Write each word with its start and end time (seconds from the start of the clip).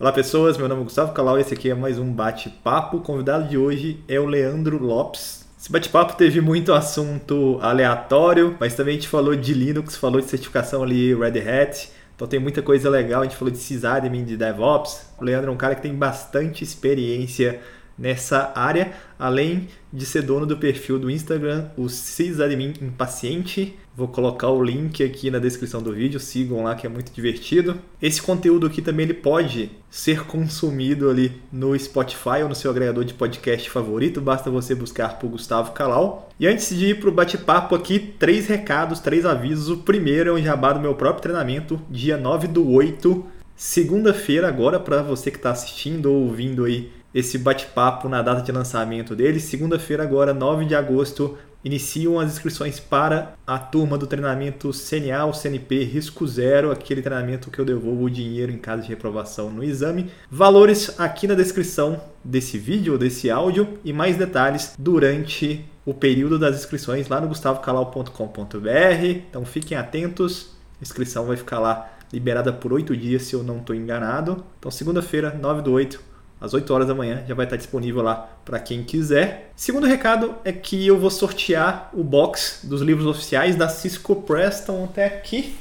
Olá 0.00 0.12
pessoas, 0.12 0.56
meu 0.56 0.66
nome 0.66 0.80
é 0.80 0.84
Gustavo 0.84 1.12
Calau 1.12 1.36
e 1.36 1.42
esse 1.42 1.52
aqui 1.52 1.68
é 1.68 1.74
mais 1.74 1.98
um 1.98 2.10
bate-papo. 2.10 2.96
O 2.96 3.00
convidado 3.02 3.46
de 3.46 3.58
hoje 3.58 4.02
é 4.08 4.18
o 4.18 4.24
Leandro 4.24 4.82
Lopes. 4.82 5.46
Esse 5.60 5.70
bate-papo 5.70 6.16
teve 6.16 6.40
muito 6.40 6.72
assunto 6.72 7.58
aleatório, 7.60 8.56
mas 8.58 8.74
também 8.74 8.92
a 8.92 8.94
gente 8.94 9.08
falou 9.08 9.36
de 9.36 9.52
Linux, 9.52 9.96
falou 9.96 10.18
de 10.18 10.26
certificação 10.26 10.82
ali 10.82 11.14
Red 11.14 11.40
Hat, 11.40 11.90
então 12.16 12.26
tem 12.26 12.40
muita 12.40 12.62
coisa 12.62 12.88
legal. 12.88 13.20
A 13.20 13.24
gente 13.24 13.36
falou 13.36 13.52
de 13.52 13.58
sysadmin, 13.58 14.24
de 14.24 14.38
DevOps. 14.38 15.12
O 15.20 15.24
Leandro 15.24 15.50
é 15.50 15.52
um 15.52 15.58
cara 15.58 15.74
que 15.74 15.82
tem 15.82 15.94
bastante 15.94 16.64
experiência 16.64 17.60
nessa 18.00 18.50
área, 18.54 18.92
além 19.18 19.68
de 19.92 20.06
ser 20.06 20.22
dono 20.22 20.46
do 20.46 20.56
perfil 20.56 20.98
do 20.98 21.10
Instagram, 21.10 21.66
o 21.76 21.88
Sysadmin 21.88 22.72
Impaciente. 22.80 23.76
Vou 23.94 24.08
colocar 24.08 24.48
o 24.48 24.64
link 24.64 25.04
aqui 25.04 25.30
na 25.30 25.38
descrição 25.38 25.82
do 25.82 25.92
vídeo, 25.92 26.18
sigam 26.18 26.62
lá 26.62 26.74
que 26.74 26.86
é 26.86 26.88
muito 26.88 27.12
divertido. 27.12 27.76
Esse 28.00 28.22
conteúdo 28.22 28.66
aqui 28.66 28.80
também 28.80 29.04
ele 29.04 29.14
pode 29.14 29.70
ser 29.90 30.24
consumido 30.24 31.10
ali 31.10 31.32
no 31.52 31.78
Spotify 31.78 32.42
ou 32.42 32.48
no 32.48 32.54
seu 32.54 32.70
agregador 32.70 33.04
de 33.04 33.12
podcast 33.12 33.68
favorito, 33.68 34.20
basta 34.20 34.50
você 34.50 34.74
buscar 34.74 35.18
por 35.18 35.28
Gustavo 35.28 35.72
Calau. 35.72 36.30
E 36.38 36.46
antes 36.46 36.74
de 36.74 36.86
ir 36.86 37.00
para 37.00 37.10
o 37.10 37.12
bate-papo 37.12 37.74
aqui, 37.74 37.98
três 37.98 38.46
recados, 38.46 39.00
três 39.00 39.26
avisos. 39.26 39.68
O 39.68 39.78
primeiro 39.78 40.30
é 40.30 40.32
um 40.32 40.42
jabá 40.42 40.72
do 40.72 40.80
meu 40.80 40.94
próprio 40.94 41.22
treinamento, 41.22 41.78
dia 41.90 42.16
9 42.16 42.48
do 42.48 42.70
8, 42.70 43.26
segunda-feira 43.54 44.48
agora, 44.48 44.80
para 44.80 45.02
você 45.02 45.30
que 45.30 45.36
está 45.36 45.50
assistindo 45.50 46.06
ou 46.06 46.22
ouvindo 46.22 46.64
aí 46.64 46.90
esse 47.14 47.38
bate-papo 47.38 48.08
na 48.08 48.22
data 48.22 48.42
de 48.42 48.52
lançamento 48.52 49.14
dele. 49.16 49.40
Segunda-feira, 49.40 50.02
agora, 50.02 50.32
9 50.32 50.64
de 50.64 50.74
agosto, 50.74 51.36
iniciam 51.64 52.18
as 52.18 52.32
inscrições 52.32 52.80
para 52.80 53.34
a 53.46 53.58
turma 53.58 53.98
do 53.98 54.06
treinamento 54.06 54.70
CNA 54.72 55.24
ou 55.24 55.34
CNP 55.34 55.84
Risco 55.84 56.26
Zero, 56.26 56.70
aquele 56.70 57.02
treinamento 57.02 57.50
que 57.50 57.58
eu 57.58 57.64
devolvo 57.64 58.04
o 58.04 58.10
dinheiro 58.10 58.50
em 58.50 58.58
caso 58.58 58.82
de 58.82 58.88
reprovação 58.88 59.50
no 59.50 59.62
exame. 59.62 60.10
Valores 60.30 60.98
aqui 60.98 61.26
na 61.26 61.34
descrição 61.34 62.00
desse 62.24 62.58
vídeo 62.58 62.98
desse 62.98 63.30
áudio 63.30 63.78
e 63.84 63.92
mais 63.92 64.16
detalhes 64.16 64.74
durante 64.78 65.64
o 65.84 65.92
período 65.92 66.38
das 66.38 66.56
inscrições 66.56 67.08
lá 67.08 67.20
no 67.20 67.28
gustavocalau.com.br. 67.28 69.04
Então 69.28 69.44
fiquem 69.44 69.76
atentos, 69.76 70.54
a 70.80 70.82
inscrição 70.82 71.26
vai 71.26 71.36
ficar 71.36 71.58
lá 71.58 71.90
liberada 72.12 72.52
por 72.52 72.72
oito 72.72 72.96
dias, 72.96 73.22
se 73.22 73.34
eu 73.34 73.42
não 73.42 73.58
estou 73.58 73.74
enganado. 73.74 74.44
Então, 74.58 74.70
segunda-feira, 74.70 75.38
9 75.40 75.62
do 75.62 75.72
8, 75.72 76.00
às 76.40 76.54
8 76.54 76.72
horas 76.72 76.88
da 76.88 76.94
manhã, 76.94 77.22
já 77.28 77.34
vai 77.34 77.44
estar 77.44 77.56
disponível 77.56 78.02
lá 78.02 78.28
para 78.44 78.58
quem 78.58 78.82
quiser. 78.82 79.52
Segundo 79.54 79.86
recado 79.86 80.34
é 80.44 80.52
que 80.52 80.86
eu 80.86 80.98
vou 80.98 81.10
sortear 81.10 81.90
o 81.92 82.02
box 82.02 82.60
dos 82.64 82.80
livros 82.80 83.06
oficiais 83.06 83.56
da 83.56 83.68
Cisco 83.68 84.16
Press, 84.22 84.60
estão 84.60 84.84
até 84.84 85.06
aqui, 85.06 85.54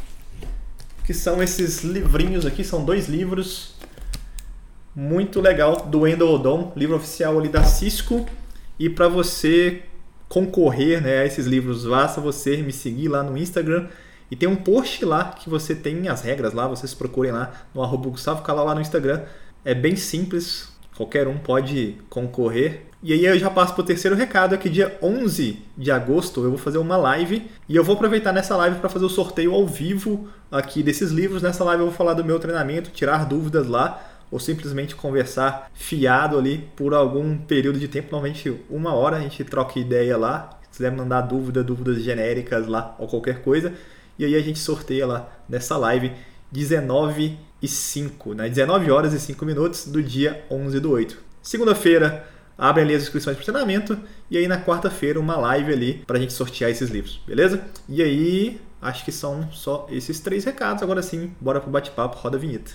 que 1.03 1.13
são 1.13 1.43
esses 1.43 1.83
livrinhos 1.83 2.45
aqui, 2.45 2.63
são 2.63 2.85
dois 2.85 3.09
livros 3.09 3.75
muito 4.95 5.39
legal 5.39 5.85
do 5.85 6.01
Wendell 6.01 6.33
Odom, 6.33 6.73
livro 6.75 6.95
oficial 6.95 7.37
ali 7.37 7.49
da 7.49 7.63
Cisco. 7.63 8.25
E 8.77 8.89
para 8.89 9.07
você 9.07 9.83
concorrer 10.27 11.01
né, 11.01 11.19
a 11.19 11.25
esses 11.25 11.45
livros, 11.45 11.85
basta 11.85 12.21
você 12.21 12.57
me 12.57 12.71
seguir 12.71 13.07
lá 13.07 13.23
no 13.23 13.37
Instagram. 13.37 13.87
E 14.31 14.35
tem 14.35 14.47
um 14.47 14.55
post 14.55 15.03
lá 15.05 15.31
que 15.31 15.49
você 15.49 15.73
tem 15.73 16.07
as 16.07 16.21
regras 16.21 16.53
lá, 16.53 16.67
vocês 16.67 16.93
procurem 16.93 17.31
lá 17.31 17.51
no 17.73 17.81
arroba 17.81 18.09
Gustavo 18.09 18.43
Calau 18.43 18.65
lá 18.65 18.75
no 18.75 18.81
Instagram. 18.81 19.23
É 19.63 19.73
bem 19.73 19.95
simples, 19.95 20.69
qualquer 20.95 21.27
um 21.27 21.37
pode 21.37 21.97
concorrer. 22.09 22.85
E 23.01 23.13
aí 23.13 23.25
eu 23.25 23.39
já 23.39 23.49
passo 23.49 23.73
para 23.73 23.81
o 23.81 23.85
terceiro 23.85 24.15
recado, 24.15 24.53
é 24.53 24.57
que 24.57 24.69
dia 24.69 24.97
11 25.01 25.57
de 25.77 25.89
agosto 25.89 26.43
eu 26.43 26.49
vou 26.49 26.57
fazer 26.57 26.77
uma 26.77 26.97
live 26.97 27.49
e 27.67 27.75
eu 27.75 27.83
vou 27.83 27.95
aproveitar 27.95 28.33
nessa 28.33 28.57
live 28.57 28.79
para 28.79 28.89
fazer 28.89 29.05
o 29.05 29.09
sorteio 29.09 29.53
ao 29.53 29.65
vivo 29.65 30.27
aqui 30.51 30.83
desses 30.83 31.11
livros. 31.11 31.41
Nessa 31.41 31.63
live 31.63 31.81
eu 31.81 31.87
vou 31.87 31.95
falar 31.95 32.13
do 32.13 32.25
meu 32.25 32.39
treinamento, 32.39 32.89
tirar 32.89 33.25
dúvidas 33.25 33.67
lá 33.67 34.01
ou 34.29 34.39
simplesmente 34.39 34.95
conversar 34.95 35.71
fiado 35.73 36.37
ali 36.37 36.69
por 36.75 36.93
algum 36.93 37.37
período 37.37 37.79
de 37.79 37.87
tempo, 37.87 38.09
normalmente 38.11 38.53
uma 38.69 38.93
hora 38.93 39.17
a 39.17 39.21
gente 39.21 39.43
troca 39.43 39.79
ideia 39.79 40.17
lá. 40.17 40.59
Se 40.63 40.77
quiser 40.77 40.91
mandar 40.91 41.21
dúvida, 41.21 41.63
dúvidas 41.63 42.01
genéricas 42.01 42.67
lá 42.67 42.95
ou 42.99 43.07
qualquer 43.07 43.41
coisa. 43.41 43.73
E 44.17 44.25
aí 44.25 44.35
a 44.35 44.41
gente 44.41 44.59
sorteia 44.59 45.07
lá 45.07 45.29
nessa 45.47 45.77
live 45.77 46.11
19 46.51 47.37
e 47.61 47.67
5, 47.67 48.33
né? 48.33 48.49
19 48.49 48.91
horas 48.91 49.13
e 49.13 49.19
5 49.19 49.45
minutos 49.45 49.87
do 49.87 50.01
dia 50.01 50.43
11 50.49 50.79
do 50.79 50.91
8. 50.91 51.17
Segunda-feira, 51.41 52.27
abrem 52.57 52.85
ali 52.85 52.95
as 52.95 53.03
inscrições 53.03 53.35
para 53.35 53.41
o 53.41 53.45
treinamento 53.45 53.97
e 54.29 54.37
aí 54.37 54.47
na 54.47 54.61
quarta-feira 54.61 55.19
uma 55.19 55.37
live 55.37 55.73
ali 55.73 55.93
para 56.05 56.17
a 56.17 56.19
gente 56.19 56.33
sortear 56.33 56.69
esses 56.69 56.89
livros, 56.89 57.21
beleza? 57.25 57.63
E 57.87 58.01
aí, 58.01 58.61
acho 58.81 59.05
que 59.05 59.11
são 59.11 59.49
só 59.51 59.87
esses 59.89 60.19
três 60.19 60.43
recados. 60.43 60.83
Agora 60.83 61.01
sim, 61.01 61.33
bora 61.39 61.59
pro 61.59 61.71
bate-papo, 61.71 62.17
roda 62.17 62.37
a 62.37 62.39
vinheta. 62.39 62.71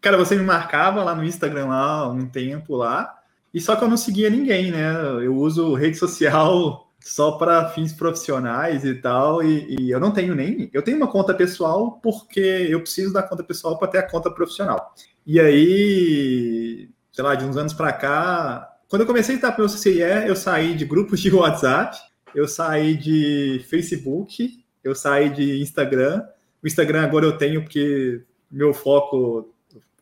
Cara, 0.00 0.16
você 0.16 0.34
me 0.34 0.42
marcava 0.42 1.04
lá 1.04 1.14
no 1.14 1.22
Instagram 1.22 1.66
lá 1.66 2.08
um 2.08 2.24
tempo 2.26 2.74
lá, 2.74 3.19
e 3.52 3.60
só 3.60 3.76
que 3.76 3.84
eu 3.84 3.88
não 3.88 3.96
seguia 3.96 4.30
ninguém, 4.30 4.70
né? 4.70 4.92
Eu 5.22 5.36
uso 5.36 5.74
rede 5.74 5.96
social 5.96 6.88
só 7.00 7.32
para 7.32 7.70
fins 7.70 7.92
profissionais 7.92 8.84
e 8.84 8.94
tal, 8.94 9.42
e, 9.42 9.76
e, 9.80 9.90
eu 9.90 9.98
não 9.98 10.12
tenho 10.12 10.34
nem. 10.34 10.70
Eu 10.72 10.82
tenho 10.82 10.98
uma 10.98 11.08
conta 11.08 11.34
pessoal 11.34 11.98
porque 12.02 12.40
eu 12.40 12.80
preciso 12.80 13.12
da 13.12 13.22
conta 13.22 13.42
pessoal 13.42 13.78
para 13.78 13.88
ter 13.88 13.98
a 13.98 14.08
conta 14.08 14.30
profissional. 14.30 14.94
E 15.26 15.40
aí, 15.40 16.90
sei 17.10 17.24
lá, 17.24 17.34
de 17.34 17.44
uns 17.44 17.56
anos 17.56 17.72
para 17.72 17.92
cá, 17.92 18.70
quando 18.88 19.02
eu 19.02 19.06
comecei 19.06 19.34
a 19.34 19.36
estar 19.36 19.52
para 19.52 19.64
o 19.64 19.68
CCIE, 19.68 20.26
eu 20.26 20.36
saí 20.36 20.74
de 20.74 20.84
grupos 20.84 21.20
de 21.20 21.30
WhatsApp, 21.34 21.96
eu 22.34 22.46
saí 22.46 22.96
de 22.96 23.64
Facebook, 23.68 24.62
eu 24.84 24.94
saí 24.94 25.30
de 25.30 25.60
Instagram. 25.60 26.22
O 26.62 26.66
Instagram 26.66 27.02
agora 27.02 27.24
eu 27.24 27.36
tenho 27.36 27.62
porque 27.62 28.22
meu 28.50 28.74
foco, 28.74 29.54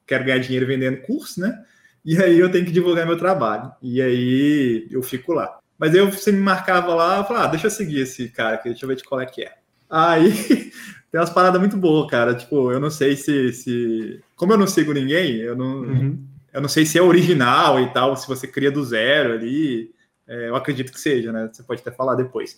quero 0.07 0.25
ganhar 0.25 0.39
dinheiro 0.39 0.67
vendendo 0.67 1.03
curso, 1.03 1.41
né? 1.41 1.65
E 2.09 2.17
aí 2.23 2.39
eu 2.39 2.51
tenho 2.51 2.65
que 2.65 2.73
divulgar 2.73 3.05
meu 3.05 3.19
trabalho. 3.19 3.71
E 3.83 4.01
aí 4.01 4.89
eu 4.91 5.03
fico 5.03 5.35
lá. 5.35 5.59
Mas 5.79 5.95
eu 5.95 6.11
você 6.11 6.33
me 6.33 6.41
marcava 6.41 6.95
lá, 6.95 7.19
eu 7.19 7.25
falava, 7.25 7.45
ah, 7.45 7.49
deixa 7.49 7.67
eu 7.67 7.71
seguir 7.71 8.01
esse 8.01 8.31
cara 8.31 8.55
aqui, 8.55 8.71
deixa 8.71 8.87
eu 8.87 8.89
ver 8.89 8.97
de 8.97 9.05
qual 9.05 9.21
é 9.21 9.27
que 9.27 9.43
é. 9.43 9.53
Aí 9.91 10.33
tem 11.13 11.21
umas 11.21 11.29
paradas 11.29 11.61
muito 11.61 11.77
boas, 11.77 12.11
cara. 12.11 12.35
Tipo, 12.35 12.73
eu 12.73 12.81
não 12.81 12.89
sei 12.89 13.15
se. 13.15 13.53
se... 13.53 14.23
Como 14.35 14.55
eu 14.55 14.57
não 14.57 14.67
sigo 14.67 14.95
ninguém, 14.95 15.37
eu 15.37 15.55
não, 15.55 15.83
uhum. 15.83 16.25
eu 16.51 16.63
não 16.63 16.69
sei 16.71 16.87
se 16.87 16.97
é 16.97 17.03
original 17.03 17.79
e 17.79 17.93
tal, 17.93 18.17
se 18.17 18.27
você 18.27 18.49
cria 18.49 18.71
do 18.71 18.83
zero 18.83 19.35
ali. 19.35 19.91
É, 20.27 20.49
eu 20.49 20.57
acredito 20.57 20.91
que 20.91 21.01
seja, 21.01 21.31
né? 21.31 21.51
Você 21.53 21.63
pode 21.63 21.83
até 21.83 21.91
falar 21.91 22.15
depois. 22.15 22.57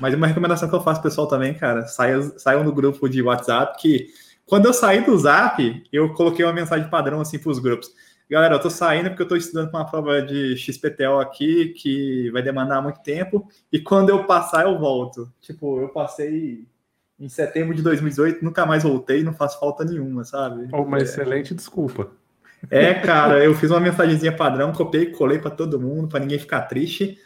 Mas 0.00 0.12
uma 0.12 0.26
recomendação 0.26 0.68
que 0.68 0.74
eu 0.74 0.82
faço 0.82 1.00
pessoal 1.00 1.28
também, 1.28 1.54
cara, 1.54 1.86
saiam, 1.86 2.36
saiam 2.36 2.64
no 2.64 2.72
grupo 2.72 3.08
de 3.08 3.22
WhatsApp 3.22 3.80
que 3.80 4.08
quando 4.44 4.66
eu 4.66 4.72
saí 4.72 5.04
do 5.04 5.16
Zap, 5.16 5.84
eu 5.92 6.12
coloquei 6.14 6.44
uma 6.44 6.52
mensagem 6.52 6.90
padrão 6.90 7.20
assim 7.20 7.38
para 7.38 7.50
os 7.52 7.60
grupos 7.60 7.92
galera, 8.28 8.54
eu 8.54 8.60
tô 8.60 8.70
saindo 8.70 9.10
porque 9.10 9.22
eu 9.22 9.28
tô 9.28 9.36
estudando 9.36 9.70
para 9.70 9.80
uma 9.80 9.90
prova 9.90 10.22
de 10.22 10.56
XPTO 10.56 11.18
aqui 11.20 11.70
que 11.70 12.30
vai 12.30 12.42
demandar 12.42 12.82
muito 12.82 13.00
tempo 13.00 13.48
e 13.72 13.78
quando 13.78 14.10
eu 14.10 14.24
passar 14.24 14.64
eu 14.64 14.78
volto. 14.78 15.32
Tipo, 15.40 15.80
eu 15.80 15.88
passei 15.88 16.66
em 17.18 17.28
setembro 17.28 17.74
de 17.74 17.82
2018, 17.82 18.44
nunca 18.44 18.64
mais 18.64 18.84
voltei, 18.84 19.24
não 19.24 19.32
faz 19.32 19.54
falta 19.54 19.84
nenhuma, 19.84 20.24
sabe? 20.24 20.68
Oh, 20.72 20.82
uma 20.82 20.98
é. 20.98 21.02
excelente 21.02 21.54
desculpa. 21.54 22.10
É, 22.70 22.94
cara, 22.94 23.42
eu 23.44 23.54
fiz 23.54 23.70
uma 23.70 23.80
mensagenzinha 23.80 24.36
padrão, 24.36 24.72
copiei 24.72 25.04
e 25.04 25.12
colei 25.12 25.38
para 25.38 25.50
todo 25.50 25.80
mundo, 25.80 26.08
para 26.08 26.20
ninguém 26.20 26.38
ficar 26.38 26.62
triste. 26.62 27.18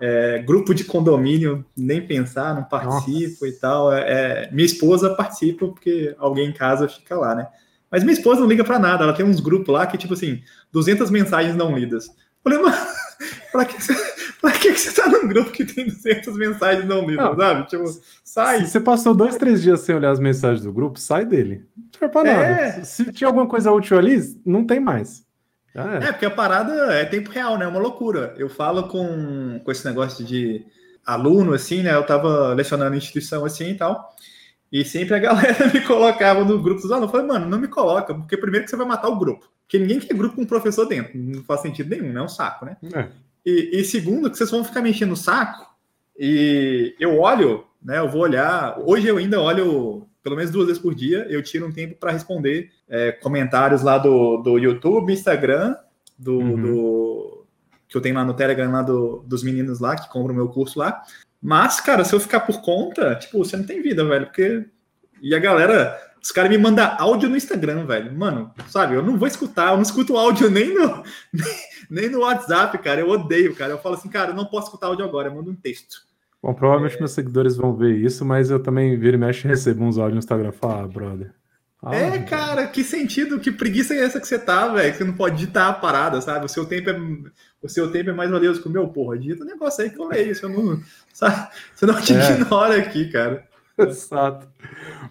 É, 0.00 0.38
grupo 0.38 0.72
de 0.72 0.84
condomínio, 0.84 1.64
nem 1.76 2.04
pensar, 2.04 2.54
não 2.54 2.62
participo 2.62 3.44
Nossa. 3.44 3.48
e 3.48 3.52
tal. 3.52 3.92
É, 3.92 4.00
é, 4.46 4.50
minha 4.52 4.66
esposa 4.66 5.14
participa 5.14 5.66
porque 5.66 6.14
alguém 6.18 6.48
em 6.48 6.52
casa 6.52 6.88
fica 6.88 7.16
lá, 7.16 7.34
né? 7.34 7.48
Mas 7.90 8.02
minha 8.02 8.12
esposa 8.12 8.40
não 8.40 8.48
liga 8.48 8.64
para 8.64 8.78
nada, 8.78 9.04
ela 9.04 9.12
tem 9.12 9.24
uns 9.24 9.40
grupos 9.40 9.72
lá 9.72 9.86
que, 9.86 9.96
tipo 9.96 10.14
assim, 10.14 10.42
200 10.72 11.10
mensagens 11.10 11.56
não 11.56 11.76
lidas. 11.76 12.06
Eu 12.08 12.14
falei, 12.42 12.58
mas 12.58 13.08
pra 13.50 13.64
que, 13.64 13.82
você, 13.82 13.94
pra 14.40 14.52
que 14.52 14.74
você 14.74 14.92
tá 14.92 15.08
num 15.08 15.26
grupo 15.26 15.50
que 15.50 15.64
tem 15.64 15.86
200 15.86 16.36
mensagens 16.36 16.86
não 16.86 17.06
lidas, 17.06 17.24
não, 17.24 17.36
sabe? 17.36 17.66
Tipo, 17.66 17.84
sai. 18.22 18.64
Se 18.64 18.72
você 18.72 18.80
passou 18.80 19.14
dois, 19.14 19.36
três 19.36 19.62
dias 19.62 19.80
sem 19.80 19.94
olhar 19.94 20.10
as 20.10 20.20
mensagens 20.20 20.62
do 20.62 20.72
grupo, 20.72 20.98
sai 20.98 21.24
dele. 21.24 21.64
Não 21.76 21.84
serve 21.98 22.12
pra 22.12 22.24
nada. 22.24 22.44
É... 22.44 22.84
Se 22.84 23.10
tinha 23.12 23.28
alguma 23.28 23.46
coisa 23.46 23.72
útil 23.72 23.98
ali, 23.98 24.18
não 24.44 24.64
tem 24.64 24.80
mais. 24.80 25.26
É, 25.74 26.10
porque 26.10 26.26
a 26.26 26.30
parada 26.30 26.92
é 26.94 27.04
tempo 27.04 27.30
real, 27.30 27.56
né? 27.56 27.64
É 27.64 27.68
uma 27.68 27.78
loucura. 27.78 28.34
Eu 28.36 28.48
falo 28.48 28.88
com, 28.88 29.60
com 29.62 29.70
esse 29.70 29.86
negócio 29.86 30.24
de 30.24 30.64
aluno, 31.06 31.54
assim, 31.54 31.82
né? 31.82 31.94
Eu 31.94 32.04
tava 32.04 32.52
lecionando 32.52 32.94
em 32.94 32.98
instituição 32.98 33.44
assim 33.44 33.70
e 33.70 33.74
tal. 33.74 34.12
E 34.70 34.84
sempre 34.84 35.14
a 35.14 35.18
galera 35.18 35.66
me 35.72 35.80
colocava 35.80 36.44
no 36.44 36.60
grupo 36.60 36.80
dos 36.80 36.90
alunos. 36.90 37.08
Eu 37.08 37.12
falei, 37.12 37.26
mano, 37.26 37.48
não 37.48 37.58
me 37.58 37.68
coloca, 37.68 38.14
porque 38.14 38.36
primeiro 38.36 38.64
que 38.64 38.70
você 38.70 38.76
vai 38.76 38.86
matar 38.86 39.08
o 39.08 39.18
grupo. 39.18 39.48
Porque 39.62 39.78
ninguém 39.78 40.00
quer 40.00 40.14
grupo 40.14 40.36
com 40.36 40.42
um 40.42 40.46
professor 40.46 40.86
dentro. 40.86 41.18
Não 41.18 41.42
faz 41.44 41.60
sentido 41.60 41.90
nenhum, 41.90 42.12
né? 42.12 42.20
É 42.20 42.22
um 42.22 42.28
saco, 42.28 42.64
né? 42.64 42.76
É. 42.94 43.08
E, 43.44 43.80
e, 43.80 43.84
segundo, 43.84 44.30
que 44.30 44.36
vocês 44.36 44.50
vão 44.50 44.64
ficar 44.64 44.80
mexendo 44.80 45.10
no 45.10 45.16
saco. 45.16 45.66
E 46.18 46.94
eu 46.98 47.18
olho, 47.18 47.64
né? 47.82 47.98
Eu 47.98 48.08
vou 48.08 48.22
olhar. 48.22 48.78
Hoje 48.78 49.06
eu 49.06 49.16
ainda 49.16 49.40
olho 49.40 50.06
pelo 50.22 50.36
menos 50.36 50.50
duas 50.50 50.66
vezes 50.66 50.82
por 50.82 50.94
dia. 50.94 51.26
Eu 51.30 51.42
tiro 51.42 51.66
um 51.66 51.72
tempo 51.72 51.94
para 51.96 52.12
responder 52.12 52.70
é, 52.88 53.12
comentários 53.12 53.82
lá 53.82 53.96
do, 53.96 54.38
do 54.38 54.58
YouTube, 54.58 55.12
Instagram, 55.12 55.76
do, 56.18 56.38
uhum. 56.38 56.62
do, 56.62 57.46
que 57.88 57.96
eu 57.96 58.00
tenho 58.00 58.14
lá 58.14 58.24
no 58.24 58.34
Telegram 58.34 58.70
lá 58.70 58.82
do, 58.82 59.24
dos 59.26 59.42
meninos 59.42 59.80
lá 59.80 59.96
que 59.96 60.08
compram 60.10 60.34
o 60.34 60.36
meu 60.36 60.48
curso 60.48 60.78
lá. 60.78 61.02
Mas, 61.40 61.80
cara, 61.80 62.04
se 62.04 62.14
eu 62.14 62.20
ficar 62.20 62.40
por 62.40 62.60
conta, 62.60 63.14
tipo, 63.14 63.38
você 63.38 63.56
não 63.56 63.64
tem 63.64 63.80
vida, 63.80 64.04
velho, 64.04 64.26
porque. 64.26 64.66
E 65.20 65.34
a 65.34 65.38
galera, 65.38 65.98
os 66.22 66.30
caras 66.30 66.50
me 66.50 66.58
mandam 66.58 66.94
áudio 66.98 67.28
no 67.28 67.36
Instagram, 67.36 67.86
velho. 67.86 68.16
Mano, 68.16 68.52
sabe, 68.68 68.94
eu 68.94 69.02
não 69.02 69.16
vou 69.16 69.26
escutar, 69.26 69.70
eu 69.70 69.76
não 69.76 69.82
escuto 69.82 70.16
áudio 70.16 70.50
nem 70.50 70.74
no, 70.74 71.02
nem 71.90 72.08
no 72.08 72.20
WhatsApp, 72.20 72.76
cara. 72.78 73.00
Eu 73.00 73.08
odeio, 73.08 73.54
cara. 73.54 73.72
Eu 73.72 73.78
falo 73.78 73.94
assim, 73.94 74.08
cara, 74.08 74.30
eu 74.30 74.36
não 74.36 74.46
posso 74.46 74.66
escutar 74.66 74.88
áudio 74.88 75.04
agora, 75.04 75.28
eu 75.28 75.34
mando 75.34 75.50
um 75.50 75.56
texto. 75.56 76.06
Bom, 76.42 76.54
provavelmente 76.54 76.96
é... 76.96 76.98
meus 76.98 77.12
seguidores 77.12 77.56
vão 77.56 77.74
ver 77.74 77.96
isso, 77.96 78.24
mas 78.24 78.50
eu 78.50 78.60
também 78.60 78.98
viro 78.98 79.16
e 79.16 79.20
mexe 79.20 79.46
e 79.46 79.50
recebo 79.50 79.84
uns 79.84 79.98
áudios 79.98 80.14
no 80.14 80.18
Instagram. 80.18 80.52
Fala, 80.52 80.84
ah, 80.84 80.88
brother. 80.88 81.34
Ah, 81.82 81.94
é, 81.94 82.18
cara, 82.22 82.66
que 82.66 82.82
sentido, 82.82 83.38
que 83.38 83.52
preguiça 83.52 83.94
é 83.94 84.02
essa 84.02 84.20
que 84.20 84.26
você 84.26 84.38
tá, 84.38 84.68
velho? 84.68 84.94
Você 84.94 85.04
não 85.04 85.14
pode 85.14 85.36
digitar 85.36 85.68
a 85.68 85.72
parada, 85.72 86.20
sabe? 86.20 86.44
O 86.44 86.48
seu 86.48 86.66
tempo 86.66 86.90
é, 86.90 86.98
o 87.62 87.68
seu 87.68 87.90
tempo 87.90 88.10
é 88.10 88.12
mais 88.12 88.30
valioso 88.30 88.62
que 88.62 88.68
o 88.68 88.70
meu, 88.70 88.88
porra. 88.88 89.18
Digita 89.18 89.42
o 89.42 89.46
um 89.46 89.50
negócio 89.50 89.82
aí 89.82 89.90
que 89.90 90.00
eu 90.00 90.08
leio, 90.08 90.34
você 90.34 90.46
não, 90.46 90.80
sabe? 91.12 91.48
Você 91.74 91.86
não 91.86 92.00
te 92.00 92.14
é. 92.14 92.32
ignora 92.32 92.76
aqui, 92.76 93.10
cara. 93.10 93.46
Exato. 93.78 94.48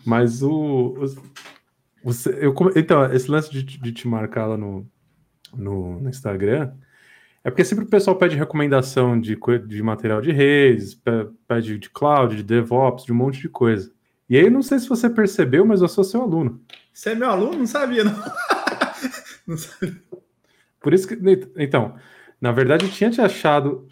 Mas 0.06 0.42
o, 0.42 0.52
o, 0.52 2.10
o, 2.10 2.12
eu, 2.40 2.54
então, 2.76 3.06
esse 3.14 3.30
lance 3.30 3.52
de, 3.52 3.64
de 3.64 3.92
te 3.92 4.08
marcar 4.08 4.46
lá 4.46 4.58
no, 4.58 4.86
no, 5.56 6.00
no, 6.02 6.10
Instagram 6.10 6.74
é 7.44 7.50
porque 7.50 7.64
sempre 7.64 7.86
o 7.86 7.90
pessoal 7.90 8.18
pede 8.18 8.36
recomendação 8.36 9.20
de, 9.20 9.38
de 9.66 9.84
material 9.84 10.22
de 10.22 10.32
redes, 10.32 11.02
pede 11.48 11.80
de 11.80 11.90
cloud, 11.90 12.36
de 12.36 12.44
DevOps, 12.44 13.06
de 13.06 13.14
um 13.14 13.16
monte 13.16 13.40
de 13.40 13.48
coisa. 13.48 13.92
E 14.30 14.38
aí, 14.38 14.50
não 14.50 14.62
sei 14.62 14.80
se 14.80 14.90
você 14.90 15.10
percebeu, 15.10 15.66
mas 15.66 15.82
eu 15.82 15.88
sou 15.88 16.04
seu 16.04 16.22
aluno. 16.22 16.62
Você 16.92 17.12
é 17.12 17.16
meu 17.16 17.30
aluno? 17.30 17.60
Não 17.60 17.68
sabia, 17.68 18.04
não. 18.04 18.14
não 19.48 19.58
sabia. 19.58 19.96
Por 20.82 20.94
isso 20.94 21.08
que. 21.08 21.18
Então, 21.56 21.96
na 22.40 22.52
verdade, 22.52 22.86
eu 22.86 22.92
tinha 22.92 23.10
te 23.10 23.22
achado. 23.22 23.88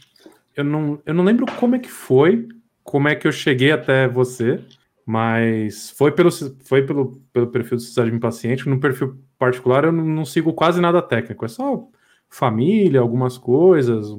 Eu 0.55 0.63
não, 0.63 1.01
eu 1.05 1.13
não 1.13 1.23
lembro 1.23 1.45
como 1.59 1.75
é 1.75 1.79
que 1.79 1.89
foi, 1.89 2.47
como 2.83 3.07
é 3.07 3.15
que 3.15 3.27
eu 3.27 3.31
cheguei 3.31 3.71
até 3.71 4.07
você, 4.07 4.63
mas 5.05 5.89
foi 5.91 6.11
pelo, 6.11 6.31
foi 6.31 6.85
pelo, 6.85 7.21
pelo 7.33 7.47
perfil 7.47 7.77
do 7.77 7.83
Sociedade 7.83 8.17
Paciente. 8.19 8.69
No 8.69 8.79
perfil 8.79 9.19
particular, 9.37 9.85
eu 9.85 9.91
não, 9.91 10.05
não 10.05 10.25
sigo 10.25 10.53
quase 10.53 10.79
nada 10.79 11.01
técnico, 11.01 11.45
é 11.45 11.47
só 11.47 11.87
família, 12.29 12.99
algumas 12.99 13.37
coisas, 13.37 14.09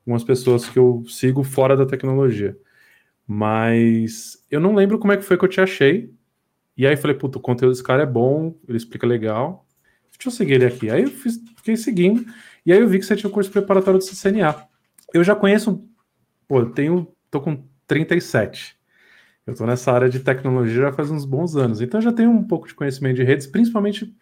algumas 0.00 0.24
pessoas 0.24 0.68
que 0.68 0.78
eu 0.78 1.04
sigo 1.08 1.42
fora 1.42 1.76
da 1.76 1.86
tecnologia. 1.86 2.56
Mas 3.26 4.44
eu 4.50 4.60
não 4.60 4.74
lembro 4.74 4.98
como 4.98 5.12
é 5.12 5.16
que 5.16 5.24
foi 5.24 5.36
que 5.36 5.44
eu 5.44 5.48
te 5.48 5.60
achei. 5.60 6.12
E 6.76 6.86
aí 6.86 6.96
falei, 6.96 7.16
puto, 7.16 7.38
o 7.38 7.42
conteúdo 7.42 7.72
desse 7.72 7.82
cara 7.82 8.02
é 8.02 8.06
bom, 8.06 8.54
ele 8.68 8.76
explica 8.76 9.06
legal. 9.06 9.66
Deixa 10.10 10.28
eu 10.28 10.32
seguir 10.32 10.54
ele 10.54 10.66
aqui. 10.66 10.90
Aí 10.90 11.02
eu 11.02 11.10
fiz, 11.10 11.42
fiquei 11.56 11.76
seguindo. 11.76 12.24
E 12.66 12.72
aí 12.72 12.80
eu 12.80 12.88
vi 12.88 12.98
que 12.98 13.06
você 13.06 13.14
tinha 13.14 13.30
o 13.30 13.32
curso 13.32 13.50
preparatório 13.50 13.98
do 13.98 14.04
CCNA. 14.04 14.66
Eu 15.14 15.22
já 15.22 15.34
conheço, 15.36 15.88
pô, 16.48 16.60
eu 16.60 16.70
tenho, 16.70 17.08
tô 17.30 17.40
com 17.40 17.64
37. 17.86 18.76
Eu 19.46 19.54
tô 19.54 19.64
nessa 19.64 19.92
área 19.92 20.08
de 20.08 20.18
tecnologia 20.18 20.82
já 20.82 20.92
faz 20.92 21.10
uns 21.10 21.24
bons 21.24 21.56
anos. 21.56 21.80
Então 21.80 21.98
eu 21.98 22.04
já 22.04 22.12
tenho 22.12 22.30
um 22.30 22.42
pouco 22.42 22.66
de 22.66 22.74
conhecimento 22.74 23.16
de 23.16 23.22
redes, 23.22 23.46
principalmente, 23.46 24.12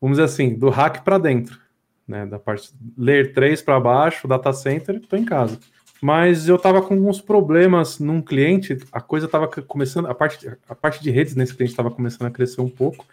vamos 0.00 0.18
dizer 0.18 0.24
assim, 0.24 0.54
do 0.58 0.68
hack 0.68 1.04
para 1.04 1.16
dentro, 1.18 1.58
né? 2.06 2.26
Da 2.26 2.38
parte 2.38 2.74
ler 2.98 3.32
3 3.32 3.62
para 3.62 3.78
baixo, 3.78 4.26
data 4.26 4.52
center, 4.52 5.00
tô 5.00 5.16
em 5.16 5.24
casa 5.24 5.58
mas 6.04 6.50
eu 6.50 6.56
estava 6.56 6.82
com 6.82 6.92
alguns 6.92 7.18
problemas 7.18 7.98
num 7.98 8.20
cliente, 8.20 8.76
a 8.92 9.00
coisa 9.00 9.24
estava 9.24 9.48
começando, 9.48 10.04
a 10.04 10.14
parte, 10.14 10.46
a 10.68 10.74
parte 10.74 11.02
de 11.02 11.10
redes 11.10 11.34
nesse 11.34 11.54
cliente 11.54 11.72
estava 11.72 11.90
começando 11.90 12.26
a 12.26 12.30
crescer 12.30 12.60
um 12.60 12.68
pouco. 12.68 13.06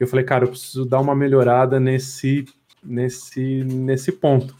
Eu 0.00 0.06
falei, 0.06 0.24
cara, 0.24 0.44
eu 0.44 0.48
preciso 0.48 0.86
dar 0.86 0.98
uma 0.98 1.14
melhorada 1.14 1.78
nesse, 1.78 2.46
nesse, 2.82 3.64
nesse 3.64 4.12
ponto, 4.12 4.54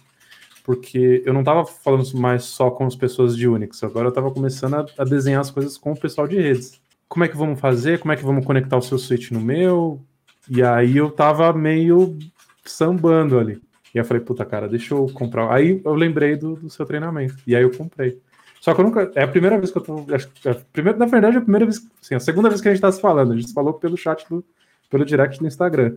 porque 0.64 1.22
eu 1.24 1.32
não 1.32 1.40
estava 1.40 1.64
falando 1.64 2.04
mais 2.14 2.44
só 2.44 2.70
com 2.70 2.86
as 2.86 2.96
pessoas 2.96 3.36
de 3.36 3.48
Unix, 3.48 3.82
agora 3.82 4.06
eu 4.06 4.10
estava 4.10 4.30
começando 4.30 4.74
a, 4.74 4.86
a, 4.98 5.04
desenhar 5.04 5.40
as 5.40 5.50
coisas 5.50 5.78
com 5.78 5.92
o 5.92 5.98
pessoal 5.98 6.26
de 6.28 6.40
redes. 6.40 6.80
Como 7.08 7.24
é 7.24 7.28
que 7.28 7.36
vamos 7.36 7.58
fazer? 7.58 7.98
Como 7.98 8.12
é 8.12 8.16
que 8.16 8.24
vamos 8.24 8.44
conectar 8.44 8.76
o 8.76 8.82
seu 8.82 8.98
switch 8.98 9.30
no 9.30 9.40
meu? 9.40 10.00
E 10.48 10.62
aí 10.62 10.96
eu 10.96 11.08
estava 11.08 11.52
meio 11.52 12.18
sambando 12.64 13.38
ali. 13.38 13.60
E 13.94 13.98
eu 13.98 14.04
falei, 14.04 14.22
puta, 14.22 14.44
cara, 14.44 14.68
deixa 14.68 14.94
eu 14.94 15.06
comprar. 15.14 15.50
Aí 15.52 15.80
eu 15.84 15.94
lembrei 15.94 16.36
do, 16.36 16.56
do 16.56 16.68
seu 16.70 16.84
treinamento. 16.84 17.36
E 17.46 17.56
aí 17.56 17.62
eu 17.62 17.70
comprei. 17.74 18.20
Só 18.60 18.74
que 18.74 18.80
eu 18.80 18.84
nunca. 18.84 19.10
É 19.14 19.22
a 19.22 19.28
primeira 19.28 19.56
vez 19.58 19.70
que 19.70 19.78
eu 19.78 19.82
tô. 19.82 20.04
Acho, 20.12 20.28
é 20.44 20.82
na 20.92 21.06
verdade, 21.06 21.36
é 21.36 21.38
a 21.38 21.42
primeira 21.42 21.64
vez. 21.64 21.80
Sim, 22.00 22.16
a 22.16 22.20
segunda 22.20 22.48
vez 22.48 22.60
que 22.60 22.68
a 22.68 22.72
gente 22.72 22.80
tá 22.80 22.90
se 22.90 23.00
falando. 23.00 23.32
A 23.32 23.36
gente 23.36 23.52
falou 23.52 23.74
pelo 23.74 23.96
chat 23.96 24.28
do, 24.28 24.44
pelo 24.90 25.04
direct 25.04 25.38
do 25.38 25.46
Instagram. 25.46 25.96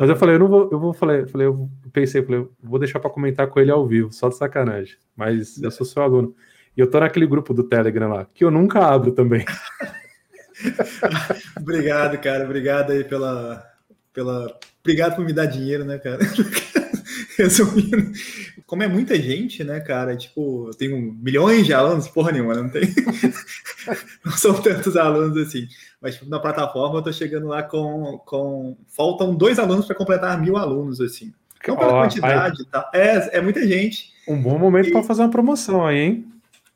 Mas 0.00 0.10
eu 0.10 0.16
falei, 0.16 0.34
eu 0.34 0.38
não 0.38 0.48
vou, 0.48 0.68
eu 0.70 0.78
vou 0.78 0.92
falei, 0.92 1.26
falei, 1.26 1.46
eu 1.46 1.70
pensei, 1.92 2.20
eu 2.20 2.24
falei, 2.24 2.40
eu 2.40 2.52
vou 2.62 2.78
deixar 2.78 3.00
para 3.00 3.10
comentar 3.10 3.46
com 3.46 3.60
ele 3.60 3.70
ao 3.70 3.86
vivo, 3.86 4.12
só 4.12 4.28
de 4.28 4.36
sacanagem. 4.36 4.96
Mas 5.16 5.62
eu 5.62 5.70
sou 5.70 5.86
seu 5.86 6.02
aluno. 6.02 6.34
E 6.76 6.80
eu 6.80 6.90
tô 6.90 6.98
naquele 6.98 7.26
grupo 7.26 7.54
do 7.54 7.62
Telegram 7.64 8.08
lá, 8.08 8.26
que 8.34 8.44
eu 8.44 8.50
nunca 8.50 8.80
abro 8.80 9.12
também. 9.12 9.44
obrigado, 11.60 12.18
cara. 12.18 12.44
Obrigado 12.44 12.90
aí 12.90 13.04
pela, 13.04 13.64
pela. 14.12 14.58
Obrigado 14.80 15.16
por 15.16 15.24
me 15.24 15.32
dar 15.32 15.46
dinheiro, 15.46 15.84
né, 15.84 15.98
cara? 15.98 16.18
resumindo, 17.38 18.12
como 18.66 18.82
é 18.82 18.88
muita 18.88 19.14
gente, 19.16 19.62
né, 19.62 19.80
cara? 19.80 20.16
Tipo, 20.16 20.68
eu 20.68 20.74
tenho 20.74 20.98
milhões 20.98 21.66
de 21.66 21.74
alunos, 21.74 22.08
porra 22.08 22.32
nenhuma, 22.32 22.54
não 22.54 22.68
tem. 22.68 22.82
não 24.24 24.32
são 24.32 24.54
tantos 24.54 24.96
alunos 24.96 25.36
assim. 25.36 25.66
Mas 26.00 26.14
tipo, 26.14 26.28
na 26.28 26.38
plataforma 26.38 26.98
eu 26.98 27.02
tô 27.02 27.12
chegando 27.12 27.48
lá 27.48 27.62
com. 27.62 28.18
com... 28.24 28.76
Faltam 28.88 29.34
dois 29.34 29.58
alunos 29.58 29.86
para 29.86 29.96
completar 29.96 30.40
mil 30.40 30.56
alunos, 30.56 31.00
assim. 31.00 31.32
Não 31.66 31.76
pela 31.76 32.02
quantidade, 32.02 32.64
tá? 32.66 32.90
É, 32.92 33.38
é 33.38 33.40
muita 33.40 33.66
gente. 33.66 34.12
Um 34.28 34.40
bom 34.40 34.58
momento 34.58 34.88
e... 34.88 34.92
para 34.92 35.02
fazer 35.02 35.22
uma 35.22 35.30
promoção 35.30 35.86
aí, 35.86 35.98
hein? 35.98 36.26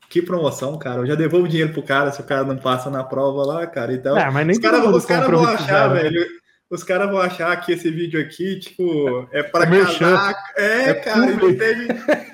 Que 0.09 0.21
promoção, 0.21 0.77
cara. 0.77 1.01
Eu 1.01 1.05
já 1.05 1.15
devolvo 1.15 1.47
dinheiro 1.47 1.71
pro 1.71 1.83
cara 1.83 2.11
se 2.11 2.19
o 2.19 2.23
cara 2.23 2.43
não 2.43 2.57
passa 2.57 2.89
na 2.89 3.03
prova 3.03 3.45
lá, 3.45 3.67
cara. 3.67 3.93
Então, 3.93 4.17
é, 4.17 4.29
mas 4.31 4.47
nem 4.47 4.55
os 4.55 4.59
caras 4.59 5.05
cara 5.05 5.27
vão 5.27 5.45
achar, 5.45 5.93
né? 5.93 6.01
velho 6.01 6.39
os 6.69 6.83
caras 6.83 7.09
vão 7.09 7.19
achar 7.19 7.55
que 7.61 7.71
esse 7.71 7.89
vídeo 7.89 8.21
aqui, 8.21 8.59
tipo, 8.59 9.27
é 9.31 9.41
para 9.41 9.65
é 9.65 9.83
casar. 9.83 10.35
É, 10.55 10.89
é, 10.89 10.93
cara, 10.93 11.25
não 11.25 11.55
teve 11.55 11.87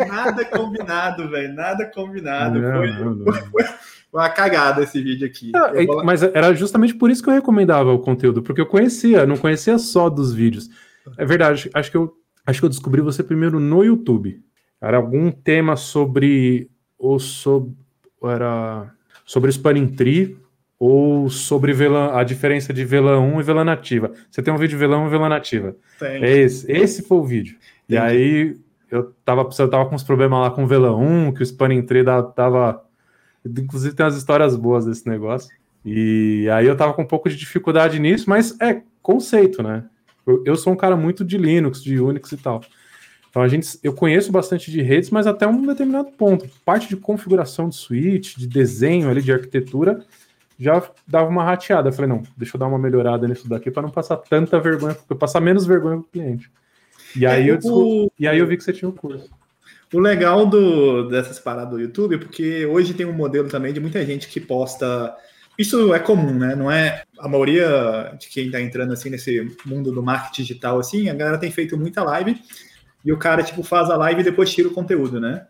nada 0.08 0.44
combinado, 0.46 1.30
velho. 1.30 1.54
Nada 1.54 1.86
combinado. 1.86 2.60
Não, 2.60 2.78
foi, 2.78 2.92
não, 2.92 3.16
não. 3.16 3.34
Foi, 3.34 3.66
uma 4.12 4.30
cagada 4.30 4.84
esse 4.84 5.02
vídeo 5.02 5.28
aqui. 5.28 5.52
Não, 5.52 6.04
mas 6.04 6.24
era 6.24 6.54
justamente 6.54 6.96
por 6.96 7.10
isso 7.10 7.22
que 7.22 7.30
eu 7.30 7.34
recomendava 7.34 7.92
o 7.92 8.00
conteúdo, 8.00 8.42
porque 8.42 8.62
eu 8.62 8.66
conhecia, 8.66 9.26
não 9.26 9.38
conhecia 9.38 9.78
só 9.78 10.10
dos 10.10 10.34
vídeos. 10.34 10.70
É 11.18 11.26
verdade, 11.26 11.70
acho 11.74 11.92
que 11.92 11.98
eu 11.98 12.14
acho 12.46 12.60
que 12.60 12.66
eu 12.66 12.70
descobri 12.70 13.02
você 13.02 13.24
primeiro 13.24 13.60
no 13.60 13.84
YouTube. 13.84 14.42
Era 14.81 14.98
algum 14.98 15.31
tema 15.31 15.76
sobre 15.76 16.70
ou 16.98 17.20
sobre 17.20 17.74
era 18.24 18.92
sobre 19.26 19.50
Spanning 19.52 19.88
Tree 19.88 20.38
ou 20.80 21.30
sobre 21.30 21.73
VLAN, 21.73 22.11
a 22.14 22.23
diferença 22.23 22.73
de 22.73 22.83
VLAN 22.83 23.19
1 23.19 23.40
e 23.40 23.44
VLAN 23.44 23.64
nativa. 23.64 24.11
Você 24.30 24.42
tem 24.42 24.54
um 24.54 24.57
vídeo 24.57 24.78
VLAN 24.78 25.00
1 25.04 25.07
e 25.07 25.09
VLAN 25.09 25.30
nativa. 25.30 25.76
Tem. 26.00 26.23
É 26.23 26.38
esse, 26.38 26.69
esse 26.71 27.02
foi 27.04 27.18
o 27.18 27.23
vídeo. 27.23 27.57
E 27.88 27.97
aí 27.97 28.57
eu 28.92 29.14
tava, 29.23 29.47
eu 29.57 29.69
tava 29.69 29.85
com 29.85 29.95
uns 29.95 30.04
problemas 30.04 30.40
lá 30.40 30.52
com 30.52 30.64
o 30.64 30.68
VLAN 30.68 30.95
1, 30.95 31.33
que 31.33 31.42
o 31.42 31.44
Spanning 31.44 31.81
Tree 31.83 32.04
tava. 32.35 32.83
Inclusive 33.45 33.95
tem 33.95 34.06
umas 34.06 34.18
histórias 34.18 34.56
boas 34.56 34.85
desse 34.85 35.07
negócio. 35.07 35.50
E 35.83 36.50
aí 36.52 36.66
eu 36.66 36.76
tava 36.76 36.94
com 36.94 37.04
um 37.04 37.07
pouco 37.07 37.30
de 37.30 37.35
dificuldade 37.35 38.00
nisso, 38.00 38.30
mas 38.30 38.59
é 38.59 38.81
conceito, 39.02 39.61
né? 39.61 39.85
Eu, 40.26 40.44
eu 40.45 40.56
sou 40.56 40.73
um 40.73 40.76
cara 40.76 40.97
muito 40.97 41.23
de 41.23 41.38
Linux, 41.38 41.83
de 41.83 42.00
Unix 42.00 42.31
e 42.31 42.38
tal. 42.38 42.61
Então 43.30 43.44
a 43.44 43.47
gente, 43.47 43.78
eu 43.83 43.94
conheço 43.94 44.31
bastante 44.31 44.71
de 44.71 44.81
redes, 44.81 45.09
mas 45.09 45.28
até 45.28 45.45
um 45.45 45.66
determinado 45.66 46.09
ponto. 46.11 46.50
Parte 46.64 46.88
de 46.90 46.95
configuração 46.95 47.69
de 47.69 47.76
switch, 47.76 48.35
de 48.38 48.47
desenho 48.47 49.09
ali, 49.09 49.21
de 49.21 49.31
arquitetura, 49.31 50.04
já 50.59 50.81
dava 51.07 51.30
uma 51.30 51.44
rateada. 51.44 51.90
Eu 51.90 51.94
falei, 51.94 52.09
não, 52.09 52.24
deixa 52.35 52.56
eu 52.56 52.59
dar 52.59 52.68
uma 52.68 52.80
melhorada 52.80 53.28
nisso 53.28 53.47
daqui 53.47 53.69
para 53.69 53.83
não 53.83 53.90
passar 53.90 54.18
tanta 54.18 54.59
vergonha, 54.59 54.95
para 54.95 55.18
passar 55.18 55.40
menos 55.40 55.66
vergonha 55.66 55.97
pro 55.97 56.09
cliente. 56.09 56.52
E 57.16 57.26
aí, 57.26 57.50
é, 57.50 57.52
eu, 57.52 57.59
o... 57.64 58.12
e 58.19 58.28
aí 58.28 58.38
eu 58.38 58.47
vi 58.47 58.57
que 58.57 58.64
você 58.64 58.74
tinha 58.74 58.90
o 58.90 58.92
um 58.92 58.95
curso. 58.95 59.30
O 59.94 60.00
legal 60.00 60.45
do, 60.45 61.07
dessas 61.07 61.40
paradas 61.40 61.71
do 61.71 61.80
YouTube 61.80 62.16
é 62.16 62.18
porque 62.18 62.66
hoje 62.66 62.94
tem 62.94 63.06
um 63.06 63.14
modelo 63.14 63.47
também 63.47 63.71
de 63.71 63.80
muita 63.80 64.06
gente 64.06 64.28
que 64.28 64.40
posta. 64.40 65.16
Isso 65.57 65.94
é 65.94 66.00
comum, 66.00 66.33
né? 66.33 66.56
Não 66.56 66.69
é 66.69 67.04
a 67.18 67.30
maioria 67.30 68.14
de 68.19 68.28
quem 68.28 68.47
está 68.47 68.59
entrando 68.59 68.92
assim 68.92 69.09
nesse 69.09 69.56
mundo 69.66 69.92
do 69.92 70.04
marketing 70.04 70.42
digital 70.42 70.80
assim, 70.80 71.07
a 71.07 71.14
galera 71.14 71.38
tem 71.38 71.50
feito 71.50 71.78
muita 71.78 72.04
live 72.04 72.38
e 73.06 73.14
o 73.14 73.18
cara 73.18 73.44
tipo 73.44 73.64
faz 73.64 73.90
a 73.90 73.95
live 73.95 74.19
e 74.19 74.24
depois 74.24 74.52
tira 74.52 74.68
o 74.68 74.74
conteúdo, 74.74 75.19
né? 75.21 75.47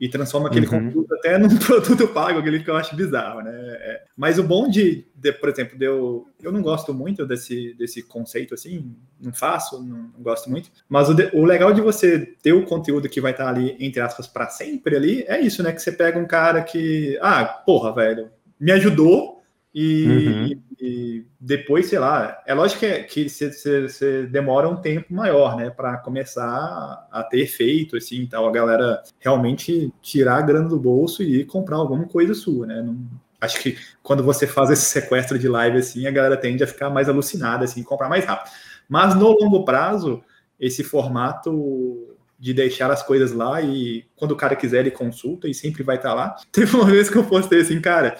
E 0.00 0.08
transforma 0.08 0.48
aquele 0.48 0.66
uhum. 0.66 0.86
conteúdo 0.86 1.14
até 1.14 1.38
num 1.38 1.48
produto 1.58 2.08
pago, 2.08 2.38
aquele 2.38 2.60
que 2.60 2.70
eu 2.70 2.76
acho 2.76 2.94
bizarro, 2.94 3.40
né? 3.40 3.52
É, 3.52 4.02
mas 4.16 4.38
o 4.38 4.42
bom 4.42 4.68
de, 4.68 5.06
de, 5.14 5.32
por 5.32 5.48
exemplo, 5.48 5.78
de 5.78 5.84
eu, 5.84 6.26
eu 6.42 6.52
não 6.52 6.62
gosto 6.62 6.94
muito 6.94 7.26
desse, 7.26 7.74
desse 7.74 8.02
conceito 8.02 8.54
assim, 8.54 8.94
não 9.20 9.32
faço, 9.32 9.82
não, 9.82 10.10
não 10.16 10.22
gosto 10.22 10.50
muito, 10.50 10.70
mas 10.88 11.08
o, 11.08 11.14
de, 11.14 11.30
o, 11.32 11.44
legal 11.44 11.72
de 11.72 11.80
você 11.80 12.18
ter 12.42 12.52
o 12.52 12.64
conteúdo 12.64 13.08
que 13.08 13.20
vai 13.20 13.32
estar 13.32 13.48
ali, 13.48 13.76
entre 13.80 14.00
aspas, 14.00 14.26
para 14.26 14.48
sempre 14.48 14.96
ali, 14.96 15.24
é 15.26 15.40
isso, 15.40 15.62
né? 15.62 15.72
Que 15.72 15.82
você 15.82 15.92
pega 15.92 16.18
um 16.18 16.26
cara 16.26 16.62
que, 16.62 17.18
ah, 17.20 17.44
porra, 17.44 17.94
velho, 17.94 18.30
me 18.58 18.72
ajudou, 18.72 19.37
E, 19.80 20.06
uhum. 20.08 20.60
e, 20.80 21.24
depois, 21.38 21.86
sei 21.86 22.00
lá, 22.00 22.42
é 22.44 22.52
lógico 22.52 22.84
que 23.08 23.28
você 23.28 24.26
demora 24.26 24.68
um 24.68 24.74
tempo 24.74 25.14
maior, 25.14 25.56
né, 25.56 25.70
para 25.70 25.98
começar 25.98 27.06
a 27.12 27.22
ter 27.22 27.42
efeito, 27.42 27.96
assim, 27.96 28.26
tal, 28.26 28.48
a 28.48 28.50
galera 28.50 29.00
realmente 29.20 29.94
tirar 30.02 30.38
a 30.38 30.42
grana 30.42 30.68
do 30.68 30.80
bolso 30.80 31.22
e 31.22 31.44
comprar 31.44 31.76
alguma 31.76 32.08
coisa 32.08 32.34
sua, 32.34 32.66
né? 32.66 32.82
Não, 32.82 32.98
acho 33.40 33.60
que 33.60 33.78
quando 34.02 34.24
você 34.24 34.48
faz 34.48 34.68
esse 34.70 34.86
sequestro 34.86 35.38
de 35.38 35.46
live, 35.46 35.78
assim, 35.78 36.08
a 36.08 36.10
galera 36.10 36.36
tende 36.36 36.64
a 36.64 36.66
ficar 36.66 36.90
mais 36.90 37.08
alucinada, 37.08 37.62
assim, 37.62 37.84
comprar 37.84 38.08
mais 38.08 38.24
rápido. 38.24 38.50
Mas 38.88 39.14
no 39.14 39.28
longo 39.28 39.64
prazo, 39.64 40.24
esse 40.58 40.82
formato 40.82 42.16
de 42.36 42.52
deixar 42.52 42.90
as 42.90 43.00
coisas 43.00 43.30
lá 43.30 43.62
e 43.62 44.04
quando 44.16 44.32
o 44.32 44.36
cara 44.36 44.56
quiser 44.56 44.80
ele 44.80 44.90
consulta 44.90 45.46
e 45.46 45.54
sempre 45.54 45.84
vai 45.84 45.94
estar 45.94 46.14
lá. 46.14 46.34
Teve 46.50 46.74
uma 46.74 46.84
vez 46.84 47.08
que 47.08 47.16
eu 47.16 47.24
postei 47.24 47.60
assim, 47.60 47.80
cara, 47.80 48.16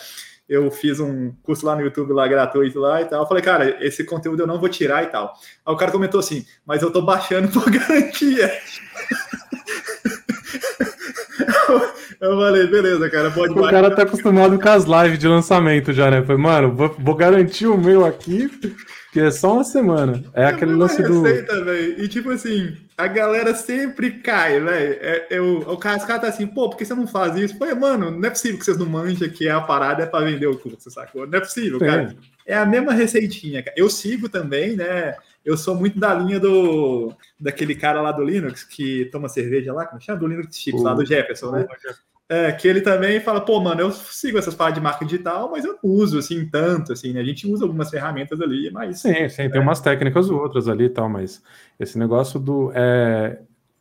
eu 0.48 0.70
fiz 0.70 0.98
um 0.98 1.32
curso 1.42 1.66
lá 1.66 1.76
no 1.76 1.82
YouTube 1.82 2.12
lá 2.12 2.26
gratuito 2.26 2.78
lá 2.78 3.02
e 3.02 3.04
tal. 3.04 3.22
Eu 3.22 3.26
falei, 3.26 3.42
cara, 3.42 3.84
esse 3.84 4.02
conteúdo 4.04 4.42
eu 4.42 4.46
não 4.46 4.58
vou 4.58 4.68
tirar 4.68 5.04
e 5.04 5.08
tal. 5.08 5.34
Aí 5.66 5.74
o 5.74 5.76
cara 5.76 5.92
comentou 5.92 6.18
assim, 6.18 6.46
mas 6.64 6.82
eu 6.82 6.90
tô 6.90 7.02
baixando 7.02 7.48
por 7.48 7.68
garantia. 7.70 8.50
Eu 12.20 12.36
falei, 12.36 12.66
beleza, 12.66 13.08
cara, 13.08 13.30
pode 13.30 13.52
O 13.52 13.70
cara 13.70 13.94
tá 13.94 14.02
acostumado 14.02 14.58
com 14.58 14.68
as 14.68 14.84
lives 14.84 15.20
de 15.20 15.28
lançamento 15.28 15.92
já, 15.92 16.10
né? 16.10 16.20
Foi, 16.20 16.36
mano, 16.36 16.74
vou, 16.74 16.92
vou 16.98 17.14
garantir 17.14 17.68
o 17.68 17.78
meu 17.78 18.04
aqui, 18.04 18.50
que 19.12 19.20
é 19.20 19.30
só 19.30 19.54
uma 19.54 19.64
semana. 19.64 20.22
É 20.34 20.44
aquele 20.44 20.74
lance 20.74 21.02
do. 21.02 21.26
E 21.26 22.06
tipo 22.08 22.30
assim, 22.30 22.76
a 22.96 23.06
galera 23.06 23.54
sempre 23.54 24.10
cai, 24.10 24.60
velho. 24.60 24.98
É, 25.00 25.26
é, 25.30 25.40
o, 25.40 25.60
o 25.60 25.76
caras 25.78 26.04
tá 26.04 26.28
assim, 26.28 26.46
pô, 26.46 26.68
por 26.68 26.76
que 26.76 26.84
você 26.84 26.94
não 26.94 27.06
faz 27.06 27.36
isso? 27.36 27.58
Pô, 27.58 27.64
mano, 27.74 28.10
não 28.10 28.26
é 28.26 28.30
possível 28.30 28.58
que 28.58 28.64
vocês 28.64 28.76
não 28.76 28.86
manjam 28.86 29.28
que 29.28 29.48
a 29.48 29.60
parada 29.60 30.02
é 30.02 30.06
pra 30.06 30.20
vender 30.20 30.46
o 30.46 30.58
curso, 30.58 30.90
sacou? 30.90 31.26
Não 31.26 31.38
é 31.38 31.40
possível, 31.40 31.78
cara. 31.78 32.14
É 32.46 32.56
a 32.56 32.66
mesma 32.66 32.92
receitinha, 32.92 33.62
cara. 33.62 33.74
Eu 33.76 33.88
sigo 33.88 34.28
também, 34.28 34.76
né? 34.76 35.14
Eu 35.44 35.56
sou 35.56 35.74
muito 35.74 35.98
da 35.98 36.12
linha 36.12 36.38
do 36.38 37.14
daquele 37.40 37.74
cara 37.74 38.02
lá 38.02 38.12
do 38.12 38.22
Linux 38.22 38.64
que 38.64 39.06
toma 39.06 39.28
cerveja 39.28 39.72
lá, 39.72 39.86
como 39.86 40.00
chama? 40.00 40.18
Do 40.18 40.26
Linux 40.26 40.56
Chips, 40.56 40.82
lá 40.82 40.92
do 40.92 41.06
Jefferson, 41.06 41.50
né? 41.52 41.66
É, 42.28 42.52
que 42.52 42.68
ele 42.68 42.82
também 42.82 43.20
fala, 43.20 43.40
pô, 43.40 43.58
mano, 43.58 43.80
eu 43.80 43.90
sigo 43.90 44.36
essas 44.36 44.54
paradas 44.54 44.78
de 44.78 44.84
marca 44.84 45.04
digital, 45.04 45.50
mas 45.50 45.64
eu 45.64 45.78
não 45.82 45.90
uso, 45.90 46.18
assim, 46.18 46.46
tanto, 46.46 46.92
assim, 46.92 47.12
né? 47.12 47.20
A 47.20 47.24
gente 47.24 47.50
usa 47.50 47.64
algumas 47.64 47.88
ferramentas 47.88 48.38
ali, 48.40 48.70
mas... 48.70 49.00
Sim, 49.00 49.28
sim, 49.30 49.42
é. 49.42 49.48
tem 49.48 49.60
umas 49.60 49.80
técnicas 49.80 50.28
outras 50.28 50.68
ali 50.68 50.84
e 50.84 50.90
tal, 50.90 51.08
mas 51.08 51.42
esse 51.80 51.98
negócio 51.98 52.38
do... 52.38 52.70
É, 52.74 53.38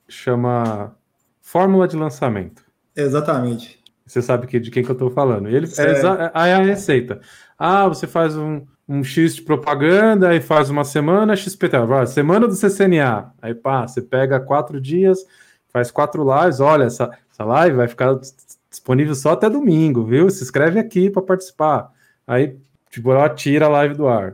chama 0.07 0.95
fórmula 1.41 1.87
de 1.87 1.95
lançamento. 1.95 2.63
Exatamente. 2.95 3.79
Você 4.05 4.21
sabe 4.21 4.47
que, 4.47 4.59
de 4.59 4.71
quem 4.71 4.83
que 4.83 4.89
eu 4.89 4.93
estou 4.93 5.09
falando. 5.09 5.49
Ele, 5.49 5.67
é, 5.77 6.49
é 6.49 6.53
a 6.53 6.59
receita. 6.59 7.19
Ah, 7.59 7.87
você 7.87 8.07
faz 8.07 8.37
um, 8.37 8.65
um 8.87 9.03
X 9.03 9.35
de 9.35 9.41
propaganda, 9.41 10.29
aí 10.29 10.39
faz 10.39 10.69
uma 10.69 10.85
semana, 10.85 11.35
XPT, 11.35 11.77
semana 12.07 12.47
do 12.47 12.55
CCNA. 12.55 13.33
Aí 13.41 13.53
pá, 13.53 13.85
você 13.85 14.01
pega 14.01 14.39
quatro 14.39 14.79
dias, 14.79 15.19
faz 15.67 15.91
quatro 15.91 16.23
lives, 16.23 16.61
olha, 16.61 16.85
essa, 16.85 17.11
essa 17.37 17.45
live 17.45 17.75
vai 17.75 17.87
ficar 17.87 18.19
disponível 18.67 19.13
só 19.13 19.33
até 19.33 19.47
domingo, 19.47 20.03
viu? 20.03 20.27
Se 20.31 20.43
inscreve 20.43 20.79
aqui 20.79 21.07
para 21.07 21.21
participar. 21.21 21.91
Aí, 22.25 22.57
tipo, 22.89 23.11
ela 23.11 23.29
tira 23.29 23.67
a 23.67 23.69
live 23.69 23.93
do 23.93 24.07
ar. 24.07 24.33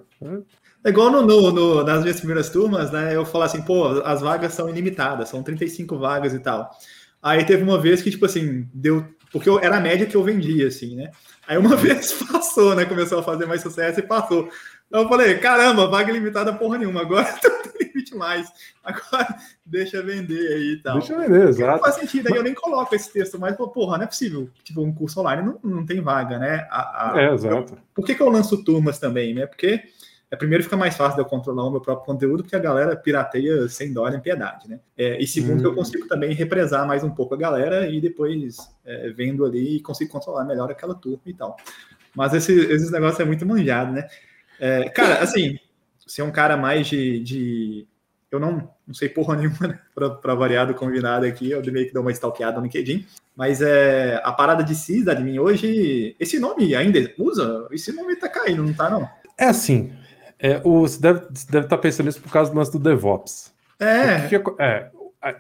É 0.86 0.90
igual 0.90 1.12
no, 1.12 1.22
no, 1.22 1.52
no, 1.52 1.84
nas 1.84 2.02
minhas 2.02 2.18
primeiras 2.18 2.50
turmas, 2.50 2.92
né? 2.92 3.14
Eu 3.14 3.26
falo 3.26 3.44
assim, 3.44 3.62
pô, 3.62 3.88
as 4.06 4.22
vagas 4.22 4.54
são 4.54 4.70
ilimitadas, 4.70 5.28
são 5.28 5.44
35 5.44 5.98
vagas 5.98 6.34
e 6.34 6.40
tal. 6.40 6.72
Aí 7.22 7.44
teve 7.44 7.62
uma 7.62 7.78
vez 7.78 8.02
que, 8.02 8.10
tipo 8.10 8.26
assim, 8.26 8.70
deu. 8.74 9.06
Porque 9.32 9.50
eu, 9.50 9.60
era 9.60 9.78
a 9.78 9.82
média 9.82 10.06
que 10.06 10.16
eu 10.16 10.24
vendia, 10.24 10.68
assim, 10.68 10.96
né? 10.96 11.12
Aí 11.46 11.58
uma 11.58 11.76
vez 11.78 12.14
passou, 12.14 12.74
né? 12.74 12.86
Começou 12.86 13.20
a 13.20 13.24
fazer 13.24 13.46
mais 13.46 13.62
sucesso 13.62 14.00
e 14.00 14.04
passou. 14.04 14.48
Então 14.88 15.02
eu 15.02 15.10
falei, 15.10 15.38
caramba, 15.40 15.88
vaga 15.88 16.12
limitada 16.12 16.54
porra 16.54 16.78
nenhuma, 16.78 17.02
agora 17.02 17.28
não 17.44 17.72
tem 17.74 17.92
limite 18.14 18.18
mais. 18.18 18.52
Agora 18.84 19.36
deixa 19.66 20.02
vender 20.02 20.54
aí 20.54 20.74
e 20.74 20.82
tal. 20.82 21.00
Deixa 21.00 21.18
vender, 21.18 21.50
exato. 21.50 21.72
Não 21.72 21.80
faz 21.80 21.96
sentido, 21.96 22.28
aí 22.28 22.36
eu 22.36 22.44
nem 22.44 22.54
coloco 22.54 22.94
esse 22.96 23.12
texto, 23.12 23.40
mas, 23.40 23.56
porra, 23.56 23.98
não 23.98 24.06
é 24.06 24.08
possível. 24.08 24.50
Tipo, 24.64 24.82
um 24.82 24.94
curso 24.94 25.20
online 25.20 25.44
não, 25.44 25.60
não 25.64 25.86
tem 25.86 26.02
vaga, 26.02 26.38
né? 26.38 26.68
A, 26.70 27.14
a, 27.14 27.22
é, 27.22 27.34
exato. 27.34 27.78
Por 27.94 28.06
que, 28.06 28.16
que 28.16 28.22
eu 28.22 28.30
lanço 28.30 28.64
turmas 28.64 29.00
também, 29.00 29.34
né? 29.34 29.46
Porque 29.46 29.84
é, 30.30 30.36
primeiro 30.36 30.64
fica 30.64 30.76
mais 30.76 30.98
fácil 30.98 31.16
de 31.16 31.22
eu 31.22 31.26
controlar 31.26 31.64
o 31.66 31.72
meu 31.72 31.80
próprio 31.82 32.06
conteúdo, 32.06 32.44
porque 32.44 32.56
a 32.56 32.60
galera 32.60 32.96
pirateia 32.96 33.68
sem 33.70 33.94
dó 33.94 34.10
nem 34.10 34.20
piedade, 34.20 34.68
né? 34.70 34.80
É, 34.98 35.22
e 35.22 35.28
segundo, 35.28 35.62
hum. 35.62 35.66
eu 35.66 35.76
consigo 35.76 36.08
também 36.08 36.34
represar 36.34 36.88
mais 36.88 37.04
um 37.04 37.12
pouco 37.12 37.36
a 37.36 37.38
galera 37.38 37.88
e 37.88 38.02
depois 38.02 38.58
é, 38.84 39.10
vendo 39.12 39.46
ali 39.46 39.80
consigo 39.80 40.12
controlar 40.12 40.44
melhor 40.44 40.72
aquela 40.72 40.96
turma 40.96 41.22
e 41.28 41.34
tal. 41.34 41.56
Mas 42.16 42.34
esse, 42.34 42.52
esses 42.52 42.92
negócios 42.92 43.20
é 43.20 43.26
muito 43.26 43.46
manjado, 43.46 43.92
né? 43.92 44.08
É, 44.60 44.90
cara, 44.90 45.20
assim, 45.22 45.58
se 46.06 46.22
é 46.22 46.24
um 46.24 46.32
cara 46.32 46.58
mais 46.58 46.88
de, 46.88 47.20
de. 47.20 47.88
Eu 48.36 48.40
não, 48.40 48.70
não 48.86 48.94
sei 48.94 49.10
porra 49.10 49.36
nenhuma, 49.38 49.68
né? 49.68 49.80
Pra, 49.94 50.36
variar 50.36 50.68
do 50.68 50.74
combinado 50.74 51.26
aqui, 51.26 51.52
eu 51.52 51.62
meio 51.72 51.88
que 51.88 51.94
dou 51.94 52.02
uma 52.02 52.12
stalkeada 52.12 52.58
no 52.58 52.64
LinkedIn. 52.64 53.06
Mas 53.36 53.62
é, 53.62 54.22
a 54.24 54.32
parada 54.32 54.64
de 54.64 54.76
sysadmin 54.76 55.40
hoje, 55.40 56.16
esse 56.20 56.40
nome 56.40 56.76
ainda 56.76 57.00
usa? 57.18 57.68
Esse 57.72 57.92
nome 57.92 58.16
tá 58.16 58.30
caindo, 58.30 58.64
não 58.64 58.74
tá, 58.74 58.90
não? 58.90 59.10
É 59.38 59.46
assim, 59.46 59.92
é, 60.40 60.62
o, 60.64 60.82
você 60.82 61.00
deve, 61.00 61.20
deve 61.20 61.66
estar 61.66 61.68
tá 61.68 61.78
pensando 61.78 62.08
nisso 62.08 62.22
por 62.22 62.32
causa 62.32 62.52
do 62.52 62.58
lance 62.58 62.72
do 62.72 62.78
DevOps. 62.78 63.54
É. 63.80 64.28
Que, 64.28 64.36
é. 64.60 64.90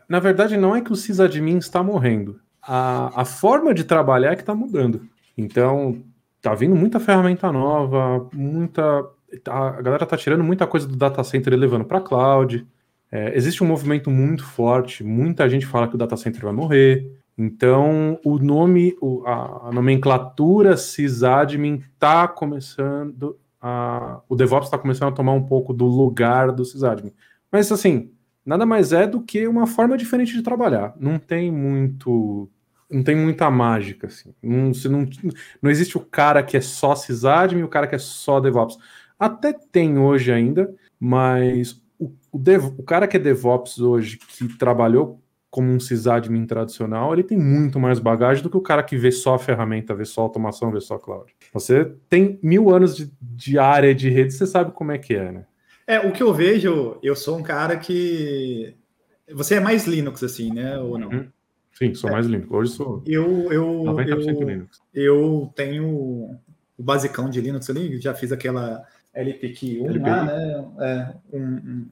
Na 0.08 0.20
verdade, 0.20 0.56
não 0.56 0.76
é 0.76 0.82
que 0.82 0.94
o 0.94 0.96
sysadmin 0.96 1.58
está 1.58 1.84
morrendo. 1.84 2.40
A, 2.62 3.22
a 3.22 3.26
forma 3.26 3.74
de 3.74 3.84
trabalhar 3.84 4.32
é 4.32 4.36
que 4.36 4.42
está 4.42 4.56
mudando. 4.56 5.06
Então, 5.38 6.02
tá 6.42 6.54
vindo 6.56 6.76
muita 6.76 7.00
ferramenta 7.00 7.52
nova, 7.52 8.30
muita. 8.34 9.04
Tá, 9.44 9.70
a 9.70 9.82
galera 9.82 10.06
tá 10.06 10.16
tirando 10.16 10.44
muita 10.44 10.66
coisa 10.66 10.88
do 10.88 10.96
data 10.96 11.24
center 11.24 11.54
e 11.54 11.58
levando 11.58 11.84
para 11.84 12.00
cloud. 12.00 12.66
É, 13.15 13.38
existe 13.38 13.63
um 13.63 13.67
movimento 13.67 14.10
muito 14.10 14.43
forte, 14.43 15.03
muita 15.03 15.48
gente 15.48 15.67
fala 15.67 15.88
que 15.88 15.93
o 15.93 15.98
data 16.00 16.17
center 16.17 16.41
vai 16.41 16.51
morrer. 16.51 17.12
Então, 17.38 18.20
o 18.25 18.39
nome, 18.39 18.96
a, 19.24 19.67
a 19.67 19.72
nomenclatura 19.72 20.75
sysadmin 20.75 21.84
está 21.93 22.27
começando 22.27 23.38
a, 23.62 24.20
o 24.27 24.36
DevOps 24.36 24.65
está 24.65 24.79
começando 24.79 25.10
a 25.10 25.15
tomar 25.15 25.34
um 25.34 25.43
pouco 25.43 25.75
do 25.75 25.86
lugar 25.86 26.51
do 26.51 26.65
sysadmin. 26.65 27.13
Mas 27.51 27.72
assim, 27.72 28.12
nada 28.43 28.65
mais 28.65 28.91
é 28.91 29.05
do 29.05 29.22
que 29.22 29.48
uma 29.48 29.67
forma 29.67 29.96
diferente 29.96 30.34
de 30.34 30.41
trabalhar. 30.41 30.96
Não 31.00 31.20
tem 31.20 31.51
muito, 31.51 32.50
não 32.89 33.03
tem 33.03 33.15
muita 33.15 33.50
mágica 33.51 34.08
assim. 34.08 34.34
Não, 34.41 34.72
não, 34.89 35.08
não 35.62 35.70
existe 35.70 35.98
o 35.98 36.01
cara 36.01 36.41
que 36.41 36.58
é 36.58 36.62
só 36.62 36.96
sysadmin 36.96 37.62
e 37.62 37.63
o 37.63 37.70
cara 37.70 37.86
que 37.86 37.93
é 37.93 38.00
só 38.00 38.39
DevOps. 38.39 38.77
Até 39.20 39.53
tem 39.53 40.00
hoje 40.00 40.32
ainda, 40.32 40.75
mas 41.00 41.82
o, 42.34 42.40
dev, 42.40 42.74
o 42.78 42.84
cara 42.84 43.08
que 43.08 43.16
é 43.16 43.20
DevOps 43.20 43.80
hoje, 43.80 44.18
que 44.18 44.58
trabalhou 44.58 45.22
como 45.52 45.72
um 45.72 45.80
sysadmin 45.80 46.48
tradicional, 46.48 47.13
ele 47.13 47.22
tem 47.22 47.38
muito 47.38 47.80
mais 47.80 48.00
bagagem 48.00 48.42
do 48.42 48.50
que 48.50 48.58
o 48.58 48.62
cara 48.62 48.82
que 48.82 48.98
vê 48.98 49.12
só 49.12 49.36
a 49.36 49.40
ferramenta, 49.40 49.94
vê 49.94 50.04
só 50.04 50.22
automação, 50.22 50.72
vê 50.72 50.82
só 50.82 50.98
cloud. 50.98 51.32
Você 51.54 51.94
tem 52.10 52.40
mil 52.42 52.72
anos 52.72 52.98
de, 52.98 53.13
de 53.22 53.60
área 53.60 53.94
de 53.94 54.10
rede, 54.10 54.34
você 54.34 54.48
sabe 54.48 54.72
como 54.72 54.92
é 54.92 54.98
que 54.98 55.13
é, 55.13 55.32
né? 55.32 55.46
É, 55.86 56.00
o 56.00 56.12
que 56.12 56.24
eu 56.24 56.34
vejo, 56.34 56.98
eu 57.04 57.16
sou 57.16 57.38
um 57.38 57.44
cara 57.44 57.78
que. 57.78 58.75
Você 59.32 59.56
é 59.56 59.60
mais 59.60 59.86
Linux, 59.86 60.24
assim, 60.24 60.52
né? 60.52 60.80
Ou 60.80 60.98
não? 60.98 61.10
Uhum. 61.10 61.28
Sim, 61.74 61.94
sou 61.94 62.10
é. 62.10 62.13
mais 62.13 62.25
Linux. 62.25 62.52
Hoje 62.52 62.72
sou. 62.72 63.04
Eu, 63.06 63.52
eu, 63.52 63.84
90% 63.84 64.42
eu, 64.42 64.48
Linux. 64.48 64.82
Eu 64.92 65.54
tenho 65.56 65.88
o 66.78 66.84
basicão 66.84 67.30
de 67.30 67.40
Linux 67.40 67.70
ali, 67.70 68.00
já 68.00 68.16
fiz 68.16 68.32
aquela 68.32 68.84
LPQ 69.13 69.82
1 69.82 69.86
LPQ. 69.86 70.10
lá, 70.10 70.25
né? 70.25 70.66
É, 70.80 71.38
um, 71.38 71.44
um, 71.44 71.88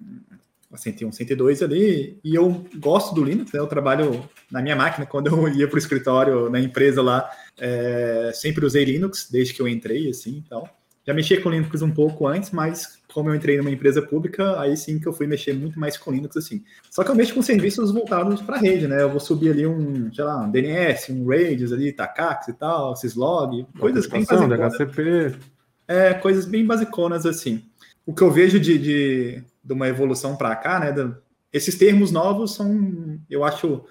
101, 0.77 1.11
102 1.11 1.61
ali, 1.61 2.19
e 2.23 2.35
eu 2.35 2.65
gosto 2.77 3.13
do 3.13 3.23
Linux, 3.23 3.51
né? 3.51 3.59
eu 3.59 3.67
trabalho 3.67 4.23
na 4.51 4.61
minha 4.61 4.75
máquina, 4.75 5.05
quando 5.05 5.27
eu 5.27 5.47
ia 5.49 5.67
para 5.67 5.75
o 5.75 5.79
escritório 5.79 6.49
na 6.49 6.59
empresa 6.59 7.01
lá, 7.01 7.29
é, 7.59 8.31
sempre 8.33 8.65
usei 8.65 8.85
Linux, 8.85 9.29
desde 9.31 9.53
que 9.53 9.61
eu 9.61 9.67
entrei, 9.67 10.09
assim, 10.09 10.43
então. 10.45 10.67
Já 11.05 11.15
mexia 11.15 11.41
com 11.41 11.49
Linux 11.49 11.81
um 11.81 11.89
pouco 11.89 12.27
antes, 12.27 12.51
mas 12.51 13.01
como 13.11 13.29
eu 13.29 13.35
entrei 13.35 13.57
numa 13.57 13.71
empresa 13.71 14.01
pública, 14.01 14.59
aí 14.59 14.77
sim 14.77 14.99
que 14.99 15.07
eu 15.07 15.13
fui 15.13 15.25
mexer 15.25 15.53
muito 15.53 15.79
mais 15.79 15.97
com 15.97 16.11
Linux, 16.11 16.37
assim. 16.37 16.63
Só 16.91 17.03
que 17.03 17.09
eu 17.09 17.15
mexo 17.15 17.33
com 17.33 17.41
serviços 17.41 17.91
voltados 17.91 18.39
para 18.41 18.57
a 18.57 18.59
rede, 18.59 18.87
né? 18.87 19.01
Eu 19.01 19.09
vou 19.09 19.19
subir 19.19 19.49
ali 19.49 19.65
um, 19.65 20.13
sei 20.13 20.23
lá, 20.23 20.37
um 20.37 20.51
DNS, 20.51 21.11
um 21.11 21.27
Rails 21.27 21.71
ali, 21.71 21.91
Takax 21.91 22.49
e 22.49 22.53
tal, 22.53 22.95
Syslog, 22.95 23.65
coisas 23.79 24.05
bem 24.05 24.23
basiconas. 24.23 24.77
É, 25.87 26.13
coisas 26.13 26.45
bem 26.45 26.65
basiconas, 26.65 27.25
assim. 27.25 27.63
O 28.05 28.13
que 28.13 28.21
eu 28.21 28.31
vejo 28.31 28.59
de, 28.59 28.77
de 28.77 29.43
de 29.63 29.73
uma 29.73 29.87
evolução 29.87 30.35
para 30.35 30.55
cá, 30.55 30.79
né? 30.79 30.93
esses 31.53 31.77
termos 31.77 32.11
novos 32.11 32.55
são, 32.55 33.19
eu 33.29 33.43
acho, 33.43 33.83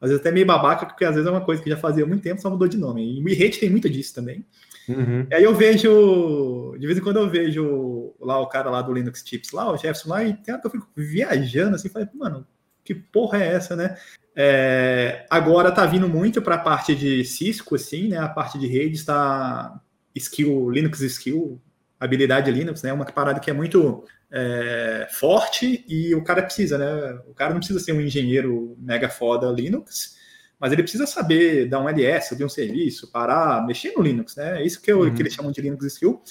às 0.00 0.10
vezes 0.10 0.20
até 0.20 0.32
meio 0.32 0.46
babaca, 0.46 0.86
porque 0.86 1.04
às 1.04 1.14
vezes 1.14 1.28
é 1.28 1.30
uma 1.30 1.44
coisa 1.44 1.62
que 1.62 1.70
já 1.70 1.76
fazia 1.76 2.04
há 2.04 2.06
muito 2.06 2.22
tempo, 2.22 2.40
só 2.40 2.50
mudou 2.50 2.68
de 2.68 2.76
nome. 2.76 3.18
E 3.18 3.22
o 3.22 3.36
Rede 3.36 3.58
tem 3.58 3.70
muito 3.70 3.88
disso 3.88 4.14
também. 4.14 4.44
Uhum. 4.88 5.26
E 5.30 5.34
aí 5.34 5.44
eu 5.44 5.54
vejo, 5.54 6.76
de 6.78 6.86
vez 6.86 6.98
em 6.98 7.02
quando 7.02 7.18
eu 7.18 7.30
vejo 7.30 8.14
lá 8.20 8.38
o 8.38 8.48
cara 8.48 8.68
lá 8.68 8.82
do 8.82 8.92
Linux 8.92 9.22
Tips, 9.22 9.52
lá, 9.52 9.70
o 9.70 9.76
Jefferson 9.76 10.08
lá, 10.10 10.24
e 10.24 10.34
tem 10.34 10.52
hora 10.52 10.60
que 10.60 10.66
eu 10.66 10.72
fico 10.72 10.88
viajando 10.96 11.76
assim, 11.76 11.88
falei, 11.88 12.08
mano, 12.14 12.46
que 12.84 12.94
porra 12.94 13.42
é 13.42 13.54
essa, 13.54 13.74
né? 13.74 13.96
É, 14.36 15.26
agora 15.30 15.70
tá 15.70 15.86
vindo 15.86 16.08
muito 16.08 16.42
para 16.42 16.56
a 16.56 16.58
parte 16.58 16.94
de 16.94 17.24
Cisco, 17.24 17.76
assim, 17.76 18.08
né? 18.08 18.18
A 18.18 18.28
parte 18.28 18.58
de 18.58 18.66
rede 18.66 18.96
está 18.96 19.80
skill, 20.14 20.68
Linux 20.70 21.00
skill, 21.00 21.60
habilidade 21.98 22.50
Linux, 22.50 22.82
né? 22.82 22.92
Uma 22.92 23.04
parada 23.04 23.40
que 23.40 23.50
é 23.50 23.52
muito 23.52 24.04
é, 24.30 25.08
forte 25.12 25.84
e 25.88 26.14
o 26.14 26.22
cara 26.22 26.42
precisa, 26.42 26.76
né? 26.78 27.18
O 27.28 27.34
cara 27.34 27.52
não 27.52 27.58
precisa 27.58 27.80
ser 27.80 27.92
um 27.92 28.00
engenheiro 28.00 28.76
mega 28.78 29.08
foda 29.08 29.50
Linux, 29.50 30.16
mas 30.58 30.72
ele 30.72 30.82
precisa 30.82 31.06
saber 31.06 31.66
dar 31.68 31.80
um 31.80 31.88
LS, 31.88 32.28
subir 32.28 32.44
um 32.44 32.48
serviço, 32.48 33.10
parar, 33.10 33.66
mexer 33.66 33.92
no 33.96 34.02
Linux, 34.02 34.36
né? 34.36 34.60
É 34.60 34.66
isso 34.66 34.80
que, 34.80 34.90
eu, 34.90 35.00
uhum. 35.00 35.14
que 35.14 35.22
eles 35.22 35.34
chamam 35.34 35.52
de 35.52 35.60
Linux 35.60 35.84
Skill, 35.84 36.22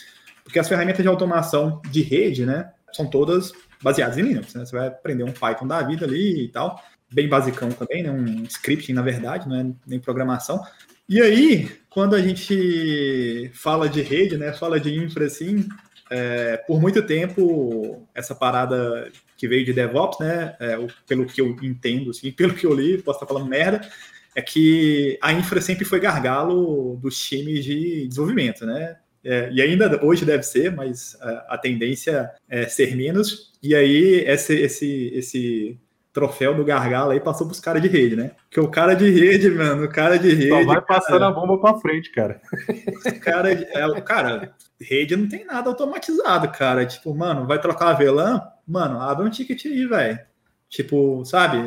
porque 0.44 0.60
as 0.60 0.68
ferramentas 0.68 1.02
de 1.02 1.08
automação 1.08 1.82
de 1.90 2.02
rede, 2.02 2.46
né, 2.46 2.72
são 2.92 3.10
todas 3.10 3.52
baseadas 3.82 4.18
em 4.18 4.22
Linux, 4.22 4.54
né? 4.54 4.66
Você 4.66 4.76
vai 4.76 4.88
aprender 4.88 5.24
um 5.24 5.32
Python 5.32 5.68
da 5.68 5.82
vida 5.82 6.06
ali 6.06 6.46
e 6.46 6.48
tal, 6.50 6.82
bem 7.12 7.28
basicão 7.28 7.70
também, 7.70 8.04
né? 8.04 8.12
Um 8.12 8.44
scripting, 8.44 8.94
na 8.94 9.02
verdade, 9.02 9.48
não 9.48 9.56
é 9.56 9.66
nem 9.88 10.00
programação. 10.00 10.62
E 11.14 11.22
aí, 11.22 11.70
quando 11.92 12.16
a 12.16 12.20
gente 12.20 13.52
fala 13.54 13.88
de 13.88 14.02
rede, 14.02 14.36
né, 14.36 14.52
fala 14.52 14.80
de 14.80 14.98
infra 14.98 15.28
assim, 15.28 15.70
é, 16.10 16.58
por 16.58 16.82
muito 16.82 17.04
tempo, 17.04 18.08
essa 18.16 18.34
parada 18.34 19.12
que 19.38 19.48
veio 19.48 19.64
de 19.64 19.74
DevOps, 19.74 20.18
né, 20.20 20.56
é, 20.60 20.76
pelo 21.08 21.28
que 21.28 21.40
eu 21.40 21.56
entendo, 21.62 22.10
assim, 22.10 22.32
pelo 22.34 22.56
que 22.56 22.66
eu 22.66 22.74
li, 22.74 23.00
posso 23.00 23.18
estar 23.18 23.28
falando 23.32 23.48
merda, 23.48 23.88
é 24.36 24.42
que 24.42 25.16
a 25.22 25.32
infra 25.32 25.62
sempre 25.62 25.86
foi 25.86 26.00
gargalo 26.00 26.98
dos 27.00 27.16
times 27.24 27.64
de 27.64 28.08
desenvolvimento, 28.08 28.66
né? 28.66 28.98
É, 29.24 29.52
e 29.52 29.62
ainda 29.62 30.04
hoje 30.04 30.26
deve 30.26 30.42
ser, 30.42 30.72
mas 30.72 31.16
a, 31.22 31.54
a, 31.54 31.58
tendência 31.60 32.32
é 32.50 32.68
ser 32.68 32.96
menos. 32.96 33.54
E 33.62 33.76
aí 33.76 34.26
esse, 34.26 34.56
esse, 34.56 35.12
esse 35.14 35.80
troféu 36.14 36.54
do 36.54 36.64
gargalo 36.64 37.12
aí 37.12 37.20
passou 37.20 37.48
pros 37.48 37.60
caras 37.60 37.82
de 37.82 37.88
rede, 37.88 38.16
né? 38.16 38.32
Porque 38.44 38.60
o 38.60 38.70
cara 38.70 38.96
de 38.96 39.10
rede, 39.10 39.50
mano, 39.50 39.86
o 39.86 39.90
cara 39.90 40.18
de 40.18 40.30
rede. 40.30 40.50
Só 40.50 40.64
vai 40.64 40.82
passando 40.82 41.20
cara, 41.20 41.28
a 41.28 41.32
bomba 41.32 41.58
pra 41.60 41.80
frente, 41.80 42.12
cara. 42.12 42.40
Cara, 43.22 43.52
é, 43.52 44.02
cara, 44.02 44.54
rede 44.80 45.16
não 45.16 45.28
tem 45.28 45.44
nada 45.44 45.70
automatizado, 45.70 46.50
cara. 46.52 46.86
Tipo, 46.86 47.16
mano, 47.16 47.48
vai 47.48 47.60
trocar 47.60 47.90
a 47.90 47.94
VLAN? 47.94 48.42
Mano, 48.68 49.02
abre 49.02 49.26
um 49.26 49.30
ticket 49.30 49.66
aí, 49.66 49.86
velho. 49.86 50.20
Tipo, 50.70 51.26
sabe? 51.26 51.58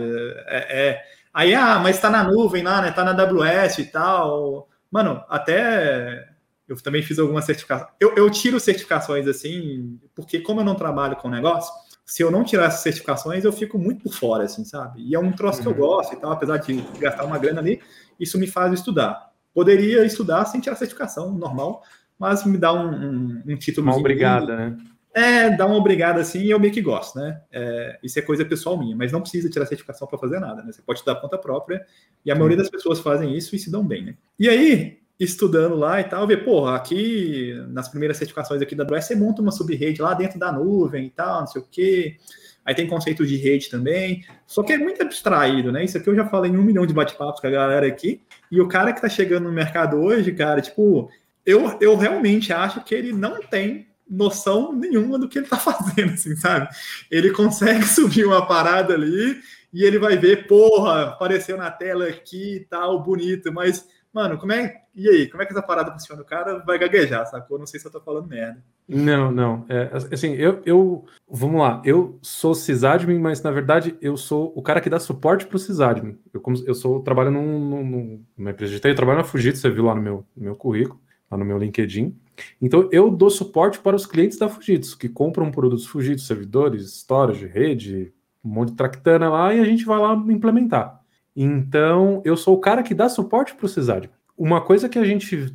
É, 0.47 0.89
é, 0.89 1.03
Aí, 1.37 1.55
ah, 1.55 1.79
mas 1.79 2.01
tá 2.01 2.09
na 2.09 2.25
nuvem 2.25 2.63
lá, 2.63 2.81
né? 2.81 2.91
Tá 2.91 3.05
na 3.05 3.11
AWS 3.11 3.79
e 3.81 3.85
tal. 3.85 4.71
Mano, 4.91 5.23
até 5.29 6.27
eu 6.67 6.83
também 6.83 7.03
fiz 7.03 7.19
algumas 7.19 7.45
certificações. 7.45 7.91
Eu, 8.01 8.15
eu 8.17 8.31
tiro 8.31 8.59
certificações 8.59 9.27
assim, 9.27 10.01
porque 10.15 10.41
como 10.41 10.63
eu 10.63 10.65
não 10.65 10.75
trabalho 10.75 11.15
com 11.17 11.29
negócio, 11.29 11.71
se 12.07 12.23
eu 12.23 12.31
não 12.31 12.45
tirar 12.45 12.67
essas 12.67 12.81
certificações, 12.81 13.45
eu 13.45 13.53
fico 13.53 13.77
muito 13.77 14.05
por 14.05 14.15
fora, 14.15 14.45
assim, 14.45 14.65
sabe? 14.65 15.03
E 15.03 15.15
é 15.15 15.19
um 15.19 15.33
troço 15.33 15.59
uhum. 15.59 15.63
que 15.65 15.69
eu 15.69 15.85
uhum. 15.85 15.93
gosto 15.95 16.15
e 16.15 16.17
tal, 16.17 16.31
apesar 16.31 16.59
de 16.59 16.81
gastar 17.01 17.25
uma 17.25 17.37
grana 17.37 17.61
ali, 17.61 17.81
isso 18.19 18.39
me 18.39 18.47
faz 18.47 18.73
estudar. 18.73 19.33
Poderia 19.53 20.05
estudar 20.05 20.45
sem 20.45 20.61
tirar 20.61 20.77
certificação, 20.77 21.33
normal, 21.33 21.83
mas 22.17 22.45
me 22.45 22.57
dá 22.57 22.73
um, 22.73 22.89
um, 22.89 23.43
um 23.49 23.57
título. 23.57 23.89
Uma 23.89 23.97
obrigada, 23.97 24.57
né? 24.57 24.77
É, 25.13 25.49
dá 25.57 25.67
uma 25.67 25.77
obrigada 25.77 26.21
assim 26.21 26.41
e 26.41 26.51
eu 26.51 26.61
meio 26.61 26.73
que 26.73 26.83
gosto, 26.83 27.19
né? 27.19 27.41
É, 27.51 27.99
isso 28.03 28.19
é 28.19 28.23
coisa 28.23 28.45
pessoal 28.45 28.79
minha, 28.79 28.95
mas 28.95 29.11
não 29.11 29.23
precisa 29.23 29.49
tirar 29.49 29.67
certificação 29.67 30.07
para 30.07 30.19
fazer 30.19 30.39
nada, 30.39 30.63
né? 30.63 30.71
Você 30.71 30.83
pode 30.83 31.03
dar 31.05 31.17
conta 31.17 31.39
própria 31.39 31.85
e 32.25 32.31
a 32.31 32.35
maioria 32.35 32.59
das 32.59 32.69
pessoas 32.69 33.01
fazem 33.01 33.35
isso 33.35 33.57
e 33.57 33.59
se 33.59 33.71
dão 33.71 33.83
bem, 33.83 34.05
né? 34.05 34.15
E 34.39 34.49
aí, 34.49 34.99
estudando 35.19 35.75
lá 35.75 36.01
e 36.01 36.05
tal, 36.05 36.27
ver, 36.27 36.45
porra, 36.45 36.77
aqui 36.77 37.55
nas 37.69 37.89
primeiras 37.89 38.19
certificações 38.19 38.61
aqui 38.61 38.75
da 38.75 38.85
AWS, 38.85 39.07
você 39.07 39.15
monta 39.15 39.41
uma 39.41 39.51
sub-rede 39.51 40.03
lá 40.03 40.13
dentro 40.13 40.39
da 40.39 40.53
nuvem 40.53 41.07
e 41.07 41.11
tal, 41.11 41.41
não 41.41 41.47
sei 41.47 41.63
o 41.63 41.67
quê. 41.71 42.17
Aí 42.65 42.75
tem 42.75 42.87
conceito 42.87 43.25
de 43.25 43.37
rede 43.37 43.71
também. 43.71 44.25
Só 44.47 44.63
que 44.63 44.73
é 44.73 44.79
muito 44.79 45.01
abstraído, 45.01 45.71
né? 45.71 45.85
Isso 45.85 45.97
aqui 45.97 46.09
eu 46.09 46.17
já 46.17 46.27
falei 46.27 46.51
em 46.51 46.57
um 46.57 46.63
milhão 46.63 46.85
de 46.85 46.93
bate-papos 46.93 47.41
com 47.41 47.47
a 47.47 47.51
galera 47.51 47.87
aqui. 47.87 48.21
E 48.51 48.61
o 48.61 48.69
cara 48.69 48.93
que 48.93 49.01
tá 49.01 49.09
chegando 49.09 49.45
no 49.45 49.53
mercado 49.53 49.97
hoje, 49.97 50.33
cara, 50.33 50.61
tipo, 50.61 51.09
eu, 51.45 51.79
eu 51.81 51.97
realmente 51.97 52.53
acho 52.53 52.83
que 52.83 52.95
ele 52.95 53.13
não 53.13 53.41
tem 53.41 53.87
noção 54.09 54.73
nenhuma 54.73 55.19
do 55.19 55.29
que 55.29 55.39
ele 55.39 55.47
tá 55.47 55.57
fazendo, 55.59 56.15
assim, 56.15 56.35
sabe? 56.35 56.69
Ele 57.11 57.31
consegue 57.31 57.87
subir 57.87 58.27
uma 58.27 58.45
parada 58.47 58.95
ali 58.95 59.41
e 59.73 59.85
ele 59.85 59.99
vai 59.99 60.17
ver, 60.17 60.47
porra, 60.47 61.05
apareceu 61.05 61.57
na 61.57 61.71
tela 61.71 62.07
aqui 62.07 62.57
e 62.57 62.61
tal, 62.61 63.03
bonito, 63.03 63.53
mas 63.53 63.87
mano, 64.17 64.39
como 64.39 64.53
é. 64.53 64.81
E 64.95 65.07
aí, 65.07 65.29
como 65.29 65.43
é 65.43 65.47
que 65.47 65.53
essa 65.53 65.61
parada 65.61 65.93
funciona? 65.93 66.23
O 66.23 66.25
cara 66.25 66.59
vai 66.61 66.79
gaguejar, 66.79 67.27
sacou? 67.27 67.59
Não 67.59 67.67
sei 67.67 67.79
se 67.79 67.87
eu 67.87 67.93
tô 67.93 68.01
falando 68.01 68.27
merda. 68.27 68.65
Não, 68.89 69.31
não. 69.31 69.67
É, 69.69 69.91
assim, 70.11 70.33
eu, 70.33 70.63
eu. 70.65 71.05
Vamos 71.29 71.61
lá. 71.61 71.83
Eu 71.85 72.19
sou 72.23 72.55
sysadmin, 72.55 73.19
mas 73.19 73.43
na 73.43 73.51
verdade 73.51 73.95
eu 74.01 74.17
sou 74.17 74.55
o 74.57 74.63
cara 74.63 74.81
que 74.81 74.89
dá 74.89 74.99
suporte 74.99 75.47
pro 75.47 75.59
sysadmin. 75.59 76.19
Eu, 76.33 76.43
eu 76.67 76.75
sou, 76.75 77.03
trabalho 77.03 77.31
num, 77.31 77.59
num, 77.61 78.25
numa 78.39 78.51
empresa 78.51 78.81
TI, 78.81 78.89
eu 78.89 78.95
trabalho 78.95 79.19
na 79.19 79.25
Fujitsu, 79.25 79.61
você 79.61 79.71
viu 79.71 79.85
lá 79.85 79.95
no 79.95 80.01
meu, 80.01 80.27
no 80.35 80.45
meu 80.45 80.57
currículo, 80.57 80.99
lá 81.31 81.37
no 81.37 81.45
meu 81.45 81.59
LinkedIn. 81.59 82.17
Então 82.61 82.89
eu 82.91 83.11
dou 83.11 83.29
suporte 83.29 83.79
para 83.79 83.97
os 83.97 84.07
clientes 84.07 84.39
da 84.39 84.49
Fujitsu, 84.49 84.97
que 84.97 85.11
compram 85.11 85.51
produtos 85.51 85.87
Fujitsu, 85.87 86.25
servidores, 86.25 86.87
storage, 86.87 87.47
rede, 87.47 88.15
um 88.43 88.49
monte 88.49 88.71
de 88.71 88.77
tractana 88.77 89.29
lá, 89.29 89.53
e 89.53 89.61
a 89.61 89.65
gente 89.65 89.85
vai 89.85 89.99
lá 89.99 90.15
implementar. 90.15 91.03
Então, 91.37 92.23
eu 92.25 92.37
sou 92.37 92.55
o 92.55 92.61
cara 92.61 92.83
que 92.83 92.95
dá 92.95 93.09
suporte 93.11 93.55
para 93.55 93.67
o 93.67 93.69
Cesário. 93.69 94.09
Uma 94.37 94.63
coisa 94.63 94.89
que 94.89 94.99
a 94.99 95.05
gente. 95.05 95.55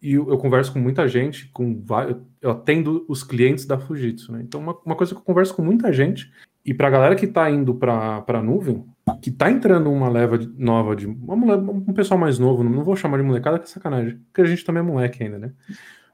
E 0.00 0.12
eu, 0.12 0.38
converso 0.38 0.72
com 0.72 0.78
muita 0.78 1.08
gente, 1.08 1.48
com 1.52 1.82
eu 2.40 2.50
atendo 2.50 3.04
os 3.08 3.24
clientes 3.24 3.64
da 3.64 3.78
Fujitsu, 3.78 4.30
né? 4.30 4.40
Então, 4.42 4.60
uma, 4.60 4.76
uma 4.84 4.94
coisa 4.94 5.12
que 5.12 5.20
eu 5.20 5.24
converso 5.24 5.54
com 5.54 5.62
muita 5.62 5.92
gente, 5.92 6.30
e 6.64 6.72
para 6.72 6.86
a 6.86 6.90
galera 6.90 7.16
que 7.16 7.24
está 7.24 7.50
indo 7.50 7.74
para 7.74 8.24
a 8.26 8.42
nuvem, 8.42 8.84
que 9.20 9.30
está 9.30 9.50
entrando 9.50 9.90
uma 9.90 10.08
leva 10.08 10.38
de, 10.38 10.46
nova 10.56 10.94
de. 10.94 11.08
Um 11.08 11.92
pessoal 11.92 12.20
mais 12.20 12.38
novo, 12.38 12.62
não 12.62 12.84
vou 12.84 12.94
chamar 12.94 13.16
de 13.16 13.24
molecada, 13.24 13.58
que 13.58 13.64
é 13.64 13.68
sacanagem, 13.68 14.18
porque 14.26 14.42
a 14.42 14.44
gente 14.44 14.64
também 14.64 14.80
é 14.80 14.86
moleque 14.86 15.24
ainda, 15.24 15.38
né? 15.38 15.52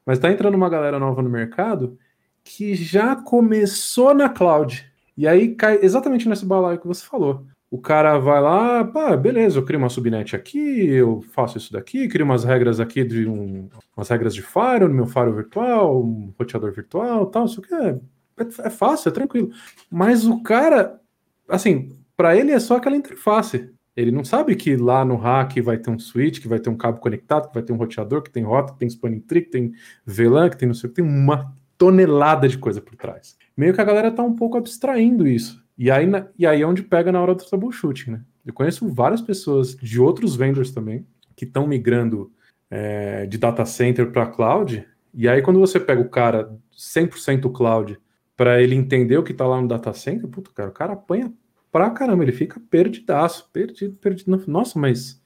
Mas 0.06 0.18
está 0.18 0.30
entrando 0.30 0.54
uma 0.54 0.70
galera 0.70 0.98
nova 0.98 1.20
no 1.20 1.28
mercado 1.28 1.98
que 2.44 2.74
já 2.74 3.14
começou 3.14 4.14
na 4.14 4.28
cloud. 4.28 4.90
E 5.16 5.28
aí 5.28 5.54
cai 5.54 5.78
exatamente 5.82 6.28
nesse 6.28 6.44
balaio 6.44 6.78
que 6.78 6.86
você 6.86 7.04
falou. 7.04 7.46
O 7.72 7.78
cara 7.78 8.18
vai 8.18 8.38
lá, 8.38 8.84
pá, 8.84 9.16
beleza, 9.16 9.58
eu 9.58 9.64
crio 9.64 9.78
uma 9.78 9.88
subnet 9.88 10.36
aqui, 10.36 10.90
eu 10.90 11.22
faço 11.32 11.56
isso 11.56 11.72
daqui, 11.72 12.06
crio 12.06 12.26
umas 12.26 12.44
regras 12.44 12.78
aqui 12.78 13.02
de 13.02 13.26
um, 13.26 13.66
umas 13.96 14.10
regras 14.10 14.34
de 14.34 14.42
firewall 14.42 14.88
no 14.88 14.94
meu 14.94 15.06
firewall 15.06 15.36
virtual, 15.36 16.04
um 16.04 16.34
roteador 16.38 16.70
virtual, 16.70 17.24
tal, 17.24 17.46
isso 17.46 17.62
é, 17.72 17.98
é, 18.42 18.66
é 18.66 18.68
fácil, 18.68 19.08
é 19.08 19.12
tranquilo. 19.12 19.52
Mas 19.90 20.26
o 20.26 20.42
cara, 20.42 21.00
assim, 21.48 21.96
para 22.14 22.36
ele 22.36 22.52
é 22.52 22.60
só 22.60 22.76
aquela 22.76 22.94
interface. 22.94 23.72
Ele 23.96 24.10
não 24.10 24.22
sabe 24.22 24.54
que 24.54 24.76
lá 24.76 25.02
no 25.02 25.16
rack 25.16 25.58
vai 25.62 25.78
ter 25.78 25.88
um 25.88 25.98
switch, 25.98 26.42
que 26.42 26.48
vai 26.48 26.58
ter 26.58 26.68
um 26.68 26.76
cabo 26.76 27.00
conectado, 27.00 27.48
que 27.48 27.54
vai 27.54 27.62
ter 27.62 27.72
um 27.72 27.78
roteador, 27.78 28.20
que 28.20 28.30
tem 28.30 28.44
rota, 28.44 28.74
que 28.74 28.80
tem 28.80 28.88
spanning 28.88 29.20
tree, 29.20 29.44
que 29.44 29.50
tem 29.50 29.72
VLAN, 30.04 30.50
que 30.50 30.58
tem 30.58 30.68
não 30.68 30.74
sei 30.74 30.88
o 30.88 30.92
que, 30.92 31.00
tem 31.00 31.10
uma 31.10 31.54
tonelada 31.78 32.46
de 32.46 32.58
coisa 32.58 32.82
por 32.82 32.96
trás. 32.96 33.34
Meio 33.56 33.72
que 33.72 33.80
a 33.80 33.84
galera 33.84 34.10
tá 34.10 34.22
um 34.22 34.36
pouco 34.36 34.58
abstraindo 34.58 35.26
isso. 35.26 35.61
E 35.76 35.90
aí, 35.90 36.06
e 36.38 36.46
aí 36.46 36.62
é 36.62 36.66
onde 36.66 36.82
pega 36.82 37.10
na 37.10 37.20
hora 37.20 37.34
do 37.34 37.44
troubleshooting, 37.44 38.12
né? 38.12 38.20
Eu 38.44 38.52
conheço 38.52 38.88
várias 38.88 39.20
pessoas 39.20 39.74
de 39.76 40.00
outros 40.00 40.36
vendors 40.36 40.70
também 40.70 41.06
que 41.36 41.44
estão 41.44 41.66
migrando 41.66 42.30
é, 42.70 43.26
de 43.26 43.38
data 43.38 43.64
center 43.64 44.10
para 44.10 44.26
cloud. 44.26 44.86
E 45.14 45.28
aí, 45.28 45.42
quando 45.42 45.60
você 45.60 45.78
pega 45.78 46.00
o 46.00 46.08
cara 46.08 46.54
100% 46.76 47.50
cloud 47.52 47.98
para 48.36 48.60
ele 48.62 48.74
entender 48.74 49.16
o 49.16 49.22
que 49.22 49.32
está 49.32 49.46
lá 49.46 49.60
no 49.60 49.68
data 49.68 49.92
center, 49.92 50.28
puta, 50.28 50.50
cara, 50.52 50.68
o 50.68 50.72
cara 50.72 50.92
apanha 50.94 51.32
pra 51.70 51.90
caramba, 51.90 52.22
ele 52.22 52.32
fica 52.32 52.60
perdidaço, 52.70 53.48
perdido, 53.52 53.96
perdido. 53.96 54.42
Nossa, 54.46 54.78
mas 54.78 55.20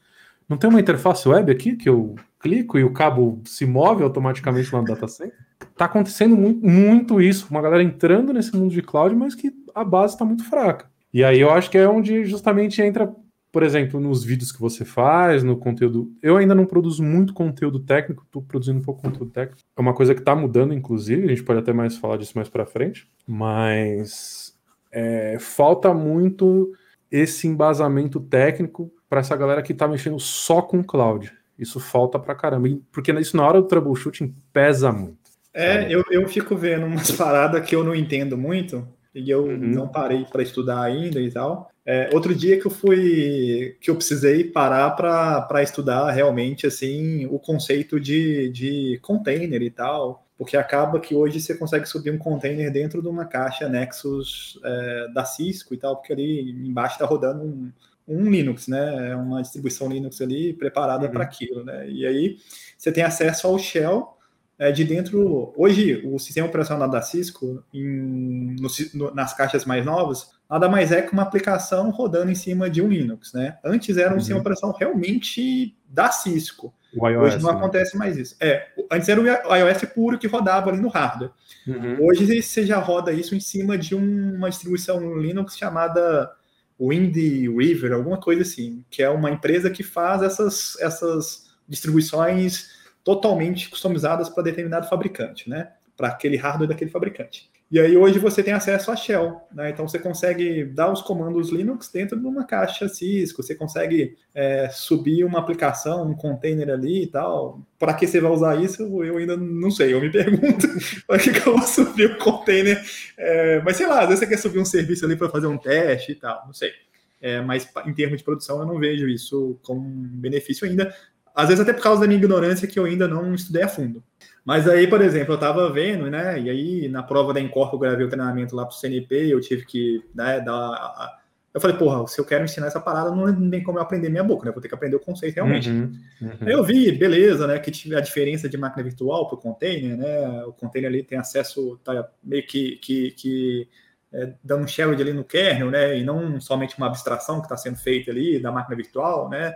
não 0.49 0.57
tem 0.57 0.71
uma 0.71 0.81
interface 0.81 1.29
web 1.29 1.51
aqui 1.51 1.77
que 1.77 1.89
eu 1.89 2.15
clico 2.39 2.79
e 2.79 2.85
o 2.85 2.93
cabo 2.93 3.43
se 3.45 3.67
move 3.67 4.03
automaticamente 4.03 4.73
lá 4.73 4.81
no 4.81 4.87
data 4.87 5.09
center? 5.09 5.37
Tá 5.77 5.87
acontecendo 5.87 6.37
muito, 6.37 6.65
muito 6.65 7.21
isso, 7.21 7.47
uma 7.51 7.61
galera 7.61 7.83
entrando 7.83 8.33
nesse 8.33 8.55
mundo 8.57 8.73
de 8.73 8.83
cloud, 8.83 9.15
mas 9.15 9.35
que 9.35 9.53
a 9.77 9.85
base 9.85 10.15
está 10.15 10.25
muito 10.25 10.43
fraca. 10.49 10.91
E 11.13 11.23
aí 11.23 11.39
eu 11.39 11.51
acho 11.51 11.71
que 11.71 11.77
é 11.77 11.87
onde 11.87 12.25
justamente 12.25 12.81
entra, 12.81 13.15
por 13.53 13.63
exemplo, 13.63 14.01
nos 14.01 14.25
vídeos 14.25 14.51
que 14.51 14.59
você 14.59 14.87
faz, 14.87 15.43
no 15.45 15.59
conteúdo. 15.59 16.11
Eu 16.23 16.39
ainda 16.39 16.55
não 16.55 16.65
produzo 16.65 17.03
muito 17.03 17.35
conteúdo 17.35 17.79
técnico, 17.81 18.23
estou 18.25 18.43
produzindo 18.43 18.79
um 18.79 18.83
pouco 18.83 19.03
conteúdo 19.03 19.31
técnico. 19.31 19.61
É 19.77 19.81
uma 19.81 19.93
coisa 19.93 20.15
que 20.15 20.21
está 20.21 20.35
mudando, 20.35 20.73
inclusive, 20.73 21.27
a 21.27 21.29
gente 21.29 21.43
pode 21.43 21.61
até 21.61 21.75
mais 21.75 21.99
falar 21.99 22.17
disso 22.17 22.33
mais 22.35 22.49
para 22.49 22.65
frente, 22.65 23.07
mas 23.27 24.57
é, 24.91 25.37
falta 25.39 25.93
muito 25.93 26.73
esse 27.11 27.47
embasamento 27.47 28.19
técnico 28.19 28.91
para 29.11 29.21
essa 29.21 29.37
galera 29.37 29.63
que 29.63 29.73
está 29.73 29.87
mexendo 29.87 30.19
só 30.19 30.63
com 30.63 30.83
cloud. 30.83 31.31
Isso 31.59 31.79
falta 31.79 32.19
para 32.19 32.35
caramba, 32.35 32.69
porque 32.91 33.13
isso 33.13 33.37
na 33.37 33.47
hora 33.47 33.61
do 33.61 33.69
troubleshooting 33.69 34.35
pesa 34.55 34.91
muito. 34.91 35.27
É, 35.53 35.91
eu, 35.91 36.05
eu 36.11 36.27
fico 36.29 36.57
vendo 36.57 36.85
umas 36.85 37.11
paradas 37.17 37.67
que 37.67 37.75
eu 37.75 37.83
não 37.83 37.95
entendo 37.95 38.37
muito, 38.37 38.87
e 39.17 39.31
eu 39.31 39.45
uhum. 39.45 39.57
não 39.57 39.89
parei 39.89 40.25
para 40.25 40.43
estudar 40.43 40.83
ainda 40.83 41.21
e 41.21 41.31
tal. 41.31 41.71
É, 41.85 42.11
outro 42.13 42.35
dia 42.35 42.61
que 42.61 42.67
eu 42.67 42.71
fui, 42.71 43.77
que 43.81 43.91
eu 43.91 43.97
precisei 43.97 44.45
parar 44.45 44.91
para 44.91 45.63
estudar 45.63 46.11
realmente 46.11 46.67
assim 46.67 47.27
o 47.27 47.39
conceito 47.39 47.99
de, 47.99 48.51
de 48.51 48.99
container 49.03 49.63
e 49.63 49.71
tal, 49.71 50.27
porque 50.37 50.57
acaba 50.57 51.01
que 51.01 51.15
hoje 51.15 51.41
você 51.41 51.55
consegue 51.55 51.87
subir 51.87 52.11
um 52.11 52.19
container 52.19 52.71
dentro 52.71 53.01
de 53.01 53.09
uma 53.09 53.25
caixa 53.25 53.69
Nexus 53.69 54.61
é, 54.65 55.09
da 55.15 55.25
Cisco 55.25 55.73
e 55.73 55.79
tal, 55.79 55.97
porque 55.97 56.13
ali 56.13 56.51
embaixo 56.51 56.97
está 56.97 57.07
rodando 57.07 57.43
um, 57.43 57.73
um 58.07 58.31
Linux, 58.31 58.69
né? 58.69 59.13
É 59.13 59.17
uma 59.17 59.41
distribuição 59.41 59.89
Linux 59.89 60.21
ali 60.21 60.53
preparada 60.53 61.07
uhum. 61.07 61.13
para 61.13 61.25
aquilo, 61.25 61.65
né? 61.65 61.89
E 61.89 62.05
aí 62.05 62.37
você 62.77 62.93
tem 62.93 63.03
acesso 63.03 63.47
ao 63.47 63.59
shell 63.59 64.16
é, 64.59 64.73
de 64.73 64.85
dentro. 64.85 65.53
Hoje, 65.57 66.03
o 66.07 66.19
sistema 66.19 66.47
operacional 66.47 66.89
da 66.89 67.03
Cisco, 67.03 67.63
em, 67.73 68.57
no, 68.95 69.15
nas 69.15 69.35
caixas 69.35 69.65
mais 69.65 69.85
novas, 69.85 70.31
nada 70.49 70.69
mais 70.69 70.93
é 70.93 71.03
que 71.03 71.13
uma 71.13 71.23
aplicação 71.23 71.91
rodando 71.91 72.31
em 72.31 72.35
cima 72.35 72.71
de 72.71 72.81
um 72.81 72.89
Linux, 72.89 73.33
né? 73.33 73.59
Antes 73.65 73.97
era 73.97 74.11
um 74.11 74.15
uhum. 74.15 74.21
sistema 74.21 74.41
operacional 74.41 74.77
realmente 74.79 75.77
da 75.89 76.11
Cisco. 76.11 76.73
IOS, 76.95 77.35
Hoje 77.35 77.43
não 77.43 77.53
né? 77.53 77.59
acontece 77.59 77.97
mais 77.97 78.17
isso. 78.17 78.37
É, 78.41 78.69
antes 78.91 79.09
era 79.09 79.21
o 79.21 79.55
iOS 79.55 79.85
puro 79.95 80.19
que 80.19 80.27
rodava 80.27 80.71
ali 80.71 80.81
no 80.81 80.89
hardware. 80.89 81.31
Uhum. 81.67 82.07
Hoje 82.07 82.43
você 82.43 82.65
já 82.65 82.79
roda 82.79 83.13
isso 83.13 83.35
em 83.35 83.41
cima 83.41 83.77
de 83.77 83.95
uma 83.95 84.49
distribuição 84.49 85.19
Linux 85.19 85.59
chamada 85.59 86.33
Wind 86.81 87.15
River, 87.15 87.93
alguma 87.93 88.19
coisa 88.19 88.43
assim, 88.43 88.85
que 88.91 89.03
é 89.03 89.11
uma 89.11 89.31
empresa 89.31 89.69
que 89.69 89.83
faz 89.83 90.23
essas, 90.23 90.79
essas 90.81 91.47
distribuições 91.69 92.76
totalmente 93.07 93.71
customizadas 93.71 94.29
para 94.29 94.43
determinado 94.43 94.89
fabricante, 94.89 95.49
né? 95.49 95.71
Para 95.97 96.09
aquele 96.09 96.37
hardware 96.37 96.69
daquele 96.69 96.91
fabricante. 96.91 97.49
E 97.71 97.79
aí 97.79 97.97
hoje 97.97 98.19
você 98.19 98.43
tem 98.43 98.53
acesso 98.53 98.91
a 98.91 98.97
Shell, 98.97 99.41
né? 99.55 99.71
Então 99.71 99.87
você 99.87 99.97
consegue 99.97 100.65
dar 100.65 100.93
os 100.93 101.03
comandos 101.03 101.51
Linux 101.51 101.89
dentro 101.89 102.19
de 102.19 102.27
uma 102.27 102.45
caixa 102.45 102.89
Cisco, 102.89 103.45
você 103.45 103.55
consegue 103.55 104.17
é, 104.35 104.69
subir 104.71 105.25
uma 105.25 105.39
aplicação, 105.39 106.11
um 106.11 106.17
container 106.17 106.69
ali 106.71 107.05
e 107.05 107.07
tal. 107.07 107.61
Para 107.79 107.95
que 107.95 108.09
você 108.09 108.21
vai 108.21 108.33
usar 108.33 108.61
isso? 108.61 108.83
Eu 109.05 109.19
ainda 109.19 109.37
não 109.37 109.71
sei. 109.71 109.95
Eu 109.95 110.01
me 110.01 110.11
pergunto 110.11 110.67
para 111.07 111.19
que, 111.21 111.31
que 111.31 111.47
eu 111.47 111.57
vou 111.57 111.63
subir 111.67 112.11
o 112.11 112.15
um 112.15 112.19
container. 112.19 112.85
É, 113.17 113.61
mas 113.63 113.77
sei 113.77 113.87
lá, 113.87 114.01
às 114.01 114.09
vezes 114.09 114.19
você 114.19 114.27
quer 114.27 114.39
subir 114.39 114.59
um 114.59 114.65
serviço 114.65 115.05
ali 115.05 115.15
para 115.15 115.31
fazer 115.31 115.47
um 115.47 115.59
teste 115.59 116.11
e 116.11 116.17
tal, 116.17 116.45
não 116.45 116.55
sei. 116.55 116.73
É, 117.21 117.41
mas 117.41 117.69
em 117.87 117.95
termos 117.95 118.19
de 118.19 118.25
produção 118.25 118.61
eu 118.61 118.67
não 118.67 118.81
vejo 118.81 119.09
isso 119.09 119.59
como 119.63 119.81
um 119.81 120.03
benefício 120.09 120.67
ainda. 120.67 120.93
Às 121.37 121.49
vezes 121.49 121.63
até 121.63 121.75
por 121.75 121.83
causa 121.83 122.01
da 122.01 122.07
minha 122.07 122.17
ignorância 122.17 122.67
que 122.67 122.79
eu 122.79 122.87
ainda 122.87 123.07
não 123.07 123.35
estudei 123.35 123.63
a 123.63 123.69
fundo. 123.69 124.03
Mas 124.43 124.67
aí, 124.67 124.87
por 124.87 125.03
exemplo, 125.03 125.33
eu 125.33 125.35
estava 125.35 125.71
vendo, 125.71 126.09
né? 126.09 126.41
E 126.41 126.49
aí, 126.49 126.89
na 126.89 127.03
prova 127.03 127.35
da 127.35 127.41
Encorp, 127.41 127.75
eu 127.75 127.79
gravei 127.79 128.07
o 128.07 128.09
treinamento 128.09 128.57
lá 128.57 128.65
para 128.65 128.75
o 128.75 128.79
CNP, 128.79 129.27
eu 129.27 129.41
tive 129.41 129.67
que 129.67 130.03
né, 130.15 130.41
dar. 130.41 131.21
Eu 131.53 131.61
falei, 131.61 131.77
porra, 131.77 132.07
se 132.07 132.19
eu 132.19 132.25
quero 132.25 132.45
ensinar 132.45 132.69
essa 132.69 132.81
parada, 132.81 133.11
não 133.11 133.51
tem 133.51 133.63
como 133.63 133.79
eu 133.79 133.83
aprender 133.83 134.09
minha 134.09 134.25
boca, 134.25 134.47
né? 134.47 134.53
Vou 134.53 134.63
ter 134.63 134.69
que 134.69 134.75
aprender 134.75 134.97
o 134.97 135.01
conceito 135.01 135.35
realmente. 135.35 135.69
Uhum, 135.69 135.93
uhum. 136.23 136.31
Aí 136.41 136.53
eu 136.53 136.65
vi, 136.65 136.93
beleza, 136.93 137.47
né? 137.47 137.59
Que 137.59 137.71
a 137.95 138.01
diferença 138.01 138.49
de 138.49 138.57
máquina 138.57 138.83
virtual 138.83 139.27
para 139.27 139.37
o 139.37 139.41
container, 139.41 139.97
né? 139.97 140.45
O 140.45 140.53
container 140.53 140.89
ali 140.89 141.03
tem 141.03 141.19
acesso, 141.19 141.79
tá 141.85 142.09
meio 142.23 142.47
que, 142.47 142.77
que, 142.77 143.11
que 143.11 143.69
é, 144.13 144.33
dando 144.43 144.65
um 144.65 144.69
shared 144.69 145.03
ali 145.03 145.13
no 145.13 145.25
kernel, 145.25 145.71
né? 145.71 145.99
E 145.99 146.05
não 146.05 146.41
somente 146.41 146.79
uma 146.79 146.87
abstração 146.87 147.41
que 147.41 147.47
está 147.47 147.57
sendo 147.57 147.77
feita 147.77 148.11
ali 148.11 148.39
da 148.39 148.53
máquina 148.53 148.77
virtual, 148.77 149.29
né? 149.29 149.55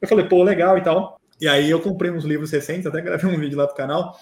Eu 0.00 0.08
falei, 0.08 0.26
pô, 0.26 0.42
legal 0.42 0.76
e 0.76 0.82
tal. 0.82 1.21
E 1.42 1.48
aí 1.48 1.68
eu 1.68 1.80
comprei 1.80 2.08
uns 2.08 2.22
livros 2.22 2.52
recentes, 2.52 2.86
até 2.86 3.00
gravei 3.00 3.28
um 3.28 3.36
vídeo 3.36 3.58
lá 3.58 3.66
pro 3.66 3.74
canal. 3.74 4.16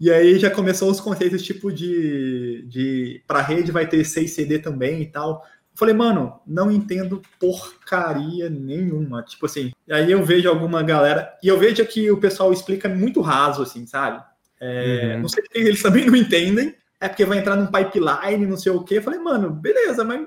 E 0.00 0.10
aí 0.10 0.40
já 0.40 0.50
começou 0.50 0.90
os 0.90 1.00
conceitos 1.00 1.40
tipo 1.40 1.72
de, 1.72 2.64
de 2.66 3.22
para 3.28 3.40
rede 3.40 3.70
vai 3.70 3.86
ter 3.86 4.04
6 4.04 4.28
CD 4.28 4.58
também 4.58 5.00
e 5.00 5.06
tal. 5.06 5.44
Falei, 5.72 5.94
mano, 5.94 6.40
não 6.44 6.68
entendo 6.68 7.22
porcaria 7.38 8.50
nenhuma. 8.50 9.22
Tipo 9.22 9.46
assim, 9.46 9.70
aí 9.88 10.10
eu 10.10 10.24
vejo 10.24 10.48
alguma 10.48 10.82
galera, 10.82 11.32
e 11.40 11.46
eu 11.46 11.56
vejo 11.56 11.86
que 11.86 12.10
o 12.10 12.18
pessoal 12.18 12.52
explica 12.52 12.88
muito 12.88 13.20
raso, 13.20 13.62
assim, 13.62 13.86
sabe? 13.86 14.20
É, 14.60 15.12
uhum. 15.14 15.22
Não 15.22 15.28
sei 15.28 15.44
porque 15.44 15.58
eles 15.60 15.80
também 15.80 16.06
não 16.06 16.16
entendem. 16.16 16.74
É 17.00 17.08
porque 17.08 17.24
vai 17.24 17.38
entrar 17.38 17.54
num 17.54 17.68
pipeline, 17.68 18.44
não 18.44 18.56
sei 18.56 18.72
o 18.72 18.82
quê. 18.82 18.98
Eu 18.98 19.02
falei, 19.02 19.20
mano, 19.20 19.50
beleza, 19.50 20.02
mas 20.02 20.26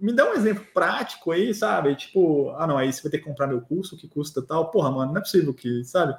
me 0.00 0.12
dá 0.12 0.30
um 0.30 0.34
exemplo 0.34 0.64
prático 0.72 1.30
aí, 1.30 1.54
sabe? 1.54 1.94
Tipo, 1.94 2.50
ah, 2.50 2.66
não, 2.66 2.78
aí 2.78 2.92
você 2.92 3.02
vai 3.02 3.10
ter 3.10 3.18
que 3.18 3.24
comprar 3.24 3.46
meu 3.46 3.60
curso, 3.60 3.96
que 3.96 4.08
custa 4.08 4.42
tal. 4.42 4.70
Porra, 4.70 4.90
mano, 4.90 5.12
não 5.12 5.18
é 5.18 5.22
possível 5.22 5.52
que, 5.52 5.84
sabe? 5.84 6.14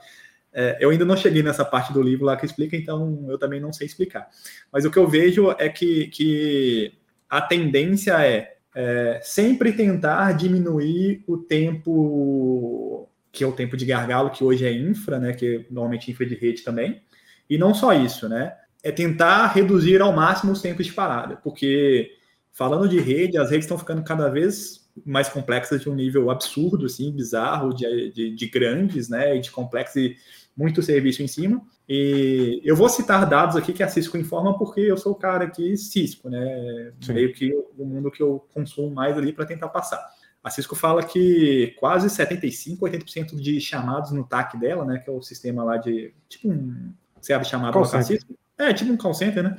É, 0.54 0.78
eu 0.82 0.90
ainda 0.90 1.06
não 1.06 1.16
cheguei 1.16 1.42
nessa 1.42 1.64
parte 1.64 1.94
do 1.94 2.02
livro 2.02 2.26
lá 2.26 2.36
que 2.36 2.46
explica, 2.46 2.76
então 2.76 3.26
eu 3.30 3.38
também 3.38 3.60
não 3.60 3.72
sei 3.72 3.88
explicar. 3.88 4.30
Mas 4.72 4.86
o 4.86 4.92
que 4.92 5.00
eu 5.00 5.08
vejo 5.08 5.52
é 5.58 5.70
que, 5.70 6.08
que 6.08 6.94
a 7.30 7.42
tendência 7.42 8.22
é, 8.26 8.58
é 8.76 9.20
sempre 9.24 9.72
tentar 9.72 10.34
diminuir 10.34 11.24
o 11.28 11.38
tempo, 11.38 13.10
que 13.32 13.44
é 13.44 13.48
o 13.48 13.54
tempo 13.54 13.78
de 13.78 13.86
gargalo, 13.86 14.32
que 14.32 14.44
hoje 14.44 14.66
é 14.66 14.74
infra, 14.74 15.20
né? 15.20 15.34
Que 15.34 15.66
normalmente 15.72 16.12
infra 16.12 16.26
de 16.26 16.36
rede 16.36 16.64
também. 16.64 17.02
E 17.50 17.58
não 17.58 17.74
só 17.74 17.94
isso, 17.94 18.28
né? 18.28 18.54
É 18.84 18.92
tentar 18.92 19.48
reduzir 19.48 20.02
ao 20.02 20.12
máximo 20.12 20.52
os 20.52 20.62
tempos 20.62 20.86
de 20.86 20.94
parada, 20.94 21.38
porque 21.38 22.12
Falando 22.52 22.88
de 22.88 23.00
rede, 23.00 23.38
as 23.38 23.50
redes 23.50 23.66
estão 23.66 23.78
ficando 23.78 24.04
cada 24.04 24.30
vez 24.30 24.90
mais 25.06 25.30
complexas 25.30 25.82
de 25.82 25.90
um 25.90 25.96
nível 25.96 26.30
absurdo, 26.30 26.86
assim, 26.86 27.12
bizarro, 27.12 27.74
de, 27.74 28.12
de, 28.12 28.36
de 28.36 28.48
grandes, 28.48 29.08
né, 29.08 29.38
e 29.38 29.40
de 29.40 29.50
complexo 29.50 30.00
e 30.00 30.18
muito 30.56 30.82
serviço 30.82 31.24
em 31.24 31.28
cima. 31.28 31.62
E 31.88 32.62
eu 32.64 32.76
vou 32.76 32.90
citar 32.90 33.28
dados 33.28 33.56
aqui 33.56 33.74
que 33.74 33.84
a 33.84 33.88
Cisco 33.88 34.18
informa 34.18 34.58
porque 34.58 34.82
eu 34.82 34.98
sou 34.98 35.14
o 35.14 35.16
cara 35.16 35.46
aqui 35.46 35.78
Cisco, 35.78 36.30
né, 36.30 36.92
Sim. 37.00 37.14
meio 37.14 37.34
que 37.34 37.54
o 37.78 37.86
mundo 37.86 38.12
que 38.12 38.22
eu 38.22 38.46
consumo 38.54 38.92
mais 38.92 39.18
ali 39.18 39.32
para 39.32 39.46
tentar 39.46 39.70
passar. 39.70 40.06
A 40.44 40.50
Cisco 40.50 40.76
fala 40.76 41.04
que 41.04 41.76
quase 41.80 42.10
75, 42.10 42.86
80% 42.86 43.36
de 43.36 43.62
chamados 43.62 44.12
no 44.12 44.26
TAC 44.26 44.58
dela, 44.58 44.84
né, 44.84 45.00
que 45.00 45.10
é 45.10 45.14
o 45.14 45.22
sistema 45.22 45.64
lá 45.64 45.78
de, 45.78 46.14
tipo 46.28 46.52
um, 46.52 46.94
você 47.20 47.34
abre 47.34 47.48
chamada 47.48 47.78
no 47.78 47.86
Cisco? 47.86 48.36
É, 48.58 48.74
tipo 48.74 48.92
um 48.92 48.98
call 48.98 49.14
center, 49.14 49.44
né? 49.44 49.58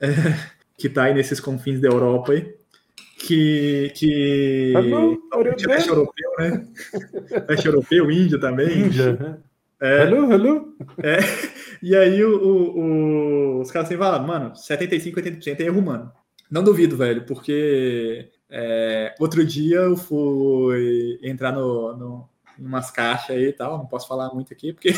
É, 0.00 0.08
que 0.78 0.86
está 0.88 1.04
aí 1.04 1.14
nesses 1.14 1.40
confins 1.40 1.80
da 1.80 1.88
Europa 1.88 2.32
aí, 2.32 2.54
que, 3.18 3.92
que 3.94 4.72
Hello, 4.74 5.18
leste 5.66 5.88
europeu, 5.88 6.30
né? 6.38 6.68
leste 7.48 7.66
europeu, 7.66 8.10
Índia 8.10 8.38
também. 8.38 8.86
Índia, 8.86 9.12
né? 9.14 9.38
É, 9.80 10.02
hello, 10.02 10.32
hello. 10.32 10.76
É, 11.02 11.18
e 11.82 11.94
aí 11.94 12.24
o, 12.24 12.38
o, 12.38 13.60
os 13.60 13.70
caras 13.70 13.88
assim 13.88 13.98
falam, 13.98 14.26
mano, 14.26 14.54
75, 14.56 15.20
80% 15.20 15.60
é 15.60 15.64
erro 15.64 15.80
humano. 15.80 16.12
Não 16.50 16.62
duvido, 16.62 16.96
velho, 16.96 17.24
porque 17.26 18.30
é, 18.48 19.14
outro 19.18 19.44
dia 19.44 19.78
eu 19.78 19.96
fui 19.96 21.18
entrar 21.22 21.52
no, 21.52 21.96
no, 21.96 22.28
umas 22.58 22.90
caixas 22.90 23.36
aí 23.36 23.46
e 23.46 23.52
tal, 23.52 23.78
não 23.78 23.86
posso 23.86 24.06
falar 24.06 24.32
muito 24.32 24.52
aqui, 24.52 24.72
porque 24.72 24.94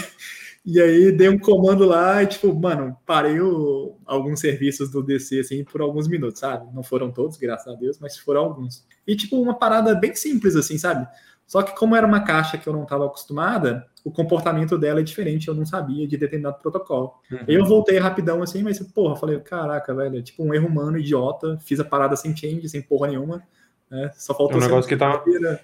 e 0.66 0.80
aí 0.80 1.12
dei 1.12 1.28
um 1.28 1.38
comando 1.38 1.84
lá 1.84 2.20
e, 2.24 2.26
tipo, 2.26 2.52
mano, 2.52 2.96
parei 3.06 3.40
o, 3.40 3.96
alguns 4.04 4.40
serviços 4.40 4.90
do 4.90 5.00
DC, 5.00 5.38
assim, 5.38 5.62
por 5.62 5.80
alguns 5.80 6.08
minutos, 6.08 6.40
sabe? 6.40 6.66
Não 6.74 6.82
foram 6.82 7.12
todos, 7.12 7.36
graças 7.36 7.72
a 7.72 7.76
Deus, 7.76 8.00
mas 8.00 8.18
foram 8.18 8.40
alguns. 8.40 8.84
E, 9.06 9.14
tipo, 9.14 9.40
uma 9.40 9.54
parada 9.54 9.94
bem 9.94 10.12
simples, 10.16 10.56
assim, 10.56 10.76
sabe? 10.76 11.06
Só 11.46 11.62
que 11.62 11.76
como 11.76 11.94
era 11.94 12.04
uma 12.04 12.24
caixa 12.24 12.58
que 12.58 12.68
eu 12.68 12.72
não 12.72 12.82
estava 12.82 13.06
acostumada, 13.06 13.86
o 14.04 14.10
comportamento 14.10 14.76
dela 14.76 14.98
é 14.98 15.04
diferente, 15.04 15.46
eu 15.46 15.54
não 15.54 15.64
sabia 15.64 16.04
de 16.04 16.16
determinado 16.16 16.58
protocolo. 16.58 17.14
Uhum. 17.30 17.38
Eu 17.46 17.64
voltei 17.64 17.98
rapidão, 17.98 18.42
assim, 18.42 18.64
mas, 18.64 18.80
porra, 18.80 19.14
falei, 19.14 19.38
caraca, 19.38 19.94
velho, 19.94 20.18
é 20.18 20.22
tipo 20.22 20.42
um 20.42 20.52
erro 20.52 20.66
humano, 20.66 20.98
idiota, 20.98 21.56
fiz 21.60 21.78
a 21.78 21.84
parada 21.84 22.16
sem 22.16 22.36
change, 22.36 22.68
sem 22.68 22.82
porra 22.82 23.06
nenhuma, 23.06 23.40
né? 23.88 24.10
Só 24.16 24.34
faltou... 24.34 24.56
É 24.56 24.58
um 24.58 24.64
negócio 24.64 24.88
que 24.88 24.96
tá... 24.96 25.22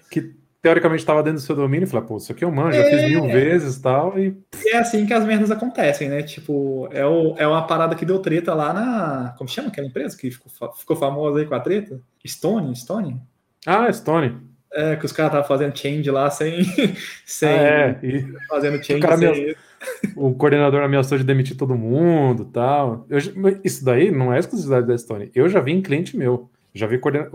Que 0.09 0.33
teoricamente 0.63 1.01
estava 1.01 1.21
dentro 1.21 1.39
do 1.39 1.45
seu 1.45 1.57
domínio 1.57 1.85
e 1.85 1.89
falei, 1.89 2.07
pô, 2.07 2.15
isso 2.15 2.31
aqui 2.31 2.45
eu 2.45 2.51
manjo, 2.51 2.79
é... 2.79 2.83
já 2.83 2.89
fiz 2.89 3.11
mil 3.11 3.27
vezes 3.27 3.77
tal, 3.79 4.17
e 4.17 4.33
E 4.63 4.69
é 4.73 4.77
assim 4.77 5.05
que 5.05 5.13
as 5.13 5.25
merdas 5.25 5.51
acontecem, 5.51 6.07
né? 6.07 6.23
Tipo, 6.23 6.87
é, 6.93 7.05
o, 7.05 7.35
é 7.37 7.45
uma 7.45 7.67
parada 7.67 7.93
que 7.95 8.05
deu 8.05 8.17
treta 8.19 8.53
lá 8.53 8.73
na. 8.73 9.35
Como 9.37 9.49
chama 9.49 9.67
aquela 9.67 9.85
empresa 9.85 10.17
que 10.17 10.31
ficou, 10.31 10.73
ficou 10.73 10.95
famosa 10.95 11.39
aí 11.39 11.45
com 11.45 11.53
a 11.53 11.59
treta? 11.59 11.99
Stone? 12.25 12.73
Stone? 12.77 13.21
Ah, 13.67 13.91
Stone. 13.91 14.37
É, 14.71 14.95
que 14.95 15.05
os 15.05 15.11
caras 15.11 15.33
estavam 15.33 15.47
fazendo 15.47 15.77
change 15.77 16.09
lá 16.09 16.29
sem. 16.29 16.63
sem 17.27 17.49
ah, 17.49 17.61
é, 17.61 17.99
e 18.01 18.25
fazendo 18.47 18.81
change. 18.81 19.05
O, 19.05 19.17
sem... 19.17 19.55
o 20.15 20.33
coordenador 20.33 20.81
ameaçou 20.81 21.17
de 21.17 21.25
demitir 21.25 21.57
todo 21.57 21.75
mundo 21.75 22.45
tal. 22.45 23.05
Eu, 23.09 23.19
isso 23.65 23.83
daí 23.83 24.09
não 24.09 24.33
é 24.33 24.39
exclusividade 24.39 24.87
da 24.87 24.97
Stone. 24.97 25.29
Eu 25.35 25.49
já 25.49 25.59
vi 25.59 25.73
em 25.73 25.81
cliente 25.81 26.15
meu. 26.15 26.49
Já 26.73 26.87
vi 26.87 26.97
coorden... 26.97 27.27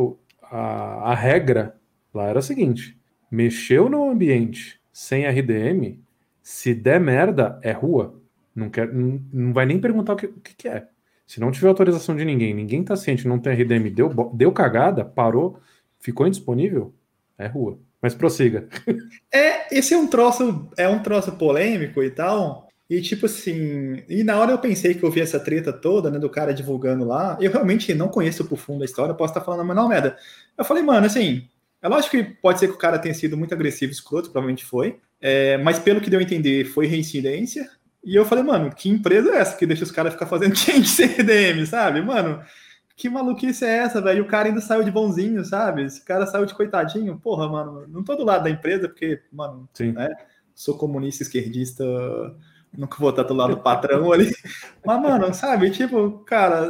a, 0.51 1.13
a 1.13 1.15
regra 1.15 1.75
lá 2.15 2.25
era 2.25 2.39
a 2.39 2.43
seguinte: 2.43 2.98
Mexeu 3.31 3.89
no 3.89 4.11
ambiente 4.11 4.81
sem 4.93 5.27
RDM, 5.27 6.01
se 6.43 6.75
der 6.75 6.99
merda, 6.99 7.59
é 7.63 7.73
rua. 7.73 8.21
Não, 8.55 8.69
quer, 8.69 8.93
não, 8.93 9.21
não 9.33 9.53
vai 9.53 9.67
nem 9.67 9.79
perguntar 9.79 10.15
o 10.15 10.17
que, 10.17 10.27
o 10.27 10.41
que, 10.41 10.69
é. 10.69 10.89
Se 11.27 11.39
não 11.39 11.51
tiver 11.51 11.69
autorização 11.69 12.17
de 12.17 12.25
ninguém, 12.25 12.55
ninguém 12.55 12.83
tá 12.83 12.97
ciente, 12.97 13.29
não 13.29 13.39
tem 13.39 13.53
RDM, 13.53 13.91
deu, 13.91 14.09
deu 14.33 14.51
cagada, 14.51 15.05
parou, 15.05 15.61
ficou 16.01 16.27
indisponível, 16.27 16.95
é 17.37 17.47
rua. 17.47 17.79
Mas 18.01 18.15
prossiga. 18.15 18.69
É, 19.31 19.77
esse 19.77 19.93
é 19.93 19.99
um 19.99 20.07
troço, 20.07 20.71
é 20.77 20.89
um 20.89 21.03
troço 21.03 21.33
polêmico 21.33 22.03
e 22.03 22.11
tal. 22.11 22.67
E 22.89 23.03
tipo 23.03 23.27
assim, 23.27 24.03
e 24.09 24.25
na 24.25 24.39
hora 24.39 24.53
eu 24.53 24.59
pensei 24.59 24.95
que 24.95 25.05
eu 25.05 25.11
vi 25.11 25.21
essa 25.21 25.39
treta 25.39 25.71
toda, 25.71 26.11
né, 26.11 26.19
do 26.19 26.31
cara 26.31 26.55
divulgando 26.55 27.05
lá. 27.05 27.37
Eu 27.39 27.53
realmente 27.53 27.93
não 27.93 28.09
conheço 28.09 28.47
por 28.47 28.57
fundo 28.57 28.83
a 28.83 28.87
história, 28.87 29.15
posso 29.15 29.33
estar 29.33 29.43
falando, 29.43 29.67
mas 29.67 29.77
não, 29.77 29.89
merda. 29.89 30.17
Eu 30.57 30.65
falei, 30.65 30.83
mano, 30.83 31.07
assim, 31.07 31.47
é 31.81 31.89
lógico 31.89 32.17
que 32.17 32.25
pode 32.25 32.59
ser 32.59 32.69
que 32.69 32.75
o 32.75 32.79
cara 32.79 32.99
tenha 32.99 33.15
sido 33.15 33.37
muito 33.37 33.55
agressivo, 33.55 33.93
escroto, 33.93 34.31
provavelmente 34.31 34.65
foi. 34.65 35.01
É, 35.21 35.57
mas 35.59 35.79
pelo 35.79 36.01
que 36.01 36.11
deu 36.11 36.21
a 36.21 36.23
entender, 36.23 36.65
foi 36.65 36.87
reincidência. 36.87 37.69
E 38.05 38.15
eu 38.15 38.25
falei, 38.25 38.45
mano, 38.45 38.71
que 38.75 38.89
empresa 38.89 39.31
é 39.31 39.39
essa 39.39 39.57
que 39.57 39.67
deixa 39.67 39.85
os 39.85 39.91
caras 39.91 40.13
ficar 40.13 40.27
fazendo 40.27 40.55
change 40.57 40.89
CDM, 40.89 41.65
sabe? 41.67 42.01
Mano, 42.03 42.43
que 42.97 43.09
maluquice 43.09 43.65
é 43.65 43.79
essa, 43.79 44.01
velho? 44.01 44.19
E 44.19 44.21
o 44.23 44.29
cara 44.29 44.49
ainda 44.49 44.61
saiu 44.61 44.83
de 44.83 44.91
bonzinho, 44.91 45.45
sabe? 45.45 45.85
Esse 45.85 46.05
cara 46.05 46.27
saiu 46.27 46.47
de 46.47 46.55
coitadinho. 46.55 47.19
Porra, 47.19 47.49
mano, 47.49 47.87
não 47.89 48.03
tô 48.03 48.17
do 48.17 48.25
lado 48.25 48.45
da 48.45 48.51
empresa, 48.51 48.89
porque, 48.89 49.23
mano, 49.33 49.69
Sim. 49.73 49.93
né? 49.93 50.09
Sou 50.55 50.77
comunista, 50.77 51.23
esquerdista, 51.23 51.85
nunca 52.77 52.97
vou 52.99 53.11
estar 53.11 53.23
do 53.23 53.35
lado 53.35 53.55
do 53.55 53.63
patrão 53.63 54.13
ali. 54.13 54.33
Mas, 54.85 55.01
mano, 55.01 55.33
sabe, 55.33 55.71
tipo, 55.71 56.19
cara, 56.25 56.69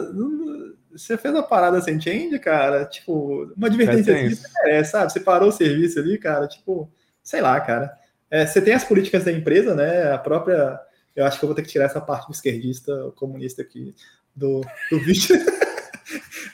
você 0.98 1.16
fez 1.16 1.32
uma 1.32 1.42
parada 1.42 1.80
sem 1.80 2.00
change, 2.00 2.38
cara, 2.38 2.84
tipo, 2.84 3.52
uma 3.56 3.68
advertência 3.68 4.14
assim, 4.14 4.34
você 4.34 4.48
merece, 4.62 4.90
sabe? 4.90 5.12
Você 5.12 5.20
parou 5.20 5.48
o 5.48 5.52
serviço 5.52 5.98
ali, 5.98 6.18
cara, 6.18 6.48
tipo, 6.48 6.90
sei 7.22 7.40
lá, 7.40 7.60
cara. 7.60 7.96
É, 8.30 8.44
você 8.44 8.60
tem 8.60 8.74
as 8.74 8.84
políticas 8.84 9.24
da 9.24 9.32
empresa, 9.32 9.74
né? 9.74 10.12
A 10.12 10.18
própria. 10.18 10.78
Eu 11.14 11.24
acho 11.24 11.38
que 11.38 11.44
eu 11.44 11.48
vou 11.48 11.56
ter 11.56 11.62
que 11.62 11.68
tirar 11.68 11.86
essa 11.86 12.00
parte 12.00 12.26
do 12.26 12.32
esquerdista 12.32 13.10
comunista 13.16 13.62
aqui 13.62 13.94
do, 14.34 14.60
do 14.90 14.98
vídeo. 14.98 15.36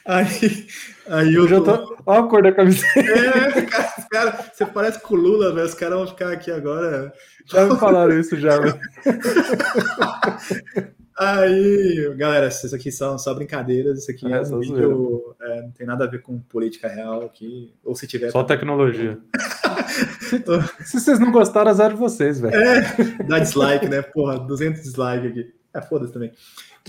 Aí, 0.07 0.66
aí 1.09 1.33
eu, 1.33 1.48
já 1.48 1.61
tô. 1.61 1.96
Olha 2.04 2.20
a 2.20 2.28
cor 2.28 2.42
da 2.42 2.52
camiseta. 2.52 3.00
É, 3.00 3.62
cara, 3.62 3.94
cara, 4.11 4.50
você 4.52 4.66
parece 4.66 5.00
com 5.00 5.14
o 5.14 5.16
Lula, 5.16 5.54
velho. 5.54 5.64
Os 5.66 5.74
caras 5.74 5.96
vão 5.96 6.07
ficar 6.09 6.33
aqui 6.33 6.50
agora. 6.50 7.11
Já 7.46 7.64
me 7.64 7.78
falaram 7.78 8.18
isso 8.18 8.37
já, 8.37 8.59
velho. 8.59 8.78
Aí, 11.16 12.12
galera, 12.16 12.48
isso 12.48 12.74
aqui 12.74 12.90
são 12.90 13.16
só 13.18 13.33
brincadeiras. 13.35 14.00
Isso 14.00 14.11
aqui 14.11 14.27
é, 14.33 14.37
é 14.37 14.40
um 14.40 14.59
vídeo. 14.61 15.37
É, 15.40 15.62
não 15.62 15.70
tem 15.70 15.87
nada 15.87 16.05
a 16.05 16.09
ver 16.09 16.22
com 16.22 16.40
política 16.40 16.88
real 16.88 17.24
aqui. 17.24 17.72
Ou 17.85 17.94
se 17.94 18.07
tiver. 18.07 18.31
Só 18.31 18.42
tecnologia. 18.42 19.18
se, 20.20 20.42
se, 20.85 21.00
vocês 21.00 21.20
não 21.20 21.31
gostaram, 21.31 21.70
azar 21.70 21.90
de 21.90 21.96
vocês, 21.96 22.40
velho. 22.40 22.55
É, 22.55 23.22
dá 23.29 23.38
dislike, 23.38 23.88
né? 23.88 24.03
Porra, 24.03 24.38
200 24.38 24.83
dislike 24.83 25.29
aqui. 25.29 25.55
É, 25.72 25.81
foda-se 25.81 26.12
também. 26.12 26.33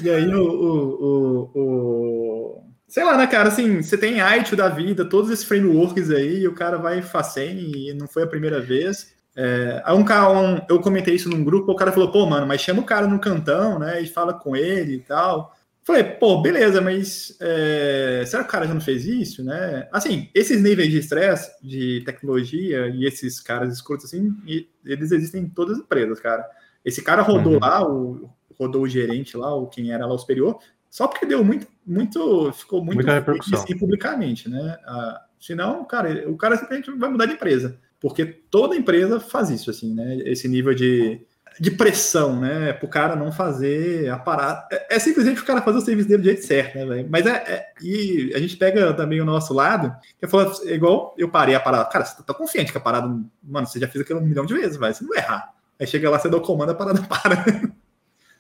E 0.02 0.10
aí, 0.10 0.28
o, 0.34 0.44
o, 0.44 1.02
o, 1.04 1.52
o 1.56 2.64
sei 2.88 3.04
lá, 3.04 3.18
né, 3.18 3.28
cara, 3.28 3.50
assim, 3.50 3.82
você 3.82 3.98
tem 3.98 4.20
ITIL 4.20 4.58
da 4.58 4.70
vida, 4.70 5.06
todos 5.06 5.30
esses 5.30 5.46
frameworks 5.46 6.10
aí, 6.10 6.40
e 6.40 6.48
o 6.48 6.54
cara 6.54 6.78
vai 6.78 7.02
facem 7.02 7.60
e 7.60 7.94
não 7.94 8.08
foi 8.08 8.24
a 8.24 8.28
primeira 8.28 8.60
vez. 8.60 9.15
É, 9.36 9.84
um 9.94 10.04
cara, 10.04 10.32
um, 10.32 10.62
eu 10.70 10.80
comentei 10.80 11.16
isso 11.16 11.30
num 11.30 11.44
grupo, 11.44 11.72
o 11.72 11.76
cara 11.76 11.92
falou, 11.92 12.12
pô, 12.12 12.26
mano, 12.26 12.48
mas 12.48 12.62
chama 12.62 12.82
o 12.82 12.86
cara 12.86 13.06
no 13.06 13.20
cantão, 13.20 13.78
né, 13.78 14.02
e 14.02 14.08
fala 14.08 14.34
com 14.34 14.56
ele 14.56 14.96
e 14.96 15.00
tal. 15.00 15.54
Falei, 15.84 16.04
pô, 16.04 16.42
beleza, 16.42 16.82
mas 16.82 17.38
é, 17.40 18.24
será 18.26 18.44
que 18.44 18.50
o 18.50 18.52
cara 18.52 18.66
já 18.66 18.74
não 18.74 18.82
fez 18.82 19.06
isso, 19.06 19.44
né? 19.44 19.88
Assim, 19.92 20.32
esses 20.34 20.60
níveis 20.60 20.90
de 20.90 20.98
estresse, 20.98 21.52
de 21.62 22.02
tecnologia 22.04 22.88
e 22.88 23.06
esses 23.06 23.40
caras 23.40 23.72
escuros, 23.72 24.04
assim, 24.04 24.36
eles 24.84 25.12
existem 25.12 25.44
em 25.44 25.50
todas 25.50 25.78
as 25.78 25.84
empresas, 25.84 26.20
cara. 26.20 26.44
Esse 26.84 27.04
cara 27.04 27.22
rodou 27.22 27.54
uhum. 27.54 27.60
lá, 27.60 27.88
o, 27.88 28.30
rodou 28.58 28.82
o 28.82 28.88
gerente 28.88 29.38
lá, 29.38 29.54
ou 29.54 29.68
quem 29.68 29.92
era 29.92 30.08
lá 30.08 30.16
o 30.16 30.18
superior, 30.18 30.58
só 30.90 31.08
porque 31.08 31.26
deu 31.26 31.44
muito, 31.44 31.68
muito 31.86 32.52
ficou 32.54 32.84
muito 32.84 32.96
Muita 32.96 33.14
repercussão. 33.14 33.64
Publicamente, 33.78 34.50
né? 34.50 34.80
Ah, 34.86 35.24
senão, 35.40 35.86
cara, 35.86 36.28
o 36.28 36.36
cara 36.36 36.58
simplesmente 36.58 36.90
vai 36.98 37.12
mudar 37.12 37.28
de 37.28 37.34
empresa, 37.34 37.78
porque 38.06 38.24
toda 38.24 38.76
empresa 38.76 39.20
faz 39.20 39.50
isso, 39.50 39.72
assim, 39.72 39.96
né? 39.96 40.18
Esse 40.26 40.48
nível 40.48 40.76
de, 40.76 41.20
de 41.60 41.72
pressão, 41.72 42.40
né? 42.40 42.72
Para 42.72 42.86
o 42.86 42.90
cara 42.90 43.16
não 43.16 43.32
fazer 43.32 44.08
a 44.12 44.20
parada. 44.20 44.68
É, 44.72 44.96
é, 44.96 45.00
simplesmente 45.00 45.42
o 45.42 45.44
cara 45.44 45.60
fazer 45.60 45.80
o 45.80 45.82
serviço 45.82 46.08
dele 46.08 46.22
do 46.22 46.26
jeito 46.26 46.46
certo, 46.46 46.78
né, 46.78 46.86
velho? 46.86 47.08
Mas 47.10 47.26
é, 47.26 47.32
é, 47.32 47.66
E 47.82 48.32
a 48.36 48.38
gente 48.38 48.58
pega 48.58 48.94
também 48.94 49.20
o 49.20 49.26
nosso 49.26 49.56
lado, 49.56 49.92
que 50.20 50.26
é 50.28 50.76
igual 50.76 51.16
eu 51.18 51.28
parei 51.30 51.56
a 51.56 51.60
parada. 51.60 51.86
Cara, 51.86 52.06
você 52.06 52.22
tá 52.22 52.32
confiante 52.32 52.72
que 52.72 52.78
a 52.78 52.82
parada. 52.82 53.08
Mano, 53.42 53.66
você 53.66 53.80
já 53.80 53.88
fez 53.88 54.04
aquilo 54.04 54.20
um 54.20 54.24
milhão 54.24 54.46
de 54.46 54.54
vezes, 54.54 54.78
vai, 54.78 54.94
você 54.94 55.04
não 55.04 55.10
vai 55.10 55.18
errar. 55.18 55.52
Aí 55.80 55.88
chega 55.88 56.08
lá, 56.08 56.20
você 56.20 56.30
dá 56.30 56.38
o 56.38 56.42
comando, 56.42 56.74
a 56.74 56.76
parada 56.76 57.02
para 57.10 57.44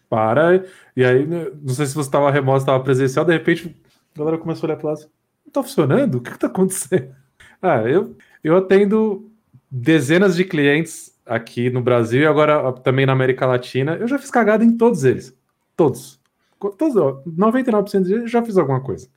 para, 0.07 0.63
e 0.95 1.03
aí, 1.03 1.25
né, 1.25 1.47
não 1.59 1.73
sei 1.73 1.87
se 1.87 1.95
você 1.95 2.07
estava 2.07 2.29
remoto, 2.29 2.59
estava 2.59 2.83
presencial, 2.83 3.25
de 3.25 3.33
repente 3.33 3.75
a 4.13 4.19
galera 4.19 4.37
começou 4.37 4.67
a 4.67 4.71
olhar 4.71 4.77
para 4.77 4.89
lá 4.89 4.93
assim, 4.93 5.07
não 5.43 5.47
está 5.47 5.63
funcionando? 5.63 6.15
O 6.19 6.21
que 6.21 6.29
está 6.29 6.45
acontecendo? 6.45 7.15
Ah, 7.59 7.81
eu, 7.81 8.15
eu 8.43 8.55
atendo 8.55 9.31
dezenas 9.69 10.35
de 10.35 10.45
clientes 10.45 11.13
aqui 11.25 11.69
no 11.69 11.81
Brasil 11.81 12.21
e 12.21 12.25
agora 12.25 12.71
também 12.73 13.05
na 13.05 13.13
América 13.13 13.45
Latina. 13.45 13.95
Eu 13.95 14.07
já 14.07 14.17
fiz 14.17 14.29
cagada 14.29 14.63
em 14.63 14.77
todos 14.77 15.03
eles. 15.03 15.35
Todos. 15.75 16.19
todos 16.59 16.95
99% 17.25 18.03
deles 18.03 18.31
já 18.31 18.43
fiz 18.43 18.57
alguma 18.57 18.81
coisa. 18.81 19.07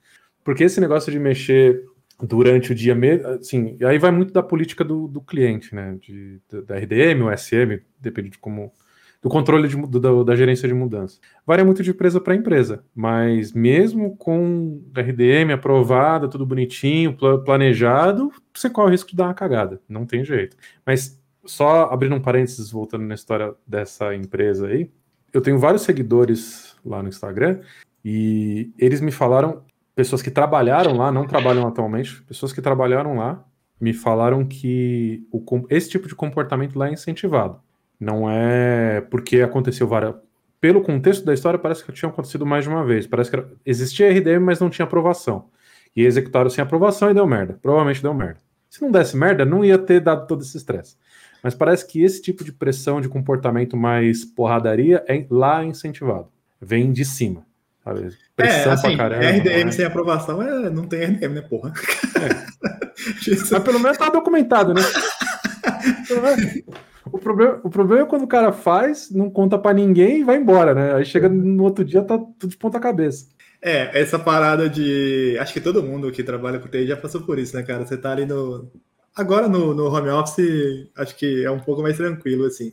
Porque 0.43 0.65
esse 0.65 0.81
negócio 0.81 1.13
de 1.13 1.19
mexer 1.19 1.85
durante 2.21 2.73
o 2.73 2.75
dia 2.75 2.95
mesmo, 2.95 3.27
assim, 3.29 3.77
aí 3.85 3.99
vai 3.99 4.11
muito 4.11 4.33
da 4.33 4.43
política 4.43 4.83
do, 4.83 5.07
do 5.07 5.21
cliente, 5.21 5.75
né? 5.75 5.97
De, 6.01 6.41
da 6.67 6.77
RDM, 6.77 7.23
o 7.23 7.37
SM, 7.37 7.81
depende 8.01 8.31
de 8.31 8.39
como 8.39 8.73
do 9.21 9.29
controle 9.29 9.69
de, 9.69 9.77
do, 9.77 10.25
da 10.25 10.37
gerência 10.37 10.69
de 10.69 10.75
mudança. 10.75 11.19
Varia 11.47 11.65
muito 11.65 11.83
de 11.83 11.91
empresa 11.91 12.21
para 12.21 12.35
empresa, 12.35 12.85
mas 12.95 13.53
mesmo 13.53 14.17
com 14.17 14.83
RDM 14.97 15.53
aprovada, 15.53 16.29
tudo 16.29 16.47
bonitinho, 16.47 17.17
planejado, 17.45 18.31
você 18.55 18.71
corre 18.71 18.89
o 18.89 18.91
risco 18.93 19.11
de 19.11 19.17
dar 19.17 19.25
uma 19.25 19.35
cagada, 19.35 19.81
não 19.89 20.07
tem 20.07 20.25
jeito. 20.25 20.57
Mas 20.87 21.21
só 21.45 21.85
abrindo 21.85 22.15
um 22.15 22.21
parênteses, 22.21 22.71
voltando 22.71 23.05
na 23.05 23.15
história 23.15 23.55
dessa 23.67 24.15
empresa 24.15 24.69
aí, 24.69 24.91
eu 25.33 25.41
tenho 25.41 25.59
vários 25.59 25.83
seguidores 25.83 26.77
lá 26.85 27.03
no 27.03 27.09
Instagram 27.09 27.61
e 28.05 28.71
eles 28.79 29.01
me 29.01 29.11
falaram, 29.11 29.63
pessoas 29.95 30.23
que 30.23 30.31
trabalharam 30.31 30.97
lá, 30.97 31.11
não 31.11 31.27
trabalham 31.27 31.67
atualmente, 31.67 32.23
pessoas 32.23 32.53
que 32.53 32.63
trabalharam 32.63 33.17
lá, 33.17 33.45
me 33.81 33.93
falaram 33.93 34.45
que 34.45 35.27
o, 35.31 35.43
esse 35.71 35.91
tipo 35.91 36.09
de 36.09 36.15
comportamento 36.15 36.79
lá 36.79 36.89
é 36.89 36.93
incentivado. 36.93 37.61
Não 37.99 38.31
é 38.31 39.01
porque 39.11 39.41
aconteceu 39.41 39.87
várias. 39.87 40.15
Pelo 40.61 40.83
contexto 40.83 41.25
da 41.25 41.35
história, 41.35 41.59
parece 41.59 41.85
que 41.85 41.93
tinha 41.93 42.09
acontecido 42.09 42.45
mais 42.45 42.65
de 42.65 42.71
uma 42.71 42.85
vez. 42.85 43.07
Parece 43.07 43.31
que 43.31 43.37
era... 43.37 43.49
existia 43.65 44.11
RDM, 44.11 44.41
mas 44.41 44.61
não 44.61 44.71
tinha 44.71 44.85
aprovação. 44.85 45.47
E 45.95 46.05
executaram 46.05 46.51
sem 46.51 46.63
aprovação 46.63 47.11
e 47.11 47.15
deu 47.15 47.27
merda. 47.27 47.59
Provavelmente 47.61 48.03
deu 48.03 48.15
merda. 48.15 48.41
Se 48.69 48.83
não 48.83 48.91
desse 48.91 49.17
merda, 49.17 49.45
não 49.45 49.65
ia 49.65 49.79
ter 49.79 50.01
dado 50.01 50.27
todo 50.27 50.43
esse 50.43 50.57
estresse. 50.57 50.97
Mas 51.43 51.55
parece 51.55 51.87
que 51.87 52.03
esse 52.03 52.21
tipo 52.21 52.45
de 52.45 52.53
pressão 52.53 53.01
de 53.01 53.09
comportamento 53.09 53.77
mais 53.77 54.25
porradaria 54.25 55.05
é 55.09 55.25
lá 55.31 55.65
incentivado. 55.65 56.29
Vem 56.61 56.93
de 56.93 57.05
cima. 57.05 57.47
Sabe? 57.85 58.11
Pressão 58.37 58.73
é, 58.73 58.75
assim, 58.75 58.97
pra 58.97 59.11
caramba. 59.11 59.31
RDM 59.31 59.65
mas... 59.65 59.75
sem 59.75 59.85
aprovação 59.85 60.43
é, 60.43 60.71
não 60.71 60.85
tem 60.85 61.05
RDM, 61.05 61.35
né, 61.35 61.43
porra? 61.43 61.73
É. 62.17 63.31
mas 63.51 63.63
pelo 63.63 63.79
menos 63.79 63.97
tá 63.97 64.11
documentado, 64.11 64.75
né? 64.75 64.83
O 67.13 67.19
problema, 67.19 67.61
o 67.63 67.71
problema 67.71 68.03
é 68.03 68.07
quando 68.07 68.23
o 68.23 68.29
cara 68.29 68.53
faz, 68.53 69.11
não 69.11 69.31
conta 69.31 69.59
para 69.59 69.75
ninguém 69.75 70.21
e 70.21 70.25
vai 70.25 70.37
embora, 70.37 70.75
né? 70.75 70.95
Aí 70.95 71.05
chega 71.05 71.29
no 71.29 71.63
outro 71.63 71.85
dia, 71.85 72.03
tá 72.03 72.19
tudo 72.19 72.51
de 72.51 72.57
ponta 72.57 72.81
cabeça. 72.81 73.27
É, 73.61 74.01
essa 74.01 74.19
parada 74.19 74.69
de. 74.69 75.37
Acho 75.41 75.53
que 75.53 75.61
todo 75.61 75.83
mundo 75.83 76.13
que 76.13 76.23
trabalha 76.23 76.59
com 76.59 76.69
TI 76.69 76.87
já 76.87 76.97
passou 76.97 77.23
por 77.23 77.39
isso, 77.39 77.57
né, 77.57 77.63
cara? 77.63 77.85
Você 77.85 77.97
tá 77.97 78.13
ali 78.13 78.25
no. 78.25 78.71
Agora 79.17 79.49
no, 79.49 79.75
no 79.75 79.93
home 79.93 80.11
office, 80.11 80.89
acho 80.97 81.17
que 81.17 81.45
é 81.45 81.51
um 81.51 81.59
pouco 81.59 81.83
mais 81.83 81.97
tranquilo, 81.97 82.45
assim. 82.45 82.73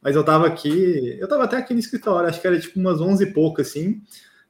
Mas 0.00 0.16
eu 0.16 0.24
tava 0.24 0.46
aqui. 0.46 1.16
Eu 1.20 1.28
tava 1.28 1.44
até 1.44 1.56
aqui 1.58 1.74
no 1.74 1.80
escritório, 1.80 2.28
acho 2.28 2.40
que 2.40 2.46
era 2.46 2.58
tipo 2.58 2.80
umas 2.80 3.00
11 3.00 3.24
e 3.24 3.32
pouco, 3.32 3.60
assim. 3.60 4.02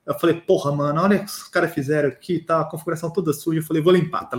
Eu 0.07 0.15
falei, 0.15 0.41
porra, 0.41 0.71
mano, 0.71 1.03
olha 1.03 1.17
o 1.17 1.21
que 1.21 1.25
os 1.25 1.49
caras 1.49 1.75
fizeram 1.75 2.09
aqui, 2.09 2.39
tá, 2.39 2.61
a 2.61 2.65
configuração 2.65 3.11
toda 3.11 3.33
suja. 3.33 3.59
Eu 3.59 3.65
falei, 3.65 3.83
vou 3.83 3.93
limpar. 3.93 4.31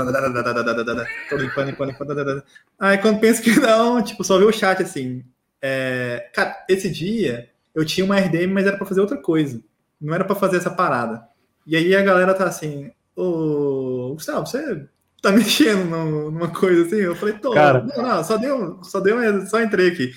Tô 1.30 1.36
limpando, 1.36 1.68
limpando, 1.68 2.14
limpando. 2.14 2.44
Aí 2.80 2.98
quando 3.00 3.20
penso 3.20 3.42
que 3.42 3.60
não, 3.60 4.02
tipo, 4.02 4.24
só 4.24 4.38
vê 4.38 4.46
o 4.46 4.52
chat 4.52 4.82
assim. 4.82 5.26
É... 5.62 6.30
Cara, 6.34 6.66
esse 6.70 6.90
dia 6.90 7.50
eu 7.76 7.84
tinha 7.84 8.06
uma 8.06 8.18
RDM, 8.18 8.54
mas 8.54 8.66
era 8.66 8.78
para 8.78 8.86
fazer 8.86 9.02
outra 9.02 9.18
coisa. 9.18 9.62
Não 10.00 10.14
era 10.14 10.24
para 10.24 10.36
fazer 10.36 10.58
essa 10.58 10.72
parada. 10.72 11.28
E 11.66 11.76
aí 11.76 11.94
a 11.94 12.02
galera 12.02 12.34
tá 12.34 12.46
assim, 12.46 12.90
ô, 13.14 14.14
Gustavo, 14.14 14.48
você 14.48 14.88
tá 15.22 15.34
mexendo 15.34 15.84
numa 15.86 16.48
coisa 16.48 16.86
assim? 16.86 16.96
Eu 16.96 17.16
falei, 17.16 17.36
tô. 17.36 17.52
Cara... 17.52 17.84
Não, 17.84 18.02
não, 18.02 18.24
só 18.24 18.38
deu, 18.38 18.82
só 18.84 19.02
deu, 19.02 19.46
só 19.48 19.62
entrei 19.62 19.90
aqui. 19.90 20.14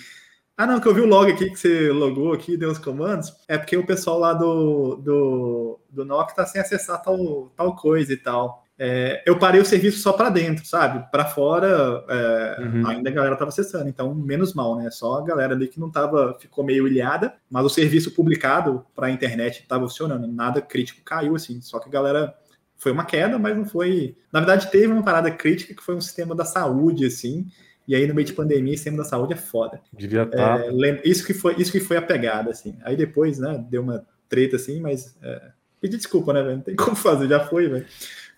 Ah, 0.60 0.66
não, 0.66 0.78
que 0.78 0.86
eu 0.86 0.92
vi 0.94 1.00
o 1.00 1.06
log 1.06 1.32
aqui 1.32 1.48
que 1.48 1.56
você 1.56 1.90
logou 1.90 2.34
aqui, 2.34 2.54
deu 2.54 2.70
os 2.70 2.78
comandos. 2.78 3.34
É 3.48 3.56
porque 3.56 3.78
o 3.78 3.86
pessoal 3.86 4.18
lá 4.18 4.34
do, 4.34 4.96
do, 4.96 5.80
do 5.88 6.04
NOC 6.04 6.36
tá 6.36 6.44
sem 6.44 6.60
acessar 6.60 7.00
tal, 7.02 7.50
tal 7.56 7.74
coisa 7.74 8.12
e 8.12 8.16
tal. 8.18 8.62
É, 8.78 9.22
eu 9.24 9.38
parei 9.38 9.58
o 9.58 9.64
serviço 9.64 10.00
só 10.00 10.12
para 10.12 10.28
dentro, 10.28 10.66
sabe? 10.66 11.10
Para 11.10 11.24
fora, 11.24 12.04
é, 12.06 12.56
uhum. 12.60 12.86
ainda 12.86 13.08
a 13.08 13.12
galera 13.12 13.36
tava 13.36 13.48
acessando, 13.48 13.88
então 13.88 14.14
menos 14.14 14.52
mal, 14.52 14.76
né? 14.76 14.90
Só 14.90 15.20
a 15.20 15.24
galera 15.24 15.54
ali 15.54 15.66
que 15.66 15.80
não 15.80 15.90
tava, 15.90 16.36
ficou 16.38 16.62
meio 16.62 16.86
ilhada, 16.86 17.32
mas 17.50 17.64
o 17.64 17.70
serviço 17.70 18.10
publicado 18.10 18.84
para 18.94 19.06
a 19.06 19.10
internet 19.10 19.62
estava 19.62 19.84
funcionando, 19.84 20.26
nada 20.26 20.60
crítico 20.60 21.00
caiu 21.02 21.36
assim. 21.36 21.62
Só 21.62 21.78
que 21.78 21.88
a 21.88 21.92
galera 21.92 22.34
foi 22.76 22.92
uma 22.92 23.06
queda, 23.06 23.38
mas 23.38 23.56
não 23.56 23.64
foi. 23.64 24.14
Na 24.30 24.40
verdade, 24.40 24.70
teve 24.70 24.92
uma 24.92 25.02
parada 25.02 25.30
crítica 25.30 25.74
que 25.74 25.82
foi 25.82 25.94
um 25.94 26.02
sistema 26.02 26.34
da 26.34 26.44
saúde, 26.44 27.06
assim, 27.06 27.46
e 27.90 27.94
aí, 27.96 28.06
no 28.06 28.14
meio 28.14 28.24
de 28.24 28.32
pandemia, 28.32 28.76
sistema 28.76 28.98
da 28.98 29.04
saúde 29.04 29.32
é 29.32 29.36
foda. 29.36 29.80
Devia 29.92 30.22
estar. 30.22 30.58
Tá. 30.60 30.64
É, 30.64 31.00
isso, 31.04 31.26
que 31.26 31.34
foi, 31.34 31.56
isso 31.56 31.72
que 31.72 31.80
foi 31.80 31.96
a 31.96 32.02
pegada, 32.02 32.48
assim. 32.48 32.78
Aí 32.84 32.94
depois, 32.94 33.40
né, 33.40 33.64
deu 33.68 33.82
uma 33.82 34.06
treta, 34.28 34.54
assim, 34.54 34.80
mas. 34.80 35.18
É, 35.20 35.50
pedi 35.80 35.96
desculpa, 35.96 36.32
né, 36.32 36.40
velho? 36.40 36.54
Não 36.58 36.62
tem 36.62 36.76
como 36.76 36.94
fazer, 36.94 37.26
já 37.26 37.40
foi, 37.40 37.66
velho. 37.66 37.84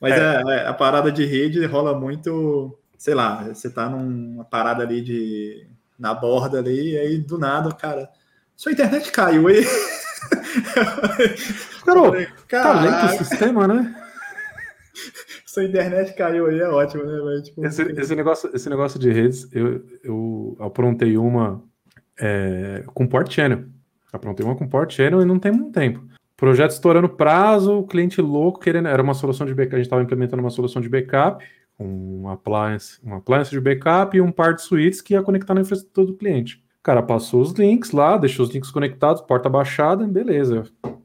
Mas 0.00 0.14
é. 0.14 0.16
a, 0.16 0.42
é, 0.54 0.66
a 0.66 0.72
parada 0.72 1.12
de 1.12 1.26
rede 1.26 1.62
rola 1.66 1.92
muito. 1.94 2.78
Sei 2.96 3.12
lá, 3.12 3.44
você 3.44 3.68
tá 3.68 3.90
numa 3.90 4.42
parada 4.42 4.82
ali 4.84 5.02
de. 5.02 5.66
na 5.98 6.14
borda 6.14 6.58
ali, 6.58 6.92
e 6.92 6.96
aí 6.96 7.18
do 7.18 7.36
nada, 7.36 7.74
cara. 7.74 8.08
Sua 8.56 8.72
internet 8.72 9.12
caiu 9.12 9.48
aí. 9.48 9.66
Carol, 11.84 12.10
tá 12.48 12.80
lento 12.80 13.04
o 13.04 13.18
sistema, 13.18 13.68
né? 13.68 13.94
sua 15.52 15.64
internet 15.64 16.14
caiu 16.14 16.46
aí, 16.46 16.60
é 16.60 16.66
ótimo, 16.66 17.04
né? 17.04 17.42
tipo, 17.42 17.62
esse, 17.66 17.82
esse, 17.82 18.16
negócio, 18.16 18.50
esse 18.54 18.70
negócio 18.70 18.98
de 18.98 19.12
redes, 19.12 19.46
eu, 19.52 19.84
eu 20.02 20.56
aprontei 20.58 21.18
uma 21.18 21.62
é, 22.18 22.82
com 22.86 23.06
Port 23.06 23.30
Channel. 23.30 23.64
Aprontei 24.10 24.46
uma 24.46 24.56
com 24.56 24.66
Port 24.66 24.90
Channel 24.90 25.20
e 25.20 25.26
não 25.26 25.38
tem 25.38 25.52
muito 25.52 25.72
tempo. 25.72 26.02
Projeto 26.38 26.70
estourando 26.70 27.06
prazo, 27.06 27.80
o 27.80 27.86
cliente 27.86 28.18
louco 28.22 28.60
querendo. 28.60 28.88
Era 28.88 29.02
uma 29.02 29.12
solução 29.12 29.46
de 29.46 29.52
backup, 29.52 29.74
a 29.74 29.78
gente 29.78 29.86
estava 29.88 30.02
implementando 30.02 30.42
uma 30.42 30.48
solução 30.48 30.80
de 30.80 30.88
backup, 30.88 31.44
um 31.78 32.30
appliance, 32.30 32.98
uma 33.02 33.18
appliance 33.18 33.50
de 33.50 33.60
backup 33.60 34.16
e 34.16 34.22
um 34.22 34.32
par 34.32 34.54
de 34.54 34.62
suítes 34.62 35.02
que 35.02 35.12
ia 35.12 35.22
conectar 35.22 35.52
na 35.52 35.60
infraestrutura 35.60 36.06
do 36.06 36.14
cliente. 36.14 36.64
O 36.80 36.82
cara 36.82 37.02
passou 37.02 37.42
os 37.42 37.52
links 37.52 37.90
lá, 37.90 38.16
deixou 38.16 38.46
os 38.46 38.54
links 38.54 38.70
conectados, 38.70 39.20
porta 39.20 39.50
baixada, 39.50 40.06
beleza. 40.06 40.64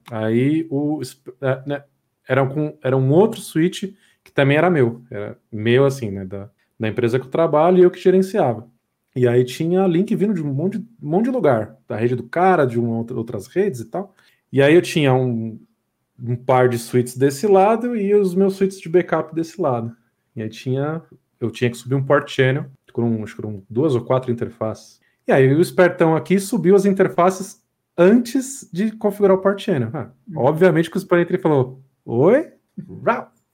Aí 0.09 0.65
o 0.71 1.01
é, 1.41 1.63
né, 1.67 1.83
era, 2.25 2.41
um, 2.41 2.77
era 2.81 2.95
um 2.95 3.11
outro 3.11 3.41
switch 3.41 3.93
que 4.27 4.33
também 4.33 4.57
era 4.57 4.69
meu. 4.69 5.01
Era 5.09 5.37
meu, 5.49 5.85
assim, 5.85 6.11
né? 6.11 6.25
Da, 6.25 6.49
da 6.77 6.87
empresa 6.89 7.17
que 7.17 7.25
eu 7.25 7.31
trabalho 7.31 7.77
e 7.77 7.83
eu 7.83 7.89
que 7.89 7.99
gerenciava. 7.99 8.67
E 9.15 9.25
aí 9.25 9.45
tinha 9.45 9.87
link 9.87 10.13
vindo 10.15 10.33
de 10.33 10.43
um 10.43 10.53
monte, 10.53 10.77
um 10.77 11.09
monte 11.09 11.25
de 11.25 11.31
lugar, 11.31 11.77
da 11.87 11.95
rede 11.95 12.13
do 12.15 12.23
cara, 12.23 12.65
de 12.65 12.77
uma, 12.77 13.05
outras 13.13 13.47
redes 13.47 13.79
e 13.79 13.85
tal. 13.85 14.13
E 14.51 14.61
aí 14.61 14.75
eu 14.75 14.81
tinha 14.81 15.13
um, 15.13 15.57
um 16.21 16.35
par 16.35 16.67
de 16.67 16.77
suítes 16.77 17.17
desse 17.17 17.47
lado 17.47 17.95
e 17.95 18.13
os 18.13 18.35
meus 18.35 18.55
suítes 18.55 18.79
de 18.79 18.89
backup 18.89 19.33
desse 19.33 19.59
lado. 19.61 19.95
E 20.35 20.41
aí 20.41 20.49
tinha, 20.49 21.01
eu 21.39 21.49
tinha 21.49 21.71
que 21.71 21.77
subir 21.77 21.95
um 21.95 22.03
port 22.03 22.29
channel 22.29 22.65
com 22.97 23.23
acho 23.23 23.35
que 23.35 23.41
eram 23.41 23.63
duas 23.69 23.95
ou 23.95 24.01
quatro 24.01 24.31
interfaces. 24.31 24.99
E 25.27 25.31
aí 25.31 25.53
o 25.53 25.61
espertão 25.61 26.15
aqui 26.15 26.39
subiu 26.39 26.75
as 26.75 26.85
interfaces 26.85 27.61
antes 27.97 28.67
de 28.73 28.91
configurar 28.91 29.37
o 29.37 29.41
port 29.41 29.59
channel. 29.61 29.89
Ah, 29.93 30.09
obviamente 30.35 30.89
que 30.89 30.97
o 30.97 30.99
Spanitre 30.99 31.37
falou: 31.37 31.79
Oi? 32.03 32.51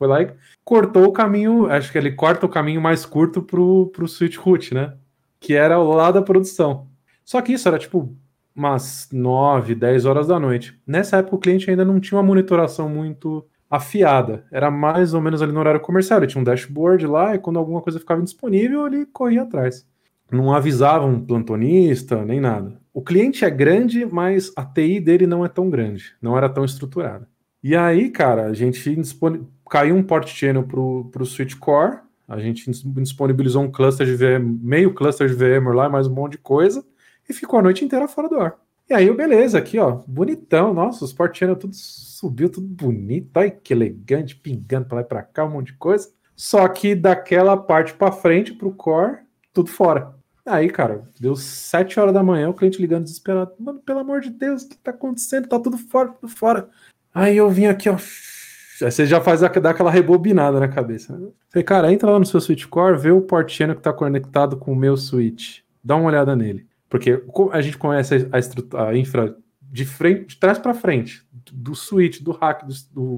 Foi 0.03 0.07
lá 0.09 0.21
e 0.21 0.29
cortou 0.65 1.05
o 1.05 1.13
caminho. 1.13 1.67
Acho 1.67 1.89
que 1.89 1.97
ele 1.97 2.11
corta 2.11 2.45
o 2.45 2.49
caminho 2.49 2.81
mais 2.81 3.05
curto 3.05 3.41
pro, 3.41 3.87
pro 3.93 4.05
switch 4.05 4.35
root, 4.35 4.73
né? 4.73 4.95
Que 5.39 5.53
era 5.53 5.79
o 5.79 5.93
lado 5.93 6.15
da 6.15 6.21
produção. 6.21 6.87
Só 7.23 7.41
que 7.41 7.53
isso 7.53 7.69
era 7.69 7.79
tipo 7.79 8.13
umas 8.53 9.07
9, 9.13 9.73
10 9.75 10.05
horas 10.05 10.27
da 10.27 10.37
noite. 10.37 10.77
Nessa 10.85 11.17
época 11.17 11.37
o 11.37 11.39
cliente 11.39 11.69
ainda 11.69 11.85
não 11.85 12.01
tinha 12.01 12.17
uma 12.17 12.27
monitoração 12.27 12.89
muito 12.89 13.47
afiada. 13.71 14.45
Era 14.51 14.69
mais 14.69 15.13
ou 15.13 15.21
menos 15.21 15.41
ali 15.41 15.53
no 15.53 15.59
horário 15.61 15.79
comercial. 15.79 16.19
Ele 16.19 16.27
tinha 16.27 16.41
um 16.41 16.43
dashboard 16.43 17.07
lá 17.07 17.33
e 17.33 17.39
quando 17.39 17.57
alguma 17.57 17.81
coisa 17.81 17.97
ficava 17.97 18.19
indisponível, 18.19 18.85
ele 18.85 19.05
corria 19.05 19.43
atrás. 19.43 19.87
Não 20.29 20.53
avisava 20.53 21.05
um 21.05 21.23
plantonista, 21.23 22.25
nem 22.25 22.41
nada. 22.41 22.77
O 22.93 23.01
cliente 23.01 23.45
é 23.45 23.49
grande, 23.49 24.05
mas 24.05 24.51
a 24.57 24.65
TI 24.65 24.99
dele 24.99 25.25
não 25.25 25.45
é 25.45 25.47
tão 25.47 25.69
grande, 25.69 26.13
não 26.21 26.37
era 26.37 26.49
tão 26.49 26.65
estruturada. 26.65 27.25
E 27.63 27.77
aí, 27.77 28.09
cara, 28.09 28.47
a 28.47 28.53
gente 28.53 28.77
caiu 29.73 29.95
um 29.95 30.03
port 30.03 30.27
channel 30.27 30.61
pro, 30.61 31.09
pro 31.11 31.25
Switch 31.25 31.55
Core, 31.55 31.97
a 32.27 32.37
gente 32.37 32.69
disponibilizou 32.69 33.63
um 33.63 33.71
cluster 33.71 34.05
de 34.05 34.15
VM, 34.15 34.59
meio 34.61 34.93
cluster 34.93 35.27
de 35.27 35.33
VMware 35.33 35.75
lá, 35.75 35.89
mais 35.89 36.05
um 36.05 36.13
monte 36.13 36.33
de 36.33 36.37
coisa, 36.37 36.85
e 37.27 37.33
ficou 37.33 37.57
a 37.57 37.63
noite 37.63 37.83
inteira 37.83 38.07
fora 38.07 38.29
do 38.29 38.39
ar. 38.39 38.55
E 38.87 38.93
aí, 38.93 39.11
beleza, 39.11 39.57
aqui, 39.57 39.79
ó, 39.79 40.03
bonitão, 40.07 40.75
nossa, 40.75 41.03
os 41.03 41.11
port 41.11 41.35
channel 41.35 41.55
tudo 41.55 41.73
subiu, 41.73 42.51
tudo 42.51 42.67
bonito, 42.67 43.35
ai 43.35 43.49
que 43.49 43.73
elegante, 43.73 44.35
pingando 44.35 44.85
pra 44.85 44.97
lá 44.97 45.01
e 45.01 45.05
pra 45.05 45.23
cá, 45.23 45.43
um 45.43 45.49
monte 45.49 45.67
de 45.71 45.77
coisa. 45.77 46.07
Só 46.35 46.67
que 46.67 46.93
daquela 46.93 47.57
parte 47.57 47.95
para 47.95 48.11
frente, 48.11 48.53
pro 48.53 48.71
core, 48.71 49.21
tudo 49.51 49.71
fora. 49.71 50.13
Aí, 50.45 50.69
cara, 50.69 51.03
deu 51.19 51.35
sete 51.35 51.99
horas 51.99 52.13
da 52.13 52.21
manhã, 52.21 52.47
o 52.47 52.53
cliente 52.53 52.79
ligando 52.79 53.05
desesperado. 53.05 53.53
Mano, 53.57 53.79
pelo 53.79 53.99
amor 53.99 54.21
de 54.21 54.29
Deus, 54.29 54.61
o 54.61 54.69
que 54.69 54.77
tá 54.77 54.91
acontecendo? 54.91 55.47
Tá 55.47 55.59
tudo 55.59 55.79
fora, 55.79 56.09
tudo 56.09 56.31
fora. 56.31 56.69
Aí 57.11 57.37
eu 57.37 57.49
vim 57.49 57.65
aqui, 57.65 57.89
ó. 57.89 57.97
Aí 58.81 58.91
você 58.91 59.05
já 59.05 59.21
faz 59.21 59.41
dar 59.41 59.69
aquela 59.69 59.91
rebobinada 59.91 60.59
na 60.59 60.67
cabeça. 60.67 61.13
Falei, 61.49 61.63
cara, 61.63 61.91
entra 61.91 62.09
lá 62.09 62.19
no 62.19 62.25
seu 62.25 62.41
switch 62.41 62.65
core, 62.65 62.97
vê 62.97 63.11
o 63.11 63.21
port 63.21 63.49
channel 63.51 63.75
que 63.75 63.81
tá 63.81 63.93
conectado 63.93 64.57
com 64.57 64.73
o 64.73 64.75
meu 64.75 64.97
switch. 64.97 65.59
Dá 65.83 65.95
uma 65.95 66.07
olhada 66.07 66.35
nele. 66.35 66.67
Porque 66.89 67.23
a 67.51 67.61
gente 67.61 67.77
conhece 67.77 68.27
a, 68.31 68.87
a 68.87 68.97
infra 68.97 69.35
de 69.61 69.85
frente, 69.85 70.27
de 70.27 70.37
trás 70.37 70.59
para 70.59 70.73
frente, 70.73 71.25
do 71.51 71.73
switch, 71.73 72.21
do 72.21 72.31
hack, 72.31 72.63
do, 72.65 72.73
do, 72.91 73.17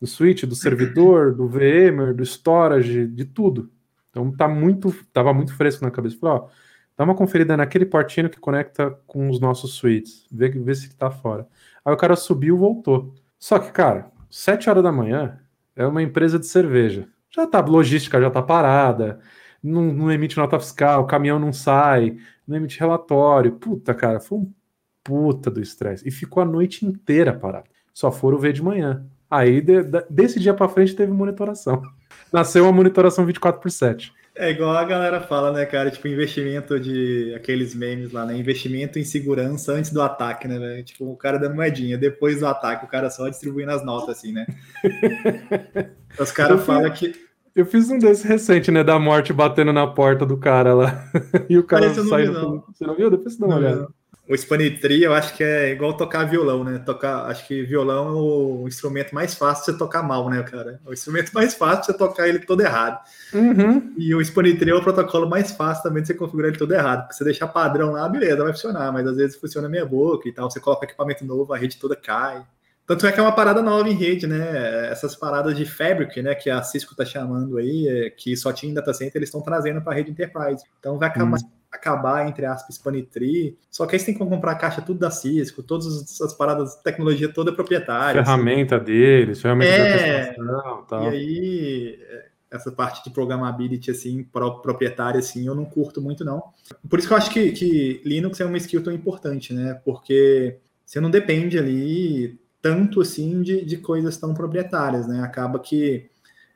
do 0.00 0.06
switch, 0.06 0.44
do 0.44 0.54
servidor, 0.54 1.34
do 1.34 1.46
VMware, 1.46 2.14
do 2.14 2.24
storage, 2.24 3.06
de 3.06 3.24
tudo. 3.24 3.70
Então 4.10 4.32
tá 4.32 4.48
muito, 4.48 4.94
tava 5.12 5.34
muito 5.34 5.54
fresco 5.54 5.84
na 5.84 5.90
cabeça. 5.90 6.16
Falei, 6.18 6.38
ó, 6.38 6.48
dá 6.96 7.04
uma 7.04 7.14
conferida 7.14 7.56
naquele 7.56 7.84
portinho 7.84 8.30
que 8.30 8.40
conecta 8.40 8.90
com 9.06 9.28
os 9.28 9.38
nossos 9.38 9.74
suítes, 9.74 10.26
vê, 10.32 10.48
vê 10.48 10.74
se 10.74 10.94
tá 10.96 11.10
fora. 11.10 11.46
Aí 11.84 11.92
o 11.92 11.96
cara 11.98 12.16
subiu, 12.16 12.56
voltou. 12.56 13.14
Só 13.38 13.58
que, 13.58 13.70
cara, 13.70 14.10
7 14.30 14.68
horas 14.68 14.82
da 14.82 14.92
manhã 14.92 15.38
é 15.74 15.86
uma 15.86 16.02
empresa 16.02 16.38
de 16.38 16.46
cerveja. 16.46 17.08
Já 17.34 17.46
tá, 17.46 17.60
logística 17.60 18.20
já 18.20 18.30
tá 18.30 18.42
parada, 18.42 19.20
não, 19.62 19.92
não 19.92 20.12
emite 20.12 20.36
nota 20.36 20.58
fiscal, 20.58 21.02
o 21.02 21.06
caminhão 21.06 21.38
não 21.38 21.52
sai, 21.52 22.16
não 22.46 22.56
emite 22.56 22.78
relatório. 22.78 23.52
Puta, 23.52 23.94
cara, 23.94 24.20
foi 24.20 24.38
um 24.38 24.52
puta 25.02 25.50
do 25.50 25.60
estresse. 25.60 26.06
E 26.06 26.10
ficou 26.10 26.42
a 26.42 26.46
noite 26.46 26.84
inteira 26.84 27.32
parado. 27.32 27.68
Só 27.92 28.10
foram 28.10 28.38
ver 28.38 28.52
de 28.52 28.62
manhã. 28.62 29.06
Aí, 29.30 29.60
de, 29.60 29.82
de, 29.82 30.04
desse 30.08 30.38
dia 30.38 30.54
para 30.54 30.68
frente, 30.68 30.94
teve 30.94 31.12
monitoração. 31.12 31.82
Nasceu 32.32 32.64
uma 32.64 32.72
monitoração 32.72 33.26
24 33.26 33.60
por 33.60 33.70
7. 33.70 34.12
É 34.38 34.50
igual 34.50 34.76
a 34.76 34.84
galera 34.84 35.20
fala, 35.22 35.50
né, 35.50 35.64
cara? 35.64 35.90
Tipo, 35.90 36.08
investimento 36.08 36.78
de 36.78 37.32
aqueles 37.34 37.74
memes 37.74 38.12
lá, 38.12 38.26
né? 38.26 38.36
Investimento 38.36 38.98
em 38.98 39.04
segurança 39.04 39.72
antes 39.72 39.90
do 39.90 40.02
ataque, 40.02 40.46
né, 40.46 40.58
velho? 40.58 40.84
Tipo, 40.84 41.10
o 41.10 41.16
cara 41.16 41.38
dando 41.38 41.54
moedinha, 41.54 41.96
depois 41.96 42.40
do 42.40 42.46
ataque, 42.46 42.84
o 42.84 42.88
cara 42.88 43.08
só 43.08 43.28
distribuindo 43.30 43.70
as 43.72 43.82
notas, 43.82 44.18
assim, 44.18 44.32
né? 44.32 44.46
Os 46.20 46.30
caras 46.30 46.64
falam 46.64 46.90
que. 46.90 47.14
Eu 47.54 47.64
fiz 47.64 47.88
um 47.88 47.98
desse 47.98 48.28
recente, 48.28 48.70
né? 48.70 48.84
Da 48.84 48.98
morte 48.98 49.32
batendo 49.32 49.72
na 49.72 49.86
porta 49.86 50.26
do 50.26 50.36
cara 50.36 50.74
lá. 50.74 51.10
e 51.48 51.56
o 51.56 51.64
cara 51.64 51.88
saindo. 51.94 52.62
Você 52.70 52.86
não 52.86 52.94
viu? 52.94 53.10
Depois 53.10 53.32
você 53.32 53.40
dá 53.40 53.46
uma 53.46 53.56
olhada. 53.56 53.88
O 54.28 54.36
Spanitri, 54.36 55.04
eu 55.04 55.14
acho 55.14 55.36
que 55.36 55.44
é 55.44 55.70
igual 55.70 55.96
tocar 55.96 56.24
violão, 56.24 56.64
né? 56.64 56.78
Tocar, 56.84 57.26
acho 57.26 57.46
que 57.46 57.62
violão 57.62 58.08
é 58.08 58.12
o 58.12 58.64
instrumento 58.66 59.14
mais 59.14 59.34
fácil 59.34 59.66
de 59.66 59.72
você 59.72 59.78
tocar 59.78 60.02
mal, 60.02 60.28
né, 60.28 60.42
cara? 60.42 60.80
É 60.84 60.90
o 60.90 60.92
instrumento 60.92 61.30
mais 61.32 61.54
fácil 61.54 61.80
de 61.80 61.86
você 61.86 61.94
tocar 61.94 62.28
ele 62.28 62.40
todo 62.40 62.60
errado. 62.60 63.00
Uhum. 63.32 63.94
E 63.96 64.12
o 64.16 64.24
Spanitri 64.24 64.70
é 64.70 64.74
o 64.74 64.82
protocolo 64.82 65.28
mais 65.28 65.52
fácil 65.52 65.84
também 65.84 66.02
de 66.02 66.08
você 66.08 66.14
configurar 66.14 66.50
ele 66.50 66.58
todo 66.58 66.74
errado. 66.74 67.02
Porque 67.02 67.14
você 67.14 67.22
deixar 67.22 67.46
padrão 67.46 67.92
lá, 67.92 68.08
beleza, 68.08 68.42
vai 68.42 68.52
funcionar, 68.52 68.92
mas 68.92 69.06
às 69.06 69.16
vezes 69.16 69.36
funciona 69.36 69.68
meia 69.68 69.86
boca 69.86 70.28
e 70.28 70.32
tal. 70.32 70.50
Você 70.50 70.58
coloca 70.58 70.84
equipamento 70.84 71.24
novo, 71.24 71.52
a 71.52 71.56
rede 71.56 71.76
toda 71.76 71.94
cai. 71.94 72.44
Tanto 72.84 73.06
é 73.06 73.12
que 73.12 73.20
é 73.20 73.22
uma 73.22 73.32
parada 73.32 73.62
nova 73.62 73.88
em 73.88 73.94
rede, 73.94 74.26
né? 74.26 74.88
Essas 74.90 75.14
paradas 75.14 75.56
de 75.56 75.64
Fabric, 75.64 76.20
né? 76.20 76.34
Que 76.34 76.50
a 76.50 76.62
Cisco 76.64 76.96
tá 76.96 77.04
chamando 77.04 77.58
aí, 77.58 77.86
é, 77.86 78.10
que 78.10 78.36
só 78.36 78.52
tinha 78.52 78.72
em 78.72 78.74
data 78.74 78.92
center, 78.92 79.16
eles 79.16 79.28
estão 79.28 79.40
trazendo 79.40 79.80
para 79.80 79.92
a 79.92 79.96
rede 79.96 80.10
Enterprise. 80.10 80.64
Então 80.80 80.98
vai 80.98 81.08
acabar. 81.08 81.38
Uhum 81.38 81.55
acabar, 81.70 82.28
entre 82.28 82.46
aspas, 82.46 82.78
Panitri. 82.78 83.58
Só 83.70 83.86
que 83.86 83.94
aí 83.94 84.00
você 84.00 84.06
tem 84.06 84.14
que 84.14 84.24
comprar 84.24 84.52
a 84.52 84.56
caixa 84.56 84.82
tudo 84.82 84.98
da 84.98 85.10
Cisco, 85.10 85.62
todas 85.62 85.86
essas 86.02 86.32
paradas, 86.34 86.76
tecnologia 86.76 87.32
toda 87.32 87.52
proprietária. 87.52 88.24
Ferramenta 88.24 88.76
assim. 88.76 88.84
deles, 88.84 89.40
ferramenta 89.40 89.72
é, 89.72 90.30
de 90.30 90.36
tal. 90.88 91.04
E 91.04 91.08
aí, 91.08 91.98
essa 92.50 92.72
parte 92.72 93.04
de 93.04 93.10
programability, 93.10 93.90
assim, 93.90 94.24
proprietária, 94.62 95.18
assim, 95.18 95.46
eu 95.46 95.54
não 95.54 95.64
curto 95.64 96.00
muito, 96.00 96.24
não. 96.24 96.42
Por 96.88 96.98
isso 96.98 97.08
que 97.08 97.14
eu 97.14 97.18
acho 97.18 97.30
que, 97.30 97.52
que 97.52 98.02
Linux 98.04 98.40
é 98.40 98.44
uma 98.44 98.56
skill 98.56 98.82
tão 98.82 98.92
importante, 98.92 99.52
né? 99.52 99.80
Porque 99.84 100.58
você 100.84 101.00
não 101.00 101.10
depende 101.10 101.58
ali 101.58 102.38
tanto, 102.62 103.00
assim, 103.00 103.42
de, 103.42 103.64
de 103.64 103.76
coisas 103.76 104.16
tão 104.16 104.34
proprietárias, 104.34 105.06
né? 105.06 105.20
Acaba 105.22 105.58
que 105.58 106.08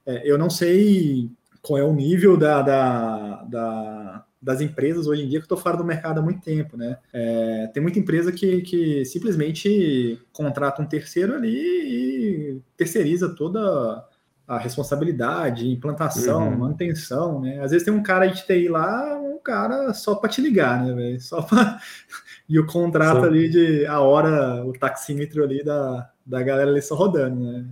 é, 0.06 0.28
eu 0.30 0.38
não 0.38 0.50
sei 0.50 1.30
qual 1.62 1.78
é 1.78 1.84
o 1.84 1.92
nível 1.92 2.36
da, 2.36 2.62
da, 2.62 3.42
da 3.44 4.24
das 4.40 4.60
empresas 4.60 5.06
hoje 5.06 5.22
em 5.22 5.28
dia 5.28 5.38
que 5.38 5.42
eu 5.42 5.46
estou 5.46 5.58
fora 5.58 5.76
do 5.76 5.84
mercado 5.84 6.18
há 6.18 6.22
muito 6.22 6.40
tempo, 6.40 6.76
né? 6.76 6.98
É, 7.12 7.68
tem 7.74 7.82
muita 7.82 7.98
empresa 7.98 8.32
que, 8.32 8.62
que 8.62 9.04
simplesmente 9.04 10.18
contrata 10.32 10.80
um 10.80 10.86
terceiro 10.86 11.34
ali 11.34 11.58
e 11.58 12.62
terceiriza 12.76 13.34
toda 13.34 14.06
a 14.50 14.58
responsabilidade, 14.58 15.70
implantação, 15.70 16.48
uhum. 16.48 16.58
manutenção, 16.58 17.40
né? 17.40 17.60
Às 17.62 17.70
vezes 17.70 17.84
tem 17.84 17.94
um 17.94 18.02
cara 18.02 18.26
de 18.26 18.44
TI 18.44 18.68
lá, 18.68 19.16
um 19.16 19.38
cara 19.38 19.92
só 19.92 20.14
para 20.14 20.28
te 20.30 20.40
ligar, 20.40 20.82
né, 20.82 20.92
velho? 20.92 21.20
Só 21.20 21.42
para 21.42 21.78
e 22.48 22.58
o 22.58 22.66
contrato 22.66 23.20
só... 23.20 23.26
ali 23.26 23.48
de 23.48 23.86
a 23.86 24.00
hora, 24.00 24.64
o 24.64 24.72
taxímetro 24.72 25.44
ali 25.44 25.62
da, 25.62 26.10
da 26.26 26.42
galera 26.42 26.70
ali 26.70 26.82
só 26.82 26.94
rodando, 26.94 27.40
né? 27.40 27.66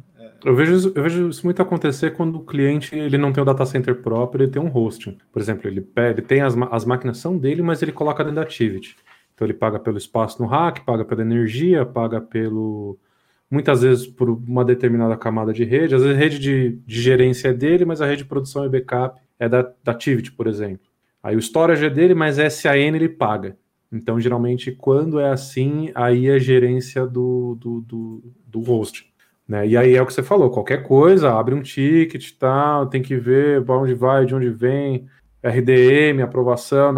Eu 0.44 0.54
vejo, 0.54 0.92
eu 0.94 1.02
vejo 1.02 1.28
isso 1.28 1.44
muito 1.44 1.60
acontecer 1.60 2.12
quando 2.12 2.36
o 2.36 2.44
cliente 2.44 2.94
ele 2.94 3.18
não 3.18 3.32
tem 3.32 3.42
o 3.42 3.46
data 3.46 3.66
center 3.66 3.96
próprio, 3.96 4.44
ele 4.44 4.52
tem 4.52 4.62
um 4.62 4.72
hosting. 4.72 5.18
Por 5.32 5.42
exemplo, 5.42 5.68
ele, 5.68 5.86
ele 5.96 6.22
tem 6.22 6.42
as, 6.42 6.56
as 6.70 6.84
máquinas 6.84 7.18
são 7.18 7.36
dele, 7.36 7.60
mas 7.60 7.82
ele 7.82 7.90
coloca 7.90 8.22
dentro 8.22 8.36
da 8.36 8.42
Activity. 8.42 8.96
Então 9.34 9.46
ele 9.46 9.54
paga 9.54 9.78
pelo 9.78 9.98
espaço 9.98 10.40
no 10.40 10.48
rack, 10.48 10.84
paga 10.84 11.04
pela 11.04 11.22
energia, 11.22 11.84
paga 11.84 12.20
pelo. 12.20 12.98
Muitas 13.50 13.82
vezes 13.82 14.06
por 14.06 14.28
uma 14.28 14.64
determinada 14.64 15.16
camada 15.16 15.52
de 15.52 15.64
rede. 15.64 15.94
Às 15.94 16.02
vezes 16.02 16.16
a 16.16 16.20
rede 16.20 16.38
de, 16.38 16.78
de 16.86 17.00
gerência 17.00 17.48
é 17.48 17.52
dele, 17.52 17.84
mas 17.84 18.00
a 18.00 18.06
rede 18.06 18.22
de 18.22 18.28
produção 18.28 18.64
e 18.64 18.68
backup 18.68 19.20
é 19.38 19.48
da, 19.48 19.62
da 19.82 19.92
Activity, 19.92 20.32
por 20.32 20.46
exemplo. 20.46 20.86
Aí 21.22 21.34
o 21.34 21.38
storage 21.40 21.84
é 21.84 21.90
dele, 21.90 22.14
mas 22.14 22.36
SAN 22.52 22.76
ele 22.76 23.08
paga. 23.08 23.56
Então, 23.90 24.20
geralmente, 24.20 24.70
quando 24.72 25.18
é 25.18 25.30
assim, 25.30 25.90
aí 25.94 26.28
é 26.28 26.38
gerência 26.38 27.06
do, 27.06 27.56
do, 27.58 27.80
do, 27.80 28.22
do 28.46 28.60
host. 28.60 29.07
Né? 29.48 29.66
E 29.66 29.76
aí 29.76 29.96
é 29.96 30.02
o 30.02 30.06
que 30.06 30.12
você 30.12 30.22
falou, 30.22 30.50
qualquer 30.50 30.82
coisa, 30.82 31.32
abre 31.32 31.54
um 31.54 31.62
ticket, 31.62 32.32
tal, 32.38 32.86
tem 32.86 33.00
que 33.00 33.16
ver 33.16 33.64
para 33.64 33.78
onde 33.78 33.94
vai, 33.94 34.26
de 34.26 34.34
onde 34.34 34.50
vem. 34.50 35.08
RDM, 35.42 36.20
aprovação, 36.20 36.92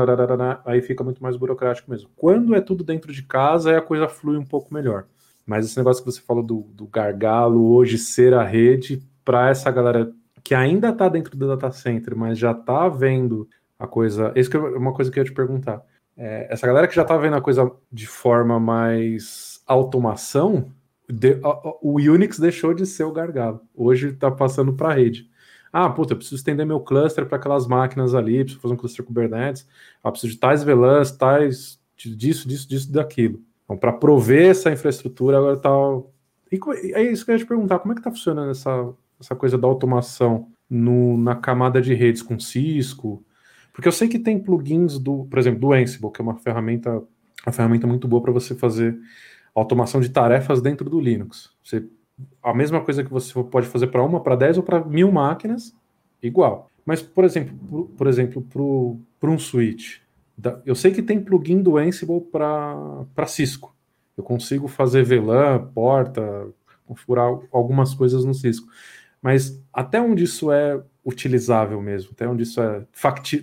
aí 0.65 0.81
fica 0.81 1.05
muito 1.05 1.23
mais 1.23 1.37
burocrático 1.37 1.91
mesmo. 1.91 2.09
Quando 2.17 2.55
é 2.55 2.61
tudo 2.61 2.83
dentro 2.83 3.13
de 3.13 3.23
casa, 3.23 3.71
aí 3.71 3.77
a 3.77 3.83
coisa 3.83 4.09
flui 4.09 4.39
um 4.39 4.45
pouco 4.45 4.73
melhor. 4.73 5.05
Mas 5.47 5.67
esse 5.67 5.77
negócio 5.77 6.03
que 6.03 6.11
você 6.11 6.21
falou 6.23 6.43
do, 6.43 6.67
do 6.73 6.87
gargalo 6.87 7.73
hoje 7.75 7.99
ser 7.99 8.33
a 8.33 8.43
rede, 8.43 9.03
para 9.25 9.51
essa 9.51 9.71
galera 9.71 10.11
que 10.43 10.55
ainda 10.55 10.89
está 10.89 11.09
dentro 11.09 11.37
do 11.37 11.49
data 11.49 11.71
center, 11.71 12.17
mas 12.17 12.39
já 12.39 12.53
está 12.53 12.89
vendo 12.89 13.47
a 13.79 13.87
coisa. 13.87 14.33
Isso 14.35 14.55
é 14.57 14.61
uma 14.61 14.93
coisa 14.93 15.11
que 15.11 15.19
eu 15.19 15.23
ia 15.23 15.31
te 15.31 15.35
perguntar. 15.35 15.83
É, 16.17 16.49
essa 16.51 16.67
galera 16.67 16.89
que 16.89 16.95
já 16.95 17.03
está 17.03 17.17
vendo 17.17 17.37
a 17.37 17.41
coisa 17.41 17.71
de 17.93 18.07
forma 18.07 18.59
mais 18.59 19.63
automação, 19.67 20.73
de, 21.13 21.39
o 21.83 21.97
Unix 21.97 22.39
deixou 22.39 22.75
de 22.75 22.87
ser 22.87 23.05
o 23.05 23.13
gargalo. 23.13 23.61
Hoje 23.75 24.09
está 24.09 24.31
passando 24.31 24.73
para 24.73 24.91
a 24.91 24.95
rede. 24.95 25.29
Ah, 25.73 25.89
puta, 25.89 26.13
eu 26.13 26.17
preciso 26.17 26.37
estender 26.37 26.67
meu 26.67 26.81
cluster 26.81 27.27
para 27.27 27.37
aquelas 27.37 27.67
máquinas 27.67 28.15
ali, 28.15 28.43
preciso 28.43 28.61
fazer 28.61 28.75
um 28.75 28.77
cluster 28.77 29.05
Kubernetes, 29.05 29.67
ah, 30.03 30.11
preciso 30.11 30.33
de 30.33 30.39
tais 30.39 30.65
VLANs, 30.65 31.13
tais 31.13 31.81
disso, 31.97 32.49
disso, 32.49 32.69
disso, 32.69 32.93
daquilo. 32.93 33.41
Então, 33.65 33.77
para 33.77 33.93
prover 33.93 34.51
essa 34.51 34.73
infraestrutura, 34.73 35.39
agora 35.39 35.57
está. 35.57 35.71
E 36.51 36.59
é 36.95 37.03
isso 37.03 37.25
que 37.25 37.31
eu 37.31 37.35
ia 37.35 37.39
te 37.39 37.47
perguntar: 37.47 37.79
como 37.79 37.93
é 37.93 37.95
que 37.95 38.01
está 38.01 38.11
funcionando 38.11 38.51
essa, 38.51 38.93
essa 39.21 39.37
coisa 39.37 39.57
da 39.57 39.69
automação 39.69 40.49
no, 40.69 41.17
na 41.17 41.37
camada 41.37 41.81
de 41.81 41.95
redes 41.95 42.23
com 42.23 42.39
Cisco? 42.39 43.25
Porque 43.73 43.87
eu 43.87 43.93
sei 43.93 44.09
que 44.09 44.19
tem 44.19 44.41
plugins 44.41 44.99
do, 44.99 45.25
por 45.27 45.39
exemplo, 45.39 45.61
do 45.61 45.73
Ansible, 45.73 46.11
que 46.11 46.21
é 46.21 46.25
uma 46.25 46.37
ferramenta, 46.37 47.01
uma 47.47 47.53
ferramenta 47.53 47.87
muito 47.87 48.09
boa 48.09 48.21
para 48.21 48.33
você 48.33 48.57
fazer 48.57 48.99
automação 49.55 50.01
de 50.01 50.09
tarefas 50.09 50.61
dentro 50.61 50.89
do 50.89 51.01
Linux. 51.01 51.51
Você 51.63 51.85
a 52.43 52.55
mesma 52.55 52.81
coisa 52.81 53.03
que 53.05 53.11
você 53.11 53.33
pode 53.45 53.67
fazer 53.67 53.87
para 53.89 54.03
uma, 54.03 54.21
para 54.21 54.37
dez 54.37 54.57
ou 54.57 54.63
para 54.63 54.85
mil 54.85 55.11
máquinas, 55.11 55.75
igual. 56.23 56.71
Mas, 56.85 57.03
por 57.03 57.25
exemplo, 57.25 57.57
por, 57.69 57.85
por 57.97 58.07
exemplo, 58.07 58.43
para 59.19 59.31
um 59.31 59.39
switch, 59.39 59.99
eu 60.65 60.75
sei 60.75 60.91
que 60.91 61.03
tem 61.03 61.21
plugin 61.21 61.63
do 61.63 61.77
Ansible 61.77 62.21
para 62.21 63.27
Cisco. 63.27 63.75
Eu 64.17 64.25
consigo 64.25 64.69
fazer 64.69 65.05
VLAN, 65.05 65.71
porta, 65.75 66.49
configurar 66.87 67.31
algumas 67.53 67.95
coisas 67.95 68.25
no 68.25 68.35
Cisco. 68.35 68.69
Mas 69.23 69.63
até 69.73 70.01
onde 70.01 70.25
isso 70.25 70.51
é 70.51 70.83
utilizável 71.05 71.81
mesmo? 71.81 72.11
Até 72.13 72.27
onde 72.27 72.43
isso 72.43 72.61
é 72.61 72.85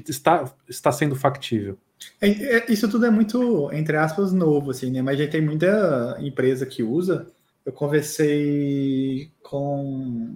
está, 0.07 0.51
está 0.67 0.91
sendo 0.91 1.15
factível? 1.15 1.77
É, 2.21 2.29
é, 2.29 2.71
isso 2.71 2.89
tudo 2.89 3.05
é 3.05 3.09
muito, 3.09 3.71
entre 3.73 3.97
aspas, 3.97 4.33
novo, 4.33 4.71
assim, 4.71 4.91
né? 4.91 5.01
Mas 5.01 5.17
já 5.17 5.27
tem 5.27 5.41
muita 5.41 6.17
empresa 6.19 6.65
que 6.65 6.83
usa 6.83 7.27
eu 7.67 7.73
conversei 7.73 9.29
com 9.43 10.33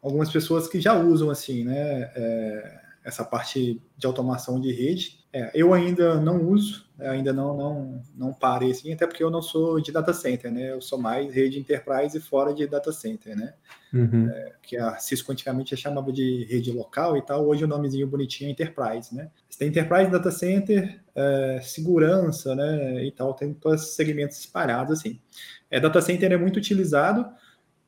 algumas 0.00 0.32
pessoas 0.32 0.66
que 0.66 0.80
já 0.80 0.94
usam 0.94 1.28
assim, 1.28 1.64
né, 1.64 2.10
é, 2.16 2.80
essa 3.04 3.22
parte 3.22 3.78
de 3.94 4.06
automação 4.06 4.58
de 4.58 4.72
rede. 4.72 5.21
É, 5.34 5.50
eu 5.54 5.72
ainda 5.72 6.20
não 6.20 6.46
uso, 6.46 6.84
ainda 6.98 7.32
não, 7.32 7.56
não, 7.56 8.02
não 8.14 8.34
parei 8.34 8.70
assim, 8.70 8.92
até 8.92 9.06
porque 9.06 9.24
eu 9.24 9.30
não 9.30 9.40
sou 9.40 9.80
de 9.80 9.90
data 9.90 10.12
center, 10.12 10.52
né? 10.52 10.72
Eu 10.72 10.82
sou 10.82 10.98
mais 10.98 11.32
rede 11.34 11.58
enterprise 11.58 12.20
fora 12.20 12.52
de 12.52 12.66
data 12.66 12.92
center, 12.92 13.34
né? 13.34 13.54
Uhum. 13.94 14.28
É, 14.28 14.52
que 14.62 14.76
a 14.76 14.98
Cisco 14.98 15.32
antigamente 15.32 15.74
chamava 15.74 16.12
de 16.12 16.44
rede 16.50 16.70
local 16.70 17.16
e 17.16 17.22
tal, 17.22 17.46
hoje 17.46 17.64
o 17.64 17.66
nomezinho 17.66 18.06
bonitinho 18.06 18.48
é 18.48 18.52
enterprise, 18.52 19.14
né? 19.14 19.30
Você 19.48 19.58
tem 19.58 19.68
enterprise, 19.68 20.10
data 20.10 20.30
center, 20.30 21.00
é, 21.14 21.60
segurança, 21.62 22.54
né? 22.54 23.02
E 23.02 23.10
tal, 23.10 23.32
tem 23.32 23.54
todos 23.54 23.82
esses 23.82 23.94
segmentos 23.94 24.38
espalhados 24.38 24.98
assim. 24.98 25.18
É, 25.70 25.80
data 25.80 26.02
center 26.02 26.30
é 26.30 26.36
muito 26.36 26.58
utilizado. 26.58 27.26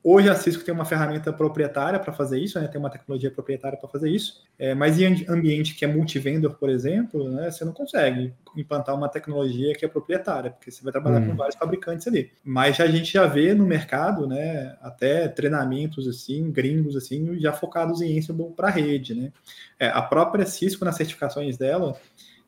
Hoje 0.07 0.29
a 0.29 0.35
Cisco 0.35 0.63
tem 0.63 0.75
uma 0.75 0.85
ferramenta 0.85 1.33
proprietária 1.33 1.99
para 1.99 2.13
fazer 2.13 2.39
isso, 2.39 2.61
né? 2.61 2.69
tem 2.69 2.79
uma 2.79 2.91
tecnologia 2.91 3.31
proprietária 3.31 3.79
para 3.79 3.89
fazer 3.89 4.11
isso, 4.11 4.45
é, 4.59 4.75
mas 4.75 5.01
em 5.01 5.25
ambiente 5.27 5.75
que 5.75 5.83
é 5.83 5.89
multivendor, 5.89 6.57
por 6.57 6.69
exemplo, 6.69 7.27
né, 7.31 7.51
você 7.51 7.65
não 7.65 7.73
consegue 7.73 8.35
implantar 8.55 8.95
uma 8.95 9.09
tecnologia 9.09 9.75
que 9.75 9.83
é 9.83 9.89
proprietária, 9.89 10.51
porque 10.51 10.71
você 10.71 10.85
vai 10.85 10.93
trabalhar 10.93 11.21
hum. 11.21 11.31
com 11.31 11.37
vários 11.37 11.57
fabricantes 11.57 12.07
ali. 12.07 12.31
Mas 12.45 12.79
a 12.81 12.87
gente 12.87 13.15
já 13.15 13.27
vê 13.27 13.55
no 13.55 13.65
mercado, 13.65 14.27
né, 14.27 14.77
até 14.83 15.27
treinamentos 15.27 16.07
assim, 16.07 16.53
gringos 16.53 16.97
assim, 16.97 17.41
já 17.41 17.55
focados 17.55 18.03
em 18.03 18.19
Ansible 18.19 18.53
para 18.55 18.69
rede, 18.69 19.15
né? 19.15 19.33
É, 19.81 19.89
a 19.89 20.03
própria 20.03 20.45
Cisco 20.45 20.85
nas 20.85 20.97
certificações 20.97 21.57
dela, 21.57 21.97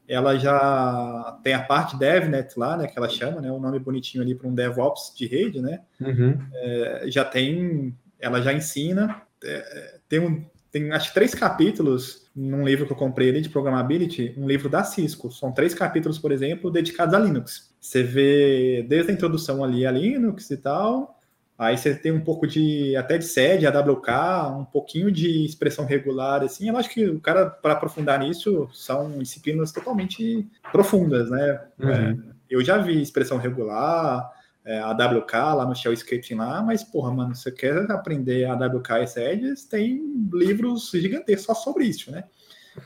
ela 0.09 0.39
já 0.39 1.39
tem 1.43 1.55
a 1.55 1.63
parte 1.63 1.97
DevNet 1.97 2.57
lá, 2.57 2.77
né, 2.77 2.87
que 2.87 2.99
ela 2.99 3.09
chama, 3.09 3.41
né, 3.41 3.51
o 3.51 3.57
um 3.57 3.61
nome 3.61 3.79
bonitinho 3.79 4.23
ali 4.23 4.35
para 4.35 4.49
um 4.49 4.55
DevOps 4.55 5.13
de 5.17 5.27
rede, 5.27 5.61
né, 5.61 5.81
uhum. 6.01 6.39
é, 6.55 7.05
já 7.09 7.25
tem, 7.25 7.95
ela 8.21 8.41
já 8.41 8.53
ensina, 8.53 9.23
é, 9.43 9.99
tem, 10.09 10.21
um, 10.21 10.45
tem 10.71 10.93
acho 10.93 11.13
três 11.13 11.35
capítulos 11.35 12.27
num 12.35 12.65
livro 12.65 12.87
que 12.87 12.93
eu 12.93 12.97
comprei 12.97 13.31
ali 13.31 13.41
de 13.41 13.49
Programability, 13.49 14.35
um 14.37 14.47
livro 14.47 14.69
da 14.69 14.85
Cisco, 14.85 15.31
são 15.33 15.51
três 15.53 15.75
capítulos, 15.75 16.19
por 16.19 16.31
exemplo, 16.31 16.71
dedicados 16.71 17.15
a 17.15 17.19
Linux. 17.19 17.75
Você 17.81 18.03
vê 18.03 18.85
desde 18.89 19.11
a 19.11 19.15
introdução 19.15 19.65
ali 19.65 19.87
a 19.87 19.91
Linux 19.91 20.51
e 20.51 20.57
tal, 20.57 21.16
Aí 21.59 21.79
você 21.79 21.95
tem 21.95 22.13
um 22.13 22.21
pouco 22.21 22.47
de 22.47 22.95
até 22.97 23.17
de 23.17 23.25
sede, 23.25 23.67
AWK, 23.67 24.11
um 24.59 24.65
pouquinho 24.65 25.11
de 25.11 25.45
expressão 25.45 25.87
regular, 25.87 26.43
assim. 26.43 26.69
Eu 26.69 26.77
acho 26.77 26.91
que 26.91 27.07
o 27.07 27.19
cara, 27.19 27.49
para 27.49 27.73
aprofundar 27.73 28.19
nisso, 28.19 28.69
são 28.75 29.19
disciplinas 29.19 29.73
totalmente 29.73 30.47
profundas, 30.71 31.31
né? 31.31 31.63
Uhum. 31.79 31.91
É, 31.91 32.17
eu 32.51 32.63
já 32.63 32.77
vi 32.77 33.01
expressão 33.01 33.39
regular, 33.39 34.31
é, 34.67 34.81
AWK 34.81 35.33
lá 35.33 35.65
no 35.65 35.75
Shell 35.75 35.95
Scripting 35.95 36.35
lá, 36.35 36.61
mas, 36.63 36.85
porra, 36.85 37.11
mano, 37.11 37.35
você 37.35 37.51
quer 37.51 37.91
aprender 37.91 38.45
AWK 38.45 38.91
e 39.03 39.07
sedes, 39.07 39.65
tem 39.65 40.03
livros 40.33 40.91
gigantescos 40.91 41.47
só 41.47 41.55
sobre 41.55 41.85
isso, 41.85 42.11
né? 42.11 42.25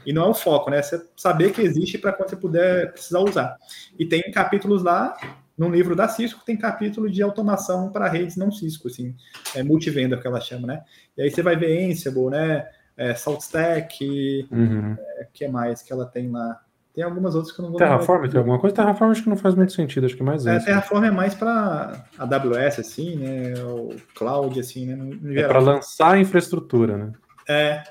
E 0.06 0.12
não 0.12 0.26
é 0.26 0.28
o 0.28 0.34
foco, 0.34 0.70
né? 0.70 0.80
Você 0.80 1.04
saber 1.16 1.52
que 1.52 1.60
existe 1.60 1.98
para 1.98 2.12
quando 2.12 2.30
você 2.30 2.36
puder 2.36 2.92
precisar 2.92 3.18
usar. 3.18 3.56
E 3.98 4.06
tem 4.06 4.30
capítulos 4.30 4.84
lá 4.84 5.16
no 5.60 5.68
livro 5.68 5.94
da 5.94 6.08
Cisco 6.08 6.42
tem 6.42 6.56
capítulo 6.56 7.10
de 7.10 7.22
automação 7.22 7.92
para 7.92 8.08
redes 8.08 8.34
não 8.34 8.50
Cisco, 8.50 8.88
assim, 8.88 9.14
é 9.54 9.62
multivenda 9.62 10.16
que 10.16 10.26
ela 10.26 10.40
chama, 10.40 10.66
né? 10.66 10.82
E 11.14 11.20
aí 11.20 11.30
você 11.30 11.42
vai 11.42 11.54
ver 11.54 11.86
Ansible, 11.86 12.30
né? 12.30 12.66
É, 12.96 13.14
SaltStack, 13.14 14.48
uhum. 14.50 14.96
é, 14.98 15.28
que 15.30 15.46
mais 15.48 15.82
que 15.82 15.92
ela 15.92 16.06
tem 16.06 16.30
lá? 16.30 16.62
Tem 16.94 17.04
algumas 17.04 17.34
outras 17.34 17.54
que 17.54 17.60
eu 17.60 17.64
não 17.64 17.72
vou 17.72 17.78
Terraform, 17.78 18.26
tem 18.26 18.38
alguma 18.38 18.58
coisa? 18.58 18.74
Terraform 18.74 19.10
acho 19.10 19.22
que 19.22 19.28
não 19.28 19.36
faz 19.36 19.54
muito 19.54 19.74
sentido, 19.74 20.06
acho 20.06 20.16
que 20.16 20.22
é 20.22 20.24
mais 20.24 20.46
é, 20.46 20.58
Terraform 20.60 21.04
é 21.04 21.10
mais 21.10 21.34
para 21.34 22.06
AWS, 22.16 22.78
assim, 22.78 23.16
né? 23.16 23.52
O 23.62 23.94
cloud, 24.14 24.58
assim, 24.58 24.86
né? 24.86 24.96
No, 24.96 25.38
é 25.38 25.46
para 25.46 25.60
lançar 25.60 26.14
a 26.14 26.18
infraestrutura, 26.18 26.96
né? 26.96 27.12
É. 27.46 27.82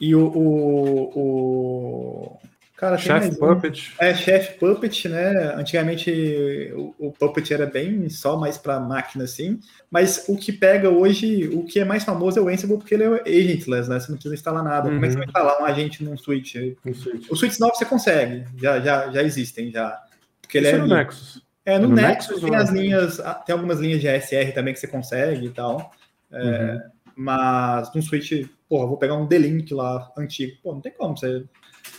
E 0.00 0.14
o, 0.14 0.26
o, 0.28 1.12
o 1.14 2.38
Cara, 2.78 2.96
Chef 2.96 3.36
Puppet. 3.36 3.92
É, 3.98 4.14
Chef 4.14 4.56
Puppet, 4.56 5.08
né? 5.08 5.52
Antigamente 5.56 6.72
o, 6.76 6.94
o 7.08 7.12
Puppet 7.12 7.52
era 7.52 7.66
bem 7.66 8.08
só 8.08 8.36
mais 8.36 8.56
para 8.56 8.78
máquina, 8.78 9.24
assim. 9.24 9.58
Mas 9.90 10.26
o 10.28 10.36
que 10.36 10.52
pega 10.52 10.88
hoje, 10.88 11.48
o 11.48 11.64
que 11.64 11.80
é 11.80 11.84
mais 11.84 12.04
famoso 12.04 12.38
é 12.38 12.42
o 12.42 12.48
Ansible, 12.48 12.78
porque 12.78 12.94
ele 12.94 13.02
é 13.02 13.22
agentless, 13.26 13.90
né? 13.90 13.98
Você 13.98 14.12
não 14.12 14.14
precisa 14.14 14.34
instalar 14.34 14.62
nada. 14.62 14.88
Uhum. 14.88 14.94
Como 14.94 15.04
é 15.04 15.08
que 15.08 15.12
você 15.12 15.18
vai 15.18 15.26
instalar 15.26 15.60
um 15.60 15.64
agente 15.64 16.04
num 16.04 16.16
switch? 16.16 16.54
Um 16.86 16.94
switch. 16.94 17.28
O 17.28 17.34
switch 17.34 17.58
novos 17.58 17.78
você 17.78 17.84
consegue, 17.84 18.44
já, 18.56 18.78
já, 18.78 19.10
já 19.10 19.24
existem, 19.24 19.72
já. 19.72 20.00
Porque 20.40 20.58
ele 20.58 20.68
Isso 20.68 20.76
é 20.76 20.78
no 20.78 20.86
Nexus. 20.86 21.42
É, 21.66 21.78
no, 21.80 21.88
no 21.88 21.96
Nexus, 21.96 22.28
Nexus 22.28 22.40
tem 22.48 22.54
as 22.54 22.70
linhas, 22.70 23.18
ah, 23.18 23.34
tem 23.34 23.54
algumas 23.54 23.80
linhas 23.80 24.00
de 24.00 24.08
ASR 24.08 24.54
também 24.54 24.72
que 24.72 24.78
você 24.78 24.86
consegue 24.86 25.46
e 25.46 25.50
tal. 25.50 25.90
É, 26.30 26.38
uhum. 26.38 26.80
Mas 27.16 27.92
num 27.92 28.00
switch, 28.00 28.46
porra, 28.68 28.86
vou 28.86 28.96
pegar 28.96 29.14
um 29.14 29.26
D-Link 29.26 29.74
lá 29.74 30.12
antigo. 30.16 30.56
Pô, 30.62 30.74
não 30.74 30.80
tem 30.80 30.92
como, 30.92 31.18
você 31.18 31.42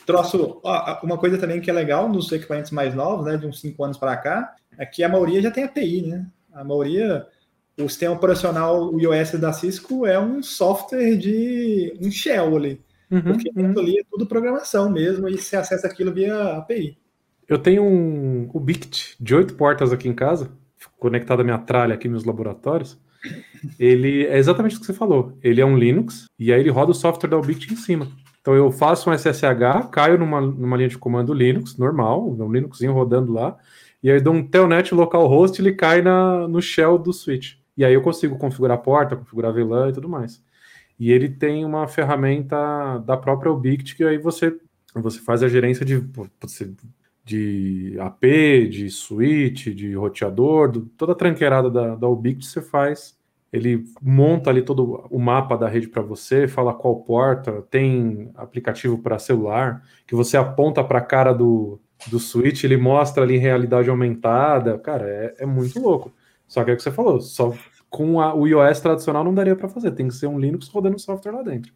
troço. 0.09 0.59
Ó, 0.63 0.99
uma 1.03 1.17
coisa 1.19 1.37
também 1.37 1.61
que 1.61 1.69
é 1.69 1.73
legal 1.73 2.09
nos 2.09 2.31
equipamentos 2.31 2.71
mais 2.71 2.95
novos, 2.95 3.27
né, 3.27 3.37
de 3.37 3.45
uns 3.45 3.61
5 3.61 3.83
anos 3.83 3.97
para 3.97 4.17
cá, 4.17 4.55
é 4.75 4.85
que 4.85 5.03
a 5.03 5.09
maioria 5.09 5.39
já 5.39 5.51
tem 5.51 5.63
API, 5.63 6.01
né? 6.01 6.25
A 6.51 6.63
maioria, 6.63 7.27
o 7.79 7.87
sistema 7.87 8.15
operacional 8.15 8.91
o 8.91 8.99
iOS 8.99 9.33
da 9.33 9.53
Cisco 9.53 10.07
é 10.07 10.19
um 10.19 10.41
software 10.41 11.15
de 11.15 11.93
um 12.01 12.09
shell 12.09 12.57
ali. 12.57 12.81
Uhum, 13.11 13.21
porque 13.21 13.51
uhum. 13.55 13.71
ali 13.77 13.99
é 13.99 14.03
tudo 14.09 14.25
programação 14.25 14.89
mesmo 14.89 15.27
e 15.29 15.37
você 15.37 15.55
acessa 15.55 15.85
aquilo 15.85 16.11
via 16.11 16.57
API. 16.57 16.97
Eu 17.47 17.59
tenho 17.59 17.83
um 17.83 18.49
Ubiquit 18.53 19.15
de 19.19 19.35
oito 19.35 19.55
portas 19.55 19.91
aqui 19.91 20.07
em 20.07 20.13
casa, 20.13 20.51
conectado 20.99 21.41
à 21.41 21.43
minha 21.43 21.57
tralha 21.59 21.93
aqui 21.93 22.07
nos 22.07 22.23
laboratórios. 22.23 22.97
Ele 23.77 24.25
é 24.25 24.37
exatamente 24.37 24.77
o 24.77 24.79
que 24.79 24.85
você 24.85 24.93
falou. 24.93 25.37
Ele 25.43 25.61
é 25.61 25.65
um 25.65 25.77
Linux 25.77 26.25
e 26.37 26.53
aí 26.53 26.59
ele 26.59 26.69
roda 26.69 26.91
o 26.91 26.95
software 26.95 27.29
da 27.29 27.37
Ubiquit 27.37 27.73
em 27.73 27.77
cima. 27.77 28.07
Então 28.41 28.55
eu 28.55 28.71
faço 28.71 29.09
um 29.09 29.13
SSH, 29.13 29.89
caio 29.91 30.17
numa, 30.17 30.39
numa 30.41 30.77
linha 30.77 30.89
de 30.89 30.97
comando 30.97 31.33
Linux, 31.33 31.77
normal, 31.77 32.29
um 32.29 32.51
Linuxzinho 32.51 32.93
rodando 32.93 33.31
lá, 33.33 33.57
e 34.01 34.09
aí 34.09 34.19
dou 34.21 34.33
um 34.33 34.45
telnet 34.45 34.93
localhost 34.93 35.61
ele 35.61 35.73
cai 35.73 36.01
na, 36.01 36.47
no 36.47 36.61
shell 36.61 36.97
do 36.97 37.11
switch. 37.11 37.55
E 37.75 37.83
aí 37.83 37.93
eu 37.93 38.01
consigo 38.01 38.37
configurar 38.37 38.77
a 38.77 38.81
porta, 38.81 39.15
configurar 39.15 39.53
VLAN 39.53 39.89
e 39.89 39.93
tudo 39.93 40.09
mais. 40.09 40.41
E 40.97 41.11
ele 41.11 41.29
tem 41.29 41.65
uma 41.65 41.87
ferramenta 41.87 42.99
da 43.05 43.15
própria 43.17 43.51
Ubiquit 43.51 43.95
que 43.95 44.03
aí 44.03 44.17
você, 44.17 44.57
você 44.93 45.19
faz 45.19 45.43
a 45.43 45.47
gerência 45.47 45.85
de, 45.85 46.01
de 47.23 47.95
AP, 47.99 48.23
de 48.69 48.89
switch, 48.89 49.67
de 49.67 49.93
roteador, 49.95 50.71
do, 50.71 50.81
toda 50.97 51.11
a 51.11 51.15
tranqueirada 51.15 51.69
da, 51.69 51.95
da 51.95 52.07
Ubiquit 52.07 52.45
você 52.45 52.61
faz 52.61 53.18
ele 53.51 53.83
monta 54.01 54.49
ali 54.49 54.61
todo 54.61 55.07
o 55.09 55.19
mapa 55.19 55.57
da 55.57 55.67
rede 55.67 55.87
para 55.87 56.01
você, 56.01 56.47
fala 56.47 56.73
qual 56.73 56.97
porta, 56.97 57.63
tem 57.69 58.31
aplicativo 58.35 58.99
para 58.99 59.17
celular, 59.17 59.83
que 60.05 60.15
você 60.15 60.37
aponta 60.37 60.83
para 60.83 60.99
a 60.99 61.03
cara 61.03 61.33
do, 61.33 61.79
do 62.07 62.19
switch, 62.19 62.63
ele 62.63 62.77
mostra 62.77 63.23
ali 63.23 63.37
realidade 63.37 63.89
aumentada. 63.89 64.77
Cara, 64.77 65.07
é, 65.07 65.35
é 65.39 65.45
muito 65.45 65.79
louco. 65.79 66.13
Só 66.47 66.63
que 66.63 66.71
é 66.71 66.73
o 66.73 66.77
que 66.77 66.83
você 66.83 66.91
falou, 66.91 67.21
só 67.21 67.53
com 67.89 68.21
a, 68.21 68.33
o 68.33 68.47
iOS 68.47 68.79
tradicional 68.79 69.23
não 69.23 69.33
daria 69.33 69.55
para 69.55 69.67
fazer, 69.67 69.91
tem 69.91 70.07
que 70.07 70.13
ser 70.13 70.27
um 70.27 70.39
Linux 70.39 70.67
rodando 70.67 70.99
software 70.99 71.31
lá 71.31 71.41
dentro. 71.41 71.73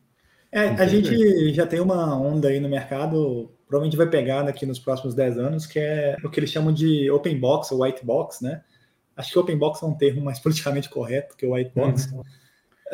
É, 0.51 0.67
a 0.67 0.85
gente 0.85 1.51
já 1.53 1.65
tem 1.65 1.79
uma 1.79 2.15
onda 2.15 2.49
aí 2.49 2.59
no 2.59 2.69
mercado, 2.69 3.51
provavelmente 3.67 3.97
vai 3.97 4.07
pegar 4.07 4.43
daqui 4.43 4.67
nos 4.67 4.77
próximos 4.77 5.15
10 5.15 5.39
anos, 5.39 5.65
que 5.65 5.79
é 5.79 6.15
o 6.23 6.29
que 6.29 6.39
eles 6.39 6.51
chamam 6.51 6.71
de 6.71 7.09
open 7.09 7.39
box 7.39 7.71
ou 7.71 7.83
white 7.83 8.05
box, 8.05 8.43
né? 8.43 8.61
Acho 9.15 9.31
que 9.31 9.39
open 9.39 9.57
box 9.57 9.83
é 9.83 9.85
um 9.85 9.93
termo 9.93 10.21
mais 10.21 10.39
politicamente 10.41 10.89
correto 10.89 11.35
que 11.35 11.45
o 11.45 11.53
white 11.53 11.71
box. 11.75 12.11
Uhum. 12.11 12.23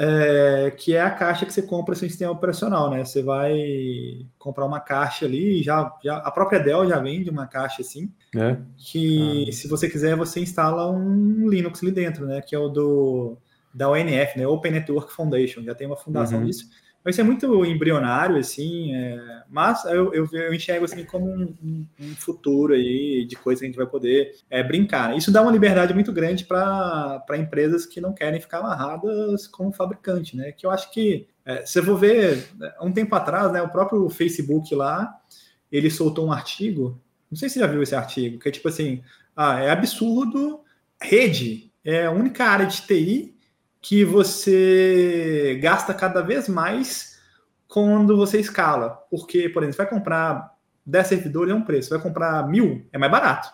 É, 0.01 0.71
que 0.77 0.95
é 0.95 1.01
a 1.01 1.11
caixa 1.11 1.45
que 1.45 1.51
você 1.51 1.61
compra 1.61 1.93
sem 1.93 2.07
sistema 2.07 2.31
operacional, 2.31 2.89
né? 2.89 3.03
Você 3.03 3.21
vai 3.21 4.25
comprar 4.37 4.65
uma 4.65 4.79
caixa 4.79 5.25
ali, 5.25 5.61
já, 5.61 5.93
já 6.01 6.17
a 6.17 6.31
própria 6.31 6.59
Dell 6.59 6.87
já 6.87 6.99
vende 6.99 7.29
uma 7.29 7.45
caixa 7.45 7.81
assim, 7.81 8.09
é. 8.33 8.55
que 8.77 9.45
ah. 9.49 9.51
se 9.51 9.67
você 9.67 9.89
quiser 9.89 10.15
você 10.15 10.39
instala 10.39 10.89
um 10.89 11.49
Linux 11.49 11.83
ali 11.83 11.91
dentro, 11.91 12.25
né? 12.25 12.41
Que 12.41 12.55
é 12.55 12.59
o 12.59 12.69
do 12.69 13.37
da 13.73 13.89
ONF, 13.89 14.37
né? 14.37 14.47
Open 14.47 14.71
Network 14.71 15.11
Foundation, 15.11 15.63
já 15.63 15.75
tem 15.75 15.85
uma 15.85 15.97
fundação 15.97 16.39
uhum. 16.39 16.45
disso 16.45 16.69
vai 17.03 17.13
ser 17.13 17.23
muito 17.23 17.65
embrionário, 17.65 18.37
assim, 18.37 18.93
é, 18.93 19.43
mas 19.49 19.85
eu, 19.85 20.13
eu, 20.13 20.27
eu, 20.31 20.53
enxergo 20.53 20.85
assim 20.85 21.05
como 21.05 21.27
um, 21.27 21.55
um, 21.63 21.87
um, 21.99 22.15
futuro 22.15 22.73
aí 22.73 23.25
de 23.25 23.35
coisa 23.35 23.59
que 23.59 23.65
a 23.65 23.69
gente 23.69 23.77
vai 23.77 23.87
poder 23.87 24.35
é, 24.49 24.61
brincar. 24.61 25.17
Isso 25.17 25.31
dá 25.31 25.41
uma 25.41 25.51
liberdade 25.51 25.93
muito 25.93 26.11
grande 26.11 26.45
para 26.45 27.23
empresas 27.37 27.85
que 27.85 28.01
não 28.01 28.13
querem 28.13 28.41
ficar 28.41 28.59
amarradas 28.59 29.47
como 29.47 29.71
fabricante, 29.71 30.35
né? 30.35 30.51
Que 30.51 30.65
eu 30.65 30.71
acho 30.71 30.91
que, 30.91 31.27
é, 31.45 31.63
eu 31.73 31.83
vou 31.83 31.97
ver, 31.97 32.49
um 32.81 32.91
tempo 32.91 33.15
atrás, 33.15 33.51
né, 33.51 33.61
o 33.61 33.69
próprio 33.69 34.09
Facebook 34.09 34.75
lá, 34.75 35.13
ele 35.71 35.89
soltou 35.89 36.27
um 36.27 36.31
artigo, 36.31 36.99
não 37.29 37.37
sei 37.37 37.47
se 37.47 37.55
você 37.55 37.59
já 37.59 37.67
viu 37.67 37.81
esse 37.81 37.95
artigo, 37.95 38.39
que 38.39 38.49
é 38.49 38.51
tipo 38.51 38.67
assim, 38.67 39.01
ah, 39.35 39.59
é 39.59 39.69
absurdo, 39.69 40.61
rede 41.01 41.71
é 41.83 42.05
a 42.05 42.11
única 42.11 42.43
área 42.43 42.65
de 42.65 42.81
TI 42.81 43.35
que 43.81 44.03
você 44.03 45.59
gasta 45.61 45.93
cada 45.93 46.21
vez 46.21 46.49
mais 46.49 47.19
quando 47.67 48.17
você 48.17 48.39
escala. 48.39 49.05
Porque, 49.09 49.49
por 49.49 49.63
exemplo, 49.63 49.77
você 49.77 49.83
vai 49.83 49.89
comprar 49.89 50.51
10 50.85 51.07
servidores 51.07 51.51
é 51.51 51.55
um 51.55 51.63
preço, 51.63 51.91
vai 51.91 51.99
comprar 51.99 52.47
mil 52.47 52.85
é 52.91 52.97
mais 52.97 53.11
barato. 53.11 53.49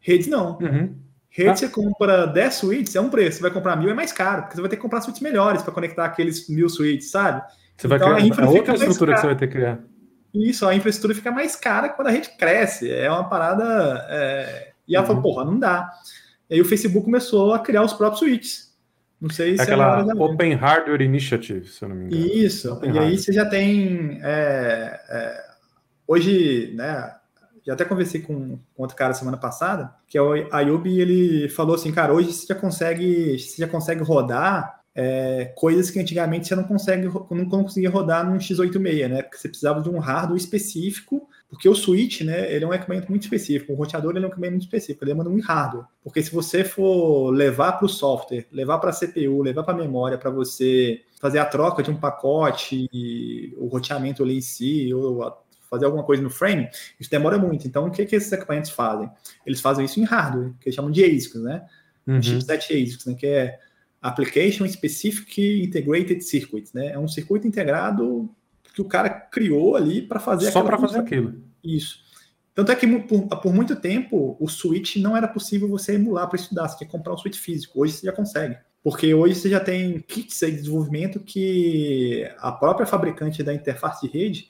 Redes 0.00 0.26
não. 0.26 0.58
Uhum. 0.58 0.96
Redes 1.28 1.62
ah. 1.62 1.66
você 1.66 1.68
compra 1.68 2.26
10 2.26 2.54
suítes 2.54 2.96
é 2.96 3.00
um 3.00 3.10
preço, 3.10 3.36
você 3.36 3.42
vai 3.42 3.50
comprar 3.52 3.76
mil 3.76 3.90
é 3.90 3.94
mais 3.94 4.12
caro, 4.12 4.42
porque 4.42 4.56
você 4.56 4.60
vai 4.60 4.70
ter 4.70 4.76
que 4.76 4.82
comprar 4.82 5.00
suítes 5.00 5.22
melhores 5.22 5.62
para 5.62 5.72
conectar 5.72 6.04
aqueles 6.04 6.48
mil 6.48 6.68
suítes, 6.68 7.10
sabe? 7.10 7.42
Você 7.76 7.86
vai 7.86 7.98
então, 7.98 8.08
criar 8.08 8.24
a 8.24 8.26
infra 8.26 8.44
é 8.44 8.48
outra 8.48 8.74
estrutura 8.74 9.14
que 9.14 9.20
você 9.20 9.26
vai 9.26 9.36
ter 9.36 9.46
que 9.46 9.54
criar. 9.54 9.78
Isso, 10.34 10.66
a 10.66 10.74
infraestrutura 10.74 11.14
fica 11.14 11.30
mais 11.30 11.56
cara 11.56 11.88
quando 11.88 12.08
a 12.08 12.10
rede 12.10 12.30
cresce. 12.36 12.90
É 12.90 13.10
uma 13.10 13.28
parada. 13.28 14.06
É... 14.08 14.72
E 14.86 14.94
ela 14.94 15.02
uhum. 15.02 15.08
falou, 15.08 15.22
porra, 15.22 15.44
não 15.44 15.58
dá. 15.58 15.90
E 16.48 16.54
aí 16.54 16.60
o 16.60 16.64
Facebook 16.64 17.04
começou 17.04 17.52
a 17.52 17.58
criar 17.58 17.82
os 17.82 17.92
próprios 17.92 18.20
suítes. 18.20 18.69
Não 19.20 19.28
sei 19.28 19.54
se 19.54 19.60
é 19.60 19.64
aquela 19.64 20.00
é 20.00 20.14
Open 20.14 20.54
Hardware 20.54 21.02
Initiative, 21.02 21.68
se 21.68 21.84
eu 21.84 21.90
não 21.90 21.96
me 21.96 22.06
engano. 22.06 22.26
Isso. 22.26 22.72
Open 22.72 22.88
e 22.88 22.92
Hardware. 22.92 23.10
aí 23.10 23.18
você 23.18 23.32
já 23.32 23.44
tem. 23.44 24.18
É, 24.22 25.00
é, 25.08 25.44
hoje, 26.06 26.72
né? 26.74 27.16
Já 27.66 27.74
até 27.74 27.84
conversei 27.84 28.22
com, 28.22 28.58
com 28.74 28.82
outro 28.82 28.96
cara 28.96 29.12
semana 29.12 29.36
passada, 29.36 29.94
que 30.08 30.16
é 30.16 30.22
o 30.22 30.32
Ayub, 30.50 30.88
e 30.88 31.00
ele 31.00 31.48
falou 31.50 31.74
assim, 31.74 31.92
cara, 31.92 32.12
hoje 32.12 32.32
você 32.32 32.46
já 32.46 32.54
consegue, 32.54 33.38
você 33.38 33.60
já 33.60 33.68
consegue 33.68 34.02
rodar 34.02 34.80
é, 34.94 35.52
coisas 35.56 35.90
que 35.90 36.00
antigamente 36.00 36.48
você 36.48 36.56
não 36.56 36.64
consegue, 36.64 37.06
não 37.30 37.46
conseguia 37.46 37.90
rodar 37.90 38.26
num 38.26 38.38
x86, 38.38 39.08
né? 39.08 39.22
Porque 39.22 39.36
você 39.36 39.48
precisava 39.48 39.82
de 39.82 39.90
um 39.90 39.98
hardware 39.98 40.40
específico 40.40 41.28
porque 41.50 41.68
o 41.68 41.74
switch, 41.74 42.20
né, 42.20 42.50
ele 42.54 42.64
é 42.64 42.68
um 42.68 42.72
equipamento 42.72 43.08
muito 43.10 43.24
específico, 43.24 43.72
o 43.72 43.76
roteador 43.76 44.12
ele 44.12 44.24
é 44.24 44.28
um 44.28 44.30
equipamento 44.30 44.52
muito 44.52 44.62
específico, 44.62 45.04
ele 45.04 45.10
demanda 45.10 45.28
um 45.28 45.40
hardware. 45.40 45.84
Porque 46.02 46.22
se 46.22 46.32
você 46.32 46.62
for 46.62 47.30
levar 47.30 47.72
para 47.72 47.86
o 47.86 47.88
software, 47.88 48.46
levar 48.52 48.78
para 48.78 48.90
a 48.90 48.92
CPU, 48.92 49.42
levar 49.42 49.64
para 49.64 49.74
a 49.74 49.76
memória 49.76 50.16
para 50.16 50.30
você 50.30 51.02
fazer 51.20 51.40
a 51.40 51.44
troca 51.44 51.82
de 51.82 51.90
um 51.90 51.96
pacote, 51.96 52.88
o 53.56 53.66
roteamento 53.66 54.22
ali 54.22 54.38
em 54.38 54.40
si, 54.40 54.94
ou 54.94 55.36
fazer 55.68 55.86
alguma 55.86 56.04
coisa 56.04 56.22
no 56.22 56.30
frame, 56.30 56.68
isso 56.98 57.10
demora 57.10 57.36
muito. 57.36 57.66
Então, 57.66 57.86
o 57.86 57.90
que, 57.90 58.06
que 58.06 58.14
esses 58.14 58.30
equipamentos 58.30 58.70
fazem? 58.70 59.10
Eles 59.44 59.60
fazem 59.60 59.84
isso 59.84 59.98
em 59.98 60.04
hardware, 60.04 60.52
que 60.60 60.68
eles 60.68 60.76
chamam 60.76 60.90
de 60.90 61.04
ASICs, 61.04 61.42
né? 61.42 61.66
Um 62.06 62.14
uhum. 62.14 62.22
chipset 62.22 62.72
ASICs, 62.72 63.06
né, 63.06 63.14
que 63.14 63.26
é 63.26 63.58
Application 64.00 64.66
Specific 64.68 65.64
Integrated 65.64 66.22
Circuit, 66.22 66.70
né? 66.72 66.92
É 66.92 66.98
um 66.98 67.08
circuito 67.08 67.46
integrado 67.46 68.30
que 68.72 68.82
o 68.82 68.86
cara 68.86 69.10
criou 69.10 69.76
ali 69.76 70.02
para 70.02 70.20
fazer 70.20 70.50
Só 70.50 70.62
para 70.62 70.78
fazer 70.78 70.98
aquilo. 70.98 71.42
Isso. 71.62 71.98
Tanto 72.54 72.72
é 72.72 72.76
que 72.76 72.86
por, 72.86 73.26
por, 73.26 73.54
muito 73.54 73.76
tempo 73.76 74.36
o 74.38 74.48
Switch 74.48 74.96
não 74.96 75.16
era 75.16 75.28
possível 75.28 75.68
você 75.68 75.94
emular 75.94 76.28
para 76.28 76.38
estudar, 76.38 76.68
você 76.68 76.78
tinha 76.78 76.86
que 76.86 76.92
comprar 76.92 77.14
um 77.14 77.18
Switch 77.18 77.38
físico. 77.38 77.80
Hoje 77.80 77.94
você 77.94 78.06
já 78.06 78.12
consegue. 78.12 78.56
Porque 78.82 79.12
hoje 79.12 79.34
você 79.34 79.48
já 79.48 79.60
tem 79.60 80.00
kits 80.00 80.38
de 80.40 80.52
desenvolvimento 80.52 81.20
que 81.20 82.28
a 82.38 82.50
própria 82.50 82.86
fabricante 82.86 83.42
da 83.42 83.52
interface 83.52 84.06
de 84.06 84.12
rede, 84.18 84.48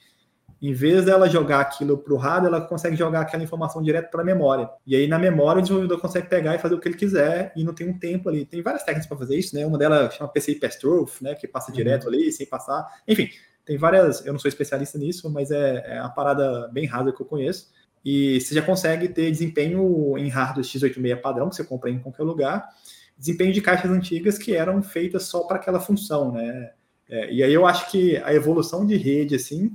em 0.63 0.73
vez 0.73 1.05
dela 1.05 1.29
jogar 1.29 1.61
aquilo 1.61 1.99
para 1.99 2.15
o 2.15 2.17
hardware, 2.17 2.55
ela 2.55 2.61
consegue 2.61 2.95
jogar 2.95 3.23
aquela 3.23 3.43
informação 3.43 3.83
direto 3.83 4.11
para 4.11 4.23
a 4.23 4.25
memória. 4.25 4.69
E 4.87 4.95
aí 4.95 5.09
na 5.09 5.19
memória 5.19 5.59
o 5.59 5.63
desenvolvedor 5.63 6.01
consegue 6.01 6.29
pegar 6.29 6.55
e 6.55 6.59
fazer 6.59 6.75
o 6.75 6.81
que 6.81 6.87
ele 6.87 6.97
quiser 6.97 7.53
e 7.57 7.65
não 7.65 7.75
tem 7.75 7.89
um 7.89 7.99
tempo 7.99 8.29
ali. 8.29 8.45
Tem 8.45 8.63
várias 8.63 8.85
técnicas 8.85 9.09
para 9.09 9.19
fazer 9.19 9.37
isso, 9.37 9.55
né? 9.57 9.67
Uma 9.67 9.79
delas 9.79 10.15
chama 10.15 10.31
PCI 10.31 10.57
Pass-Through, 10.57 11.11
né? 11.21 11.35
Que 11.35 11.49
passa 11.49 11.71
uhum. 11.71 11.77
direto 11.77 12.07
ali 12.07 12.31
sem 12.31 12.47
passar. 12.47 12.87
Enfim, 13.09 13.29
tem 13.71 13.79
várias, 13.79 14.27
eu 14.27 14.33
não 14.33 14.41
sou 14.41 14.49
especialista 14.49 14.99
nisso, 14.99 15.31
mas 15.31 15.53
é, 15.53 15.85
é 15.95 16.01
uma 16.01 16.11
parada 16.11 16.67
bem 16.73 16.87
rasa 16.87 17.13
que 17.13 17.23
eu 17.23 17.27
conheço. 17.27 17.71
E 18.05 18.41
você 18.41 18.53
já 18.53 18.63
consegue 18.63 19.07
ter 19.07 19.31
desempenho 19.31 20.19
em 20.19 20.29
hardware 20.29 20.67
x86 20.67 21.21
padrão, 21.21 21.49
que 21.49 21.55
você 21.55 21.63
compra 21.63 21.89
em 21.89 22.01
qualquer 22.01 22.25
lugar, 22.25 22.69
desempenho 23.17 23.53
de 23.53 23.61
caixas 23.61 23.89
antigas 23.89 24.37
que 24.37 24.57
eram 24.57 24.83
feitas 24.83 25.23
só 25.27 25.45
para 25.45 25.55
aquela 25.55 25.79
função, 25.79 26.33
né? 26.33 26.73
É, 27.09 27.33
e 27.33 27.45
aí 27.45 27.55
eu 27.55 27.65
acho 27.65 27.89
que 27.93 28.17
a 28.17 28.35
evolução 28.35 28.85
de 28.85 28.97
rede, 28.97 29.37
assim, 29.37 29.71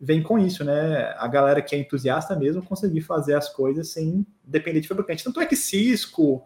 vem 0.00 0.24
com 0.24 0.40
isso, 0.40 0.64
né? 0.64 1.14
A 1.16 1.28
galera 1.28 1.62
que 1.62 1.76
é 1.76 1.78
entusiasta 1.78 2.34
mesmo 2.34 2.64
conseguir 2.64 3.02
fazer 3.02 3.34
as 3.34 3.48
coisas 3.48 3.90
sem 3.90 4.26
depender 4.42 4.80
de 4.80 4.88
fabricante. 4.88 5.22
Tanto 5.22 5.40
é 5.40 5.46
que 5.46 5.54
Cisco, 5.54 6.44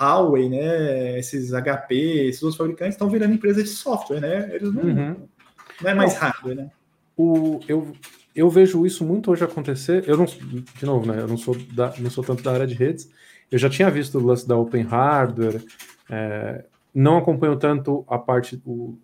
Huawei, 0.00 0.48
né? 0.48 1.16
Esses 1.16 1.52
HP, 1.52 1.94
esses 1.94 2.42
outros 2.42 2.58
fabricantes 2.58 2.94
estão 2.94 3.08
virando 3.08 3.34
empresas 3.34 3.62
de 3.62 3.70
software, 3.70 4.20
né? 4.20 4.50
Eles 4.52 4.74
não, 4.74 4.82
uhum. 4.82 5.28
Não 5.80 5.90
é 5.90 5.94
mais 5.94 6.14
não, 6.14 6.20
hardware, 6.20 6.56
né? 6.56 6.70
O, 7.16 7.60
eu, 7.68 7.92
eu 8.34 8.48
vejo 8.48 8.86
isso 8.86 9.04
muito 9.04 9.30
hoje 9.30 9.44
acontecer. 9.44 10.04
Eu 10.06 10.16
não, 10.16 10.24
de 10.24 10.84
novo, 10.86 11.06
né? 11.10 11.20
Eu 11.20 11.28
não 11.28 11.36
sou, 11.36 11.54
da, 11.72 11.92
não 11.98 12.10
sou 12.10 12.24
tanto 12.24 12.42
da 12.42 12.52
área 12.52 12.66
de 12.66 12.74
redes. 12.74 13.10
Eu 13.50 13.58
já 13.58 13.68
tinha 13.68 13.90
visto 13.90 14.18
o 14.18 14.24
lance 14.24 14.46
da 14.46 14.56
Open 14.56 14.82
Hardware. 14.82 15.62
É, 16.08 16.64
não 16.94 17.18
acompanho 17.18 17.56
tanto 17.56 18.04
a 18.08 18.18
parte, 18.18 18.60
o, 18.64 18.98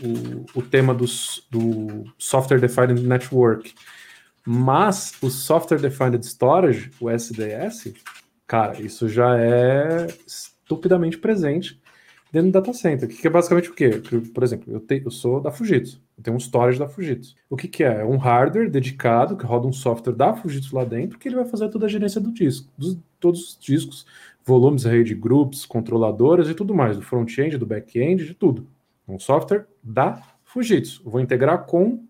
o, 0.00 0.44
o 0.54 0.62
tema 0.62 0.94
dos, 0.94 1.46
do 1.50 2.04
Software 2.18 2.60
Defined 2.60 3.02
Network. 3.02 3.74
Mas 4.46 5.14
o 5.20 5.30
Software 5.30 5.78
Defined 5.78 6.24
Storage, 6.24 6.90
o 7.00 7.10
SDS, 7.10 7.92
cara, 8.46 8.80
isso 8.80 9.08
já 9.08 9.38
é 9.38 10.06
estupidamente 10.26 11.18
presente 11.18 11.81
dentro 12.32 12.50
do 12.50 12.52
data 12.54 12.72
center, 12.72 13.06
que 13.06 13.26
é 13.26 13.30
basicamente 13.30 13.70
o 13.70 13.74
quê? 13.74 13.90
Por 14.32 14.42
exemplo, 14.42 14.72
eu, 14.72 14.80
te, 14.80 15.02
eu 15.04 15.10
sou 15.10 15.38
da 15.38 15.50
Fujitsu, 15.52 16.00
eu 16.16 16.24
tenho 16.24 16.34
um 16.34 16.40
storage 16.40 16.78
da 16.78 16.88
Fujitsu. 16.88 17.34
O 17.50 17.56
que, 17.56 17.68
que 17.68 17.84
é? 17.84 18.00
É 18.00 18.04
um 18.04 18.16
hardware 18.16 18.70
dedicado 18.70 19.36
que 19.36 19.44
roda 19.44 19.66
um 19.68 19.72
software 19.72 20.14
da 20.14 20.34
Fujitsu 20.34 20.74
lá 20.74 20.82
dentro 20.84 21.18
que 21.18 21.28
ele 21.28 21.36
vai 21.36 21.44
fazer 21.44 21.68
toda 21.68 21.84
a 21.84 21.88
gerência 21.88 22.20
do 22.20 22.32
disco, 22.32 22.72
dos, 22.76 22.98
todos 23.20 23.50
os 23.50 23.58
discos, 23.60 24.06
volumes, 24.42 24.84
rede, 24.84 25.14
groups, 25.14 25.66
controladoras 25.66 26.48
e 26.48 26.54
tudo 26.54 26.74
mais, 26.74 26.96
do 26.96 27.02
front-end, 27.02 27.58
do 27.58 27.66
back-end, 27.66 28.24
de 28.24 28.34
tudo. 28.34 28.66
Um 29.06 29.18
software 29.18 29.66
da 29.82 30.22
Fujitsu. 30.44 31.02
Vou 31.04 31.20
integrar 31.20 31.66
com, 31.66 32.02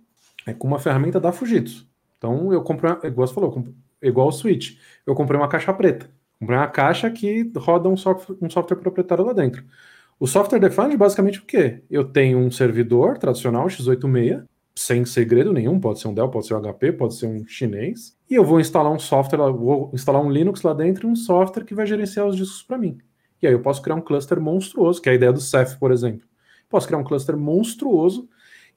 é, 0.47 0.55
com 0.55 0.69
uma 0.69 0.79
ferramenta 0.79 1.19
da 1.19 1.33
Fujitsu. 1.33 1.87
Então 2.17 2.53
eu 2.53 2.63
comprei, 2.63 2.93
igual 3.05 3.27
você 3.27 3.35
falou, 3.35 3.65
igual 4.01 4.29
o 4.29 4.33
Switch. 4.33 4.79
Eu 5.05 5.17
comprei 5.17 5.39
uma 5.39 5.49
caixa 5.49 5.73
preta. 5.73 6.09
Comprei 6.39 6.57
uma 6.57 6.69
caixa 6.69 7.11
que 7.11 7.51
roda 7.57 7.89
um 7.89 7.97
software, 7.97 8.37
um 8.41 8.49
software 8.49 8.77
proprietário 8.77 9.25
lá 9.25 9.33
dentro. 9.33 9.65
O 10.23 10.27
software 10.29 10.61
defined 10.61 10.97
basicamente 10.97 11.41
o 11.41 11.45
quê? 11.45 11.83
Eu 11.91 12.05
tenho 12.05 12.39
um 12.39 12.49
servidor 12.49 13.19
tradicional 13.19 13.67
x86, 13.67 14.45
sem 14.73 15.05
segredo 15.05 15.53
nenhum, 15.53 15.81
pode 15.81 15.99
ser 15.99 16.07
um 16.07 16.15
Dell, 16.15 16.29
pode 16.29 16.47
ser 16.47 16.55
um 16.55 16.63
HP, 16.63 16.93
pode 16.93 17.17
ser 17.17 17.27
um 17.27 17.45
chinês, 17.45 18.17
e 18.31 18.37
eu 18.37 18.45
vou 18.45 18.61
instalar 18.61 18.93
um 18.93 19.01
software, 19.01 19.51
vou 19.51 19.91
instalar 19.93 20.25
um 20.25 20.31
Linux 20.31 20.63
lá 20.63 20.75
dentro 20.75 21.09
e 21.09 21.11
um 21.11 21.17
software 21.17 21.65
que 21.65 21.75
vai 21.75 21.87
gerenciar 21.87 22.25
os 22.25 22.37
discos 22.37 22.63
para 22.63 22.79
mim. 22.79 22.99
E 23.43 23.49
aí 23.49 23.53
eu 23.53 23.61
posso 23.63 23.83
criar 23.83 23.97
um 23.97 24.01
cluster 24.01 24.41
monstruoso, 24.41 25.03
que 25.03 25.09
é 25.09 25.13
a 25.13 25.17
ideia 25.17 25.33
do 25.33 25.41
Ceph, 25.41 25.75
por 25.75 25.91
exemplo. 25.91 26.25
Posso 26.71 26.87
criar 26.87 27.01
um 27.01 27.05
cluster 27.05 27.37
monstruoso, 27.37 28.29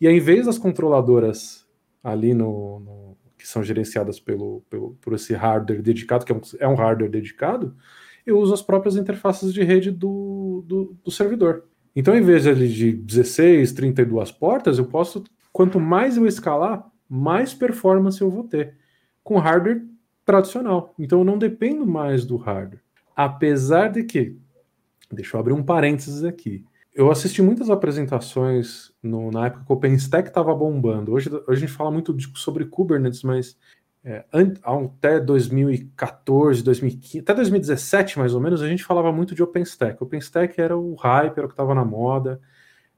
e 0.01 0.07
aí, 0.07 0.17
em 0.17 0.19
vez 0.19 0.47
das 0.47 0.57
controladoras 0.57 1.63
ali 2.03 2.33
no, 2.33 2.79
no 2.79 3.17
que 3.37 3.47
são 3.47 3.63
gerenciadas 3.63 4.19
pelo, 4.19 4.63
pelo, 4.67 4.97
por 4.99 5.13
esse 5.13 5.35
hardware 5.35 5.83
dedicado, 5.83 6.25
que 6.25 6.31
é 6.31 6.35
um, 6.35 6.41
é 6.61 6.67
um 6.67 6.73
hardware 6.73 7.11
dedicado, 7.11 7.75
eu 8.25 8.39
uso 8.39 8.53
as 8.53 8.61
próprias 8.61 8.95
interfaces 8.95 9.53
de 9.53 9.63
rede 9.63 9.91
do, 9.91 10.63
do, 10.65 10.97
do 11.03 11.11
servidor. 11.11 11.65
Então, 11.95 12.15
em 12.15 12.21
vez 12.21 12.43
de 12.43 12.91
16, 12.91 13.71
32 13.71 14.31
portas, 14.31 14.77
eu 14.77 14.85
posso, 14.85 15.23
quanto 15.53 15.79
mais 15.79 16.17
eu 16.17 16.25
escalar, 16.25 16.85
mais 17.07 17.53
performance 17.53 18.19
eu 18.19 18.29
vou 18.29 18.43
ter 18.43 18.75
com 19.23 19.37
hardware 19.37 19.83
tradicional. 20.25 20.93
Então, 20.99 21.19
eu 21.19 21.25
não 21.25 21.37
dependo 21.37 21.85
mais 21.85 22.25
do 22.25 22.35
hardware. 22.35 22.81
Apesar 23.15 23.89
de 23.89 24.03
que, 24.03 24.37
deixa 25.11 25.37
eu 25.37 25.39
abrir 25.39 25.53
um 25.53 25.63
parênteses 25.63 26.23
aqui. 26.23 26.65
Eu 26.93 27.11
assisti 27.11 27.41
muitas 27.41 27.69
apresentações 27.69 28.91
no, 29.03 29.29
na 29.31 29.47
época 29.47 29.65
que 29.65 29.71
o 29.71 29.75
OpenStack 29.75 30.29
estava 30.29 30.53
bombando. 30.55 31.11
Hoje, 31.11 31.29
hoje, 31.29 31.43
a 31.47 31.55
gente 31.55 31.71
fala 31.71 31.91
muito 31.91 32.15
sobre 32.37 32.65
Kubernetes, 32.65 33.23
mas 33.23 33.57
é, 34.07 34.23
até 34.63 35.19
2014, 35.19 36.63
2015, 36.63 37.19
até 37.19 37.33
2017 37.33 38.19
mais 38.19 38.35
ou 38.35 38.39
menos, 38.39 38.61
a 38.61 38.67
gente 38.67 38.83
falava 38.83 39.11
muito 39.11 39.33
de 39.33 39.41
OpenStack. 39.41 40.01
OpenStack 40.01 40.61
era 40.61 40.77
o 40.77 40.93
hype, 40.93 41.35
era 41.35 41.47
o 41.47 41.49
que 41.49 41.53
estava 41.53 41.73
na 41.73 41.83
moda, 41.83 42.39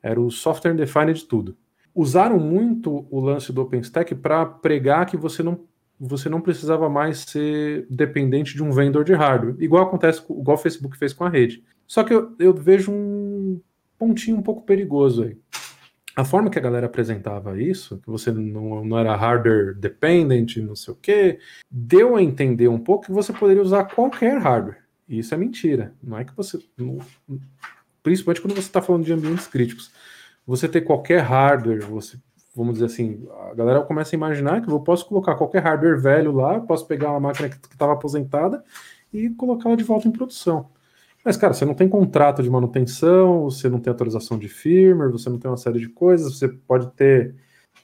era 0.04 0.20
o 0.20 0.30
software 0.30 0.74
defined 0.74 1.14
de 1.14 1.24
tudo. 1.24 1.56
Usaram 1.96 2.38
muito 2.38 3.08
o 3.10 3.22
lance 3.22 3.54
do 3.54 3.62
OpenStack 3.62 4.14
para 4.16 4.46
pregar 4.46 5.06
que 5.06 5.16
você 5.16 5.42
não, 5.42 5.62
você 5.98 6.28
não 6.28 6.42
precisava 6.42 6.90
mais 6.90 7.20
ser 7.20 7.88
dependente 7.90 8.54
de 8.54 8.62
um 8.62 8.72
vendor 8.72 9.06
de 9.06 9.14
hardware, 9.14 9.56
igual 9.60 9.84
acontece, 9.84 10.22
igual 10.30 10.58
o 10.58 10.62
Facebook 10.62 10.98
fez 10.98 11.14
com 11.14 11.24
a 11.24 11.30
rede. 11.30 11.64
Só 11.88 12.04
que 12.04 12.14
eu, 12.14 12.36
eu 12.38 12.54
vejo 12.54 12.92
um 12.92 13.62
pontinho 13.98 14.36
um 14.36 14.44
pouco 14.44 14.64
perigoso 14.64 15.24
aí 15.24 15.38
a 16.18 16.26
forma 16.26 16.50
que 16.50 16.58
a 16.58 16.62
galera 16.62 16.88
apresentava 16.88 17.62
isso, 17.62 18.00
que 18.00 18.10
você 18.10 18.32
não, 18.32 18.84
não 18.84 18.98
era 18.98 19.16
hardware 19.16 19.76
dependent, 19.76 20.58
não 20.58 20.76
sei 20.76 20.92
o 20.92 20.98
quê, 20.98 21.40
deu 21.70 22.16
a 22.16 22.24
entender 22.24 22.68
um 22.68 22.80
pouco 22.80 23.06
que 23.06 23.12
você 23.12 23.32
poderia 23.32 23.62
usar 23.62 23.84
qualquer 23.84 24.40
hardware. 24.40 24.80
E 25.08 25.20
isso 25.20 25.36
é 25.36 25.38
mentira. 25.38 25.94
Não 26.02 26.18
é 26.18 26.26
que 26.26 26.36
você. 26.36 26.58
Não, 26.76 26.98
principalmente 28.02 28.42
quando 28.42 28.56
você 28.56 28.62
está 28.62 28.82
falando 28.82 29.06
de 29.06 29.14
ambientes 29.14 29.46
críticos. 29.46 29.92
Você 30.44 30.68
ter 30.68 30.82
qualquer 30.82 31.22
hardware, 31.22 31.86
você, 31.86 32.18
vamos 32.56 32.74
dizer 32.74 32.88
assim, 32.88 33.28
a 33.52 33.54
galera 33.54 33.82
começa 33.82 34.16
a 34.16 34.18
imaginar 34.18 34.62
que 34.64 34.72
eu 34.72 34.80
posso 34.80 35.06
colocar 35.06 35.36
qualquer 35.36 35.62
hardware 35.62 36.02
velho 36.02 36.32
lá, 36.32 36.60
posso 36.60 36.88
pegar 36.88 37.12
uma 37.12 37.20
máquina 37.20 37.48
que 37.48 37.58
estava 37.58 37.94
aposentada 37.94 38.64
e 39.14 39.30
colocá-la 39.30 39.76
de 39.76 39.84
volta 39.84 40.08
em 40.08 40.12
produção. 40.12 40.68
Mas, 41.28 41.36
cara, 41.36 41.54
você 41.54 41.66
não 41.66 41.74
tem 41.74 41.90
contrato 41.90 42.42
de 42.42 42.50
manutenção, 42.50 43.44
você 43.44 43.68
não 43.68 43.82
tem 43.82 43.92
atualização 43.92 44.40
de 44.40 44.48
firmware, 44.48 45.12
você 45.12 45.30
não 45.30 45.38
tem 45.38 45.52
uma 45.52 45.58
série 45.58 45.78
de 45.78 45.90
coisas, 45.90 46.40
você 46.40 46.48
pode 46.48 46.90
ter 46.92 47.36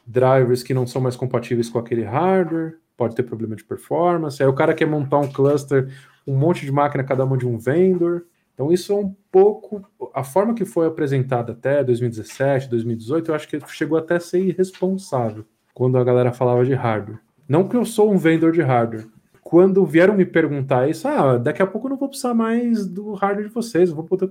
drivers 0.07 0.63
que 0.63 0.73
não 0.73 0.87
são 0.87 1.01
mais 1.01 1.17
compatíveis 1.17 1.69
com 1.69 1.77
aquele 1.77 2.03
hardware, 2.03 2.77
pode 2.95 3.13
ter 3.13 3.23
problema 3.23 3.53
de 3.53 3.65
performance. 3.65 4.41
Aí 4.41 4.47
o 4.47 4.53
cara 4.53 4.73
quer 4.73 4.85
montar 4.85 5.17
um 5.17 5.29
cluster, 5.29 5.91
um 6.25 6.37
monte 6.37 6.65
de 6.65 6.71
máquina, 6.71 7.03
cada 7.03 7.25
uma 7.25 7.37
de 7.37 7.45
um 7.45 7.57
vendor. 7.57 8.23
Então, 8.53 8.71
isso 8.71 8.93
é 8.93 8.95
um 8.95 9.13
pouco. 9.29 9.83
A 10.13 10.23
forma 10.23 10.53
que 10.53 10.63
foi 10.63 10.87
apresentada 10.87 11.51
até 11.51 11.83
2017, 11.83 12.69
2018, 12.69 13.29
eu 13.29 13.35
acho 13.35 13.49
que 13.49 13.59
chegou 13.67 13.97
até 13.97 14.15
a 14.15 14.21
ser 14.21 14.39
irresponsável 14.39 15.43
quando 15.73 15.97
a 15.97 16.03
galera 16.05 16.31
falava 16.31 16.63
de 16.63 16.73
hardware. 16.73 17.19
Não 17.45 17.67
que 17.67 17.75
eu 17.75 17.83
sou 17.83 18.09
um 18.09 18.17
vendor 18.17 18.53
de 18.53 18.61
hardware, 18.61 19.05
quando 19.53 19.85
vieram 19.85 20.15
me 20.15 20.25
perguntar 20.25 20.89
isso, 20.89 21.07
ah, 21.07 21.37
daqui 21.37 21.61
a 21.61 21.67
pouco 21.67 21.85
eu 21.85 21.91
não 21.91 21.97
vou 21.97 22.09
precisar 22.09 22.33
mais 22.33 22.87
do 22.87 23.13
hardware 23.13 23.49
de 23.49 23.53
vocês, 23.53 23.87
eu 23.87 23.95
vou 23.95 24.03
poder, 24.03 24.27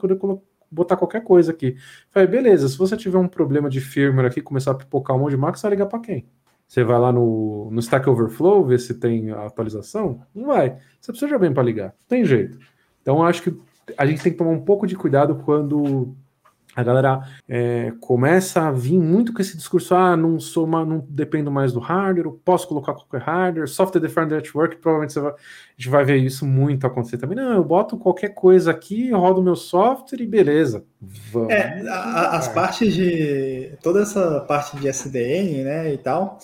botar 0.69 0.97
qualquer 0.97 1.23
coisa 1.23 1.53
aqui. 1.53 1.77
Falei, 2.11 2.27
beleza, 2.27 2.69
se 2.69 2.77
você 2.77 2.97
tiver 2.97 3.19
um 3.19 3.29
problema 3.29 3.71
de 3.71 3.81
firmware 3.81 4.27
aqui, 4.27 4.41
começar 4.41 4.73
a 4.73 4.75
pipocar 4.75 5.17
um 5.17 5.21
monte 5.21 5.31
de 5.31 5.37
máquina, 5.37 5.59
você 5.59 5.63
vai 5.63 5.71
ligar 5.71 5.87
para 5.87 6.01
quem? 6.01 6.27
Você 6.67 6.83
vai 6.83 6.99
lá 6.99 7.13
no, 7.13 7.71
no 7.71 7.79
Stack 7.79 8.11
Overflow, 8.11 8.67
ver 8.67 8.81
se 8.81 8.95
tem 8.95 9.31
atualização? 9.31 10.23
Não 10.35 10.47
vai. 10.47 10.77
Você 11.01 11.13
precisa 11.13 11.29
de 11.29 11.35
alguém 11.35 11.55
para 11.55 11.63
ligar. 11.63 11.91
Não 11.91 12.09
tem 12.09 12.25
jeito. 12.25 12.59
Então, 13.01 13.23
acho 13.23 13.45
que 13.45 13.57
a 13.97 14.05
gente 14.05 14.25
tem 14.25 14.33
que 14.33 14.39
tomar 14.39 14.51
um 14.51 14.65
pouco 14.65 14.89
de 14.89 14.97
cuidado 14.97 15.37
quando 15.45 16.17
a 16.75 16.83
galera 16.83 17.21
é, 17.49 17.93
começa 18.01 18.63
a 18.63 18.73
vir 18.73 18.99
muito 18.99 19.33
com 19.33 19.43
esse 19.43 19.57
discurso: 19.57 19.95
ah, 19.95 20.17
não 20.17 20.41
sou 20.41 20.65
uma, 20.65 20.85
não 20.85 21.05
dependo 21.09 21.51
mais 21.51 21.73
do 21.73 21.81
hardware, 21.81 22.27
eu 22.27 22.41
posso 22.45 22.67
colocar 22.67 22.95
qualquer 22.95 23.21
hardware, 23.21 23.69
software 23.69 24.01
defined 24.01 24.33
network, 24.33 24.77
provavelmente 24.77 25.19
vai, 25.19 25.33
a 25.33 25.37
gente 25.77 25.91
vai 25.91 26.05
ver 26.05 26.17
isso 26.17 26.47
muito 26.47 26.87
acontecer 26.87 27.19
também. 27.19 27.37
Não, 27.37 27.53
eu 27.53 27.65
boto 27.65 27.99
qualquer 27.99 28.31
coisa 28.31 28.71
aqui, 28.71 29.11
rodo 29.11 29.43
meu 29.43 29.57
software 29.57 30.23
e 30.23 30.27
beleza. 30.27 30.85
Vamos. 31.31 31.53
É, 31.53 31.83
a, 31.89 32.37
as 32.37 32.49
partes 32.49 32.95
de. 32.95 33.77
toda 33.83 34.01
essa 34.03 34.41
parte 34.41 34.77
de 34.79 34.89
SDN, 34.89 35.65
né, 35.65 35.93
e 35.93 35.99
tal, 35.99 36.39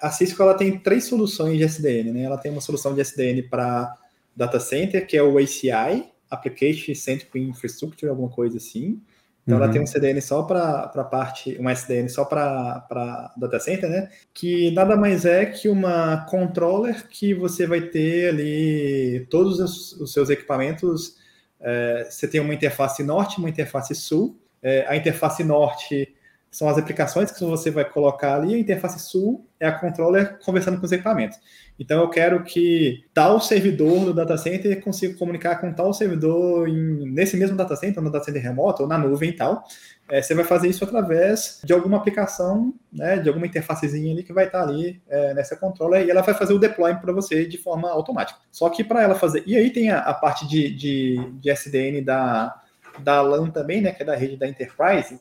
a 0.00 0.10
Cisco 0.10 0.42
ela 0.42 0.54
tem 0.54 0.78
três 0.78 1.04
soluções 1.04 1.56
de 1.56 1.64
SDN, 1.64 2.12
né? 2.12 2.22
Ela 2.22 2.38
tem 2.38 2.52
uma 2.52 2.60
solução 2.60 2.94
de 2.94 3.00
SDN 3.00 3.42
para 3.44 3.96
data 4.36 4.60
center, 4.60 5.06
que 5.06 5.16
é 5.16 5.22
o 5.22 5.38
ACI, 5.38 6.10
Application 6.30 6.94
Centric 6.94 7.38
Infrastructure, 7.38 8.08
alguma 8.08 8.28
coisa 8.28 8.56
assim. 8.58 9.00
Então 9.42 9.58
uhum. 9.58 9.64
ela 9.64 9.72
tem 9.72 9.82
um 9.82 9.86
CDN 9.86 10.20
só 10.20 10.42
para 10.42 10.90
a 10.94 11.04
parte, 11.04 11.58
um 11.60 11.68
SDN 11.68 12.08
só 12.08 12.24
para 12.24 13.32
data 13.36 13.58
center, 13.58 13.90
né? 13.90 14.08
Que 14.32 14.70
nada 14.70 14.96
mais 14.96 15.24
é 15.24 15.46
que 15.46 15.68
uma 15.68 16.24
controller 16.26 17.08
que 17.08 17.34
você 17.34 17.66
vai 17.66 17.80
ter 17.80 18.28
ali 18.28 19.26
todos 19.28 19.58
os, 19.58 19.92
os 20.00 20.12
seus 20.12 20.30
equipamentos. 20.30 21.16
É, 21.60 22.06
você 22.08 22.28
tem 22.28 22.40
uma 22.40 22.54
interface 22.54 23.02
norte, 23.02 23.38
uma 23.38 23.48
interface 23.48 23.94
sul. 23.94 24.38
É, 24.62 24.86
a 24.86 24.96
interface 24.96 25.42
norte 25.42 26.14
são 26.52 26.68
as 26.68 26.76
aplicações 26.76 27.32
que 27.32 27.42
você 27.42 27.70
vai 27.70 27.82
colocar 27.82 28.34
ali, 28.34 28.54
a 28.54 28.58
interface 28.58 29.00
sul 29.00 29.48
é 29.58 29.66
a 29.66 29.72
controller 29.72 30.38
conversando 30.44 30.78
com 30.78 30.84
os 30.84 30.92
equipamentos. 30.92 31.38
Então 31.78 32.02
eu 32.02 32.10
quero 32.10 32.44
que 32.44 33.02
tal 33.14 33.40
servidor 33.40 34.04
do 34.04 34.12
data 34.12 34.36
center 34.36 34.78
consiga 34.82 35.16
comunicar 35.16 35.56
com 35.62 35.72
tal 35.72 35.94
servidor 35.94 36.68
em, 36.68 37.10
nesse 37.10 37.38
mesmo 37.38 37.56
data 37.56 37.74
center, 37.74 38.02
no 38.02 38.12
data 38.12 38.26
center 38.26 38.42
remoto 38.42 38.82
ou 38.82 38.88
na 38.88 38.98
nuvem 38.98 39.30
e 39.30 39.32
tal. 39.32 39.64
É, 40.10 40.20
você 40.20 40.34
vai 40.34 40.44
fazer 40.44 40.68
isso 40.68 40.84
através 40.84 41.62
de 41.64 41.72
alguma 41.72 41.96
aplicação, 41.96 42.74
né, 42.92 43.18
de 43.18 43.30
alguma 43.30 43.46
interfacezinha 43.46 44.12
ali 44.12 44.22
que 44.22 44.32
vai 44.34 44.44
estar 44.44 44.62
ali 44.62 45.00
é, 45.08 45.32
nessa 45.32 45.56
controller 45.56 46.06
e 46.06 46.10
ela 46.10 46.20
vai 46.20 46.34
fazer 46.34 46.52
o 46.52 46.58
deployment 46.58 47.00
para 47.00 47.14
você 47.14 47.46
de 47.46 47.56
forma 47.56 47.88
automática. 47.90 48.38
Só 48.50 48.68
que 48.68 48.84
para 48.84 49.02
ela 49.02 49.14
fazer. 49.14 49.42
E 49.46 49.56
aí 49.56 49.70
tem 49.70 49.88
a, 49.88 50.00
a 50.00 50.12
parte 50.12 50.46
de, 50.46 50.70
de, 50.70 51.32
de 51.40 51.50
SDN 51.50 52.02
da, 52.02 52.60
da 52.98 53.22
LAN 53.22 53.48
também, 53.48 53.80
né, 53.80 53.90
que 53.90 54.02
é 54.02 54.06
da 54.06 54.14
rede 54.14 54.36
da 54.36 54.46
Enterprise 54.46 55.18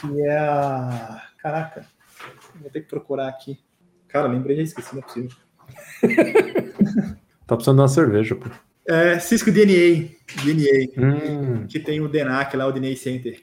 que 0.00 0.22
é 0.22 0.38
a. 0.38 1.22
Caraca, 1.38 1.86
vou 2.60 2.70
ter 2.70 2.80
que 2.80 2.88
procurar 2.88 3.28
aqui. 3.28 3.58
Cara, 4.08 4.28
lembrei, 4.28 4.56
já 4.56 4.62
esqueci, 4.62 4.94
não 4.94 5.02
é 5.02 5.04
possível. 5.04 5.30
tá 7.46 7.54
precisando 7.56 7.76
de 7.76 7.82
uma 7.82 7.88
cerveja, 7.88 8.34
pô. 8.34 8.48
É, 8.88 9.18
Cisco 9.18 9.50
DNA, 9.50 10.10
DNA 10.44 10.88
hum. 10.96 11.66
que 11.66 11.80
tem 11.80 12.00
o 12.00 12.08
DNAC 12.08 12.56
lá, 12.56 12.66
o 12.66 12.72
DNA 12.72 12.94
Center, 12.96 13.40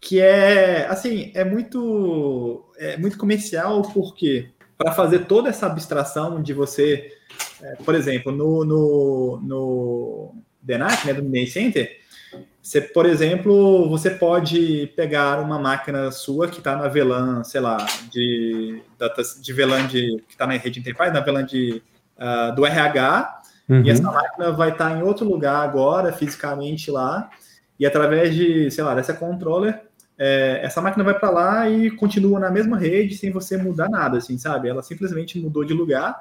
que 0.00 0.20
é, 0.20 0.86
assim, 0.86 1.32
é 1.34 1.44
muito, 1.44 2.64
é 2.78 2.96
muito 2.96 3.18
comercial, 3.18 3.82
porque 3.82 4.50
para 4.78 4.92
fazer 4.92 5.26
toda 5.26 5.48
essa 5.48 5.66
abstração 5.66 6.40
de 6.40 6.52
você, 6.52 7.10
é, 7.60 7.76
por 7.76 7.96
exemplo, 7.96 8.30
no, 8.30 8.64
no, 8.64 9.40
no 9.42 10.34
DNAC, 10.62 11.06
né, 11.06 11.14
do 11.14 11.22
DNA 11.22 11.46
Center, 11.48 12.00
você, 12.66 12.80
por 12.80 13.06
exemplo, 13.06 13.88
você 13.88 14.10
pode 14.10 14.92
pegar 14.96 15.40
uma 15.40 15.56
máquina 15.56 16.10
sua 16.10 16.48
que 16.48 16.58
está 16.58 16.74
na 16.74 16.88
VLAN, 16.88 17.44
sei 17.44 17.60
lá, 17.60 17.76
de, 18.10 18.82
de 19.40 19.52
VLAN 19.52 19.86
de, 19.86 20.20
que 20.26 20.32
está 20.32 20.48
na 20.48 20.54
rede 20.54 20.80
Enterprise, 20.80 21.12
na 21.12 21.20
VLAN 21.20 21.44
de, 21.44 21.80
uh, 22.18 22.52
do 22.56 22.66
RH, 22.66 23.40
uhum. 23.68 23.82
e 23.84 23.90
essa 23.90 24.10
máquina 24.10 24.50
vai 24.50 24.70
estar 24.70 24.90
tá 24.90 24.98
em 24.98 25.02
outro 25.04 25.24
lugar 25.24 25.62
agora, 25.62 26.12
fisicamente 26.12 26.90
lá, 26.90 27.30
e 27.78 27.86
através 27.86 28.34
de, 28.34 28.68
sei 28.72 28.82
lá, 28.82 28.96
dessa 28.96 29.14
controller, 29.14 29.82
é, 30.18 30.58
essa 30.64 30.82
máquina 30.82 31.04
vai 31.04 31.16
para 31.16 31.30
lá 31.30 31.70
e 31.70 31.88
continua 31.92 32.40
na 32.40 32.50
mesma 32.50 32.76
rede 32.76 33.16
sem 33.16 33.30
você 33.30 33.56
mudar 33.56 33.88
nada, 33.88 34.18
assim, 34.18 34.36
sabe? 34.38 34.68
Ela 34.68 34.82
simplesmente 34.82 35.38
mudou 35.38 35.64
de 35.64 35.72
lugar 35.72 36.20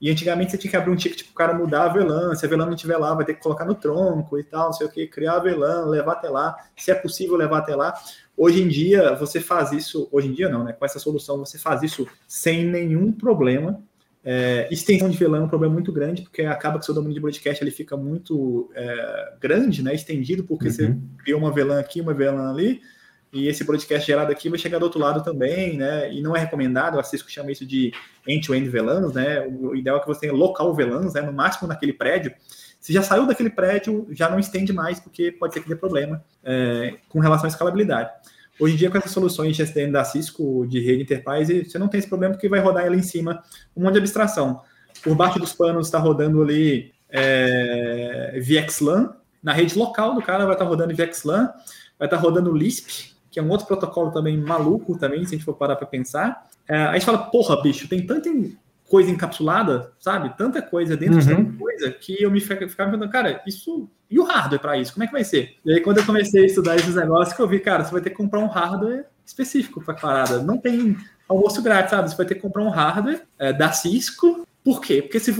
e 0.00 0.10
antigamente 0.10 0.50
você 0.50 0.58
tinha 0.58 0.70
que 0.70 0.76
abrir 0.76 0.90
um 0.90 0.96
ticket 0.96 1.22
para 1.24 1.30
o 1.30 1.34
cara 1.34 1.54
mudar 1.54 1.84
a 1.84 1.88
VLAN. 1.88 2.34
Se 2.34 2.44
a 2.44 2.48
VLAN 2.48 2.66
não 2.66 2.74
estiver 2.74 2.98
lá, 2.98 3.14
vai 3.14 3.24
ter 3.24 3.34
que 3.34 3.42
colocar 3.42 3.64
no 3.64 3.74
tronco 3.74 4.38
e 4.38 4.44
tal, 4.44 4.66
não 4.66 4.72
sei 4.72 4.86
o 4.86 4.90
que, 4.90 5.06
criar 5.06 5.34
a 5.34 5.38
VLAN, 5.38 5.86
levar 5.86 6.12
até 6.12 6.28
lá. 6.28 6.54
Se 6.76 6.90
é 6.90 6.94
possível 6.94 7.36
levar 7.36 7.58
até 7.58 7.74
lá. 7.74 7.94
Hoje 8.36 8.62
em 8.62 8.68
dia, 8.68 9.14
você 9.14 9.40
faz 9.40 9.72
isso, 9.72 10.08
hoje 10.12 10.28
em 10.28 10.32
dia 10.32 10.48
não, 10.48 10.62
né? 10.62 10.72
Com 10.74 10.84
essa 10.84 10.98
solução, 10.98 11.38
você 11.38 11.58
faz 11.58 11.82
isso 11.82 12.06
sem 12.28 12.64
nenhum 12.64 13.10
problema. 13.10 13.82
É, 14.22 14.68
extensão 14.70 15.08
de 15.08 15.16
VLAN 15.16 15.38
é 15.38 15.42
um 15.42 15.48
problema 15.48 15.72
muito 15.72 15.92
grande, 15.92 16.22
porque 16.22 16.42
acaba 16.42 16.78
que 16.78 16.84
seu 16.84 16.92
domínio 16.92 17.14
de 17.14 17.20
broadcast 17.20 17.62
ele 17.62 17.70
fica 17.70 17.96
muito 17.96 18.70
é, 18.74 19.32
grande, 19.40 19.82
né? 19.82 19.94
Estendido, 19.94 20.44
porque 20.44 20.66
uhum. 20.66 20.72
você 20.72 20.96
criou 21.18 21.40
uma 21.40 21.50
VLAN 21.50 21.80
aqui, 21.80 22.02
uma 22.02 22.12
VLAN 22.12 22.50
ali, 22.50 22.82
e 23.36 23.48
esse 23.48 23.64
broadcast 23.64 24.06
gerado 24.06 24.32
aqui 24.32 24.48
vai 24.48 24.58
chegar 24.58 24.78
do 24.78 24.84
outro 24.84 24.98
lado 24.98 25.22
também, 25.22 25.76
né? 25.76 26.12
E 26.12 26.22
não 26.22 26.34
é 26.34 26.40
recomendado, 26.40 26.98
a 26.98 27.02
Cisco 27.02 27.30
chama 27.30 27.52
isso 27.52 27.66
de 27.66 27.92
end-to-end 28.26 28.68
VLANs, 28.68 29.12
né? 29.12 29.46
O 29.46 29.74
ideal 29.74 29.98
é 29.98 30.00
que 30.00 30.06
você 30.06 30.20
tenha 30.20 30.32
local 30.32 30.74
VLANs, 30.74 31.14
né? 31.14 31.20
No 31.20 31.32
máximo 31.32 31.68
naquele 31.68 31.92
prédio. 31.92 32.32
Se 32.80 32.92
já 32.92 33.02
saiu 33.02 33.26
daquele 33.26 33.50
prédio, 33.50 34.06
já 34.10 34.30
não 34.30 34.38
estende 34.38 34.72
mais, 34.72 35.00
porque 35.00 35.30
pode 35.32 35.54
ser 35.54 35.60
que 35.60 35.68
dê 35.68 35.76
problema 35.76 36.24
é, 36.44 36.94
com 37.08 37.18
relação 37.18 37.46
à 37.46 37.48
escalabilidade. 37.48 38.10
Hoje 38.58 38.74
em 38.74 38.76
dia, 38.76 38.90
com 38.90 38.96
essas 38.96 39.10
soluções 39.10 39.54
de 39.54 39.62
SDN 39.62 39.92
da 39.92 40.04
Cisco, 40.04 40.66
de 40.66 40.80
rede 40.80 41.02
Enterprise, 41.02 41.64
você 41.64 41.78
não 41.78 41.88
tem 41.88 41.98
esse 41.98 42.08
problema, 42.08 42.34
porque 42.34 42.48
vai 42.48 42.60
rodar 42.60 42.84
ali 42.86 42.98
em 42.98 43.02
cima 43.02 43.42
um 43.76 43.82
monte 43.82 43.94
de 43.94 43.98
abstração. 43.98 44.62
Por 45.02 45.14
baixo 45.14 45.38
dos 45.38 45.52
panos 45.52 45.88
está 45.88 45.98
rodando 45.98 46.42
ali 46.42 46.92
é, 47.10 48.40
VXLAN, 48.40 49.14
na 49.42 49.52
rede 49.52 49.78
local 49.78 50.14
do 50.14 50.22
cara 50.22 50.44
vai 50.44 50.54
estar 50.54 50.64
rodando 50.64 50.94
VXLAN, 50.94 51.52
vai 51.98 52.06
estar 52.06 52.16
rodando 52.16 52.52
Lisp, 52.52 53.15
que 53.36 53.40
é 53.40 53.42
um 53.42 53.50
outro 53.50 53.66
protocolo 53.66 54.10
também 54.10 54.34
maluco 54.34 54.96
também, 54.96 55.22
se 55.26 55.34
a 55.34 55.36
gente 55.36 55.44
for 55.44 55.52
parar 55.52 55.76
para 55.76 55.86
pensar. 55.86 56.48
É, 56.66 56.74
a 56.74 56.94
gente 56.94 57.04
fala, 57.04 57.18
porra, 57.18 57.60
bicho, 57.60 57.86
tem 57.86 58.06
tanta 58.06 58.30
coisa 58.88 59.10
encapsulada, 59.10 59.92
sabe? 59.98 60.34
Tanta 60.38 60.62
coisa 60.62 60.96
dentro 60.96 61.16
uhum. 61.16 61.20
de 61.20 61.36
tanta 61.36 61.58
coisa 61.58 61.90
que 61.90 62.22
eu 62.22 62.30
me 62.30 62.40
ficava 62.40 62.66
perguntando, 62.90 63.12
cara, 63.12 63.42
isso 63.46 63.90
e 64.10 64.18
o 64.18 64.24
hardware 64.24 64.58
para 64.58 64.78
isso? 64.78 64.94
Como 64.94 65.04
é 65.04 65.06
que 65.06 65.12
vai 65.12 65.22
ser? 65.22 65.54
E 65.66 65.74
aí, 65.74 65.82
quando 65.82 65.98
eu 65.98 66.06
comecei 66.06 66.44
a 66.44 66.46
estudar 66.46 66.76
esses 66.76 66.94
negócios, 66.94 67.36
que 67.36 67.42
eu 67.42 67.46
vi, 67.46 67.60
cara, 67.60 67.84
você 67.84 67.92
vai 67.92 68.00
ter 68.00 68.08
que 68.08 68.16
comprar 68.16 68.40
um 68.40 68.46
hardware 68.46 69.04
específico 69.26 69.84
para 69.84 69.92
parada. 69.92 70.42
Não 70.42 70.56
tem 70.56 70.96
almoço 71.28 71.60
grátis, 71.60 71.90
sabe? 71.90 72.08
Você 72.08 72.16
vai 72.16 72.24
ter 72.24 72.36
que 72.36 72.40
comprar 72.40 72.62
um 72.62 72.70
hardware 72.70 73.20
é, 73.38 73.52
da 73.52 73.70
Cisco. 73.70 74.48
Por 74.64 74.80
quê? 74.80 75.02
Porque 75.02 75.20
se, 75.20 75.34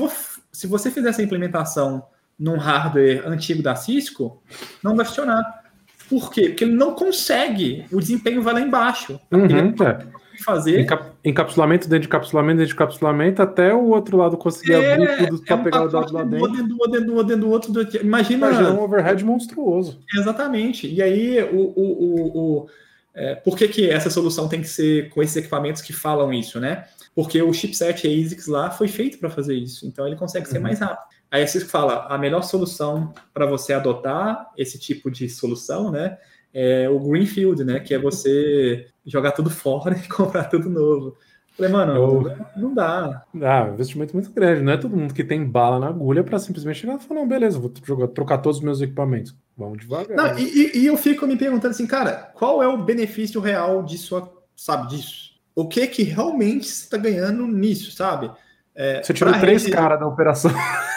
se 0.52 0.66
você 0.66 0.90
fizer 0.90 1.08
essa 1.08 1.22
implementação 1.22 2.04
num 2.38 2.58
hardware 2.58 3.26
antigo 3.26 3.62
da 3.62 3.74
Cisco, 3.74 4.42
não 4.82 4.94
vai 4.94 5.06
funcionar. 5.06 5.64
Por 6.08 6.32
quê? 6.32 6.48
Porque 6.48 6.64
ele 6.64 6.74
não 6.74 6.94
consegue, 6.94 7.84
o 7.92 7.98
desempenho 7.98 8.42
vai 8.42 8.54
lá 8.54 8.60
embaixo. 8.60 9.18
Uhum, 9.32 9.74
é 9.84 10.16
fazer. 10.44 10.80
Encap 10.80 11.12
encapsulamento 11.24 11.88
dentro 11.88 12.00
de 12.02 12.06
encapsulamento 12.06 12.58
dentro 12.58 12.68
de 12.68 12.74
encapsulamento 12.74 13.42
até 13.42 13.74
o 13.74 13.88
outro 13.88 14.16
lado 14.16 14.36
conseguir 14.36 14.74
é, 14.74 14.94
abrir 14.94 15.28
tudo 15.28 15.42
para 15.42 15.56
é 15.56 15.58
um 15.58 15.64
pegar 15.64 15.82
o 15.82 15.88
dado 15.88 16.12
lá 16.12 16.22
dentro. 16.22 16.52
Dentro 16.52 16.68
do, 16.68 16.86
dentro 16.86 17.06
do, 17.06 17.24
dentro 17.24 17.40
do 17.40 17.50
outro. 17.50 18.00
Imagina. 18.02 18.48
Imagina 18.48 18.70
um 18.72 18.82
overhead 18.82 19.24
monstruoso. 19.24 20.00
Exatamente. 20.14 20.86
E 20.92 21.02
aí, 21.02 21.42
o, 21.42 21.56
o, 21.56 21.82
o, 21.82 22.38
o 22.38 22.66
é, 23.14 23.34
por 23.34 23.56
que, 23.56 23.66
que 23.68 23.90
essa 23.90 24.10
solução 24.10 24.46
tem 24.46 24.60
que 24.60 24.68
ser 24.68 25.08
com 25.08 25.22
esses 25.22 25.36
equipamentos 25.36 25.80
que 25.80 25.92
falam 25.92 26.32
isso, 26.32 26.60
né? 26.60 26.84
Porque 27.14 27.40
o 27.40 27.52
chipset 27.52 28.06
ASICS 28.06 28.46
lá 28.46 28.70
foi 28.70 28.88
feito 28.88 29.18
para 29.18 29.30
fazer 29.30 29.54
isso, 29.54 29.86
então 29.86 30.06
ele 30.06 30.16
consegue 30.16 30.46
ser 30.46 30.58
uhum. 30.58 30.64
mais 30.64 30.80
rápido. 30.80 31.15
Aí 31.36 31.42
a 31.42 31.46
Cisco 31.46 31.68
fala, 31.68 32.06
a 32.08 32.16
melhor 32.16 32.42
solução 32.42 33.12
para 33.34 33.44
você 33.44 33.74
adotar 33.74 34.50
esse 34.56 34.78
tipo 34.78 35.10
de 35.10 35.28
solução, 35.28 35.90
né, 35.90 36.16
é 36.52 36.88
o 36.88 36.98
Greenfield, 36.98 37.62
né? 37.62 37.78
Que 37.78 37.92
é 37.92 37.98
você 37.98 38.86
jogar 39.04 39.32
tudo 39.32 39.50
fora 39.50 39.94
e 40.02 40.08
comprar 40.08 40.44
tudo 40.44 40.70
novo. 40.70 41.14
Falei, 41.54 41.70
mano, 41.70 41.94
Eu... 41.94 42.36
não 42.56 42.72
dá. 42.72 43.22
Ah, 43.42 43.68
investimento 43.70 44.14
muito 44.14 44.30
grande. 44.30 44.62
Não 44.62 44.72
é 44.72 44.78
todo 44.78 44.96
mundo 44.96 45.12
que 45.12 45.22
tem 45.22 45.44
bala 45.44 45.78
na 45.78 45.88
agulha 45.88 46.24
para 46.24 46.38
simplesmente 46.38 46.78
chegar 46.80 46.96
e 46.96 46.98
falar, 46.98 47.20
não, 47.20 47.28
beleza, 47.28 47.58
vou 47.58 47.70
jogar, 47.84 48.08
trocar 48.08 48.38
todos 48.38 48.56
os 48.56 48.64
meus 48.64 48.80
equipamentos. 48.80 49.36
Vamos 49.54 49.78
devagar. 49.78 50.16
Não, 50.16 50.38
e, 50.38 50.78
e, 50.78 50.86
eu 50.86 50.96
fico 50.96 51.26
me 51.26 51.36
perguntando 51.36 51.72
assim, 51.72 51.86
cara, 51.86 52.30
qual 52.34 52.62
é 52.62 52.68
o 52.68 52.82
benefício 52.82 53.38
real 53.38 53.82
disso, 53.82 54.26
sabe, 54.56 54.88
disso? 54.88 55.36
O 55.54 55.68
que 55.68 55.86
que 55.86 56.02
realmente 56.02 56.66
você 56.66 56.84
está 56.84 56.96
ganhando 56.96 57.46
nisso, 57.46 57.90
sabe? 57.92 58.30
É, 58.74 59.02
você 59.02 59.12
tirou 59.12 59.34
três 59.38 59.64
rede... 59.64 59.76
caras 59.76 60.00
da 60.00 60.06
operação. 60.06 60.50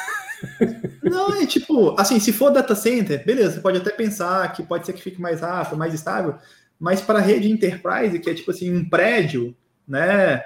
Não, 1.04 1.34
é 1.34 1.46
tipo, 1.46 1.96
assim, 2.00 2.20
se 2.20 2.32
for 2.32 2.52
data 2.52 2.76
center, 2.76 3.26
beleza, 3.26 3.56
você 3.56 3.62
pode 3.62 3.78
até 3.78 3.92
pensar 3.92 4.52
que 4.54 4.64
pode 4.64 4.86
ser 4.86 4.94
que 4.94 5.02
fique 5.02 5.20
mais 5.20 5.42
rápido, 5.42 5.78
mais 5.78 5.94
estável, 5.94 6.36
mas 6.80 7.02
para 7.02 7.20
rede 7.20 7.52
enterprise, 7.52 8.20
que 8.20 8.30
é 8.30 8.34
tipo 8.34 8.52
assim, 8.52 8.74
um 8.74 8.88
prédio, 8.88 9.56
né? 9.88 10.42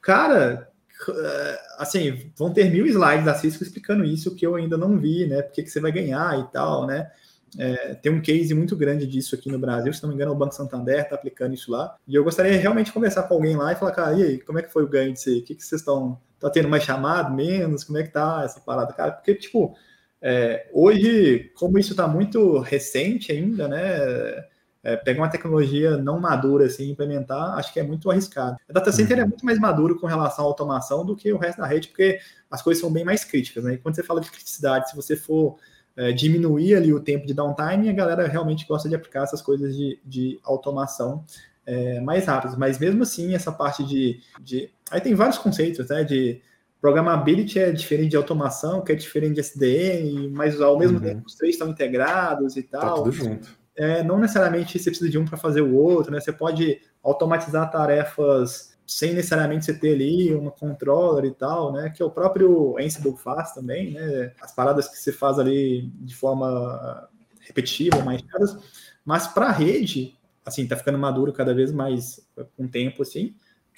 Cara, 0.00 0.68
eh, 1.08 1.58
assim, 1.78 2.30
vão 2.36 2.52
ter 2.52 2.70
mil 2.70 2.86
slides 2.86 3.24
da 3.24 3.34
Cisco 3.34 3.62
explicando 3.62 4.04
isso 4.04 4.34
que 4.34 4.46
eu 4.46 4.54
ainda 4.56 4.76
não 4.76 4.98
vi, 4.98 5.26
né? 5.26 5.42
Porque 5.42 5.62
que 5.62 5.70
você 5.70 5.80
vai 5.80 5.92
ganhar 5.92 6.38
e 6.40 6.52
tal, 6.52 6.86
né? 6.86 7.10
É, 7.58 7.94
tem 7.94 8.12
um 8.12 8.20
case 8.20 8.52
muito 8.54 8.76
grande 8.76 9.06
disso 9.06 9.34
aqui 9.34 9.50
no 9.50 9.58
Brasil, 9.58 9.92
se 9.92 10.02
não 10.02 10.10
me 10.10 10.14
engano, 10.14 10.32
o 10.32 10.34
Banco 10.34 10.54
Santander 10.54 11.00
está 11.00 11.14
aplicando 11.14 11.54
isso 11.54 11.70
lá. 11.70 11.96
E 12.06 12.14
eu 12.14 12.24
gostaria 12.24 12.58
realmente 12.58 12.86
de 12.86 12.92
conversar 12.92 13.22
com 13.24 13.34
alguém 13.34 13.56
lá 13.56 13.72
e 13.72 13.76
falar, 13.76 13.92
cara, 13.92 14.18
e 14.18 14.22
aí, 14.22 14.38
como 14.40 14.58
é 14.58 14.62
que 14.62 14.72
foi 14.72 14.82
o 14.82 14.88
ganho 14.88 15.12
disso 15.12 15.28
aí? 15.28 15.38
O 15.38 15.42
que, 15.42 15.54
que 15.54 15.64
vocês 15.64 15.80
estão. 15.80 16.18
Tá 16.38 16.50
tendo 16.50 16.68
mais 16.68 16.82
chamado, 16.82 17.34
menos? 17.34 17.84
Como 17.84 17.98
é 17.98 18.02
que 18.02 18.10
tá 18.12 18.42
essa 18.44 18.60
parada, 18.60 18.92
cara? 18.92 19.12
Porque, 19.12 19.34
tipo, 19.34 19.74
é, 20.20 20.68
hoje, 20.72 21.50
como 21.54 21.78
isso 21.78 21.92
está 21.92 22.06
muito 22.06 22.58
recente 22.58 23.32
ainda, 23.32 23.68
né? 23.68 24.44
É, 24.82 24.94
pegar 24.96 25.22
uma 25.22 25.28
tecnologia 25.28 25.96
não 25.96 26.20
madura 26.20 26.66
assim 26.66 26.90
implementar, 26.90 27.58
acho 27.58 27.72
que 27.72 27.80
é 27.80 27.82
muito 27.82 28.08
arriscado. 28.08 28.56
A 28.68 28.72
data 28.72 28.92
center 28.92 29.18
é 29.18 29.22
uhum. 29.22 29.28
muito 29.30 29.44
mais 29.44 29.58
maduro 29.58 29.98
com 29.98 30.06
relação 30.06 30.44
à 30.44 30.48
automação 30.48 31.04
do 31.04 31.16
que 31.16 31.32
o 31.32 31.38
resto 31.38 31.58
da 31.60 31.66
rede, 31.66 31.88
porque 31.88 32.20
as 32.48 32.62
coisas 32.62 32.80
são 32.80 32.92
bem 32.92 33.04
mais 33.04 33.24
críticas, 33.24 33.64
né? 33.64 33.74
E 33.74 33.78
quando 33.78 33.96
você 33.96 34.04
fala 34.04 34.20
de 34.20 34.30
criticidade, 34.30 34.88
se 34.88 34.94
você 34.94 35.16
for 35.16 35.56
é, 35.96 36.12
diminuir 36.12 36.76
ali 36.76 36.92
o 36.92 37.00
tempo 37.00 37.26
de 37.26 37.34
downtime, 37.34 37.88
a 37.88 37.92
galera 37.92 38.28
realmente 38.28 38.66
gosta 38.66 38.88
de 38.88 38.94
aplicar 38.94 39.24
essas 39.24 39.42
coisas 39.42 39.74
de, 39.74 39.98
de 40.04 40.38
automação 40.44 41.24
é, 41.64 41.98
mais 42.00 42.26
rápidas. 42.26 42.56
Mas 42.56 42.78
mesmo 42.78 43.02
assim, 43.02 43.34
essa 43.34 43.50
parte 43.50 43.82
de, 43.82 44.20
de. 44.40 44.70
Aí 44.90 45.00
tem 45.00 45.14
vários 45.14 45.38
conceitos, 45.38 45.88
né? 45.88 46.04
De 46.04 46.40
programability 46.80 47.58
é 47.58 47.72
diferente 47.72 48.10
de 48.10 48.16
automação, 48.16 48.82
que 48.82 48.92
é 48.92 48.94
diferente 48.94 49.34
de 49.34 49.40
SDN, 49.40 50.28
mas 50.30 50.60
ao 50.60 50.78
mesmo 50.78 50.98
uhum. 50.98 51.04
tempo 51.04 51.26
os 51.26 51.34
três 51.34 51.54
estão 51.54 51.68
integrados 51.68 52.56
e 52.56 52.62
tá 52.62 52.80
tal. 52.80 52.96
Tá 52.96 53.02
tudo 53.02 53.12
junto. 53.12 53.48
É, 53.74 54.02
não 54.02 54.18
necessariamente 54.18 54.78
você 54.78 54.90
precisa 54.90 55.10
de 55.10 55.18
um 55.18 55.24
para 55.24 55.36
fazer 55.36 55.60
o 55.60 55.74
outro, 55.74 56.10
né? 56.10 56.20
Você 56.20 56.32
pode 56.32 56.80
automatizar 57.02 57.70
tarefas 57.70 58.76
sem 58.86 59.12
necessariamente 59.12 59.64
você 59.64 59.74
ter 59.74 59.94
ali 59.94 60.32
uma 60.32 60.50
controller 60.50 61.24
e 61.24 61.34
tal, 61.34 61.72
né? 61.72 61.90
Que 61.90 62.02
é 62.02 62.06
o 62.06 62.10
próprio 62.10 62.78
Ansible 62.78 63.16
faz 63.16 63.52
também, 63.52 63.92
né? 63.92 64.32
As 64.40 64.54
paradas 64.54 64.88
que 64.88 64.96
você 64.96 65.12
faz 65.12 65.38
ali 65.38 65.90
de 66.00 66.14
forma 66.14 67.08
repetitiva, 67.40 68.02
mais 68.02 68.22
caras, 68.22 68.56
mas 69.04 69.26
para 69.26 69.46
a 69.46 69.52
rede, 69.52 70.16
assim, 70.44 70.66
tá 70.66 70.76
ficando 70.76 70.98
maduro 70.98 71.32
cada 71.32 71.54
vez 71.54 71.70
mais 71.72 72.20
com 72.56 72.64
o 72.64 72.68
tempo, 72.68 73.02
assim, 73.02 73.34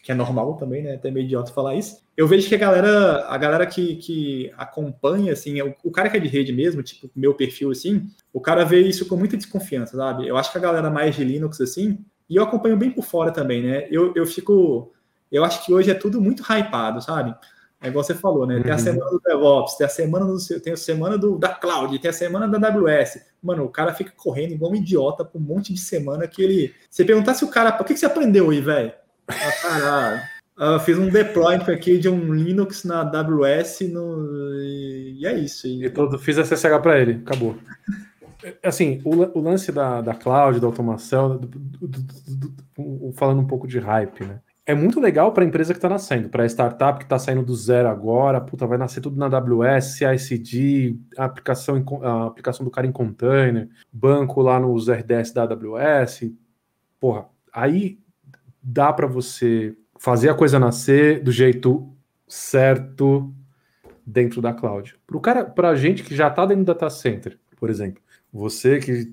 que 0.09 0.13
é 0.13 0.15
normal 0.15 0.55
também, 0.55 0.83
né? 0.83 0.95
Até 0.95 1.11
meio 1.11 1.27
idiota 1.27 1.53
falar 1.53 1.75
isso. 1.75 2.03
Eu 2.17 2.27
vejo 2.27 2.49
que 2.49 2.55
a 2.55 2.59
galera, 2.59 3.27
a 3.27 3.37
galera 3.37 3.67
que, 3.67 3.97
que 3.97 4.51
acompanha, 4.57 5.35
assim, 5.35 5.61
o, 5.61 5.75
o 5.85 5.91
cara 5.91 6.09
que 6.09 6.17
é 6.17 6.21
de 6.21 6.29
rede 6.29 6.51
mesmo, 6.51 6.83
tipo, 6.83 7.11
meu 7.15 7.35
perfil, 7.35 7.71
assim, 7.71 8.09
o 8.33 8.41
cara 8.41 8.65
vê 8.65 8.81
isso 8.81 9.07
com 9.07 9.17
muita 9.17 9.37
desconfiança, 9.37 9.99
sabe? 9.99 10.27
Eu 10.27 10.39
acho 10.39 10.51
que 10.51 10.57
a 10.57 10.63
galera 10.63 10.89
mais 10.89 11.15
de 11.15 11.23
Linux, 11.25 11.61
assim, 11.61 11.99
e 12.27 12.37
eu 12.37 12.43
acompanho 12.43 12.75
bem 12.75 12.91
por 12.91 13.05
fora 13.05 13.31
também, 13.31 13.63
né? 13.63 13.87
Eu, 13.91 14.15
eu 14.17 14.25
fico 14.25 14.91
eu 15.31 15.45
acho 15.45 15.63
que 15.63 15.75
hoje 15.75 15.91
é 15.91 15.95
tudo 15.95 16.23
muito 16.23 16.43
hypado, 16.43 17.03
sabe? 17.03 17.35
É 17.83 17.89
igual 17.89 18.03
você 18.03 18.15
falou, 18.15 18.47
né? 18.47 18.61
Tem 18.63 18.73
a 18.73 18.77
uhum. 18.77 18.81
semana 18.81 19.11
do 19.11 19.21
DevOps, 19.21 19.77
tem 19.77 19.87
a 19.87 19.91
semana 19.91 20.25
do 20.25 20.61
tem 20.61 20.73
a 20.73 20.77
semana 20.77 21.19
do, 21.19 21.39
da 21.39 21.51
Cloud, 21.51 21.99
tem 21.99 22.09
a 22.09 22.15
semana 22.15 22.49
da 22.49 22.69
AWS. 22.69 23.19
Mano, 23.43 23.65
o 23.65 23.69
cara 23.69 23.93
fica 23.93 24.11
correndo 24.17 24.53
igual 24.53 24.73
um 24.73 24.77
idiota 24.77 25.23
por 25.23 25.39
um 25.39 25.45
monte 25.45 25.75
de 25.75 25.81
semana 25.81 26.27
que 26.27 26.43
ele. 26.43 26.75
Você 26.91 27.05
perguntar 27.05 27.35
se 27.35 27.45
o 27.45 27.49
cara. 27.49 27.77
O 27.79 27.85
que, 27.85 27.93
que 27.93 28.01
você 28.01 28.07
aprendeu 28.07 28.49
aí, 28.51 28.61
velho? 28.63 28.93
Ah, 29.29 29.53
cara, 29.63 30.29
eu 30.75 30.81
fiz 30.81 30.99
um 30.99 31.09
deployment 31.09 31.69
aqui 31.69 31.99
de 31.99 32.09
um 32.09 32.33
Linux 32.33 32.85
na 32.85 33.03
AWS 33.03 33.81
no... 33.93 34.55
e 34.61 35.25
é 35.25 35.39
isso. 35.39 35.67
E, 35.67 35.89
todo, 35.91 36.19
fiz 36.19 36.37
SSH 36.37 36.81
para 36.83 36.99
ele, 36.99 37.23
acabou. 37.25 37.57
Assim, 38.63 39.01
o, 39.05 39.39
o, 39.39 39.43
lance 39.43 39.71
da, 39.71 40.01
da 40.01 40.15
cloud, 40.15 40.61
da 40.61 40.67
automação, 40.67 41.37
do, 41.37 41.47
do, 41.47 41.89
do, 41.89 43.13
falando 43.15 43.41
um 43.41 43.47
pouco 43.47 43.67
de 43.67 43.79
hype, 43.79 44.25
né? 44.25 44.41
é 44.69 44.75
muito 44.75 45.01
legal 45.01 45.33
para 45.33 45.43
a 45.43 45.47
empresa 45.47 45.73
que 45.73 45.79
está 45.79 45.89
nascendo, 45.89 46.29
para 46.29 46.43
a 46.43 46.47
startup 46.47 46.99
que 46.99 47.07
está 47.07 47.19
saindo 47.19 47.43
do 47.43 47.57
zero 47.57 47.89
agora, 47.89 48.39
puta, 48.39 48.67
vai 48.67 48.77
nascer 48.77 49.01
tudo 49.01 49.17
na 49.17 49.25
AWS, 49.25 49.97
CI/CD, 49.97 50.95
a 51.17 51.25
aplicação, 51.25 51.83
a 52.03 52.27
aplicação 52.27 52.67
do 52.67 52.71
cara 52.71 52.87
em 52.87 52.93
container, 52.93 53.67
banco 53.91 54.43
lá 54.43 54.61
nos 54.61 54.91
RDS 54.91 55.33
da 55.33 55.45
AWS, 55.45 56.31
porra, 57.01 57.31
aí 57.51 57.99
dá 58.63 58.93
para 58.93 59.07
você 59.07 59.75
fazer 59.99 60.29
a 60.29 60.35
coisa 60.35 60.59
nascer 60.59 61.23
do 61.23 61.33
jeito 61.33 61.93
certo 62.27 63.35
dentro 64.07 64.41
da 64.41 64.53
cloud. 64.53 64.97
Para 65.07 65.21
cara, 65.21 65.45
para 65.45 65.71
a 65.71 65.77
gente 65.77 66.03
que 66.03 66.15
já 66.15 66.29
está 66.29 66.47
dentro 66.47 66.65
do 66.65 66.67
data 66.67 66.89
center, 66.89 67.39
por 67.57 67.71
exemplo, 67.71 68.03
você 68.33 68.79
que 68.79 69.13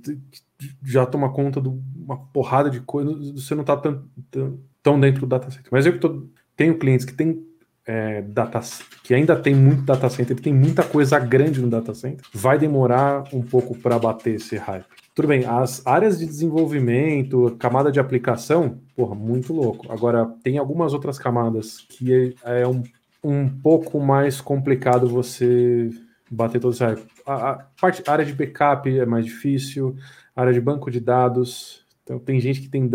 já 0.84 1.06
toma 1.06 1.32
conta 1.32 1.62
de 1.62 1.70
uma 1.70 2.18
porrada 2.18 2.70
de 2.70 2.80
coisas, 2.82 3.32
você 3.32 3.56
não 3.56 3.62
está 3.62 3.76
tão, 3.76 4.06
tão 4.30 4.60
estão 4.86 5.00
dentro 5.00 5.22
do 5.22 5.28
data 5.28 5.50
center. 5.50 5.68
Mas 5.72 5.86
eu 5.86 6.00
tô, 6.00 6.28
tenho 6.56 6.78
clientes 6.78 7.06
que 7.06 7.14
têm 7.14 7.44
é, 7.86 8.22
data, 8.22 8.60
que 9.04 9.14
ainda 9.14 9.36
tem 9.36 9.56
muito 9.56 9.82
data 9.82 10.08
center, 10.10 10.40
tem 10.40 10.54
muita 10.54 10.84
coisa 10.84 11.18
grande 11.18 11.60
no 11.60 11.70
data 11.70 11.94
center, 11.94 12.24
vai 12.32 12.58
demorar 12.60 13.24
um 13.34 13.42
pouco 13.42 13.76
para 13.76 13.98
bater 13.98 14.36
esse 14.36 14.56
hype. 14.56 14.86
Tudo 15.16 15.30
bem, 15.30 15.46
as 15.46 15.88
áreas 15.88 16.20
de 16.20 16.26
desenvolvimento, 16.26 17.56
camada 17.58 17.90
de 17.90 18.02
aplicação, 18.02 18.82
porra, 18.94 19.16
muito 19.16 19.54
louco. 19.54 19.90
Agora, 19.90 20.26
tem 20.44 20.58
algumas 20.58 20.94
outras 20.94 21.18
camadas 21.18 21.78
que 21.88 22.36
é, 22.44 22.68
um, 22.68 22.84
um 23.24 23.48
pouco 23.48 23.98
mais 23.98 24.42
complicado 24.42 25.08
você 25.08 25.90
bater 26.30 26.60
todo 26.60 26.74
esse 26.74 26.84
hype. 26.84 27.08
A, 27.26 27.52
a, 27.52 27.56
parte, 27.80 28.04
a 28.06 28.12
área 28.12 28.26
de 28.26 28.34
backup 28.34 28.90
é 28.90 29.06
mais 29.06 29.24
difícil, 29.24 29.96
área 30.36 30.52
de 30.52 30.60
banco 30.60 30.92
de 30.92 31.00
dados. 31.00 31.86
Então, 32.04 32.20
tem 32.20 32.38
gente 32.42 32.60
que 32.60 32.68
tem, 32.68 32.92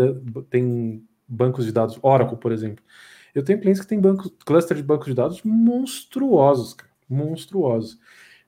tem 0.47 1.03
bancos 1.27 1.65
de 1.65 1.71
dados, 1.71 1.97
Oracle, 2.03 2.37
por 2.37 2.51
exemplo. 2.51 2.85
Eu 3.33 3.43
tenho 3.43 3.59
clientes 3.59 3.81
que 3.81 3.87
têm 3.87 3.99
cluster 4.45 4.77
de 4.77 4.83
bancos 4.83 5.07
de 5.07 5.15
dados 5.15 5.41
monstruosos, 5.43 6.75
cara, 6.75 6.91
monstruosos. 7.09 7.97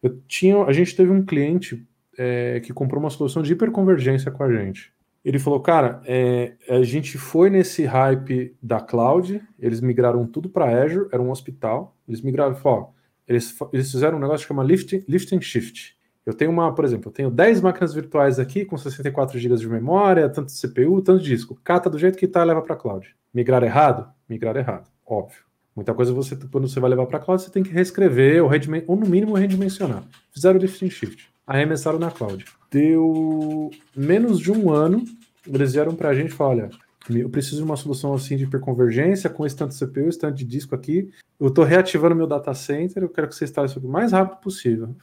Eu 0.04 0.22
tinha, 0.28 0.64
a 0.64 0.72
gente 0.72 0.96
teve 0.96 1.10
um 1.10 1.26
cliente 1.26 1.88
é, 2.18 2.60
que 2.60 2.74
comprou 2.74 3.00
uma 3.00 3.10
solução 3.10 3.42
de 3.42 3.54
hiperconvergência 3.54 4.32
com 4.32 4.44
a 4.44 4.52
gente. 4.52 4.94
Ele 5.24 5.40
falou, 5.40 5.62
cara, 5.62 6.02
é, 6.06 6.54
a 6.70 6.84
gente 6.84 7.18
foi 7.18 7.50
nesse 7.50 7.86
hype 7.86 8.56
da 8.62 8.82
cloud, 8.82 9.42
eles 9.58 9.80
migraram 9.80 10.28
tudo 10.28 10.50
para 10.50 10.84
Azure, 10.84 11.08
era 11.12 11.22
um 11.22 11.32
hospital, 11.32 11.96
eles 12.08 12.22
migraram, 12.22 12.58
ó, 12.64 12.90
eles, 13.28 13.58
eles 13.72 13.90
fizeram 13.90 14.18
um 14.18 14.22
negócio 14.22 14.46
que 14.46 14.54
chama 14.54 14.64
lift, 14.64 15.04
lift 15.08 15.34
and 15.34 15.42
shift. 15.42 15.96
Eu 16.26 16.34
tenho 16.34 16.52
uma, 16.52 16.74
por 16.74 16.86
exemplo, 16.86 17.10
eu 17.10 17.14
tenho 17.14 17.30
10 17.30 17.62
máquinas 17.62 17.94
virtuais 17.94 18.40
aqui 18.40 18.66
com 18.66 18.78
64 18.78 19.38
GB 19.38 19.56
de 19.56 19.68
memória, 19.68 20.30
tanto 20.30 20.54
CPU, 20.54 21.02
tanto 21.02 21.24
disco. 21.24 21.58
Cata 21.64 21.90
do 21.90 22.00
jeito 22.00 22.18
que 22.18 22.26
está 22.26 22.42
e 22.42 22.46
leva 22.46 22.62
para 22.62 22.76
cloud. 22.76 23.16
Migrar 23.34 23.64
errado? 23.64 24.10
Migrar 24.28 24.56
errado, 24.56 24.90
óbvio. 25.06 25.40
Muita 25.76 25.94
coisa 25.94 26.14
você, 26.14 26.36
quando 26.52 26.68
você 26.68 26.80
vai 26.80 26.90
levar 26.90 27.06
para 27.08 27.20
cloud, 27.20 27.42
você 27.42 27.50
tem 27.50 27.64
que 27.64 27.72
reescrever 27.72 28.44
ou, 28.44 28.52
ou 28.88 28.96
no 28.96 29.08
mínimo 29.08 29.34
redimensionar. 29.34 30.04
Fizeram 30.32 30.60
o 30.60 30.62
lift 30.62 30.86
and 30.86 30.90
shift, 30.90 31.33
arremessaram 31.46 32.00
na 32.00 32.12
cloud. 32.12 32.46
Deu 32.72 33.70
menos 33.96 34.40
de 34.40 34.52
um 34.52 34.72
ano, 34.72 35.04
eles 35.48 35.74
vieram 35.74 35.96
para 35.96 36.10
a 36.10 36.14
gente 36.14 36.30
e 36.30 36.34
falaram, 36.34 36.70
olha, 37.10 37.20
eu 37.20 37.30
preciso 37.30 37.58
de 37.58 37.64
uma 37.64 37.76
solução 37.76 38.14
assim 38.14 38.38
de 38.38 38.44
hiperconvergência 38.46 39.30
com 39.30 39.46
esse 39.46 39.56
tanto 39.56 39.78
CPU, 39.78 40.08
esse 40.08 40.20
tanto 40.20 40.36
de 40.36 40.46
disco 40.46 40.74
aqui. 40.74 41.10
Eu 41.40 41.48
estou 41.48 41.64
reativando 41.64 42.16
meu 42.16 42.28
data 42.28 42.54
center, 42.54 43.04
eu 43.04 43.10
quero 43.10 43.28
que 43.28 43.36
você 43.36 43.46
instale 43.46 43.68
isso 43.68 43.80
o 43.80 43.88
mais 43.88 44.12
rápido 44.12 44.40
possível. 44.40 44.96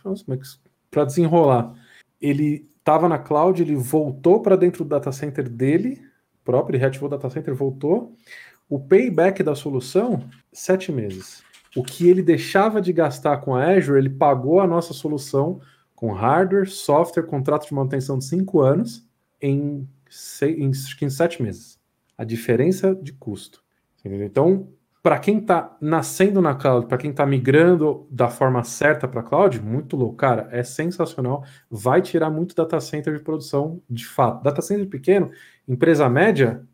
Para 0.91 1.05
desenrolar. 1.05 1.75
Ele 2.21 2.69
estava 2.79 3.09
na 3.09 3.19
cloud, 3.19 3.63
ele 3.63 3.77
voltou 3.77 4.41
para 4.41 4.57
dentro 4.57 4.85
do 4.85 4.89
data 4.89 5.13
center 5.13 5.49
dele 5.49 6.03
próprio, 6.45 6.75
ele 6.75 6.81
reativou 6.81 7.07
o 7.07 7.11
data 7.11 7.31
center, 7.31 7.55
voltou. 7.55 8.17
O 8.69 8.79
payback 8.79 9.43
da 9.43 9.55
solução, 9.55 10.25
sete 10.53 10.91
meses. 10.91 11.43
O 11.77 11.85
que 11.85 12.09
ele 12.09 12.23
deixava 12.23 12.81
de 12.81 12.93
gastar 12.93 13.39
com 13.39 13.55
a 13.55 13.65
Azure, 13.65 13.99
ele 13.99 14.11
pagou 14.11 14.61
a 14.61 14.67
nossa 14.67 14.93
solução 14.93 15.61
com 16.01 16.13
hardware, 16.13 16.67
software, 16.67 17.25
contrato 17.25 17.69
de 17.69 17.75
manutenção 17.75 18.17
de 18.17 18.25
cinco 18.25 18.63
anos 18.63 19.07
em, 19.39 19.87
seis, 20.09 20.59
em, 20.59 20.71
em 21.05 21.11
sete 21.11 21.43
meses. 21.43 21.79
A 22.17 22.25
diferença 22.25 22.95
de 22.95 23.13
custo. 23.13 23.63
Entendeu? 23.99 24.27
Então, 24.27 24.69
para 25.03 25.19
quem 25.19 25.37
está 25.41 25.77
nascendo 25.79 26.41
na 26.41 26.55
cloud, 26.55 26.87
para 26.87 26.97
quem 26.97 27.11
está 27.11 27.27
migrando 27.27 28.07
da 28.11 28.29
forma 28.31 28.65
certa 28.65 29.07
para 29.07 29.21
a 29.21 29.23
cloud, 29.23 29.61
muito 29.61 29.95
louco. 29.95 30.17
Cara, 30.17 30.49
é 30.51 30.63
sensacional. 30.63 31.45
Vai 31.71 32.01
tirar 32.01 32.31
muito 32.31 32.55
data 32.55 32.81
center 32.81 33.15
de 33.15 33.23
produção 33.23 33.83
de 33.89 34.07
fato. 34.07 34.43
Data 34.43 34.63
center 34.63 34.89
pequeno, 34.89 35.31
empresa 35.69 36.09
média, 36.09 36.67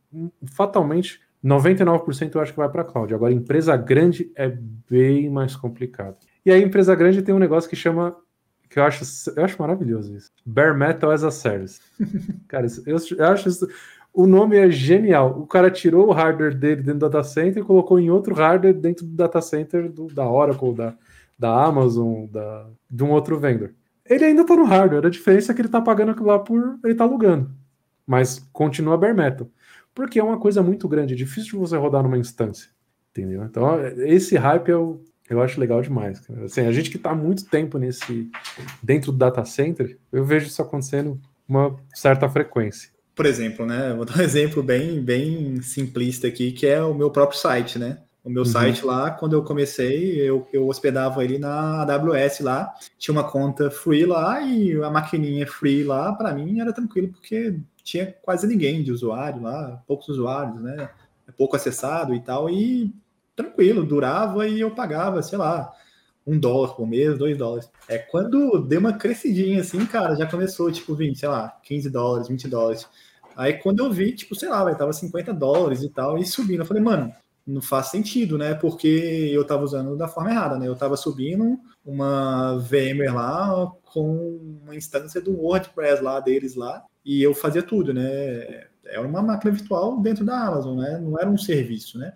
fatalmente 0.45 1.21
99% 1.45 2.33
eu 2.33 2.41
acho 2.41 2.53
que 2.53 2.59
vai 2.59 2.69
para 2.69 2.83
a 2.83 2.85
cloud. 2.85 3.13
Agora, 3.13 3.33
empresa 3.33 3.77
grande 3.77 4.31
é 4.37 4.57
bem 4.89 5.29
mais 5.29 5.57
complicado. 5.57 6.17
E 6.45 6.53
aí, 6.53 6.63
empresa 6.63 6.95
grande 6.95 7.23
tem 7.23 7.35
um 7.35 7.41
negócio 7.41 7.69
que 7.69 7.75
chama. 7.75 8.17
Que 8.69 8.79
eu 8.79 8.85
acho, 8.85 9.05
eu 9.37 9.45
acho 9.45 9.61
maravilhoso 9.61 10.17
isso. 10.17 10.31
Bare 10.45 10.77
Metal 10.77 11.11
as 11.11 11.25
a 11.25 11.31
Service. 11.31 11.81
Cara, 12.49 12.67
eu, 12.87 12.97
eu 13.17 13.27
acho 13.27 13.49
isso 13.49 13.69
o 14.17 14.27
nome 14.27 14.57
é 14.57 14.71
genial. 14.71 15.39
O 15.39 15.47
cara 15.47 15.71
tirou 15.71 16.09
o 16.09 16.11
hardware 16.11 16.57
dele 16.57 16.77
dentro 16.77 17.01
do 17.01 17.11
data 17.11 17.23
center 17.23 17.63
e 17.63 17.67
colocou 17.67 18.01
em 18.01 18.11
outro 18.11 18.35
hardware 18.35 18.73
dentro 18.73 19.05
do 19.05 19.15
data 19.15 19.43
center 19.43 19.93
do, 19.93 20.07
da 20.07 20.27
Oracle, 20.27 20.75
da, 20.75 20.95
da 21.39 21.65
Amazon, 21.67 22.25
da, 22.25 22.67
de 22.91 23.05
um 23.05 23.11
outro 23.11 23.39
vendor. 23.39 23.75
Ele 24.07 24.25
ainda 24.25 24.41
está 24.41 24.57
no 24.57 24.65
hardware, 24.65 25.05
a 25.05 25.11
diferença 25.11 25.53
é 25.53 25.55
que 25.55 25.61
ele 25.61 25.69
está 25.69 25.83
pagando 25.83 26.13
aquilo 26.13 26.29
lá 26.29 26.39
por. 26.39 26.79
ele 26.83 26.93
está 26.93 27.05
alugando. 27.05 27.51
Mas 28.07 28.39
continua 28.55 28.97
bare 28.97 29.13
metal. 29.13 29.51
Porque 29.95 30.19
é 30.19 30.25
uma 30.25 30.39
coisa 30.39 30.63
muito 30.63 30.89
grande, 30.89 31.13
é 31.13 31.17
difícil 31.17 31.53
de 31.53 31.59
você 31.59 31.77
rodar 31.77 32.03
numa 32.03 32.17
instância. 32.17 32.71
Entendeu? 33.11 33.45
Então, 33.45 33.79
esse 33.99 34.35
hype 34.37 34.71
eu, 34.71 35.05
eu 35.29 35.43
acho 35.43 35.61
legal 35.61 35.83
demais. 35.83 36.23
Assim, 36.45 36.63
a 36.63 36.73
gente 36.73 36.91
que 36.91 36.97
está 36.97 37.15
muito 37.15 37.47
tempo 37.47 37.79
nesse. 37.79 38.31
dentro 38.83 39.13
do 39.13 39.19
data 39.19 39.45
center, 39.45 39.99
eu 40.13 40.25
vejo 40.25 40.47
isso 40.47 40.63
acontecendo 40.63 41.21
uma 41.49 41.77
certa 41.95 42.29
frequência 42.29 42.97
por 43.17 43.25
exemplo, 43.25 43.65
né? 43.65 43.95
Vou 43.95 44.05
dar 44.05 44.19
um 44.19 44.21
exemplo 44.21 44.63
bem, 44.63 45.03
bem 45.03 45.63
simplista 45.63 46.29
aqui, 46.29 46.53
que 46.53 46.67
é 46.67 46.83
o 46.83 46.93
meu 46.93 47.11
próprio 47.11 47.41
site, 47.41 47.79
né? 47.79 47.99
O 48.23 48.29
meu 48.29 48.43
uhum. 48.43 48.49
site 48.49 48.85
lá, 48.85 49.11
quando 49.11 49.33
eu 49.33 49.43
comecei, 49.43 50.21
eu, 50.21 50.47
eu 50.53 50.69
hospedava 50.69 51.25
ele 51.25 51.39
na 51.39 51.83
AWS 51.83 52.41
lá, 52.41 52.75
tinha 52.99 53.13
uma 53.13 53.25
conta 53.25 53.71
free 53.71 54.05
lá 54.05 54.43
e 54.43 54.75
a 54.83 54.91
maquininha 54.91 55.47
free 55.47 55.83
lá, 55.83 56.13
para 56.13 56.35
mim 56.35 56.61
era 56.61 56.73
tranquilo, 56.73 57.09
porque 57.09 57.59
tinha 57.83 58.15
quase 58.21 58.47
ninguém 58.47 58.83
de 58.83 58.93
usuário 58.93 59.41
lá, 59.41 59.83
poucos 59.87 60.09
usuários, 60.09 60.61
né? 60.61 60.91
Pouco 61.39 61.57
acessado 61.57 62.15
e 62.15 62.21
tal, 62.21 62.51
e 62.51 62.93
tranquilo, 63.37 63.85
durava 63.85 64.49
e 64.49 64.59
eu 64.61 64.71
pagava, 64.71 65.23
sei 65.23 65.39
lá, 65.39 65.71
um 66.27 66.39
dólar 66.39 66.75
por 66.75 66.89
mês, 66.89 67.17
dois 67.19 67.37
dólares. 67.37 67.71
É 67.89 67.99
quando 67.99 68.59
deu 68.63 68.81
uma 68.81 68.95
crescidinha 68.95 69.61
assim, 69.61 69.85
cara, 69.87 70.17
já 70.17 70.27
começou 70.27 70.73
tipo 70.73 70.95
20, 70.95 71.19
sei 71.19 71.29
lá, 71.29 71.57
15 71.63 71.91
dólares, 71.91 72.29
20 72.29 72.49
dólares. 72.49 72.89
Aí 73.37 73.53
quando 73.55 73.85
eu 73.85 73.93
vi, 73.93 74.13
tipo, 74.13 74.35
sei 74.35 74.49
lá, 74.49 74.65
vai, 74.65 74.77
tava 74.77 74.93
50 74.93 75.33
dólares 75.33 75.83
e 75.83 75.91
tal, 75.91 76.19
e 76.19 76.25
subindo. 76.25 76.61
Eu 76.61 76.67
falei, 76.67 76.83
mano, 76.83 77.13
não 77.47 77.63
faz 77.63 77.89
sentido, 77.89 78.37
né? 78.37 78.55
Porque 78.55 78.89
eu 79.33 79.45
tava 79.45 79.63
usando 79.63 79.97
da 79.97 80.09
forma 80.09 80.31
errada, 80.31 80.59
né? 80.59 80.67
Eu 80.67 80.75
tava 80.75 80.97
subindo 80.97 81.59
uma 81.85 82.59
VMware 82.59 83.15
lá 83.15 83.71
com 83.85 84.61
uma 84.65 84.75
instância 84.75 85.21
do 85.21 85.39
WordPress 85.39 86.03
lá 86.03 86.19
deles 86.19 86.57
lá, 86.57 86.83
e 87.05 87.23
eu 87.23 87.33
fazia 87.35 87.63
tudo, 87.63 87.95
né? 87.95 88.67
Era 88.85 89.07
uma 89.07 89.23
máquina 89.23 89.53
virtual 89.53 90.01
dentro 90.01 90.25
da 90.25 90.41
Amazon, 90.41 90.79
né? 90.79 90.99
Não 90.99 91.19
era 91.19 91.29
um 91.31 91.39
serviço, 91.39 91.99
né? 91.99 92.15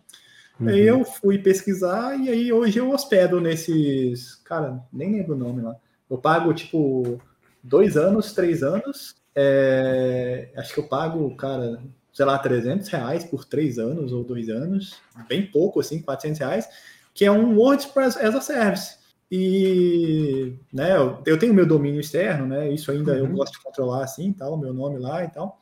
Uhum. 0.60 0.68
Aí 0.68 0.80
eu 0.80 1.04
fui 1.04 1.38
pesquisar 1.38 2.18
e 2.18 2.28
aí 2.28 2.52
hoje 2.52 2.78
eu 2.78 2.90
hospedo 2.90 3.40
nesses. 3.40 4.34
Cara, 4.44 4.82
nem 4.92 5.12
lembro 5.12 5.34
o 5.34 5.38
nome 5.38 5.62
lá. 5.62 5.74
Eu 6.08 6.18
pago 6.18 6.52
tipo 6.52 7.18
dois 7.62 7.96
anos, 7.96 8.32
três 8.32 8.62
anos 8.62 9.14
é, 9.34 10.50
acho 10.56 10.74
que 10.74 10.80
eu 10.80 10.88
pago, 10.88 11.34
cara, 11.36 11.82
sei 12.12 12.24
lá, 12.24 12.38
300 12.38 12.88
reais 12.88 13.24
por 13.24 13.44
três 13.44 13.78
anos 13.78 14.12
ou 14.12 14.24
dois 14.24 14.48
anos, 14.48 15.00
bem 15.28 15.46
pouco, 15.46 15.80
assim, 15.80 16.02
400 16.02 16.38
reais, 16.40 16.68
que 17.14 17.24
é 17.24 17.30
um 17.30 17.56
WordPress 17.56 18.18
as 18.18 18.34
a 18.34 18.40
Service. 18.40 18.98
E, 19.30 20.56
né, 20.72 20.96
eu, 21.24 21.38
tenho 21.38 21.54
meu 21.54 21.66
domínio 21.66 22.00
externo, 22.00 22.46
né, 22.46 22.68
isso 22.68 22.90
ainda 22.90 23.12
uhum. 23.12 23.18
eu 23.18 23.28
gosto 23.28 23.52
de 23.52 23.62
controlar, 23.62 24.04
assim, 24.04 24.32
tal, 24.32 24.56
meu 24.56 24.74
nome 24.74 24.98
lá 24.98 25.24
e 25.24 25.28
tal, 25.28 25.60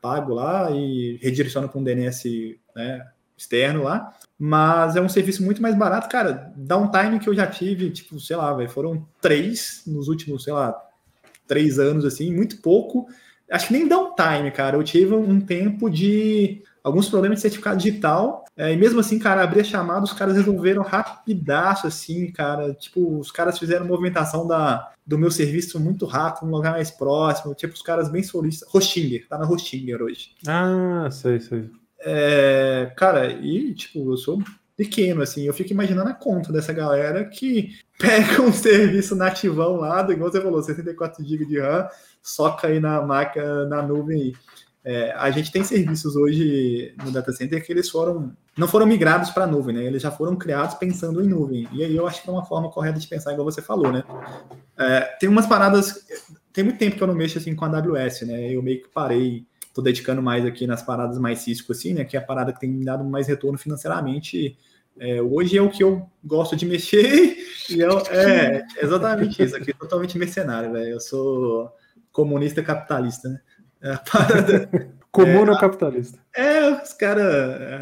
pago 0.00 0.32
lá 0.32 0.70
e 0.70 1.18
redireciono 1.20 1.68
para 1.68 1.78
um 1.78 1.84
DNS, 1.84 2.58
né, 2.74 3.06
externo 3.40 3.84
lá, 3.84 4.14
mas 4.38 4.96
é 4.96 5.00
um 5.00 5.08
serviço 5.08 5.42
muito 5.42 5.62
mais 5.62 5.74
barato, 5.74 6.08
cara, 6.08 6.52
downtime 6.56 7.18
que 7.18 7.28
eu 7.28 7.34
já 7.34 7.46
tive, 7.46 7.90
tipo, 7.90 8.20
sei 8.20 8.36
lá, 8.36 8.52
véio, 8.52 8.68
foram 8.68 9.06
três 9.20 9.82
nos 9.86 10.08
últimos, 10.08 10.44
sei 10.44 10.52
lá, 10.52 10.78
três 11.46 11.78
anos, 11.78 12.04
assim, 12.04 12.32
muito 12.32 12.58
pouco. 12.58 13.08
Acho 13.50 13.68
que 13.68 13.72
nem 13.72 13.88
downtime, 13.88 14.52
cara. 14.52 14.76
Eu 14.76 14.84
tive 14.84 15.12
um 15.14 15.40
tempo 15.40 15.90
de 15.90 16.62
alguns 16.84 17.08
problemas 17.08 17.38
de 17.38 17.42
certificado 17.42 17.78
digital. 17.78 18.44
É, 18.56 18.72
e 18.72 18.76
mesmo 18.76 19.00
assim, 19.00 19.18
cara, 19.18 19.42
abrir 19.42 19.60
a 19.60 19.64
chamada, 19.64 20.04
os 20.04 20.12
caras 20.12 20.36
resolveram 20.36 20.82
rapidaço, 20.82 21.88
assim, 21.88 22.30
cara. 22.30 22.72
Tipo, 22.74 23.18
os 23.18 23.32
caras 23.32 23.58
fizeram 23.58 23.84
movimentação 23.84 24.46
da, 24.46 24.92
do 25.04 25.18
meu 25.18 25.30
serviço 25.30 25.80
muito 25.80 26.06
rápido, 26.06 26.46
num 26.46 26.56
lugar 26.56 26.72
mais 26.72 26.90
próximo. 26.90 27.54
Tipo, 27.54 27.74
os 27.74 27.82
caras 27.82 28.08
bem 28.08 28.22
solistas. 28.22 28.72
Hostinger, 28.72 29.26
tá 29.28 29.36
na 29.36 29.48
Hostinger 29.48 30.00
hoje. 30.00 30.30
Ah, 30.46 31.08
sei, 31.10 31.40
sei. 31.40 31.68
É, 32.02 32.92
cara, 32.96 33.32
e, 33.32 33.74
tipo, 33.74 34.12
eu 34.12 34.16
sou 34.16 34.42
pequeno, 34.76 35.22
assim. 35.22 35.44
Eu 35.44 35.52
fico 35.52 35.72
imaginando 35.72 36.08
a 36.08 36.14
conta 36.14 36.52
dessa 36.52 36.72
galera 36.72 37.24
que 37.24 37.78
pega 37.98 38.40
um 38.42 38.52
serviço 38.52 39.14
nativão 39.14 39.76
lá, 39.76 40.00
igual 40.10 40.30
você 40.30 40.40
falou, 40.40 40.62
64 40.62 41.24
GB 41.24 41.44
de 41.44 41.60
RAM, 41.60 41.88
soca 42.22 42.68
aí 42.68 42.80
na 42.80 43.02
máquina, 43.02 43.66
na 43.66 43.82
nuvem. 43.82 44.32
É, 44.82 45.12
a 45.12 45.30
gente 45.30 45.52
tem 45.52 45.62
serviços 45.62 46.16
hoje 46.16 46.94
no 47.04 47.10
data 47.10 47.30
center 47.32 47.62
que 47.62 47.70
eles 47.70 47.90
foram 47.90 48.34
não 48.56 48.68
foram 48.68 48.86
migrados 48.86 49.30
para 49.30 49.44
a 49.44 49.46
nuvem, 49.46 49.74
né? 49.74 49.84
Eles 49.84 50.02
já 50.02 50.10
foram 50.10 50.36
criados 50.36 50.74
pensando 50.74 51.22
em 51.22 51.26
nuvem. 51.26 51.68
E 51.72 51.84
aí 51.84 51.96
eu 51.96 52.06
acho 52.06 52.22
que 52.22 52.28
é 52.28 52.32
uma 52.32 52.44
forma 52.44 52.70
correta 52.70 52.98
de 52.98 53.06
pensar, 53.06 53.32
igual 53.32 53.44
você 53.44 53.62
falou, 53.62 53.90
né? 53.90 54.04
É, 54.78 55.00
tem 55.18 55.28
umas 55.28 55.46
paradas. 55.46 56.04
Tem 56.52 56.64
muito 56.64 56.78
tempo 56.78 56.96
que 56.96 57.02
eu 57.02 57.06
não 57.06 57.14
mexo 57.14 57.38
assim 57.38 57.54
com 57.54 57.64
a 57.64 57.68
AWS, 57.68 58.22
né? 58.22 58.52
Eu 58.52 58.62
meio 58.62 58.82
que 58.82 58.88
parei, 58.88 59.46
tô 59.72 59.82
dedicando 59.82 60.22
mais 60.22 60.44
aqui 60.44 60.66
nas 60.66 60.82
paradas 60.82 61.18
mais 61.18 61.40
Cisco, 61.40 61.72
assim, 61.72 61.94
né? 61.94 62.04
Que 62.04 62.16
é 62.16 62.20
a 62.20 62.24
parada 62.24 62.52
que 62.52 62.60
tem 62.60 62.70
me 62.70 62.84
dado 62.84 63.04
mais 63.04 63.28
retorno 63.28 63.58
financeiramente 63.58 64.56
é, 64.98 65.22
hoje 65.22 65.56
é 65.56 65.62
o 65.62 65.70
que 65.70 65.82
eu 65.82 66.06
gosto 66.22 66.54
de 66.54 66.66
mexer 66.66 67.36
e 67.70 67.80
eu, 67.80 67.98
é 68.10 68.66
exatamente 68.82 69.42
isso 69.42 69.56
aqui, 69.56 69.72
totalmente 69.72 70.18
mercenário, 70.18 70.72
velho. 70.72 70.90
Eu 70.90 71.00
sou 71.00 71.72
comunista 72.12 72.62
capitalista, 72.62 73.28
né? 73.28 73.40
É, 73.82 73.96
parada, 73.96 74.68
Comuna 75.10 75.54
é, 75.54 75.58
capitalista. 75.58 76.18
É, 76.36 76.82
os 76.82 76.92
caras, 76.92 77.24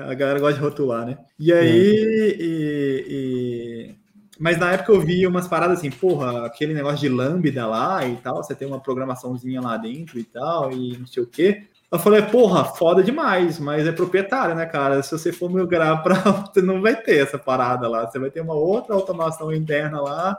a 0.08 0.14
galera 0.14 0.38
gosta 0.38 0.54
de 0.54 0.60
rotular, 0.60 1.04
né? 1.04 1.18
E 1.38 1.52
aí, 1.52 1.68
é. 1.68 2.36
e, 2.38 3.04
e, 3.08 3.94
mas 4.38 4.56
na 4.56 4.72
época 4.72 4.92
eu 4.92 5.00
vi 5.00 5.26
umas 5.26 5.46
paradas 5.46 5.78
assim, 5.78 5.90
porra, 5.90 6.46
aquele 6.46 6.72
negócio 6.72 7.00
de 7.00 7.08
lambda 7.08 7.66
lá 7.66 8.06
e 8.06 8.16
tal, 8.16 8.42
você 8.42 8.54
tem 8.54 8.66
uma 8.66 8.80
programaçãozinha 8.80 9.60
lá 9.60 9.76
dentro 9.76 10.18
e 10.18 10.24
tal, 10.24 10.72
e 10.72 10.96
não 10.96 11.06
sei 11.06 11.22
o 11.22 11.26
quê. 11.26 11.66
Eu 11.90 11.98
falei, 11.98 12.20
porra, 12.20 12.64
foda 12.64 13.02
demais, 13.02 13.58
mas 13.58 13.86
é 13.86 13.92
proprietário, 13.92 14.54
né, 14.54 14.66
cara? 14.66 15.02
Se 15.02 15.10
você 15.10 15.32
for 15.32 15.50
migrar 15.50 16.02
para. 16.02 16.16
Você 16.52 16.60
não 16.60 16.82
vai 16.82 16.94
ter 16.94 17.18
essa 17.18 17.38
parada 17.38 17.88
lá, 17.88 18.06
você 18.06 18.18
vai 18.18 18.30
ter 18.30 18.40
uma 18.42 18.54
outra 18.54 18.94
automação 18.94 19.52
interna 19.52 20.00
lá. 20.00 20.38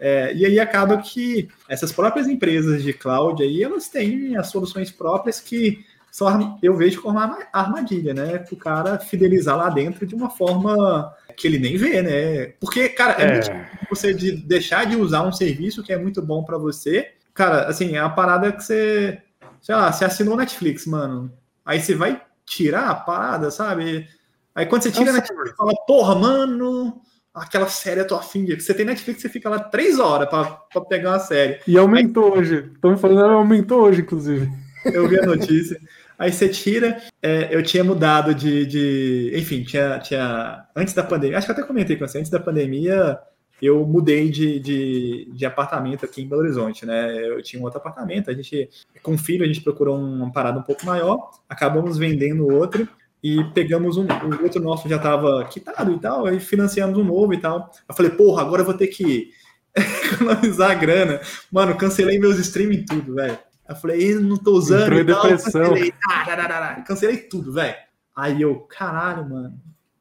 É, 0.00 0.32
e 0.34 0.44
aí 0.44 0.58
acaba 0.58 0.96
que 0.98 1.48
essas 1.68 1.92
próprias 1.92 2.26
empresas 2.28 2.82
de 2.82 2.92
cloud 2.92 3.42
aí, 3.42 3.62
elas 3.62 3.88
têm 3.88 4.36
as 4.36 4.48
soluções 4.48 4.90
próprias 4.90 5.40
que 5.40 5.84
só 6.10 6.56
eu 6.62 6.76
vejo 6.76 7.02
como 7.02 7.18
uma 7.18 7.38
armadilha, 7.52 8.14
né? 8.14 8.38
Para 8.38 8.54
o 8.54 8.58
cara 8.58 8.98
fidelizar 8.98 9.56
lá 9.56 9.68
dentro 9.70 10.06
de 10.06 10.14
uma 10.14 10.30
forma 10.30 11.12
que 11.36 11.46
ele 11.46 11.58
nem 11.58 11.76
vê, 11.76 12.02
né? 12.02 12.46
Porque, 12.60 12.88
cara, 12.88 13.22
é, 13.22 13.38
é. 13.38 13.70
você 13.88 14.12
de 14.12 14.32
deixar 14.32 14.84
de 14.84 14.96
usar 14.96 15.22
um 15.22 15.32
serviço 15.32 15.82
que 15.82 15.92
é 15.92 15.98
muito 15.98 16.20
bom 16.20 16.42
para 16.42 16.58
você 16.58 17.12
cara, 17.38 17.68
assim, 17.68 17.94
é 17.94 18.02
uma 18.02 18.10
parada 18.10 18.50
que 18.50 18.64
você, 18.64 19.22
sei 19.60 19.74
lá, 19.74 19.92
você 19.92 20.04
assinou 20.04 20.36
Netflix, 20.36 20.86
mano. 20.86 21.32
Aí 21.64 21.80
você 21.80 21.94
vai 21.94 22.22
tirar 22.46 22.88
a 22.88 22.94
parada, 22.94 23.50
sabe? 23.50 24.08
Aí 24.54 24.66
quando 24.66 24.82
você 24.82 24.90
tira 24.90 25.10
a 25.10 25.14
Netflix, 25.14 25.50
você 25.50 25.56
fala, 25.56 25.72
porra, 25.86 26.14
mano, 26.14 27.00
aquela 27.34 27.68
série 27.68 28.00
eu 28.00 28.06
tô 28.06 28.16
afim 28.16 28.44
de. 28.44 28.60
Você 28.60 28.74
tem 28.74 28.84
Netflix, 28.84 29.20
você 29.20 29.28
fica 29.28 29.48
lá 29.48 29.60
três 29.60 29.98
horas 29.98 30.28
pra, 30.28 30.44
pra 30.44 30.80
pegar 30.82 31.12
uma 31.12 31.18
série. 31.18 31.60
E 31.66 31.76
aumentou 31.78 32.32
Aí, 32.32 32.40
hoje. 32.40 32.70
Estamos 32.74 33.00
falando, 33.00 33.34
aumentou 33.34 33.82
hoje, 33.82 34.00
inclusive. 34.02 34.50
Eu 34.84 35.08
vi 35.08 35.18
a 35.20 35.26
notícia. 35.26 35.80
Aí 36.18 36.32
você 36.32 36.48
tira. 36.48 37.00
É, 37.22 37.48
eu 37.54 37.62
tinha 37.62 37.84
mudado 37.84 38.34
de, 38.34 38.66
de. 38.66 39.32
Enfim, 39.34 39.62
tinha, 39.62 39.98
tinha. 40.00 40.66
Antes 40.74 40.94
da 40.94 41.02
pandemia. 41.02 41.38
Acho 41.38 41.46
que 41.46 41.52
eu 41.52 41.56
até 41.56 41.66
comentei 41.66 41.96
com 41.96 42.06
você. 42.06 42.18
Antes 42.18 42.30
da 42.30 42.40
pandemia, 42.40 43.18
eu 43.66 43.84
mudei 43.84 44.30
de, 44.30 44.60
de, 44.60 45.28
de, 45.32 45.46
apartamento 45.46 46.04
aqui 46.04 46.22
em 46.22 46.28
Belo 46.28 46.42
Horizonte, 46.42 46.86
né? 46.86 47.16
Eu 47.28 47.42
tinha 47.42 47.60
um 47.60 47.64
outro 47.64 47.78
apartamento, 47.78 48.30
a 48.30 48.34
gente, 48.34 48.68
com 49.02 49.14
o 49.14 49.18
filho, 49.18 49.44
a 49.44 49.46
gente 49.46 49.60
procurou 49.60 49.98
uma 49.98 50.30
parada 50.30 50.58
um 50.58 50.62
pouco 50.62 50.86
maior, 50.86 51.30
acabamos 51.48 51.98
vendendo 51.98 52.46
outro 52.46 52.88
e 53.22 53.42
pegamos 53.52 53.96
um, 53.96 54.04
o 54.04 54.42
outro 54.42 54.62
nosso 54.62 54.88
já 54.88 54.96
estava 54.96 55.44
quitado 55.44 55.92
e 55.92 55.98
tal, 55.98 56.26
aí 56.26 56.38
financiamos 56.38 56.96
um 56.96 57.04
novo 57.04 57.34
e 57.34 57.40
tal. 57.40 57.70
Eu 57.88 57.94
falei, 57.94 58.12
porra, 58.12 58.42
agora 58.42 58.62
eu 58.62 58.66
vou 58.66 58.74
ter 58.74 58.86
que 58.86 59.30
economizar 59.74 60.70
a 60.70 60.74
grana. 60.74 61.20
Mano, 61.50 61.76
cancelei 61.76 62.18
meus 62.18 62.38
streaming 62.38 62.84
tudo, 62.84 63.14
velho. 63.14 63.38
Eu 63.68 63.76
falei, 63.76 64.14
não 64.14 64.36
tô 64.36 64.52
usando 64.52 64.94
Entrou 64.94 65.00
e 65.00 65.04
tal, 65.04 65.22
cancelei. 65.28 65.94
Ah, 66.08 66.82
cancelei 66.86 67.16
tudo, 67.18 67.52
velho. 67.52 67.74
Aí 68.16 68.40
eu, 68.40 68.60
caralho, 68.60 69.28
mano. 69.28 69.60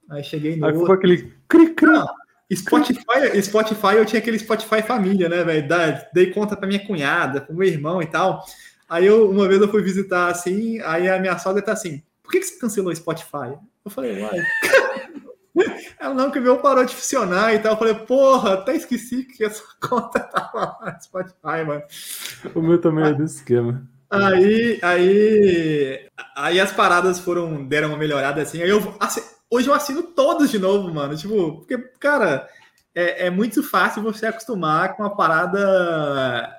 Aí 0.10 0.24
cheguei 0.24 0.56
no. 0.56 0.66
Aí 0.66 0.72
outro. 0.72 0.82
ficou 0.82 0.96
aquele 0.96 1.34
cri, 1.48 1.74
cri. 1.74 1.96
Ah, 1.96 2.08
Spotify, 2.54 3.42
Spotify, 3.42 3.96
eu 3.96 4.06
tinha 4.06 4.20
aquele 4.20 4.40
Spotify 4.40 4.82
família, 4.82 5.28
né, 5.28 5.44
velho? 5.44 5.68
Dei 6.14 6.32
conta 6.32 6.56
pra 6.56 6.68
minha 6.68 6.86
cunhada, 6.86 7.42
pro 7.42 7.56
meu 7.56 7.68
irmão 7.68 8.02
e 8.02 8.06
tal. 8.06 8.46
Aí 8.90 9.06
eu, 9.06 9.30
uma 9.30 9.48
vez 9.48 9.62
eu 9.62 9.68
fui 9.68 9.82
visitar 9.82 10.30
assim, 10.30 10.80
aí 10.82 11.10
a 11.10 11.20
minha 11.20 11.38
sogra 11.38 11.62
tá 11.62 11.74
assim, 11.74 12.02
por 12.24 12.32
que, 12.32 12.40
que 12.40 12.46
você 12.46 12.60
cancelou 12.60 12.92
o 12.92 12.96
Spotify? 12.96 13.58
Eu 13.84 13.92
falei, 13.92 14.22
uai. 14.22 14.44
Ela 16.00 16.14
não, 16.14 16.30
que 16.30 16.38
o 16.38 16.42
meu 16.42 16.58
parou 16.58 16.86
de 16.86 16.94
funcionar 16.94 17.54
e 17.54 17.60
tal. 17.60 17.74
Eu 17.74 17.78
falei, 17.78 17.96
porra, 17.96 18.54
até 18.54 18.76
esqueci 18.76 19.24
que 19.24 19.44
essa 19.44 19.64
conta 19.82 20.20
tava 20.20 20.78
lá 20.82 20.94
no 20.94 21.04
Spotify, 21.04 21.66
mano. 21.66 21.84
O 22.54 22.62
meu 22.62 22.80
também 22.80 23.06
é 23.06 23.14
desse 23.14 23.38
esquema. 23.38 23.88
Aí, 24.10 24.80
aí, 24.82 26.10
aí 26.36 26.60
as 26.60 26.72
paradas 26.72 27.20
foram, 27.20 27.66
deram 27.66 27.90
uma 27.90 27.98
melhorada 27.98 28.42
assim. 28.42 28.62
Aí 28.62 28.70
eu, 28.70 28.96
assim, 29.00 29.22
hoje 29.50 29.68
eu 29.68 29.74
assino 29.74 30.04
todos 30.04 30.50
de 30.50 30.60
novo, 30.60 30.94
mano. 30.94 31.16
Tipo, 31.16 31.58
porque, 31.58 31.78
cara, 32.00 32.48
é, 32.94 33.28
é 33.28 33.30
muito 33.30 33.64
fácil 33.64 34.02
você 34.02 34.26
acostumar 34.26 34.96
com 34.96 35.04
uma 35.04 35.16
parada 35.16 36.54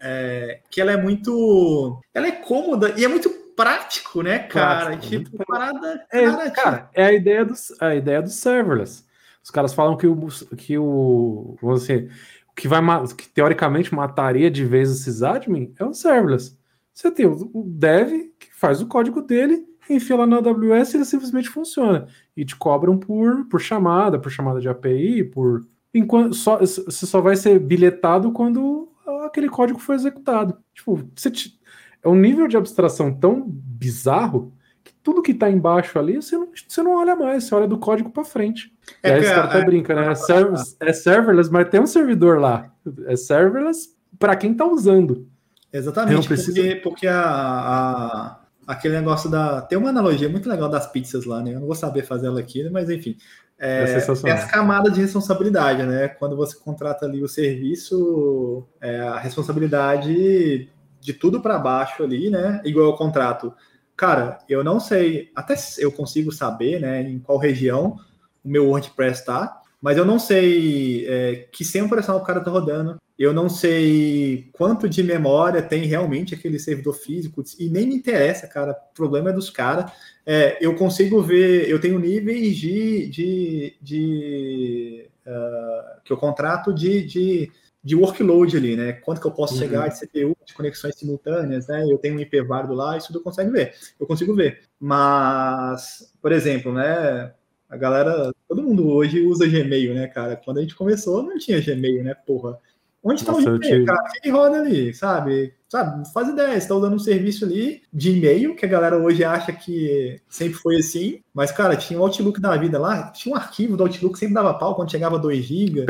é, 0.00 0.60
que 0.70 0.80
ela 0.80 0.92
é 0.92 0.96
muito. 0.96 2.00
Ela 2.12 2.28
é 2.28 2.32
cômoda 2.32 2.94
e 2.96 3.04
é 3.04 3.08
muito 3.08 3.30
prático, 3.56 4.22
né, 4.22 4.40
cara? 4.40 4.86
Prático, 4.86 5.24
tipo, 5.24 5.44
parada. 5.46 6.06
É, 6.10 6.24
cara, 6.24 6.50
cara, 6.50 6.90
é 6.94 7.04
a 7.04 7.12
ideia, 7.12 7.44
do, 7.44 7.54
a 7.80 7.94
ideia 7.94 8.22
do 8.22 8.30
serverless. 8.30 9.04
Os 9.42 9.50
caras 9.50 9.74
falam 9.74 9.96
que 9.96 10.06
o. 10.06 10.28
Que 10.56 10.78
o 10.78 11.56
vamos 11.60 11.82
dizer, 11.82 12.10
que 12.56 12.68
vai 12.68 12.80
que 13.16 13.28
teoricamente 13.28 13.94
mataria 13.94 14.50
de 14.50 14.64
vez 14.64 14.90
esses 14.90 15.22
admin 15.22 15.74
é 15.78 15.84
o 15.84 15.92
serverless. 15.92 16.56
Você 16.92 17.10
tem 17.10 17.26
o 17.26 17.64
dev 17.66 18.30
que 18.38 18.54
faz 18.54 18.80
o 18.80 18.86
código 18.86 19.20
dele, 19.20 19.66
enfia 19.88 20.16
lá 20.16 20.26
na 20.26 20.36
AWS 20.36 20.94
e 20.94 20.96
ele 20.96 21.04
simplesmente 21.04 21.48
funciona. 21.48 22.06
E 22.36 22.44
te 22.44 22.56
cobram 22.56 22.98
por, 22.98 23.46
por 23.48 23.60
chamada, 23.60 24.18
por 24.18 24.30
chamada 24.30 24.60
de 24.60 24.68
API, 24.68 25.24
por. 25.24 25.66
Enquanto, 25.92 26.34
só, 26.34 26.58
você 26.58 27.06
só 27.06 27.20
vai 27.20 27.36
ser 27.36 27.58
bilhetado 27.60 28.32
quando 28.32 28.88
aquele 29.26 29.48
código 29.48 29.78
foi 29.78 29.94
executado. 29.94 30.56
Tipo, 30.74 31.08
você 31.14 31.30
te, 31.30 31.58
é 32.02 32.08
um 32.08 32.14
nível 32.14 32.46
de 32.46 32.56
abstração 32.56 33.12
tão 33.12 33.44
bizarro 33.46 34.52
que 34.82 34.92
tudo 35.02 35.22
que 35.22 35.32
está 35.32 35.50
embaixo 35.50 35.98
ali 35.98 36.16
você 36.16 36.36
não, 36.36 36.48
você 36.68 36.82
não 36.82 36.96
olha 36.96 37.16
mais, 37.16 37.44
você 37.44 37.54
olha 37.54 37.66
do 37.66 37.78
código 37.78 38.10
para 38.10 38.24
frente. 38.24 38.72
É 39.02 39.10
e 39.10 39.12
aí 39.12 39.24
cara 39.24 39.44
até 39.44 39.60
é, 39.60 39.64
brinca, 39.64 39.94
né? 39.94 40.10
É, 40.10 40.14
server, 40.14 40.60
é 40.80 40.92
serverless, 40.92 41.50
mas 41.50 41.68
tem 41.68 41.80
um 41.80 41.86
servidor 41.86 42.38
lá. 42.38 42.70
É 43.06 43.16
serverless 43.16 43.94
para 44.18 44.36
quem 44.36 44.52
está 44.52 44.66
usando. 44.66 45.26
Exatamente, 45.72 46.28
porque, 46.28 46.76
porque 46.76 47.06
a, 47.06 47.20
a, 47.20 48.38
aquele 48.66 48.94
negócio 48.94 49.30
da. 49.30 49.60
Tem 49.62 49.78
uma 49.78 49.90
analogia 49.90 50.28
muito 50.28 50.48
legal 50.48 50.68
das 50.68 50.90
pizzas 50.90 51.24
lá, 51.24 51.42
né? 51.42 51.54
Eu 51.54 51.60
não 51.60 51.66
vou 51.66 51.74
saber 51.74 52.02
fazer 52.02 52.26
ela 52.26 52.40
aqui, 52.40 52.68
mas 52.70 52.88
enfim. 52.90 53.16
É, 53.58 53.84
é, 53.84 54.28
é 54.28 54.32
as 54.32 54.50
camadas 54.50 54.92
de 54.92 55.00
responsabilidade, 55.00 55.82
né? 55.84 56.08
Quando 56.08 56.36
você 56.36 56.58
contrata 56.58 57.06
ali 57.06 57.22
o 57.22 57.28
serviço, 57.28 58.66
é, 58.80 59.00
a 59.00 59.18
responsabilidade 59.18 60.68
de 61.00 61.12
tudo 61.12 61.40
para 61.40 61.58
baixo 61.58 62.02
ali, 62.02 62.30
né? 62.30 62.60
Igual 62.64 62.86
ao 62.86 62.96
contrato. 62.96 63.54
Cara, 63.96 64.38
eu 64.48 64.64
não 64.64 64.80
sei, 64.80 65.30
até 65.36 65.54
eu 65.78 65.92
consigo 65.92 66.32
saber, 66.32 66.80
né, 66.80 67.02
em 67.02 67.20
qual 67.20 67.38
região 67.38 67.96
o 68.44 68.48
meu 68.48 68.68
WordPress 68.68 69.20
está, 69.20 69.62
mas 69.84 69.98
eu 69.98 70.04
não 70.06 70.18
sei 70.18 71.06
é, 71.06 71.46
que 71.52 71.62
sem 71.62 71.82
operacional 71.82 72.22
o 72.22 72.24
cara 72.24 72.40
tá 72.40 72.50
rodando. 72.50 72.98
Eu 73.18 73.34
não 73.34 73.50
sei 73.50 74.48
quanto 74.54 74.88
de 74.88 75.02
memória 75.02 75.60
tem 75.60 75.84
realmente 75.84 76.34
aquele 76.34 76.58
servidor 76.58 76.94
físico, 76.94 77.44
e 77.58 77.68
nem 77.68 77.86
me 77.86 77.94
interessa, 77.94 78.48
cara. 78.48 78.72
O 78.72 78.94
problema 78.94 79.28
é 79.28 79.34
dos 79.34 79.50
caras. 79.50 79.92
É, 80.24 80.56
eu 80.58 80.74
consigo 80.74 81.20
ver, 81.22 81.68
eu 81.68 81.78
tenho 81.78 81.98
níveis 81.98 82.56
de, 82.56 83.08
de, 83.08 83.76
de 83.82 85.06
uh, 85.26 86.00
que 86.02 86.10
eu 86.10 86.16
contrato 86.16 86.72
de, 86.72 87.04
de 87.04 87.52
de 87.84 87.94
workload 87.94 88.56
ali, 88.56 88.76
né? 88.76 88.94
Quanto 88.94 89.20
que 89.20 89.26
eu 89.26 89.30
posso 89.30 89.52
uhum. 89.52 89.60
chegar 89.60 89.88
de 89.88 90.00
CPU, 90.00 90.34
de 90.46 90.54
conexões 90.54 90.96
simultâneas, 90.96 91.66
né? 91.66 91.84
Eu 91.86 91.98
tenho 91.98 92.16
um 92.16 92.18
IP 92.18 92.40
válido 92.40 92.72
lá, 92.72 92.96
isso 92.96 93.12
tu 93.12 93.20
consegue 93.20 93.50
ver. 93.50 93.74
Eu 94.00 94.06
consigo 94.06 94.34
ver. 94.34 94.62
Mas, 94.80 96.10
por 96.22 96.32
exemplo, 96.32 96.72
né? 96.72 97.34
A 97.74 97.76
galera, 97.76 98.32
todo 98.48 98.62
mundo 98.62 98.88
hoje 98.88 99.20
usa 99.20 99.48
Gmail, 99.48 99.94
né, 99.94 100.06
cara? 100.06 100.36
Quando 100.36 100.58
a 100.58 100.60
gente 100.60 100.76
começou, 100.76 101.24
não 101.24 101.36
tinha 101.36 101.60
Gmail, 101.60 102.04
né, 102.04 102.14
porra? 102.14 102.56
Onde 103.02 103.22
está 103.22 103.32
o 103.32 103.42
Gmail, 103.42 103.58
te... 103.58 103.84
cara? 103.84 104.00
O 104.00 104.22
que 104.22 104.30
roda 104.30 104.60
ali, 104.60 104.94
sabe? 104.94 105.52
Sabe, 105.68 106.08
faz 106.12 106.28
ideia, 106.28 106.60
você 106.60 106.68
tá 106.68 106.74
usando 106.76 106.94
um 106.94 107.00
serviço 107.00 107.44
ali 107.44 107.82
de 107.92 108.12
e-mail, 108.16 108.54
que 108.54 108.64
a 108.64 108.68
galera 108.68 108.96
hoje 108.96 109.24
acha 109.24 109.52
que 109.52 110.20
sempre 110.28 110.56
foi 110.56 110.76
assim, 110.76 111.20
mas, 111.34 111.50
cara, 111.50 111.74
tinha 111.74 111.98
o 111.98 112.02
Outlook 112.04 112.40
da 112.40 112.56
vida 112.56 112.78
lá, 112.78 113.10
tinha 113.10 113.34
um 113.34 113.36
arquivo 113.36 113.76
do 113.76 113.82
Outlook 113.82 114.12
que 114.12 114.20
sempre 114.20 114.36
dava 114.36 114.54
pau 114.54 114.76
quando 114.76 114.92
chegava 114.92 115.18
2 115.18 115.44
GB. 115.44 115.84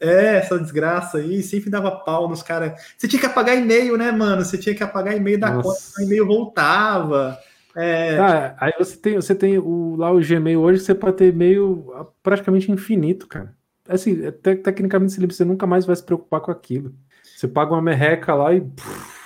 É, 0.00 0.36
essa 0.36 0.58
desgraça 0.58 1.18
aí, 1.18 1.42
sempre 1.42 1.68
dava 1.68 1.90
pau 1.90 2.26
nos 2.26 2.42
caras. 2.42 2.80
Você 2.96 3.06
tinha 3.06 3.20
que 3.20 3.26
apagar 3.26 3.54
e-mail, 3.54 3.98
né, 3.98 4.10
mano? 4.10 4.42
Você 4.42 4.56
tinha 4.56 4.74
que 4.74 4.82
apagar 4.82 5.14
e-mail 5.14 5.38
da 5.38 5.50
Nossa. 5.50 5.68
conta, 5.68 6.00
o 6.00 6.02
e-mail 6.02 6.26
voltava. 6.26 7.38
É... 7.76 8.18
Ah, 8.18 8.56
aí 8.58 8.72
você 8.78 8.96
tem, 8.96 9.16
você 9.16 9.34
tem 9.34 9.58
o, 9.58 9.96
lá 9.96 10.10
o 10.10 10.18
Gmail 10.18 10.60
hoje, 10.60 10.80
você 10.80 10.94
pode 10.94 11.18
ter 11.18 11.28
e-mail 11.28 11.92
praticamente 12.22 12.72
infinito, 12.72 13.28
cara. 13.28 13.54
Assim, 13.86 14.24
é, 14.24 14.32
te, 14.32 14.56
tecnicamente 14.56 15.14
você 15.26 15.44
nunca 15.44 15.66
mais 15.66 15.84
vai 15.84 15.94
se 15.94 16.02
preocupar 16.02 16.40
com 16.40 16.50
aquilo. 16.50 16.94
Você 17.22 17.46
paga 17.46 17.72
uma 17.72 17.82
merreca 17.82 18.34
lá 18.34 18.54
e 18.54 18.62
puf, 18.62 19.20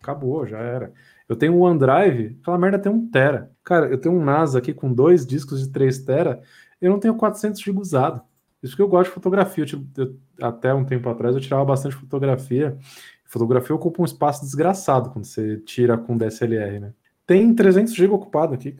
acabou, 0.00 0.46
já 0.46 0.58
era. 0.58 0.92
Eu 1.26 1.36
tenho 1.36 1.54
um 1.54 1.62
OneDrive, 1.62 2.36
aquela 2.42 2.58
merda 2.58 2.78
tem 2.78 2.92
um 2.92 3.08
tera. 3.10 3.50
Cara, 3.64 3.86
eu 3.86 3.98
tenho 3.98 4.14
um 4.14 4.24
NAS 4.24 4.54
aqui 4.54 4.74
com 4.74 4.92
dois 4.92 5.26
discos 5.26 5.60
de 5.60 5.72
3 5.72 6.00
tera, 6.00 6.42
eu 6.80 6.90
não 6.90 7.00
tenho 7.00 7.14
400 7.14 7.60
GB 7.60 7.80
usado. 7.80 8.20
Isso 8.62 8.76
que 8.76 8.82
eu 8.82 8.88
gosto 8.88 9.08
de 9.08 9.14
fotografia. 9.14 9.64
Eu, 9.72 10.04
eu, 10.04 10.16
até 10.42 10.74
um 10.74 10.84
tempo 10.84 11.08
atrás 11.08 11.34
eu 11.34 11.40
tirava 11.40 11.64
bastante 11.64 11.96
fotografia. 11.96 12.76
Fotografia 13.24 13.74
ocupa 13.74 14.02
um 14.02 14.04
espaço 14.04 14.44
desgraçado 14.44 15.10
quando 15.10 15.24
você 15.24 15.56
tira 15.58 15.96
com 15.96 16.16
DSLR, 16.16 16.80
né? 16.80 16.92
Tem 17.30 17.54
300 17.54 17.94
GB 17.94 18.12
ocupado 18.12 18.54
aqui. 18.54 18.76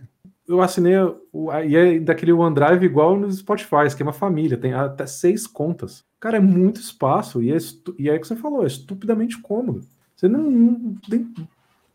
Eu 0.48 0.60
assinei 0.60 0.96
o, 1.32 1.52
e 1.64 1.76
é 1.76 2.00
daquele 2.00 2.32
OneDrive 2.32 2.84
igual 2.84 3.16
no 3.16 3.30
Spotify, 3.30 3.86
esquema 3.86 4.12
família, 4.12 4.58
tem 4.58 4.74
até 4.74 5.06
seis 5.06 5.46
contas. 5.46 6.04
Cara, 6.18 6.38
é 6.38 6.40
muito 6.40 6.80
espaço 6.80 7.40
e 7.40 7.52
é, 7.52 7.58
e 7.96 8.10
é 8.10 8.16
o 8.16 8.20
que 8.20 8.26
você 8.26 8.34
falou, 8.34 8.64
é 8.64 8.66
estupidamente 8.66 9.40
cômodo. 9.40 9.82
Você 10.16 10.26
não, 10.26 10.50
não 10.50 10.96
tem, 11.08 11.32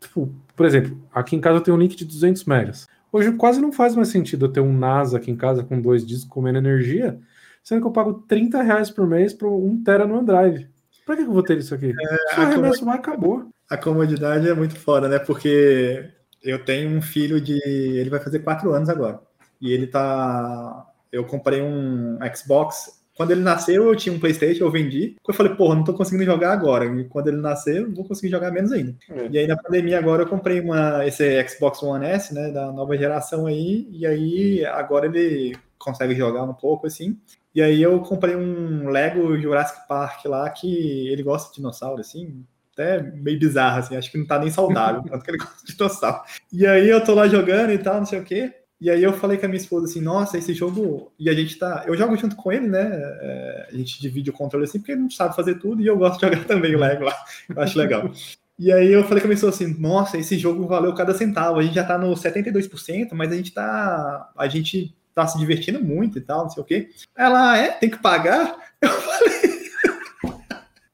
tipo, 0.00 0.30
por 0.56 0.64
exemplo, 0.64 0.98
aqui 1.12 1.36
em 1.36 1.42
casa 1.42 1.58
eu 1.58 1.60
tenho 1.60 1.76
um 1.76 1.80
link 1.80 1.94
de 1.94 2.06
200 2.06 2.46
megas. 2.46 2.88
Hoje 3.12 3.32
quase 3.32 3.60
não 3.60 3.70
faz 3.70 3.94
mais 3.94 4.08
sentido 4.08 4.46
eu 4.46 4.50
ter 4.50 4.60
um 4.60 4.72
NASA 4.72 5.18
aqui 5.18 5.30
em 5.30 5.36
casa 5.36 5.62
com 5.62 5.78
dois 5.78 6.06
discos 6.06 6.30
comendo 6.30 6.56
energia, 6.56 7.20
sendo 7.62 7.82
que 7.82 7.86
eu 7.86 7.92
pago 7.92 8.24
30 8.26 8.62
reais 8.62 8.90
por 8.90 9.06
mês 9.06 9.34
para 9.34 9.46
um 9.46 9.82
tera 9.84 10.06
no 10.06 10.14
OneDrive. 10.14 10.70
Para 11.04 11.16
que 11.16 11.22
eu 11.22 11.32
vou 11.32 11.42
ter 11.42 11.58
isso 11.58 11.74
aqui? 11.74 11.90
É, 11.90 12.40
eu 12.40 12.42
arremesso 12.44 12.86
mais, 12.86 12.98
acabou. 12.98 13.46
A 13.68 13.76
comodidade 13.76 14.48
é 14.48 14.54
muito 14.54 14.74
foda, 14.74 15.06
né? 15.06 15.18
Porque 15.18 16.15
eu 16.42 16.64
tenho 16.64 16.90
um 16.90 17.02
filho 17.02 17.40
de. 17.40 17.58
Ele 17.62 18.10
vai 18.10 18.20
fazer 18.20 18.40
quatro 18.40 18.72
anos 18.72 18.88
agora. 18.88 19.20
E 19.60 19.72
ele 19.72 19.86
tá. 19.86 20.86
Eu 21.10 21.24
comprei 21.24 21.62
um 21.62 22.18
Xbox. 22.34 22.96
Quando 23.16 23.30
ele 23.30 23.40
nasceu, 23.40 23.86
eu 23.86 23.96
tinha 23.96 24.14
um 24.14 24.20
PlayStation, 24.20 24.64
eu 24.64 24.70
vendi. 24.70 25.16
Eu 25.26 25.32
falei, 25.32 25.54
porra, 25.54 25.74
não 25.74 25.84
tô 25.84 25.94
conseguindo 25.94 26.24
jogar 26.24 26.52
agora. 26.52 26.84
E 26.84 27.04
quando 27.04 27.28
ele 27.28 27.38
nascer, 27.38 27.80
eu 27.80 27.90
vou 27.90 28.04
conseguir 28.04 28.30
jogar 28.30 28.50
menos 28.50 28.70
ainda. 28.72 28.94
É. 29.08 29.28
E 29.30 29.38
aí, 29.38 29.46
na 29.46 29.56
pandemia, 29.56 29.98
agora 29.98 30.22
eu 30.22 30.28
comprei 30.28 30.60
uma, 30.60 31.06
esse 31.06 31.42
Xbox 31.48 31.82
One 31.82 32.04
S, 32.04 32.34
né, 32.34 32.50
da 32.50 32.70
nova 32.70 32.94
geração 32.94 33.46
aí. 33.46 33.88
E 33.90 34.06
aí, 34.06 34.66
agora 34.66 35.06
ele 35.06 35.56
consegue 35.78 36.14
jogar 36.14 36.42
um 36.42 36.52
pouco 36.52 36.86
assim. 36.86 37.18
E 37.54 37.62
aí 37.62 37.80
eu 37.80 38.00
comprei 38.00 38.36
um 38.36 38.90
Lego 38.90 39.34
Jurassic 39.38 39.88
Park 39.88 40.26
lá 40.26 40.50
que 40.50 41.08
ele 41.08 41.22
gosta 41.22 41.48
de 41.48 41.56
dinossauro, 41.56 42.02
assim. 42.02 42.44
Até 42.76 43.02
meio 43.02 43.38
bizarra, 43.38 43.78
assim, 43.78 43.96
acho 43.96 44.10
que 44.10 44.18
não 44.18 44.26
tá 44.26 44.38
nem 44.38 44.50
saudável, 44.50 45.02
tanto 45.08 45.24
que 45.24 45.30
ele 45.30 45.38
gosta 45.38 45.64
de 45.64 45.72
dinossauro. 45.72 46.20
E 46.52 46.66
aí 46.66 46.88
eu 46.88 47.02
tô 47.02 47.14
lá 47.14 47.26
jogando 47.26 47.72
e 47.72 47.78
tal, 47.78 47.96
não 47.96 48.06
sei 48.06 48.20
o 48.20 48.24
quê. 48.24 48.52
E 48.78 48.90
aí 48.90 49.02
eu 49.02 49.14
falei 49.14 49.38
com 49.38 49.46
a 49.46 49.48
minha 49.48 49.60
esposa 49.60 49.86
assim, 49.86 50.02
nossa, 50.02 50.36
esse 50.36 50.52
jogo. 50.52 51.10
E 51.18 51.30
a 51.30 51.32
gente 51.32 51.58
tá. 51.58 51.84
Eu 51.86 51.96
jogo 51.96 52.14
junto 52.16 52.36
com 52.36 52.52
ele, 52.52 52.68
né? 52.68 52.86
É, 52.92 53.68
a 53.72 53.74
gente 53.74 53.98
divide 53.98 54.28
o 54.28 54.34
controle 54.34 54.66
assim, 54.66 54.78
porque 54.78 54.92
ele 54.92 55.00
não 55.00 55.10
sabe 55.10 55.34
fazer 55.34 55.54
tudo 55.54 55.80
e 55.80 55.86
eu 55.86 55.96
gosto 55.96 56.20
de 56.20 56.26
jogar 56.26 56.44
também 56.44 56.74
o 56.74 56.78
Lego 56.78 57.04
lá. 57.04 57.16
Eu 57.48 57.62
acho 57.62 57.78
legal. 57.78 58.10
E 58.58 58.70
aí 58.70 58.92
eu 58.92 59.02
falei 59.04 59.20
com 59.20 59.26
a 59.26 59.28
minha 59.28 59.34
esposa 59.34 59.54
assim, 59.54 59.80
nossa, 59.80 60.18
esse 60.18 60.38
jogo 60.38 60.66
valeu 60.66 60.94
cada 60.94 61.14
centavo. 61.14 61.58
A 61.58 61.62
gente 61.62 61.74
já 61.74 61.84
tá 61.84 61.96
no 61.96 62.12
72%, 62.12 63.08
mas 63.14 63.32
a 63.32 63.34
gente 63.34 63.52
tá. 63.52 64.30
A 64.36 64.46
gente 64.46 64.94
tá 65.14 65.26
se 65.26 65.38
divertindo 65.38 65.82
muito 65.82 66.18
e 66.18 66.20
tal, 66.20 66.42
não 66.42 66.50
sei 66.50 66.62
o 66.62 66.66
quê. 66.66 66.90
Ela, 67.16 67.56
é, 67.56 67.70
tem 67.70 67.88
que 67.88 67.98
pagar? 67.98 68.56
Eu 68.82 68.90
falei. 68.90 69.70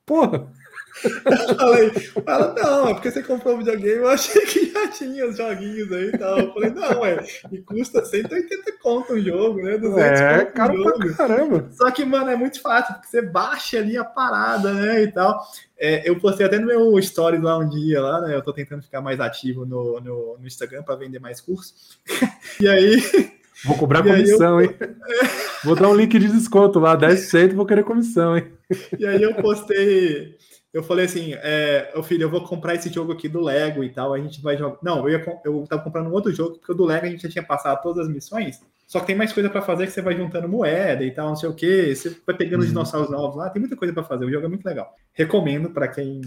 Porra! 0.07 0.62
Eu 1.05 1.57
falei, 1.57 1.93
ela, 2.27 2.55
não, 2.55 2.89
é 2.89 2.95
porque 2.95 3.11
você 3.11 3.23
comprou 3.23 3.55
um 3.55 3.59
videogame, 3.59 4.03
eu 4.03 4.09
achei 4.09 4.43
que 4.43 4.71
já 4.71 4.89
tinha 4.89 5.27
os 5.27 5.37
joguinhos 5.37 5.91
aí 5.93 6.09
e 6.09 6.19
tal. 6.19 6.39
Eu 6.39 6.53
falei, 6.53 6.71
não, 6.71 7.05
é, 7.05 7.25
e 7.51 7.59
custa 7.59 8.05
180 8.05 8.73
conto 8.83 9.15
um 9.15 9.21
jogo, 9.21 9.63
né? 9.63 9.79
200 9.79 10.21
É, 10.21 10.45
caro 10.47 10.81
um 10.81 10.99
pra 10.99 11.15
caramba. 11.15 11.69
Só 11.73 11.91
que, 11.91 12.05
mano, 12.05 12.31
é 12.31 12.37
muito 12.37 12.61
fácil, 12.61 12.95
porque 12.95 13.09
você 13.09 13.23
baixa 13.23 13.79
ali 13.79 13.97
a 13.97 14.05
parada, 14.05 14.73
né, 14.73 15.03
e 15.03 15.11
tal. 15.11 15.41
É, 15.79 16.09
eu 16.09 16.19
postei 16.19 16.47
até 16.47 16.59
no 16.59 16.67
meu 16.67 17.01
stories 17.03 17.43
lá 17.43 17.59
um 17.59 17.69
dia, 17.69 18.01
lá, 18.01 18.21
né, 18.21 18.35
eu 18.35 18.43
tô 18.43 18.53
tentando 18.53 18.83
ficar 18.83 19.01
mais 19.01 19.21
ativo 19.21 19.65
no, 19.65 20.01
no, 20.01 20.39
no 20.39 20.47
Instagram 20.47 20.83
para 20.83 20.97
vender 20.97 21.19
mais 21.19 21.41
cursos. 21.41 21.99
e 22.61 22.69
aí, 22.69 23.01
Vou 23.65 23.77
cobrar 23.77 24.03
comissão, 24.03 24.61
hein? 24.61 24.71
Vou 25.65 25.77
dar 25.77 25.89
um 25.89 25.95
link 25.95 26.19
de 26.19 26.29
desconto 26.29 26.81
lá, 26.81 26.99
10% 26.99 27.55
vou 27.55 27.65
querer 27.65 27.85
comissão, 27.85 28.37
hein? 28.37 28.51
e 28.99 29.07
aí 29.07 29.23
eu 29.23 29.33
postei, 29.35 30.37
eu 30.73 30.83
falei 30.83 31.05
assim, 31.05 31.35
é, 31.35 31.93
ô 31.95 32.03
filho, 32.03 32.23
eu 32.23 32.31
vou 32.31 32.43
comprar 32.45 32.75
esse 32.75 32.89
jogo 32.93 33.13
aqui 33.13 33.29
do 33.29 33.41
Lego 33.43 33.85
e 33.85 33.91
tal, 33.91 34.13
a 34.15 34.19
gente 34.19 34.41
vai 34.41 34.57
jogar. 34.57 34.79
Não, 34.83 35.07
eu, 35.09 35.11
ia, 35.19 35.41
eu 35.45 35.65
tava 35.69 35.83
comprando 35.83 36.09
um 36.09 36.13
outro 36.13 36.33
jogo, 36.33 36.59
porque 36.59 36.73
o 36.73 36.75
do 36.75 36.85
Lego 36.85 37.07
a 37.07 37.09
gente 37.11 37.23
já 37.23 37.29
tinha 37.29 37.45
passado 37.45 37.83
todas 37.83 38.07
as 38.07 38.13
missões, 38.13 38.61
só 38.87 39.01
que 39.01 39.07
tem 39.07 39.17
mais 39.17 39.33
coisa 39.33 39.49
para 39.51 39.63
fazer 39.63 39.87
que 39.87 39.93
você 39.93 40.03
vai 40.03 40.17
juntando 40.17 40.49
moeda 40.49 41.03
e 41.05 41.11
tal, 41.11 41.29
não 41.29 41.37
sei 41.37 41.49
o 41.49 41.55
que, 41.55 41.95
você 41.95 42.17
vai 42.27 42.37
pegando 42.37 42.61
os 42.61 42.67
Uhum. 42.67 42.73
dinossauros 42.73 43.11
novos 43.11 43.37
lá, 43.37 43.51
tem 43.51 43.61
muita 43.61 43.77
coisa 43.77 43.93
para 43.95 44.03
fazer, 44.05 44.25
o 44.25 44.31
jogo 44.31 44.47
é 44.47 44.49
muito 44.49 44.65
legal. 44.65 44.95
Recomendo 45.13 45.71
para 45.71 45.89
quem, 45.89 46.21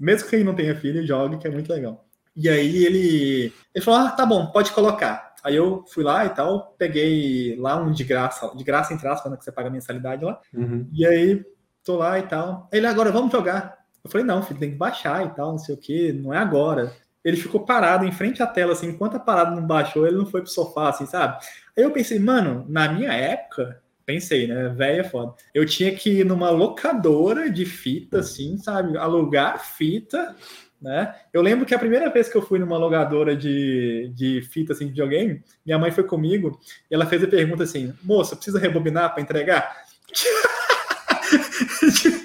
mesmo 0.00 0.28
quem 0.28 0.44
não 0.44 0.54
tenha 0.54 0.74
filho, 0.74 1.06
jogue, 1.06 1.38
que 1.38 1.46
é 1.46 1.50
muito 1.50 1.72
legal. 1.72 2.04
E 2.36 2.48
aí 2.48 2.84
ele, 2.84 3.52
ele 3.74 3.84
falou, 3.84 4.00
ah, 4.00 4.10
tá 4.10 4.24
bom, 4.24 4.46
pode 4.46 4.70
colocar. 4.72 5.34
Aí 5.42 5.56
eu 5.56 5.84
fui 5.88 6.04
lá 6.04 6.24
e 6.26 6.30
tal, 6.30 6.74
peguei 6.78 7.56
lá 7.58 7.76
um 7.76 7.90
de 7.92 8.04
graça, 8.04 8.50
de 8.56 8.62
graça 8.64 8.92
entre 8.94 9.06
aspas, 9.08 9.30
né, 9.30 9.36
que 9.38 9.44
você 9.44 9.52
paga 9.52 9.68
a 9.68 9.72
mensalidade 9.72 10.24
lá, 10.24 10.40
Uhum. 10.54 10.86
e 10.92 11.04
aí, 11.06 11.44
tô 11.84 11.96
lá 11.96 12.18
e 12.18 12.22
tal. 12.22 12.68
Ele, 12.72 12.86
agora 12.86 13.10
vamos 13.10 13.32
jogar. 13.32 13.77
Eu 14.04 14.10
falei, 14.10 14.26
não, 14.26 14.42
filho, 14.42 14.60
tem 14.60 14.70
que 14.70 14.76
baixar 14.76 15.26
e 15.26 15.30
tal, 15.30 15.52
não 15.52 15.58
sei 15.58 15.74
o 15.74 15.78
que, 15.78 16.12
não 16.12 16.32
é 16.32 16.38
agora. 16.38 16.92
Ele 17.24 17.36
ficou 17.36 17.64
parado 17.64 18.04
em 18.04 18.12
frente 18.12 18.42
à 18.42 18.46
tela, 18.46 18.72
assim, 18.72 18.88
enquanto 18.88 19.16
a 19.16 19.20
parada 19.20 19.50
não 19.50 19.66
baixou, 19.66 20.06
ele 20.06 20.16
não 20.16 20.26
foi 20.26 20.40
pro 20.40 20.50
sofá, 20.50 20.88
assim, 20.88 21.06
sabe? 21.06 21.38
Aí 21.76 21.84
eu 21.84 21.90
pensei, 21.90 22.18
mano, 22.18 22.64
na 22.68 22.90
minha 22.90 23.12
época, 23.12 23.82
pensei, 24.06 24.46
né, 24.46 24.68
velho 24.70 25.00
é 25.00 25.04
foda. 25.04 25.34
Eu 25.52 25.66
tinha 25.66 25.94
que 25.94 26.20
ir 26.20 26.24
numa 26.24 26.50
locadora 26.50 27.50
de 27.50 27.66
fita, 27.66 28.20
assim, 28.20 28.56
sabe? 28.56 28.96
Alugar 28.96 29.62
fita, 29.76 30.34
né? 30.80 31.14
Eu 31.32 31.42
lembro 31.42 31.66
que 31.66 31.74
a 31.74 31.78
primeira 31.78 32.08
vez 32.08 32.28
que 32.28 32.36
eu 32.36 32.42
fui 32.42 32.58
numa 32.58 32.78
locadora 32.78 33.36
de, 33.36 34.10
de 34.14 34.40
fita, 34.42 34.72
assim, 34.72 34.86
de 34.86 34.92
videogame, 34.92 35.42
minha 35.66 35.78
mãe 35.78 35.90
foi 35.90 36.04
comigo 36.04 36.58
e 36.90 36.94
ela 36.94 37.04
fez 37.04 37.22
a 37.22 37.26
pergunta 37.26 37.64
assim, 37.64 37.92
moça, 38.02 38.36
precisa 38.36 38.58
rebobinar 38.58 39.12
para 39.12 39.22
entregar? 39.22 39.76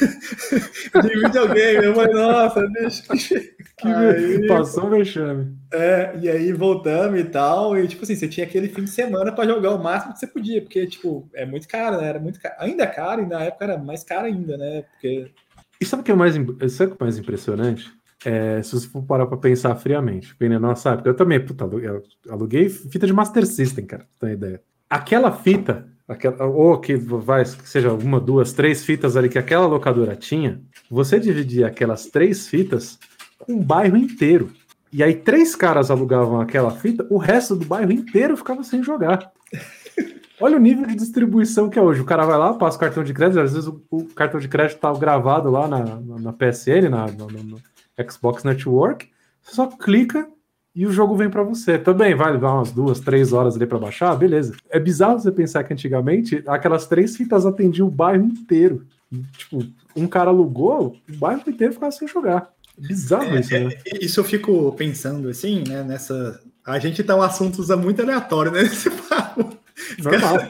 de 0.00 1.20
videogame. 1.20 1.84
Eu 1.86 1.94
falei, 1.94 2.14
nossa, 2.14 2.66
bicho. 2.68 3.04
Que 3.76 3.88
Aí- 3.88 4.46
passou 4.46 4.86
um 4.86 4.90
vexame. 4.90 5.56
É, 5.72 6.16
e 6.22 6.28
aí 6.30 6.52
voltamos 6.52 7.18
e 7.18 7.24
tal. 7.24 7.76
E 7.76 7.88
tipo 7.88 8.04
assim, 8.04 8.14
você 8.14 8.28
tinha 8.28 8.46
aquele 8.46 8.68
fim 8.68 8.84
de 8.84 8.90
semana 8.90 9.32
para 9.32 9.48
jogar 9.48 9.72
o 9.72 9.82
máximo 9.82 10.12
que 10.12 10.20
você 10.20 10.28
podia, 10.28 10.62
porque, 10.62 10.86
tipo, 10.86 11.28
é 11.34 11.44
muito 11.44 11.66
caro, 11.66 12.00
né? 12.00 12.08
Era 12.08 12.20
muito 12.20 12.40
caro. 12.40 12.54
Ainda 12.60 12.84
é 12.84 12.86
caro, 12.86 13.22
e 13.22 13.26
na 13.26 13.42
época 13.42 13.64
era 13.64 13.76
mais 13.76 14.04
caro 14.04 14.26
ainda, 14.26 14.56
né? 14.56 14.82
Porque. 14.82 15.28
E 15.80 15.84
sabe 15.84 16.02
o 16.02 16.04
que 16.04 16.12
é 16.12 16.14
mais, 16.14 16.34
sabe 16.70 16.92
o 16.92 16.96
que 16.96 17.02
é 17.02 17.04
mais 17.04 17.18
impressionante? 17.18 17.92
É, 18.24 18.62
se 18.62 18.72
você 18.72 18.86
for 18.88 19.02
parar 19.02 19.26
pra 19.26 19.36
pensar 19.36 19.74
friamente, 19.74 20.34
na 20.40 20.58
nossa 20.60 20.90
época, 20.92 21.10
eu 21.10 21.14
também, 21.16 21.44
puta, 21.44 21.68
aluguei 22.30 22.68
fita 22.68 23.06
de 23.08 23.12
Master 23.12 23.44
System, 23.44 23.84
cara, 23.86 24.04
pra 24.04 24.12
ter 24.20 24.26
uma 24.26 24.32
ideia. 24.46 24.62
Aquela 24.88 25.32
fita, 25.32 25.86
aquela, 26.08 26.44
ou 26.46 26.78
que 26.78 26.96
vai, 26.96 27.44
que 27.44 27.68
seja 27.68 27.92
uma, 27.92 28.20
duas, 28.20 28.52
três 28.52 28.84
fitas 28.84 29.16
ali 29.16 29.28
que 29.28 29.38
aquela 29.38 29.66
locadora 29.66 30.16
tinha, 30.16 30.60
você 30.90 31.18
dividia 31.18 31.66
aquelas 31.66 32.06
três 32.06 32.48
fitas 32.48 32.98
com 33.38 33.54
um 33.54 33.62
bairro 33.62 33.96
inteiro. 33.96 34.50
E 34.92 35.02
aí 35.02 35.14
três 35.14 35.56
caras 35.56 35.90
alugavam 35.90 36.40
aquela 36.40 36.70
fita, 36.70 37.06
o 37.10 37.18
resto 37.18 37.56
do 37.56 37.64
bairro 37.64 37.92
inteiro 37.92 38.36
ficava 38.36 38.62
sem 38.62 38.82
jogar. 38.82 39.32
Olha 40.40 40.56
o 40.56 40.60
nível 40.60 40.86
de 40.86 40.96
distribuição 40.96 41.70
que 41.70 41.78
é 41.78 41.82
hoje. 41.82 42.00
O 42.00 42.04
cara 42.04 42.26
vai 42.26 42.36
lá, 42.36 42.54
passa 42.54 42.76
o 42.76 42.80
cartão 42.80 43.04
de 43.04 43.14
crédito, 43.14 43.40
às 43.40 43.52
vezes 43.52 43.68
o, 43.68 43.80
o 43.90 44.04
cartão 44.06 44.40
de 44.40 44.48
crédito 44.48 44.78
tá 44.78 44.92
gravado 44.92 45.50
lá 45.50 45.66
na, 45.68 45.84
na, 45.84 46.18
na 46.18 46.32
PSN, 46.32 46.88
na, 46.90 47.06
Xbox 48.10 48.42
Network, 48.42 49.08
você 49.40 49.54
só 49.54 49.66
clica 49.68 50.28
e 50.74 50.86
o 50.86 50.92
jogo 50.92 51.14
vem 51.14 51.30
para 51.30 51.42
você. 51.42 51.78
Também 51.78 52.14
vai 52.14 52.32
levar 52.32 52.54
umas 52.54 52.72
duas, 52.72 52.98
três 52.98 53.32
horas 53.32 53.54
ali 53.54 53.66
para 53.66 53.78
baixar, 53.78 54.14
beleza. 54.16 54.54
É 54.68 54.80
bizarro 54.80 55.20
você 55.20 55.30
pensar 55.30 55.62
que 55.62 55.72
antigamente 55.72 56.42
aquelas 56.46 56.86
três 56.86 57.16
fitas 57.16 57.46
atendiam 57.46 57.86
o 57.86 57.90
bairro 57.90 58.24
inteiro. 58.24 58.86
Tipo, 59.36 59.64
um 59.94 60.06
cara 60.08 60.30
alugou, 60.30 60.96
o 61.08 61.16
bairro 61.16 61.42
inteiro 61.46 61.72
ficava 61.72 61.92
sem 61.92 62.08
jogar. 62.08 62.50
Bizarro 62.76 63.38
isso, 63.38 63.54
né? 63.54 63.70
Isso 64.00 64.18
eu 64.18 64.24
fico 64.24 64.72
pensando, 64.72 65.28
assim, 65.28 65.62
né? 65.66 65.84
Nessa. 65.84 66.40
A 66.66 66.78
gente 66.78 67.04
tá 67.04 67.14
um 67.14 67.22
assunto 67.22 67.62
muito 67.78 68.02
aleatório, 68.02 68.50
né? 68.50 68.62
Nesse 68.64 68.90
papo. 68.90 69.56
Normal. 70.02 70.38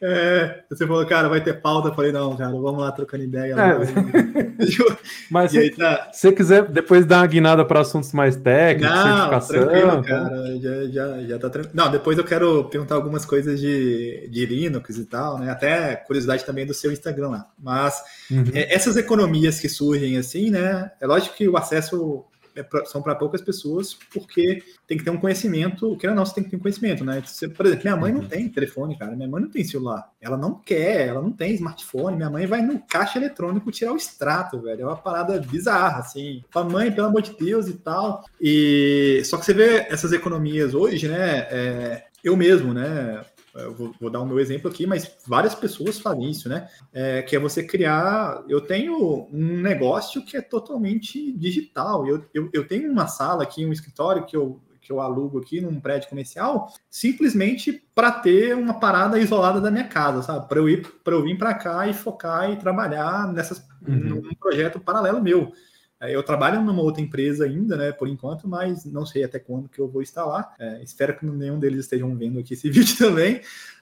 É, 0.00 0.60
você 0.70 0.86
falou, 0.86 1.04
cara, 1.06 1.28
vai 1.28 1.40
ter 1.42 1.60
pauta. 1.60 1.88
Eu 1.88 1.94
falei, 1.94 2.12
não, 2.12 2.36
cara, 2.36 2.52
vamos 2.52 2.78
lá 2.78 2.92
trocando 2.92 3.24
ideia. 3.24 3.52
É. 3.54 3.56
lá. 3.56 3.78
Mas 5.28 5.50
se 5.50 5.70
tá. 5.70 6.08
você 6.12 6.30
quiser 6.32 6.66
depois 6.68 7.04
dar 7.04 7.18
uma 7.18 7.26
guinada 7.26 7.64
para 7.64 7.80
assuntos 7.80 8.12
mais 8.12 8.36
técnicos, 8.36 8.94
Não, 8.94 9.28
tranquilo, 9.28 9.42
certificação. 9.42 10.02
cara. 10.04 10.56
Já, 10.60 10.84
já, 10.86 11.22
já 11.24 11.38
tá 11.40 11.50
tranquilo. 11.50 11.74
Não, 11.76 11.90
depois 11.90 12.16
eu 12.16 12.22
quero 12.22 12.64
perguntar 12.66 12.94
algumas 12.94 13.24
coisas 13.24 13.58
de, 13.60 14.28
de 14.30 14.46
Linux 14.46 14.96
e 14.96 15.04
tal, 15.04 15.36
né? 15.38 15.50
Até 15.50 15.96
curiosidade 15.96 16.44
também 16.44 16.64
do 16.64 16.74
seu 16.74 16.92
Instagram 16.92 17.30
lá. 17.30 17.46
Mas 17.60 18.00
Uhum. 18.30 18.44
é, 18.54 18.72
essas 18.72 18.96
economias 18.96 19.58
que 19.58 19.68
surgem 19.68 20.16
assim, 20.16 20.48
né? 20.50 20.92
É 21.00 21.06
lógico 21.08 21.34
que 21.34 21.48
o 21.48 21.56
acesso 21.56 22.24
é 22.58 22.62
pra- 22.62 22.84
são 22.84 23.00
para 23.00 23.14
poucas 23.14 23.40
pessoas, 23.40 23.94
porque 24.12 24.62
tem 24.86 24.98
que 24.98 25.04
ter 25.04 25.10
um 25.10 25.16
conhecimento, 25.16 25.96
queira 25.96 26.12
ou 26.12 26.16
não, 26.16 26.26
você 26.26 26.34
tem 26.34 26.44
que 26.44 26.50
ter 26.50 26.56
um 26.56 26.60
conhecimento, 26.60 27.04
né? 27.04 27.22
Você, 27.24 27.48
por 27.48 27.64
exemplo, 27.66 27.84
minha 27.84 27.96
mãe 27.96 28.12
não 28.12 28.20
Uhum. 28.20 28.28
tem 28.28 28.48
telefone, 28.48 28.98
cara. 28.98 29.14
Minha 29.16 29.28
mãe 29.28 29.42
não 29.42 29.48
tem 29.50 29.64
celular. 29.64 30.10
Ela 30.20 30.36
não 30.36 30.54
quer, 30.54 31.08
ela 31.08 31.22
não 31.22 31.30
tem 31.32 31.54
smartphone. 31.54 32.16
Minha 32.16 32.30
mãe 32.30 32.46
vai 32.46 32.60
no 32.62 32.78
caixa 32.80 33.18
eletrônico 33.18 33.70
tirar 33.70 33.92
o 33.92 33.96
extrato, 33.96 34.60
velho. 34.60 34.82
É 34.82 34.86
uma 34.86 34.96
parada 34.96 35.40
bizarra, 35.40 35.98
assim. 36.00 36.42
Fala, 36.50 36.68
mãe, 36.68 36.90
pelo 36.92 37.06
amor 37.08 37.22
de 37.22 37.34
Deus 37.36 37.68
e 37.68 37.74
tal. 37.74 38.24
E 38.40 39.22
só 39.24 39.36
que 39.36 39.44
você 39.44 39.54
vê 39.54 39.86
essas 39.88 40.12
economias 40.12 40.74
hoje, 40.74 41.08
né? 41.08 41.46
é, 41.50 42.04
eu 42.24 42.36
mesmo, 42.36 42.74
né? 42.74 43.24
Eu 43.64 43.74
vou, 43.74 43.94
vou 44.00 44.10
dar 44.10 44.20
o 44.20 44.26
meu 44.26 44.38
exemplo 44.38 44.70
aqui, 44.70 44.86
mas 44.86 45.16
várias 45.26 45.54
pessoas 45.54 45.98
fazem 45.98 46.30
isso, 46.30 46.48
né? 46.48 46.68
É, 46.92 47.22
que 47.22 47.34
é 47.36 47.38
você 47.38 47.62
criar. 47.62 48.42
Eu 48.48 48.60
tenho 48.60 49.28
um 49.32 49.60
negócio 49.60 50.24
que 50.24 50.36
é 50.36 50.40
totalmente 50.40 51.32
digital. 51.32 52.06
Eu, 52.06 52.24
eu, 52.32 52.50
eu 52.52 52.66
tenho 52.66 52.90
uma 52.90 53.06
sala 53.06 53.42
aqui, 53.42 53.64
um 53.64 53.72
escritório 53.72 54.24
que 54.26 54.36
eu, 54.36 54.60
que 54.80 54.92
eu 54.92 55.00
alugo 55.00 55.38
aqui 55.38 55.60
num 55.60 55.80
prédio 55.80 56.08
comercial, 56.08 56.72
simplesmente 56.90 57.84
para 57.94 58.10
ter 58.12 58.54
uma 58.54 58.78
parada 58.80 59.18
isolada 59.18 59.60
da 59.60 59.70
minha 59.70 59.86
casa, 59.88 60.22
sabe? 60.22 60.48
Para 60.48 60.58
eu 60.58 60.68
ir 60.68 60.86
para 61.02 61.14
eu 61.14 61.22
vir 61.22 61.36
para 61.36 61.54
cá 61.54 61.86
e 61.86 61.92
focar 61.94 62.50
e 62.50 62.56
trabalhar 62.56 63.32
nessas 63.32 63.66
Uhum. 63.86 64.20
num 64.22 64.34
projeto 64.34 64.80
paralelo 64.80 65.22
meu. 65.22 65.52
É, 66.00 66.14
Eu 66.14 66.22
trabalho 66.22 66.62
numa 66.62 66.82
outra 66.82 67.02
empresa 67.02 67.44
ainda, 67.44 67.76
né, 67.76 67.92
por 67.92 68.08
enquanto, 68.08 68.46
mas 68.48 68.84
não 68.84 69.04
sei 69.04 69.24
até 69.24 69.38
quando 69.38 69.68
que 69.68 69.80
eu 69.80 69.88
vou 69.88 70.00
estar 70.02 70.24
lá. 70.24 70.52
É, 70.58 70.82
espero 70.82 71.16
que 71.16 71.26
nenhum 71.26 71.58
deles 71.58 71.80
estejam 71.80 72.14
vendo 72.14 72.38
aqui 72.38 72.54
esse 72.54 72.70
vídeo 72.70 72.96
também, 72.96 73.40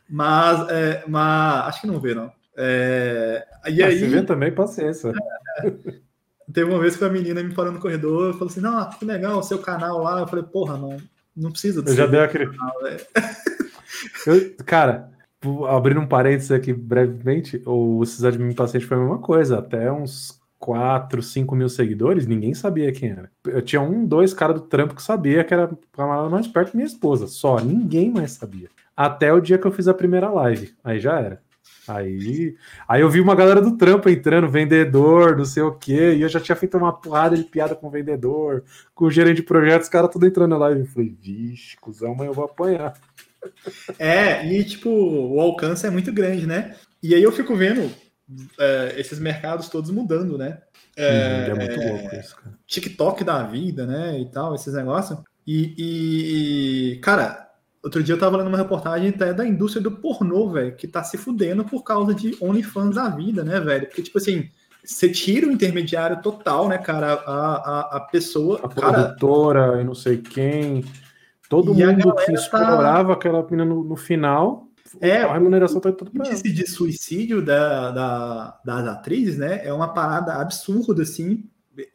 mas, 0.09 0.69
é, 0.71 1.05
mas 1.07 1.67
acho 1.69 1.81
que 1.83 1.87
não 1.87 2.01
vê, 2.01 2.15
não. 2.15 2.33
É, 2.57 3.47
e 3.69 3.83
Ah, 3.83 3.87
aí, 3.89 3.99
se 3.99 4.07
vê 4.07 4.23
também, 4.23 4.51
paciência. 4.51 5.13
teve 6.53 6.71
uma 6.71 6.79
vez 6.81 6.97
que 6.97 7.05
a 7.05 7.09
menina 7.11 7.43
me 7.43 7.53
parou 7.55 7.73
no 7.73 7.81
corredor 7.81 8.31
e 8.31 8.33
falou 8.33 8.49
assim: 8.49 8.61
Não, 8.61 8.89
que 8.91 9.05
legal 9.05 9.39
o 9.39 9.43
seu 9.43 9.59
canal 9.59 9.99
lá. 10.03 10.21
Eu 10.21 10.27
falei: 10.27 10.45
Porra, 10.45 10.79
não, 10.79 10.97
não 11.37 11.51
precisa 11.51 11.83
do 11.83 11.91
Eu 11.91 11.95
já 11.95 12.07
dei 12.07 12.21
aquele. 12.21 12.47
canal, 12.47 12.83
velho." 12.83 13.01
Eu- 14.27 14.55
cara, 14.65 15.11
abrir 15.69 15.99
um 15.99 16.07
parênteses 16.07 16.51
aqui 16.51 16.73
brevemente, 16.73 17.63
o 17.67 18.05
Sysadmin 18.05 18.55
Paciente 18.55 18.87
foi 18.87 18.97
a 18.97 19.01
mesma 19.01 19.19
coisa, 19.19 19.59
até 19.59 19.91
uns 19.93 20.36
4, 20.59 21.23
5 21.23 21.55
mil 21.55 21.69
seguidores, 21.69 22.27
ninguém 22.27 22.55
sabia 22.55 22.93
quem 22.93 23.11
era. 23.11 23.31
Eu 23.45 23.63
tinha 23.63 23.81
um, 23.81 24.07
dois 24.07 24.33
caras 24.33 24.57
do 24.57 24.67
trampo 24.67 24.95
que 24.95 25.03
sabia 25.03 25.45
que 25.45 25.53
era 25.53 25.71
camarada 25.93 26.29
mais 26.29 26.47
perto 26.47 26.73
da 26.73 26.77
minha 26.77 26.87
esposa, 26.87 27.27
só, 27.27 27.59
ninguém 27.61 28.11
mais 28.11 28.33
sabia. 28.33 28.69
Até 28.97 29.33
o 29.33 29.41
dia 29.41 29.59
que 29.59 29.67
eu 29.67 29.73
fiz 29.73 29.87
a 29.89 29.95
primeira 29.95 30.31
live, 30.31 30.75
aí 30.83 30.99
já 30.99 31.21
era. 31.21 31.43
Aí, 31.89 32.57
aí 32.89 33.01
eu 33.01 33.09
vi 33.09 33.21
uma 33.21 33.35
galera 33.35 33.61
do 33.61 33.77
trampo 33.77 34.09
entrando, 34.09 34.49
vendedor, 34.49 35.37
não 35.37 35.45
sei 35.45 35.63
o 35.63 35.73
quê, 35.73 36.15
e 36.15 36.23
eu 36.23 36.29
já 36.29 36.41
tinha 36.41 36.57
feito 36.57 36.77
uma 36.77 36.93
porrada 36.93 37.37
de 37.37 37.45
piada 37.45 37.77
com 37.77 37.87
o 37.87 37.91
vendedor, 37.91 38.65
com 38.95 39.05
o 39.05 39.11
gerente 39.11 39.37
de 39.37 39.43
projetos, 39.43 39.87
os 39.87 39.93
caras 39.93 40.11
tudo 40.11 40.27
entrando 40.27 40.51
na 40.51 40.59
live. 40.59 40.81
Eu 40.81 40.87
falei, 40.87 41.17
vixe, 41.21 41.77
cuzão, 41.77 42.15
mas 42.15 42.27
eu 42.27 42.33
vou 42.33 42.45
apanhar. 42.45 42.95
É, 43.99 44.45
e 44.47 44.65
tipo, 44.65 44.91
o 44.91 45.41
alcance 45.41 45.87
é 45.87 45.91
muito 45.91 46.13
grande, 46.13 46.47
né? 46.47 46.75
E 47.01 47.15
aí 47.15 47.23
eu 47.23 47.31
fico 47.31 47.55
vendo 47.55 47.89
é, 48.59 48.95
esses 48.99 49.19
mercados 49.19 49.69
todos 49.69 49.91
mudando, 49.91 50.37
né? 50.37 50.59
É, 50.97 51.49
uhum, 51.49 51.53
é 51.53 51.67
muito 51.67 51.81
é, 51.81 51.91
louco 51.91 52.17
isso, 52.17 52.37
cara. 52.37 52.59
TikTok 52.67 53.25
da 53.25 53.43
vida, 53.43 53.87
né? 53.87 54.19
E 54.21 54.27
tal, 54.27 54.55
esses 54.55 54.75
negócios. 54.75 55.19
E, 55.47 55.75
e, 56.95 56.97
cara, 57.01 57.51
outro 57.83 58.03
dia 58.03 58.15
eu 58.15 58.19
tava 58.19 58.37
lendo 58.37 58.49
uma 58.49 58.59
reportagem 58.59 59.11
até 59.11 59.33
da 59.33 59.47
indústria 59.47 59.83
do 59.83 59.93
pornô, 59.93 60.51
velho, 60.51 60.75
que 60.75 60.89
tá 60.89 61.05
se 61.05 61.17
fudendo 61.17 61.65
por 61.65 61.85
causa 61.85 62.15
de 62.15 62.37
OnlyFans 62.41 62.97
da 62.97 63.09
vida, 63.09 63.45
né, 63.45 63.61
velho? 63.61 63.87
Porque, 63.87 64.03
tipo 64.03 64.19
assim, 64.19 64.49
você 64.85 65.09
tira 65.09 65.47
o 65.47 65.53
intermediário 65.53 66.21
total, 66.21 66.69
né, 66.69 66.79
cara? 66.79 67.13
A, 67.13 67.55
a, 67.55 67.97
a 67.97 68.01
pessoa. 68.01 68.61
A 68.63 68.69
cara, 68.69 68.93
produtora 68.93 69.81
e 69.81 69.85
não 69.85 69.95
sei 69.95 70.19
quem. 70.19 70.85
Todo 71.49 71.73
mundo 71.73 72.15
que 72.17 72.27
tá 72.27 72.33
explorava 72.33 73.09
tá... 73.09 73.15
aquela 73.15 73.43
menina 73.45 73.65
no, 73.65 73.85
no 73.85 73.97
final 73.97 74.66
é, 75.01 75.23
a 75.23 75.33
remuneração 75.33 75.81
tá 75.81 75.93
tudo 75.93 76.11
para 76.11 76.29
índice 76.29 76.53
de 76.53 76.67
suicídio 76.69 77.45
da, 77.45 77.91
da, 77.91 78.61
das 78.65 78.89
atrizes, 78.89 79.39
né? 79.39 79.61
É 79.65 79.73
uma 79.73 79.93
parada 79.93 80.35
absurda, 80.35 81.03
assim. 81.03 81.45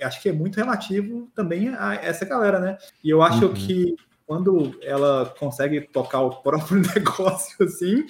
Acho 0.01 0.21
que 0.21 0.29
é 0.29 0.33
muito 0.33 0.57
relativo 0.57 1.29
também 1.35 1.69
a 1.69 1.95
essa 1.95 2.25
galera, 2.25 2.59
né? 2.59 2.77
E 3.03 3.09
eu 3.09 3.21
acho 3.21 3.47
uhum. 3.47 3.53
que 3.53 3.95
quando 4.25 4.77
ela 4.81 5.33
consegue 5.37 5.81
tocar 5.81 6.21
o 6.21 6.37
próprio 6.41 6.81
negócio, 6.95 7.65
assim, 7.65 8.05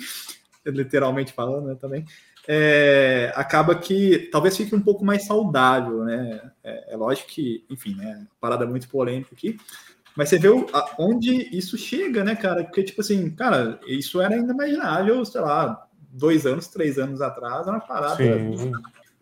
literalmente 0.66 1.34
falando, 1.34 1.68
né, 1.68 1.76
também, 1.76 2.06
é, 2.48 3.32
acaba 3.36 3.76
que 3.76 4.30
talvez 4.32 4.56
fique 4.58 4.76
um 4.76 4.82
pouco 4.82 5.06
mais 5.06 5.26
saudável, 5.26 6.04
né? 6.04 6.52
É, 6.64 6.94
é 6.94 6.98
lógico 6.98 7.30
que, 7.30 7.66
enfim, 7.70 7.96
né? 7.96 8.26
Parada 8.40 8.66
muito 8.66 8.88
polêmica 8.90 9.30
aqui, 9.34 9.58
mas 10.16 10.30
você 10.30 10.38
vê 10.38 10.50
o, 10.50 10.68
a, 10.74 10.96
onde 11.00 11.56
isso 11.56 11.78
chega, 11.78 12.24
né, 12.24 12.36
cara? 12.36 12.64
Porque, 12.64 12.84
tipo 12.84 13.02
assim, 13.02 13.30
cara, 13.32 13.80
isso 13.88 14.22
era 14.22 14.36
ainda 14.36 14.54
imaginável, 14.54 15.24
sei 15.26 15.42
lá, 15.42 15.88
dois 16.12 16.46
anos, 16.46 16.68
três 16.68 16.98
anos 16.98 17.22
atrás, 17.22 17.68
era 17.68 17.78
uma 17.78 17.80
parada. 17.80 18.18
Sim. 18.18 18.72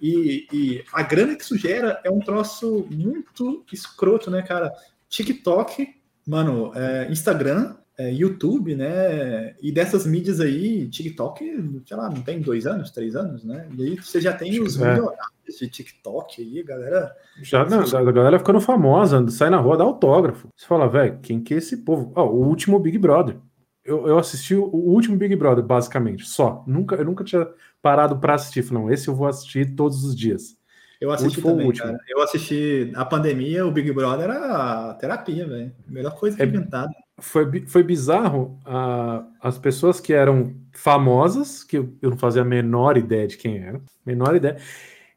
E, 0.02 0.48
e 0.52 0.84
a 0.94 1.03
grana 1.03 1.36
que 1.36 1.44
isso 1.44 1.57
gera 1.57 1.99
é 2.03 2.10
um 2.10 2.20
troço 2.20 2.88
muito 2.90 3.66
escroto, 3.72 4.32
né, 4.32 4.41
cara? 4.41 4.72
TikTok, 5.10 5.95
mano, 6.26 6.72
é, 6.74 7.07
Instagram, 7.11 7.76
é, 7.99 8.13
YouTube, 8.13 8.76
né? 8.76 9.55
E 9.61 9.73
dessas 9.73 10.07
mídias 10.07 10.39
aí, 10.39 10.88
TikTok, 10.88 11.81
sei 11.85 11.97
lá, 11.97 12.09
não 12.09 12.21
tem 12.21 12.39
dois 12.39 12.65
anos, 12.65 12.91
três 12.91 13.13
anos, 13.13 13.43
né? 13.43 13.67
E 13.77 13.84
aí 13.84 13.95
você 13.97 14.21
já 14.21 14.31
tem 14.31 14.61
os 14.61 14.80
é. 14.80 14.88
milionários 14.88 15.59
de 15.59 15.67
TikTok 15.67 16.41
aí, 16.41 16.63
galera. 16.63 17.13
Já 17.41 17.65
não, 17.65 17.81
a 17.81 18.11
galera 18.13 18.39
ficando 18.39 18.61
famosa, 18.61 19.27
sai 19.30 19.49
na 19.49 19.57
rua, 19.57 19.76
dá 19.76 19.84
autógrafo. 19.84 20.47
Você 20.55 20.65
fala, 20.65 20.88
velho, 20.88 21.19
quem 21.21 21.41
que 21.41 21.53
é 21.53 21.57
esse 21.57 21.76
povo? 21.84 22.13
Oh, 22.15 22.21
o 22.21 22.47
último 22.47 22.80
Big 22.80 22.97
Brother. 22.97 23.35
Eu, 23.84 24.07
eu 24.07 24.17
assisti 24.17 24.55
o, 24.55 24.63
o 24.63 24.91
último 24.93 25.17
Big 25.17 25.35
Brother, 25.35 25.63
basicamente, 25.63 26.26
só. 26.26 26.63
Nunca, 26.65 26.95
eu 26.95 27.03
nunca 27.03 27.26
tinha 27.26 27.45
parado 27.81 28.17
para 28.17 28.35
assistir. 28.35 28.63
Falei, 28.63 28.81
não, 28.81 28.89
esse 28.93 29.09
eu 29.09 29.15
vou 29.15 29.27
assistir 29.27 29.76
todos 29.76 30.05
os 30.05 30.15
dias. 30.15 30.57
Eu 31.01 31.11
assisti 31.11 31.41
também, 31.41 31.69
cara. 31.73 31.97
Eu 32.07 32.21
assisti 32.21 32.93
a 32.95 33.03
pandemia, 33.03 33.65
o 33.65 33.71
Big 33.71 33.91
Brother 33.91 34.30
era 34.30 34.93
terapia, 34.93 35.45
velho. 35.45 35.73
Melhor 35.85 36.15
coisa 36.15 36.41
é, 36.41 36.45
inventada 36.45 36.93
foi, 37.22 37.66
foi 37.66 37.84
bizarro 37.84 38.60
uh, 38.66 39.26
as 39.41 39.58
pessoas 39.58 40.00
que 40.00 40.14
eram 40.14 40.56
famosas, 40.74 41.64
que 41.64 41.78
eu, 41.78 41.94
não 42.02 42.18
fazia 42.18 42.41
a 42.41 42.46
menor 42.46 42.98
ideia 42.98 43.28
de 43.28 43.38
quem 43.38 43.58
era, 43.58 43.82
menor 44.06 44.36
ideia, 44.36 44.58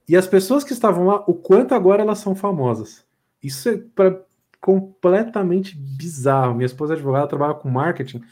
e 0.09 0.16
as 0.16 0.27
pessoas 0.27 0.65
que 0.65 0.73
estavam 0.73 1.07
lá, 1.07 1.24
o 1.27 1.35
quanto 1.35 1.74
agora 1.74 2.03
elas 2.03 2.19
são 2.19 2.35
famosas. 2.35 3.05
Isso 3.43 3.69
é 3.69 3.79
pra, 3.95 4.20
completamente 4.61 5.77
bizarro. 5.77 6.55
Minha 6.55 6.66
esposa 6.66 6.95
é 6.95 6.97
advogada, 6.97 7.27
trabalha 7.27 7.55
com 7.55 7.69
marketing, 7.69 8.23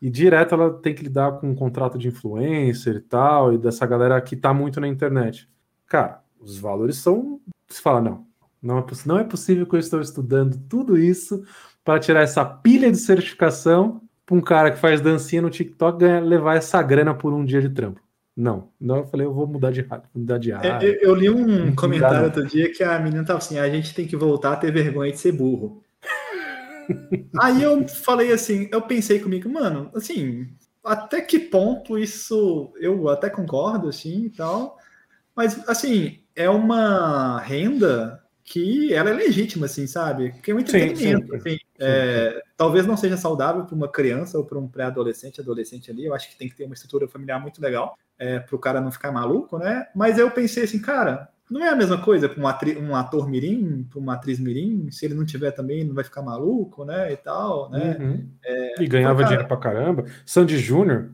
e 0.00 0.08
direto 0.10 0.54
ela 0.54 0.72
tem 0.72 0.94
que 0.94 1.02
lidar 1.02 1.32
com 1.32 1.50
um 1.50 1.54
contrato 1.54 1.98
de 1.98 2.08
influencer 2.08 2.96
e 2.96 3.00
tal, 3.00 3.52
e 3.52 3.58
dessa 3.58 3.86
galera 3.86 4.20
que 4.20 4.36
tá 4.36 4.54
muito 4.54 4.80
na 4.80 4.88
internet. 4.88 5.48
Cara, 5.86 6.22
os 6.40 6.58
valores 6.58 6.96
são. 6.96 7.40
Você 7.68 7.80
fala, 7.82 8.00
não, 8.00 8.26
não 8.62 8.78
é, 8.78 8.84
não 9.06 9.18
é 9.18 9.24
possível 9.24 9.66
que 9.66 9.74
eu 9.74 9.80
estou 9.80 10.00
estudando 10.00 10.58
tudo 10.68 10.98
isso 10.98 11.44
para 11.84 11.98
tirar 11.98 12.22
essa 12.22 12.44
pilha 12.44 12.90
de 12.90 12.98
certificação 12.98 14.00
para 14.24 14.36
um 14.36 14.40
cara 14.40 14.70
que 14.70 14.78
faz 14.78 15.00
dancinha 15.00 15.42
no 15.42 15.50
TikTok 15.50 15.98
ganhar, 15.98 16.20
levar 16.20 16.56
essa 16.56 16.80
grana 16.82 17.14
por 17.14 17.32
um 17.32 17.44
dia 17.44 17.60
de 17.60 17.68
trampo. 17.68 18.00
Não, 18.36 18.70
não, 18.80 18.98
eu 18.98 19.06
falei, 19.06 19.26
eu 19.26 19.34
vou 19.34 19.46
mudar 19.46 19.70
de 19.70 19.86
mudar 20.14 20.38
de 20.38 20.52
área. 20.52 20.78
É, 20.80 20.88
eu, 20.88 20.94
eu, 21.00 21.14
li 21.14 21.28
um 21.28 21.74
comentário 21.74 22.24
outro 22.24 22.46
dia 22.46 22.72
que 22.72 22.82
a 22.82 22.98
menina 22.98 23.24
tava 23.24 23.38
assim: 23.38 23.58
a 23.58 23.68
gente 23.68 23.94
tem 23.94 24.06
que 24.06 24.16
voltar 24.16 24.52
a 24.52 24.56
ter 24.56 24.72
vergonha 24.72 25.12
de 25.12 25.18
ser 25.18 25.32
burro. 25.32 25.82
Aí 27.40 27.62
eu 27.62 27.86
falei 27.88 28.32
assim, 28.32 28.68
eu 28.72 28.82
pensei 28.82 29.18
comigo, 29.20 29.48
mano, 29.48 29.90
assim, 29.94 30.48
até 30.84 31.20
que 31.20 31.38
ponto 31.38 31.98
isso 31.98 32.72
eu 32.80 33.08
até 33.08 33.28
concordo, 33.28 33.88
assim 33.88 34.24
e 34.24 34.30
tal, 34.30 34.78
mas 35.36 35.68
assim, 35.68 36.20
é 36.34 36.48
uma 36.48 37.40
renda 37.40 38.19
que 38.50 38.92
ela 38.92 39.10
é 39.10 39.12
legítima, 39.12 39.66
assim, 39.66 39.86
sabe? 39.86 40.32
Porque 40.32 40.50
é 40.50 40.54
um 40.54 40.58
entretenimento, 40.58 41.26
sim, 41.26 41.30
sim. 41.30 41.36
Assim, 41.36 41.58
é, 41.78 42.42
talvez 42.56 42.84
não 42.84 42.96
seja 42.96 43.16
saudável 43.16 43.64
para 43.64 43.76
uma 43.76 43.86
criança 43.86 44.36
ou 44.36 44.44
para 44.44 44.58
um 44.58 44.66
pré-adolescente, 44.66 45.40
adolescente 45.40 45.88
ali. 45.88 46.04
Eu 46.04 46.12
acho 46.12 46.28
que 46.28 46.36
tem 46.36 46.48
que 46.48 46.56
ter 46.56 46.64
uma 46.64 46.74
estrutura 46.74 47.06
familiar 47.06 47.40
muito 47.40 47.62
legal 47.62 47.96
é, 48.18 48.40
para 48.40 48.56
o 48.56 48.58
cara 48.58 48.80
não 48.80 48.90
ficar 48.90 49.12
maluco, 49.12 49.56
né? 49.56 49.86
Mas 49.94 50.18
eu 50.18 50.28
pensei 50.32 50.64
assim, 50.64 50.80
cara, 50.80 51.28
não 51.48 51.64
é 51.64 51.68
a 51.68 51.76
mesma 51.76 52.02
coisa 52.02 52.28
para 52.28 52.40
um, 52.40 52.88
um, 52.88 52.96
ator 52.96 53.30
mirim, 53.30 53.86
para 53.88 54.00
uma 54.00 54.14
atriz 54.14 54.40
mirim, 54.40 54.90
se 54.90 55.06
ele 55.06 55.14
não 55.14 55.24
tiver 55.24 55.52
também, 55.52 55.84
não 55.84 55.94
vai 55.94 56.02
ficar 56.02 56.20
maluco, 56.20 56.84
né? 56.84 57.12
E 57.12 57.16
tal, 57.16 57.70
né? 57.70 57.98
Uhum. 58.00 58.28
É, 58.44 58.82
e 58.82 58.88
ganhava 58.88 59.12
então, 59.12 59.16
cara, 59.16 59.28
dinheiro 59.28 59.46
para 59.46 59.56
caramba. 59.58 60.04
Sandy 60.26 60.58
Júnior. 60.58 61.10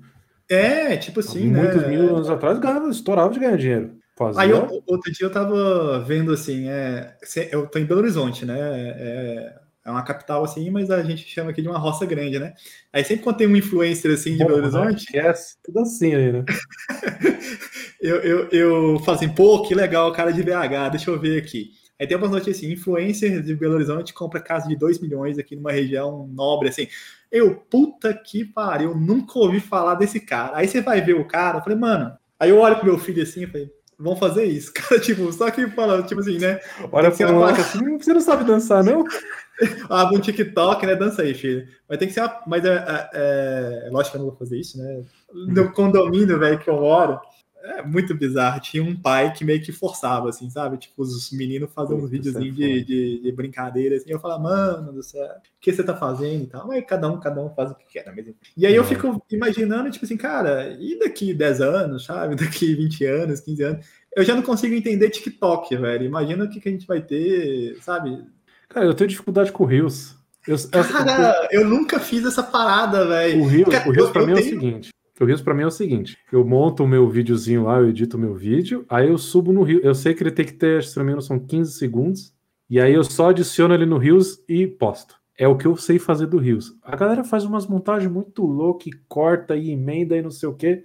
É, 0.48 0.96
tipo 0.96 1.20
assim, 1.20 1.52
Muitos 1.52 1.82
né? 1.82 1.88
mil 1.88 2.16
anos 2.16 2.30
atrás 2.30 2.58
ganhava, 2.58 2.88
estourava 2.88 3.30
de 3.30 3.40
ganhar 3.40 3.58
dinheiro. 3.58 3.95
Aí 4.36 4.50
eu, 4.50 4.82
outro 4.86 5.12
dia 5.12 5.26
eu 5.26 5.30
tava 5.30 6.00
vendo 6.00 6.32
assim, 6.32 6.68
é, 6.68 7.16
eu 7.50 7.66
tô 7.66 7.78
em 7.78 7.84
Belo 7.84 8.00
Horizonte, 8.00 8.46
né? 8.46 8.58
É, 8.58 9.60
é, 9.84 9.90
uma 9.90 10.02
capital 10.02 10.42
assim, 10.42 10.70
mas 10.70 10.90
a 10.90 11.02
gente 11.02 11.28
chama 11.28 11.50
aqui 11.50 11.60
de 11.60 11.68
uma 11.68 11.78
roça 11.78 12.06
grande, 12.06 12.38
né? 12.38 12.54
Aí 12.92 13.04
sempre 13.04 13.22
quando 13.22 13.36
tem 13.36 13.46
um 13.46 13.56
influencer 13.56 14.10
assim 14.12 14.32
de 14.32 14.38
Bom, 14.38 14.46
Belo 14.46 14.58
Horizonte. 14.62 15.16
É, 15.16 15.32
tudo 15.62 15.80
assim 15.80 16.14
aí, 16.14 16.32
né? 16.32 16.44
eu, 18.00 18.16
eu, 18.16 18.48
eu 18.48 18.98
falo 19.00 19.18
assim, 19.18 19.28
pô, 19.28 19.62
que 19.62 19.74
legal, 19.74 20.10
cara 20.12 20.32
de 20.32 20.42
BH, 20.42 20.90
deixa 20.92 21.10
eu 21.10 21.20
ver 21.20 21.42
aqui. 21.42 21.72
Aí 22.00 22.06
tem 22.06 22.16
umas 22.16 22.30
notícias 22.30 22.56
assim, 22.58 22.72
influencer 22.72 23.42
de 23.42 23.54
Belo 23.54 23.74
Horizonte 23.74 24.14
compra 24.14 24.40
casa 24.40 24.66
de 24.66 24.76
2 24.76 24.98
milhões 24.98 25.38
aqui 25.38 25.54
numa 25.54 25.72
região 25.72 26.26
nobre, 26.26 26.70
assim. 26.70 26.88
Eu, 27.30 27.54
puta 27.54 28.14
que 28.14 28.44
pariu, 28.44 28.94
nunca 28.94 29.38
ouvi 29.38 29.60
falar 29.60 29.94
desse 29.94 30.20
cara. 30.20 30.56
Aí 30.56 30.66
você 30.66 30.80
vai 30.80 31.02
ver 31.02 31.14
o 31.14 31.26
cara, 31.26 31.58
eu 31.58 31.62
falei, 31.62 31.78
mano. 31.78 32.16
Aí 32.38 32.50
eu 32.50 32.58
olho 32.58 32.76
pro 32.76 32.86
meu 32.86 32.98
filho 32.98 33.22
assim, 33.22 33.42
eu 33.42 33.48
falei, 33.48 33.70
vão 33.98 34.16
fazer 34.16 34.44
isso. 34.44 34.72
Cara, 34.74 35.00
tipo, 35.00 35.32
só 35.32 35.50
que 35.50 35.66
falando, 35.68 36.06
tipo 36.06 36.20
assim, 36.20 36.38
né? 36.38 36.60
Olha 36.92 37.10
pro 37.10 37.32
moleque 37.32 37.60
assim, 37.60 37.98
você 37.98 38.12
não 38.12 38.20
sabe 38.20 38.44
dançar, 38.44 38.84
não? 38.84 39.04
ah, 39.88 40.10
um 40.12 40.20
TikTok, 40.20 40.86
né? 40.86 40.94
Dança 40.94 41.22
aí, 41.22 41.34
filho. 41.34 41.66
Mas 41.88 41.98
tem 41.98 42.08
que 42.08 42.14
ser 42.14 42.20
uma... 42.20 42.40
Mas 42.46 42.64
é, 42.64 42.74
é, 43.12 43.86
é, 43.86 43.90
lógico 43.90 44.12
que 44.12 44.16
eu 44.16 44.22
não 44.22 44.28
vou 44.28 44.38
fazer 44.38 44.58
isso, 44.58 44.78
né? 44.78 45.02
No 45.32 45.72
condomínio, 45.72 46.38
velho, 46.38 46.58
que 46.58 46.68
eu 46.68 46.80
moro, 46.80 47.20
é 47.66 47.82
muito 47.82 48.14
bizarro. 48.14 48.60
Tinha 48.60 48.82
um 48.82 48.94
pai 48.94 49.32
que 49.32 49.44
meio 49.44 49.62
que 49.62 49.72
forçava, 49.72 50.28
assim, 50.28 50.48
sabe? 50.48 50.78
Tipo, 50.78 51.02
os 51.02 51.30
meninos 51.32 51.70
fazendo 51.72 52.04
uns 52.04 52.10
videozinhos 52.10 52.54
de, 52.54 52.84
de, 52.84 53.22
de, 53.22 53.32
brincadeira, 53.32 53.96
assim. 53.96 54.10
Eu 54.10 54.20
falava, 54.20 54.42
mano 54.42 54.92
do 54.92 55.02
céu, 55.02 55.24
o 55.24 55.60
que 55.60 55.72
você 55.72 55.82
tá 55.82 55.96
fazendo 55.96 56.44
e 56.44 56.46
tal. 56.46 56.66
Mas 56.66 56.84
cada 56.86 57.10
um, 57.10 57.18
cada 57.18 57.42
um 57.42 57.50
faz 57.54 57.70
o 57.70 57.74
que 57.74 57.84
quer, 57.86 58.14
mesmo. 58.14 58.34
E 58.56 58.66
aí 58.66 58.74
eu 58.74 58.84
fico 58.84 59.22
imaginando, 59.30 59.90
tipo 59.90 60.04
assim, 60.04 60.16
cara, 60.16 60.76
e 60.80 60.98
daqui 60.98 61.34
10 61.34 61.60
anos, 61.60 62.04
sabe? 62.04 62.36
Daqui 62.46 62.74
20 62.74 63.04
anos, 63.04 63.40
15 63.40 63.62
anos. 63.62 63.86
Eu 64.14 64.24
já 64.24 64.34
não 64.34 64.42
consigo 64.42 64.74
entender 64.74 65.10
TikTok, 65.10 65.76
velho. 65.76 66.04
Imagina 66.04 66.44
o 66.44 66.48
que, 66.48 66.60
que 66.60 66.68
a 66.68 66.72
gente 66.72 66.86
vai 66.86 67.02
ter, 67.02 67.76
sabe? 67.82 68.24
Cara, 68.68 68.86
eu 68.86 68.94
tenho 68.94 69.10
dificuldade 69.10 69.52
com 69.52 69.64
Rios. 69.64 70.16
Eu, 70.46 70.56
Cara, 70.70 71.48
eu, 71.50 71.62
eu, 71.62 71.68
nunca 71.68 71.98
fiz 71.98 72.24
essa 72.24 72.42
parada, 72.42 73.04
velho. 73.04 73.42
O 73.42 73.46
Rios, 73.46 73.66
o 73.68 74.12
pra 74.12 74.24
mim 74.24 74.34
tenho... 74.34 74.38
é 74.38 74.40
o 74.40 74.44
seguinte. 74.44 74.90
O 75.18 75.24
Rios 75.24 75.40
para 75.40 75.54
mim 75.54 75.62
é 75.62 75.66
o 75.66 75.70
seguinte: 75.70 76.18
eu 76.30 76.44
monto 76.44 76.84
o 76.84 76.88
meu 76.88 77.08
videozinho 77.08 77.64
lá, 77.64 77.78
eu 77.78 77.88
edito 77.88 78.16
o 78.16 78.20
meu 78.20 78.34
vídeo, 78.34 78.84
aí 78.88 79.08
eu 79.08 79.16
subo 79.16 79.52
no 79.52 79.62
Rio. 79.62 79.80
Eu 79.82 79.94
sei 79.94 80.14
que 80.14 80.22
ele 80.22 80.30
tem 80.30 80.44
que 80.44 80.52
ter, 80.52 80.84
se 80.84 80.96
não 80.96 81.04
me 81.04 81.10
engano, 81.10 81.22
são 81.22 81.38
15 81.38 81.72
segundos, 81.72 82.34
e 82.68 82.80
aí 82.80 82.92
eu 82.92 83.04
só 83.04 83.30
adiciono 83.30 83.74
ele 83.74 83.86
no 83.86 83.98
Rios 83.98 84.42
e 84.48 84.66
posto. 84.66 85.16
É 85.38 85.46
o 85.46 85.56
que 85.56 85.66
eu 85.66 85.76
sei 85.76 85.98
fazer 85.98 86.26
do 86.26 86.38
Rios. 86.38 86.74
A 86.82 86.96
galera 86.96 87.22
faz 87.22 87.44
umas 87.44 87.66
montagens 87.66 88.10
muito 88.10 88.44
loucas, 88.44 88.92
corta 89.06 89.54
e 89.54 89.70
emenda 89.70 90.16
e 90.16 90.22
não 90.22 90.30
sei 90.30 90.48
o 90.48 90.54
quê. 90.54 90.82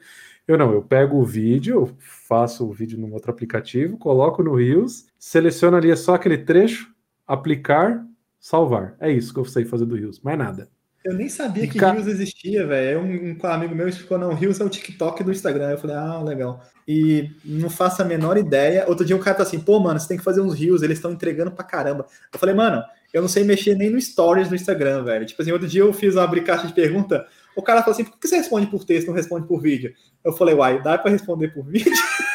Eu 0.47 0.57
não, 0.57 0.73
eu 0.73 0.81
pego 0.81 1.17
o 1.17 1.23
vídeo, 1.23 1.95
faço 1.99 2.67
o 2.67 2.73
vídeo 2.73 2.99
num 2.99 3.13
outro 3.13 3.31
aplicativo, 3.31 3.97
coloco 3.97 4.43
no 4.43 4.55
Rios, 4.55 5.05
seleciono 5.17 5.77
ali 5.77 5.95
só 5.95 6.15
aquele 6.15 6.37
trecho, 6.37 6.93
aplicar, 7.25 8.05
salvar. 8.39 8.95
É 8.99 9.09
isso 9.11 9.33
que 9.33 9.39
eu 9.39 9.45
sei 9.45 9.63
fazer 9.63 9.85
do 9.85 9.95
Rios, 9.95 10.19
mais 10.19 10.37
nada. 10.37 10.69
Eu 11.03 11.13
nem 11.13 11.27
sabia 11.29 11.67
que 11.67 11.79
Ca... 11.79 11.91
Rios 11.91 12.07
existia, 12.07 12.65
velho. 12.65 12.99
Um, 13.01 13.37
um 13.41 13.47
amigo 13.47 13.73
meu 13.73 13.87
explicou, 13.87 14.19
não, 14.19 14.33
Rios 14.33 14.59
é 14.59 14.63
o 14.63 14.69
TikTok 14.69 15.23
do 15.23 15.31
Instagram. 15.31 15.71
Eu 15.71 15.77
falei, 15.77 15.95
ah, 15.95 16.21
legal. 16.21 16.63
E 16.87 17.31
não 17.43 17.69
faço 17.69 18.01
a 18.01 18.05
menor 18.05 18.37
ideia. 18.37 18.85
Outro 18.87 19.03
dia 19.03 19.15
um 19.15 19.19
cara 19.19 19.37
tá 19.37 19.43
assim, 19.43 19.59
pô, 19.59 19.79
mano, 19.79 19.99
você 19.99 20.07
tem 20.07 20.17
que 20.17 20.23
fazer 20.23 20.41
uns 20.41 20.53
Rios, 20.53 20.83
eles 20.83 20.97
estão 20.97 21.11
entregando 21.11 21.51
pra 21.51 21.63
caramba. 21.63 22.05
Eu 22.31 22.39
falei, 22.39 22.53
mano, 22.53 22.83
eu 23.13 23.21
não 23.21 23.29
sei 23.29 23.43
mexer 23.43 23.75
nem 23.75 23.89
no 23.89 23.99
Stories 23.99 24.49
do 24.49 24.55
Instagram, 24.55 25.03
velho. 25.03 25.25
Tipo 25.25 25.41
assim, 25.41 25.51
outro 25.51 25.67
dia 25.67 25.81
eu 25.81 25.91
fiz 25.91 26.15
uma 26.15 26.23
abrir 26.23 26.43
caixa 26.43 26.67
de 26.67 26.73
pergunta, 26.73 27.25
o 27.55 27.61
cara 27.61 27.81
falou 27.81 27.93
assim, 27.93 28.05
por 28.05 28.17
que 28.19 28.27
você 28.27 28.37
responde 28.37 28.67
por 28.67 28.85
texto, 28.85 29.07
não 29.07 29.15
responde 29.15 29.47
por 29.47 29.61
vídeo? 29.61 29.93
Eu 30.23 30.33
falei, 30.33 30.55
uai, 30.55 30.81
dá 30.81 30.97
para 30.97 31.11
responder 31.11 31.49
por 31.49 31.65
vídeo? 31.65 31.91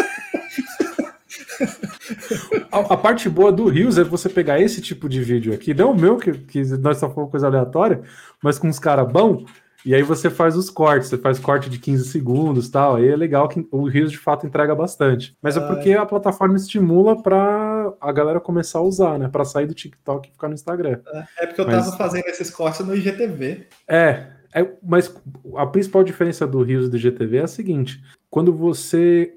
A, 2.77 2.81
a, 2.93 2.97
parte 2.97 3.29
boa 3.31 3.51
do 3.51 3.69
Rios 3.69 3.97
é 3.97 4.05
você 4.05 4.29
pegar 4.29 4.61
esse 4.61 4.83
tipo 4.83 5.09
de 5.09 5.23
vídeo 5.23 5.55
aqui, 5.55 5.73
não 5.73 5.93
o 5.93 5.99
meu, 5.99 6.19
que, 6.19 6.33
que 6.33 6.63
nós 6.77 6.99
só 6.99 7.09
falamos 7.09 7.31
coisa 7.31 7.47
aleatória, 7.47 8.03
mas 8.43 8.59
com 8.59 8.69
uns 8.69 8.79
caras 8.79 9.11
bons, 9.11 9.45
e 9.85 9.95
aí 9.95 10.03
você 10.03 10.29
faz 10.29 10.57
os 10.57 10.69
cortes, 10.69 11.09
você 11.09 11.17
faz 11.17 11.39
corte 11.39 11.71
de 11.71 11.79
15 11.79 12.09
segundos 12.09 12.69
tal. 12.69 12.97
Aí 12.97 13.09
é 13.09 13.15
legal 13.15 13.49
que 13.49 13.67
o 13.71 13.89
Rios 13.89 14.11
de 14.11 14.19
fato 14.19 14.45
entrega 14.45 14.75
bastante. 14.75 15.37
Mas 15.41 15.57
é 15.57 15.61
porque 15.61 15.93
a 15.93 16.05
plataforma 16.05 16.57
estimula 16.57 17.23
para 17.23 17.95
a 18.01 18.11
galera 18.11 18.41
começar 18.41 18.81
a 18.81 18.83
usar, 18.83 19.17
né? 19.17 19.29
Para 19.29 19.45
sair 19.45 19.67
do 19.67 19.75
TikTok 19.75 20.29
e 20.29 20.33
ficar 20.33 20.49
no 20.49 20.55
Instagram. 20.55 20.99
É, 21.07 21.25
é 21.45 21.47
porque 21.47 21.61
eu 21.61 21.67
mas... 21.67 21.85
tava 21.85 21.97
fazendo 21.97 22.27
esses 22.27 22.51
cortes 22.51 22.85
no 22.85 22.97
IGTV. 22.97 23.69
É, 23.87 24.27
é, 24.53 24.69
mas 24.83 25.15
a 25.55 25.67
principal 25.67 26.03
diferença 26.03 26.49
do 26.49 26.63
Rios 26.65 26.87
e 26.87 26.91
do 26.91 26.97
IGTV 26.97 27.37
é 27.37 27.43
a 27.43 27.47
seguinte: 27.47 28.03
quando 28.29 28.53
você 28.53 29.33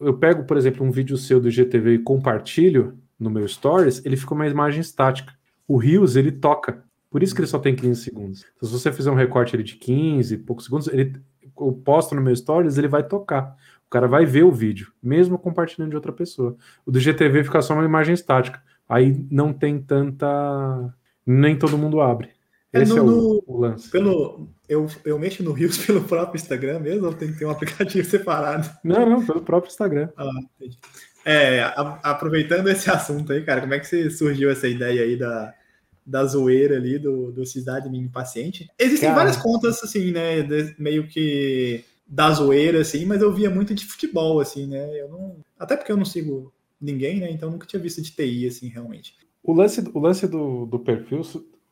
eu 0.00 0.14
pego, 0.14 0.44
por 0.44 0.56
exemplo, 0.56 0.84
um 0.84 0.90
vídeo 0.90 1.16
seu 1.16 1.40
do 1.40 1.50
GTV 1.50 1.94
e 1.94 1.98
compartilho 1.98 2.98
no 3.18 3.30
meu 3.30 3.46
Stories, 3.46 4.04
ele 4.04 4.16
fica 4.16 4.34
uma 4.34 4.46
imagem 4.46 4.80
estática. 4.80 5.32
O 5.66 5.76
Rios, 5.76 6.16
ele 6.16 6.32
toca. 6.32 6.84
Por 7.10 7.22
isso 7.22 7.34
que 7.34 7.40
ele 7.40 7.48
só 7.48 7.58
tem 7.58 7.74
15 7.74 8.02
segundos. 8.02 8.44
Então, 8.56 8.68
se 8.68 8.72
você 8.72 8.92
fizer 8.92 9.10
um 9.10 9.14
recorte 9.14 9.56
de 9.62 9.76
15, 9.76 10.38
poucos 10.38 10.64
segundos, 10.64 10.88
ele, 10.88 11.14
eu 11.42 11.72
posto 11.72 12.14
no 12.14 12.20
meu 12.20 12.34
Stories, 12.34 12.76
ele 12.76 12.88
vai 12.88 13.02
tocar. 13.02 13.56
O 13.86 13.90
cara 13.90 14.08
vai 14.08 14.26
ver 14.26 14.42
o 14.42 14.50
vídeo, 14.50 14.92
mesmo 15.02 15.38
compartilhando 15.38 15.90
de 15.90 15.96
outra 15.96 16.12
pessoa. 16.12 16.56
O 16.84 16.90
do 16.90 16.98
GTV 16.98 17.44
fica 17.44 17.62
só 17.62 17.74
uma 17.74 17.84
imagem 17.84 18.14
estática. 18.14 18.60
Aí 18.88 19.24
não 19.30 19.52
tem 19.52 19.80
tanta. 19.80 20.92
Nem 21.24 21.56
todo 21.56 21.78
mundo 21.78 22.00
abre. 22.00 22.30
É, 22.72 22.82
Esse 22.82 22.92
é, 22.92 22.96
no, 22.96 23.08
é 23.08 23.12
o, 23.12 23.44
o, 23.46 23.60
lance. 23.60 23.88
Pelo, 23.90 24.48
eu, 24.68 24.86
eu 25.04 25.18
mexo 25.18 25.42
no 25.42 25.52
Rios 25.52 25.78
pelo 25.84 26.04
próprio 26.04 26.40
Instagram 26.40 26.80
mesmo 26.80 27.06
ou 27.06 27.14
tem 27.14 27.32
que 27.32 27.38
ter 27.38 27.44
um 27.44 27.50
aplicativo 27.50 28.06
separado? 28.08 28.70
Não, 28.82 29.08
não, 29.08 29.26
pelo 29.26 29.42
próprio 29.42 29.70
Instagram. 29.70 30.08
Ah, 30.16 30.30
entendi. 30.56 30.78
É, 31.24 31.60
a, 31.62 32.00
aproveitando 32.02 32.68
esse 32.68 32.90
assunto 32.90 33.32
aí, 33.32 33.42
cara, 33.42 33.60
como 33.60 33.74
é 33.74 33.80
que 33.80 33.86
você 33.86 34.10
surgiu 34.10 34.50
essa 34.50 34.68
ideia 34.68 35.02
aí 35.02 35.16
da, 35.16 35.54
da 36.04 36.24
zoeira 36.24 36.76
ali 36.76 36.98
do, 36.98 37.32
do 37.32 37.46
Cidade 37.46 37.88
Mini 37.88 38.08
Paciente? 38.08 38.68
Existem 38.78 39.08
cara. 39.08 39.20
várias 39.20 39.36
contas, 39.36 39.82
assim, 39.82 40.12
né, 40.12 40.42
de, 40.42 40.74
meio 40.78 41.08
que 41.08 41.84
da 42.06 42.30
zoeira, 42.30 42.80
assim, 42.80 43.06
mas 43.06 43.22
eu 43.22 43.32
via 43.32 43.48
muito 43.48 43.74
de 43.74 43.86
futebol, 43.86 44.38
assim, 44.40 44.66
né, 44.66 45.00
eu 45.00 45.08
não... 45.08 45.36
Até 45.58 45.76
porque 45.76 45.90
eu 45.90 45.96
não 45.96 46.04
sigo 46.04 46.52
ninguém, 46.78 47.20
né, 47.20 47.30
então 47.30 47.50
nunca 47.50 47.66
tinha 47.66 47.80
visto 47.80 48.02
de 48.02 48.10
TI, 48.10 48.46
assim, 48.46 48.68
realmente. 48.68 49.16
O 49.42 49.52
lance, 49.52 49.82
o 49.92 49.98
lance 49.98 50.26
do, 50.26 50.66
do 50.66 50.78
perfil 50.78 51.22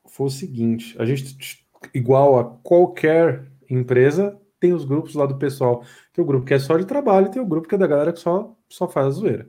foi 0.06 0.26
o 0.26 0.30
seguinte: 0.30 0.94
a 0.98 1.06
gente, 1.06 1.61
igual 1.94 2.38
a 2.38 2.44
qualquer 2.62 3.46
empresa, 3.68 4.38
tem 4.60 4.72
os 4.72 4.84
grupos 4.84 5.14
lá 5.14 5.26
do 5.26 5.36
pessoal. 5.36 5.84
Tem 6.12 6.22
o 6.22 6.26
grupo 6.26 6.46
que 6.46 6.54
é 6.54 6.58
só 6.58 6.76
de 6.76 6.86
trabalho, 6.86 7.30
tem 7.30 7.42
o 7.42 7.46
grupo 7.46 7.66
que 7.66 7.74
é 7.74 7.78
da 7.78 7.86
galera 7.86 8.12
que 8.12 8.20
só, 8.20 8.54
só 8.68 8.88
faz 8.88 9.06
a 9.06 9.10
zoeira. 9.10 9.48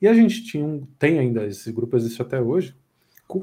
E 0.00 0.06
a 0.08 0.14
gente 0.14 0.44
tinha 0.44 0.64
um, 0.64 0.86
tem 0.98 1.18
ainda, 1.18 1.46
esse 1.46 1.70
grupo 1.72 1.96
existe 1.96 2.20
até 2.20 2.40
hoje, 2.40 2.76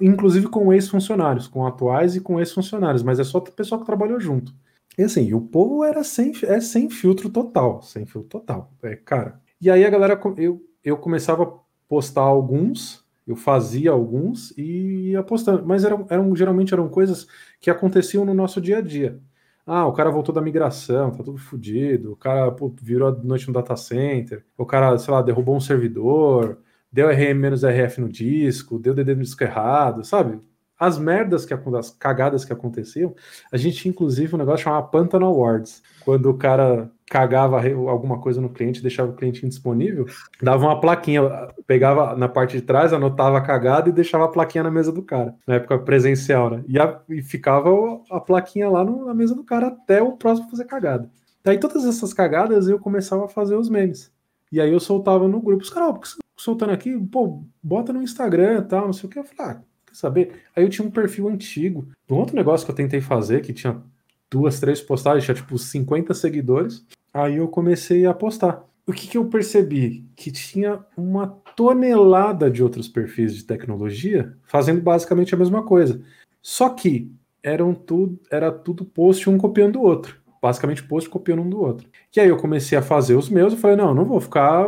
inclusive 0.02 0.48
com 0.48 0.74
ex-funcionários, 0.74 1.48
com 1.48 1.66
atuais 1.66 2.16
e 2.16 2.22
com 2.22 2.40
ex-funcionários, 2.40 3.02
mas 3.02 3.20
é 3.20 3.24
só 3.24 3.38
o 3.38 3.42
pessoal 3.42 3.80
que 3.80 3.86
trabalhou 3.86 4.20
junto. 4.20 4.54
E 4.98 5.04
assim, 5.04 5.34
o 5.34 5.42
povo 5.42 5.84
era 5.84 6.04
sem, 6.04 6.34
é 6.44 6.60
sem 6.60 6.90
filtro 6.90 7.30
total, 7.30 7.82
sem 7.82 8.06
filtro 8.06 8.30
total, 8.30 8.74
é, 8.84 8.96
cara. 8.96 9.40
E 9.62 9.70
aí 9.70 9.86
a 9.86 9.90
galera, 9.90 10.20
eu, 10.38 10.62
eu 10.84 10.98
começava 10.98 11.44
a 11.44 11.54
postar 11.88 12.22
alguns, 12.22 12.99
eu 13.32 13.36
fazia 13.36 13.92
alguns 13.92 14.52
e 14.58 15.12
ia 15.12 15.24
postando, 15.24 15.66
mas 15.66 15.86
eram, 15.86 16.06
eram 16.10 16.36
geralmente 16.36 16.74
eram 16.74 16.90
coisas 16.90 17.28
que 17.60 17.70
aconteciam 17.70 18.26
no 18.26 18.34
nosso 18.34 18.60
dia 18.60 18.80
a 18.80 18.82
dia. 18.82 19.20
Ah, 19.66 19.86
o 19.86 19.94
cara 19.94 20.10
voltou 20.10 20.34
da 20.34 20.42
migração, 20.42 21.12
tá 21.12 21.24
tudo 21.24 21.38
fodido, 21.38 22.14
o 22.14 22.16
cara 22.16 22.52
pô, 22.52 22.74
virou 22.82 23.10
a 23.10 23.12
noite 23.12 23.48
no 23.48 23.54
data 23.54 23.76
center, 23.76 24.44
o 24.58 24.66
cara, 24.66 24.98
sei 24.98 25.14
lá, 25.14 25.22
derrubou 25.22 25.56
um 25.56 25.60
servidor, 25.60 26.58
deu 26.92 27.08
RM-RF 27.08 28.02
no 28.02 28.10
disco, 28.10 28.80
deu 28.80 28.96
DD 28.96 29.14
no 29.14 29.22
disco 29.22 29.44
errado, 29.44 30.04
sabe? 30.04 30.42
As 30.80 30.98
merdas 30.98 31.46
que 31.46 31.54
as 31.54 31.92
cagadas 31.92 32.44
que 32.44 32.54
aconteciam, 32.54 33.14
a 33.52 33.58
gente 33.58 33.88
inclusive 33.88 34.34
um 34.34 34.40
negócio 34.40 34.64
chamado 34.64 34.90
Pantano 34.90 35.28
Awards, 35.28 35.84
quando 36.04 36.32
o 36.32 36.38
cara 36.38 36.90
cagava 37.10 37.60
alguma 37.90 38.20
coisa 38.20 38.40
no 38.40 38.50
cliente, 38.50 38.82
deixava 38.82 39.12
o 39.12 39.16
cliente 39.16 39.46
indisponível, 39.46 40.06
dava 40.42 40.66
uma 40.66 40.80
plaquinha, 40.80 41.24
pegava 41.66 42.16
na 42.16 42.30
parte 42.30 42.58
de 42.58 42.62
trás, 42.62 42.94
anotava 42.94 43.38
a 43.38 43.42
cagada 43.42 43.90
e 43.90 43.92
deixava 43.92 44.26
a 44.26 44.30
plaquinha 44.30 44.64
na 44.64 44.72
mesa 44.72 44.92
do 44.92 45.02
cara, 45.02 45.36
na 45.48 45.56
época 45.56 45.80
presencial, 45.80 46.50
né? 46.52 46.64
E, 46.68 46.78
a, 46.80 47.02
e 47.10 47.22
ficava 47.22 47.70
a 48.12 48.20
plaquinha 48.20 48.70
lá 48.70 48.86
no, 48.86 49.06
na 49.06 49.14
mesa 49.14 49.34
do 49.34 49.44
cara 49.44 49.68
até 49.68 50.02
o 50.02 50.14
próximo 50.14 50.50
fazer 50.50 50.66
cagada. 50.66 51.10
Daí 51.44 51.58
todas 51.58 51.86
essas 51.86 52.14
cagadas 52.14 52.68
eu 52.68 52.78
começava 52.78 53.26
a 53.26 53.30
fazer 53.30 53.56
os 53.56 53.70
memes. 53.70 54.12
E 54.52 54.62
aí 54.62 54.72
eu 54.72 54.80
soltava 54.80 55.28
no 55.28 55.42
grupo, 55.42 55.64
os 55.64 55.70
caras, 55.70 56.18
oh, 56.18 56.24
soltando 56.36 56.72
aqui, 56.72 56.98
pô, 56.98 57.44
bota 57.62 57.92
no 57.92 58.02
Instagram 58.02 58.60
e 58.60 58.62
tal, 58.64 58.86
não 58.86 58.94
sei 58.94 59.08
o 59.08 59.12
que. 59.12 59.20
Eu 59.20 59.24
falei, 59.24 59.54
ah, 59.54 59.62
quer 59.86 59.96
saber? 59.96 60.44
Aí 60.56 60.64
eu 60.64 60.70
tinha 60.70 60.88
um 60.88 60.92
perfil 60.92 61.28
antigo, 61.28 61.88
um 62.10 62.16
outro 62.16 62.36
negócio 62.36 62.66
que 62.66 62.72
eu 62.72 62.76
tentei 62.76 63.02
fazer, 63.02 63.42
que 63.42 63.54
tinha 63.54 63.82
duas, 64.30 64.60
três 64.60 64.82
postagens, 64.82 65.26
tinha 65.26 65.36
tipo 65.36 65.58
50 65.58 66.14
seguidores. 66.14 66.86
Aí 67.14 67.38
eu 67.38 67.48
comecei 67.48 68.06
a 68.06 68.14
postar. 68.14 68.64
O 68.86 68.92
que, 68.92 69.08
que 69.08 69.18
eu 69.18 69.26
percebi? 69.26 70.06
Que 70.16 70.32
tinha 70.32 70.84
uma 70.98 71.28
tonelada 71.56 72.50
de 72.50 72.64
outros 72.64 72.88
perfis 72.88 73.36
de 73.36 73.44
tecnologia 73.44 74.36
fazendo 74.46 74.82
basicamente 74.82 75.34
a 75.36 75.38
mesma 75.38 75.64
coisa. 75.64 76.02
Só 76.42 76.70
que 76.70 77.12
eram 77.44 77.74
tudo, 77.74 78.20
era 78.32 78.52
tudo 78.52 78.86
post 78.86 79.30
um 79.30 79.38
copiando 79.38 79.78
o 79.78 79.84
outro. 79.84 80.20
Basicamente 80.42 80.84
post 80.84 81.10
copiando 81.10 81.42
um 81.42 81.50
do 81.50 81.60
outro. 81.60 81.88
E 82.16 82.20
aí 82.20 82.30
eu 82.30 82.38
comecei 82.38 82.78
a 82.78 82.82
fazer 82.82 83.16
os 83.16 83.30
meus 83.30 83.54
e 83.54 83.58
falei, 83.58 83.76
não, 83.76 83.94
não 83.94 84.06
vou 84.06 84.20
ficar. 84.20 84.68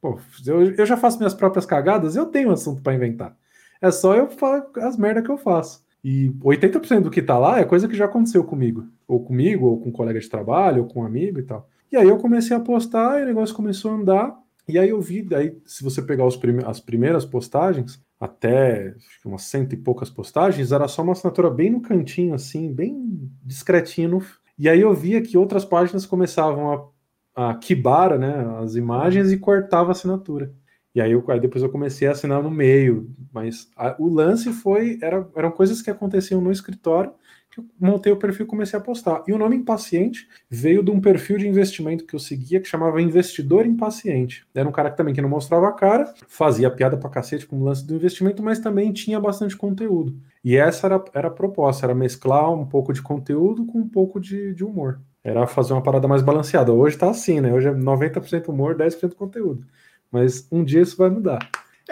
Pô, 0.00 0.18
eu, 0.46 0.74
eu 0.74 0.86
já 0.86 0.96
faço 0.96 1.18
minhas 1.18 1.34
próprias 1.34 1.66
cagadas, 1.66 2.16
eu 2.16 2.26
tenho 2.26 2.50
assunto 2.50 2.82
para 2.82 2.94
inventar. 2.94 3.36
É 3.80 3.90
só 3.90 4.14
eu 4.14 4.28
falar 4.30 4.66
as 4.78 4.96
merdas 4.96 5.24
que 5.24 5.30
eu 5.30 5.36
faço. 5.36 5.84
E 6.04 6.30
80% 6.42 7.00
do 7.00 7.10
que 7.10 7.22
tá 7.22 7.38
lá 7.38 7.60
é 7.60 7.64
coisa 7.64 7.86
que 7.86 7.96
já 7.96 8.06
aconteceu 8.06 8.42
comigo. 8.42 8.86
Ou 9.12 9.22
comigo, 9.22 9.66
ou 9.66 9.80
com 9.80 9.90
um 9.90 9.92
colega 9.92 10.18
de 10.18 10.28
trabalho, 10.28 10.82
ou 10.82 10.88
com 10.88 11.00
um 11.00 11.04
amigo 11.04 11.38
e 11.38 11.42
tal. 11.42 11.68
E 11.90 11.96
aí 11.96 12.08
eu 12.08 12.16
comecei 12.16 12.56
a 12.56 12.60
postar 12.60 13.20
e 13.20 13.22
o 13.22 13.26
negócio 13.26 13.54
começou 13.54 13.90
a 13.90 13.94
andar. 13.94 14.42
E 14.66 14.78
aí 14.78 14.88
eu 14.88 15.00
vi, 15.00 15.22
daí, 15.22 15.58
se 15.66 15.84
você 15.84 16.00
pegar 16.00 16.26
prime 16.38 16.62
as 16.64 16.80
primeiras 16.80 17.24
postagens, 17.24 18.02
até 18.18 18.94
umas 19.24 19.42
cento 19.42 19.74
e 19.74 19.76
poucas 19.76 20.08
postagens, 20.08 20.72
era 20.72 20.88
só 20.88 21.02
uma 21.02 21.12
assinatura 21.12 21.50
bem 21.50 21.70
no 21.70 21.82
cantinho, 21.82 22.34
assim, 22.34 22.72
bem 22.72 23.30
discretinho. 23.44 24.22
E 24.58 24.68
aí 24.68 24.80
eu 24.80 24.94
via 24.94 25.20
que 25.20 25.36
outras 25.36 25.64
páginas 25.64 26.06
começavam 26.06 26.92
a, 27.34 27.50
a 27.50 28.18
né, 28.18 28.58
as 28.62 28.76
imagens 28.76 29.32
e 29.32 29.36
cortava 29.36 29.88
a 29.88 29.92
assinatura. 29.92 30.54
E 30.94 31.00
aí, 31.00 31.12
eu, 31.12 31.24
aí 31.28 31.40
depois 31.40 31.62
eu 31.62 31.70
comecei 31.70 32.06
a 32.06 32.12
assinar 32.12 32.42
no 32.42 32.50
meio, 32.50 33.10
mas 33.32 33.70
a, 33.76 33.96
o 33.98 34.08
lance 34.08 34.52
foi, 34.52 34.98
era, 35.02 35.26
eram 35.34 35.50
coisas 35.50 35.80
que 35.80 35.90
aconteciam 35.90 36.40
no 36.40 36.52
escritório, 36.52 37.12
que 37.52 37.60
eu 37.60 37.66
montei 37.78 38.10
o 38.10 38.16
perfil 38.16 38.46
e 38.46 38.48
comecei 38.48 38.78
a 38.78 38.82
postar. 38.82 39.22
E 39.28 39.32
o 39.32 39.36
nome 39.36 39.54
Impaciente 39.54 40.26
veio 40.48 40.82
de 40.82 40.90
um 40.90 40.98
perfil 40.98 41.36
de 41.36 41.46
investimento 41.46 42.06
que 42.06 42.14
eu 42.14 42.18
seguia, 42.18 42.58
que 42.58 42.66
chamava 42.66 43.00
Investidor 43.00 43.66
Impaciente. 43.66 44.46
Era 44.54 44.66
um 44.66 44.72
cara 44.72 44.90
que 44.90 44.96
também 44.96 45.12
que 45.12 45.20
não 45.20 45.28
mostrava 45.28 45.68
a 45.68 45.72
cara, 45.72 46.12
fazia 46.26 46.70
piada 46.70 46.96
pra 46.96 47.10
cacete 47.10 47.46
com 47.46 47.60
o 47.60 47.64
lance 47.64 47.86
do 47.86 47.94
investimento, 47.94 48.42
mas 48.42 48.58
também 48.58 48.90
tinha 48.90 49.20
bastante 49.20 49.54
conteúdo. 49.54 50.16
E 50.42 50.56
essa 50.56 50.86
era, 50.86 51.04
era 51.12 51.28
a 51.28 51.30
proposta, 51.30 51.84
era 51.84 51.94
mesclar 51.94 52.50
um 52.50 52.64
pouco 52.64 52.90
de 52.90 53.02
conteúdo 53.02 53.66
com 53.66 53.80
um 53.80 53.88
pouco 53.88 54.18
de, 54.18 54.54
de 54.54 54.64
humor. 54.64 55.00
Era 55.22 55.46
fazer 55.46 55.74
uma 55.74 55.82
parada 55.82 56.08
mais 56.08 56.22
balanceada. 56.22 56.72
Hoje 56.72 56.96
tá 56.96 57.10
assim, 57.10 57.40
né? 57.40 57.52
Hoje 57.52 57.68
é 57.68 57.72
90% 57.72 58.48
humor, 58.48 58.74
10% 58.74 59.14
conteúdo. 59.14 59.66
Mas 60.10 60.48
um 60.50 60.64
dia 60.64 60.80
isso 60.80 60.96
vai 60.96 61.10
mudar. 61.10 61.38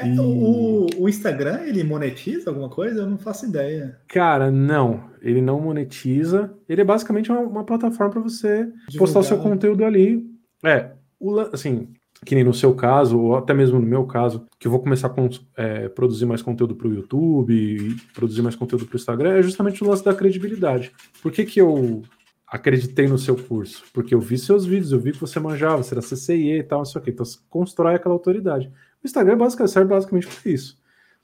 É, 0.01 0.09
e... 0.09 0.19
o, 0.19 0.87
o, 0.99 1.09
Instagram, 1.09 1.61
ele 1.65 1.85
monetiza 1.85 2.51
alguma 2.51 2.69
coisa? 2.69 3.01
Eu 3.01 3.11
não 3.11 3.19
faço 3.19 3.47
ideia. 3.47 3.99
Cara, 4.09 4.51
não. 4.51 5.11
Ele 5.21 5.41
não 5.41 5.61
monetiza. 5.61 6.53
Ele 6.69 6.81
é 6.81 6.85
basicamente 6.85 7.31
uma, 7.31 7.41
uma 7.41 7.65
plataforma 7.65 8.13
para 8.13 8.23
você 8.23 8.65
Divulgar. 8.89 8.99
postar 8.99 9.21
o 9.21 9.25
seu 9.25 9.39
conteúdo 9.39 9.85
ali. 9.85 10.27
É, 10.65 10.91
o, 11.19 11.39
assim, 11.41 11.89
que 12.25 12.35
nem 12.35 12.45
no 12.45 12.53
seu 12.53 12.75
caso, 12.75 13.19
ou 13.19 13.37
até 13.37 13.55
mesmo 13.55 13.79
no 13.79 13.87
meu 13.87 14.05
caso, 14.05 14.47
que 14.59 14.67
eu 14.67 14.71
vou 14.71 14.81
começar 14.81 15.09
a 15.09 15.63
é, 15.63 15.89
produzir 15.89 16.27
mais 16.27 16.43
conteúdo 16.43 16.75
para 16.75 16.89
o 16.89 16.95
YouTube 16.95 17.53
e 17.53 17.97
produzir 18.15 18.43
mais 18.43 18.55
conteúdo 18.55 18.87
para 18.87 18.95
o 18.95 18.99
Instagram, 18.99 19.37
é 19.37 19.43
justamente 19.43 19.83
o 19.83 19.89
lance 19.89 20.05
da 20.05 20.15
credibilidade. 20.15 20.93
Por 21.23 21.33
que, 21.33 21.45
que 21.45 21.61
eu 21.61 22.03
acreditei 22.51 23.07
no 23.07 23.17
seu 23.17 23.37
curso, 23.37 23.85
porque 23.93 24.13
eu 24.13 24.21
vi 24.21 24.37
seus 24.37 24.67
vídeos, 24.67 24.91
eu 24.91 24.99
vi 24.99 25.13
que 25.13 25.21
você 25.21 25.39
manjava, 25.39 25.83
você 25.83 25.95
era 25.95 26.03
CCIE 26.03 26.59
e 26.59 26.63
tal, 26.65 26.81
não 26.81 26.85
sei 26.85 27.01
o 27.01 27.05
quê. 27.05 27.11
Então, 27.13 27.25
você 27.25 27.39
constrói 27.49 27.95
aquela 27.95 28.15
autoridade. 28.15 28.73
O 29.03 29.07
Instagram 29.07 29.39
basicamente, 29.39 29.73
serve 29.73 29.89
basicamente 29.89 30.27
para 30.27 30.51
isso, 30.51 30.79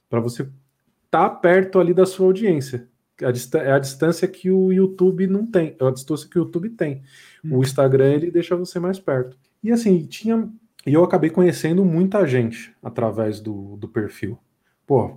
para 0.08 0.20
você 0.20 0.42
estar 0.42 1.28
tá 1.28 1.30
perto 1.30 1.78
ali 1.78 1.92
da 1.92 2.06
sua 2.06 2.26
audiência. 2.26 2.88
é 3.20 3.72
a 3.72 3.78
distância 3.78 4.26
que 4.28 4.50
o 4.50 4.72
YouTube 4.72 5.26
não 5.26 5.46
tem, 5.46 5.76
é 5.78 5.84
a 5.84 5.90
distância 5.90 6.28
que 6.28 6.38
o 6.38 6.44
YouTube 6.44 6.70
tem. 6.70 7.02
O 7.44 7.62
Instagram 7.62 8.12
ele 8.12 8.30
deixa 8.30 8.56
você 8.56 8.78
mais 8.78 8.98
perto. 8.98 9.36
E 9.62 9.72
assim, 9.72 10.04
tinha. 10.04 10.48
E 10.86 10.94
eu 10.94 11.02
acabei 11.02 11.30
conhecendo 11.30 11.84
muita 11.84 12.26
gente 12.26 12.72
através 12.82 13.40
do, 13.40 13.76
do 13.76 13.88
perfil. 13.88 14.38
Pô, 14.86 15.16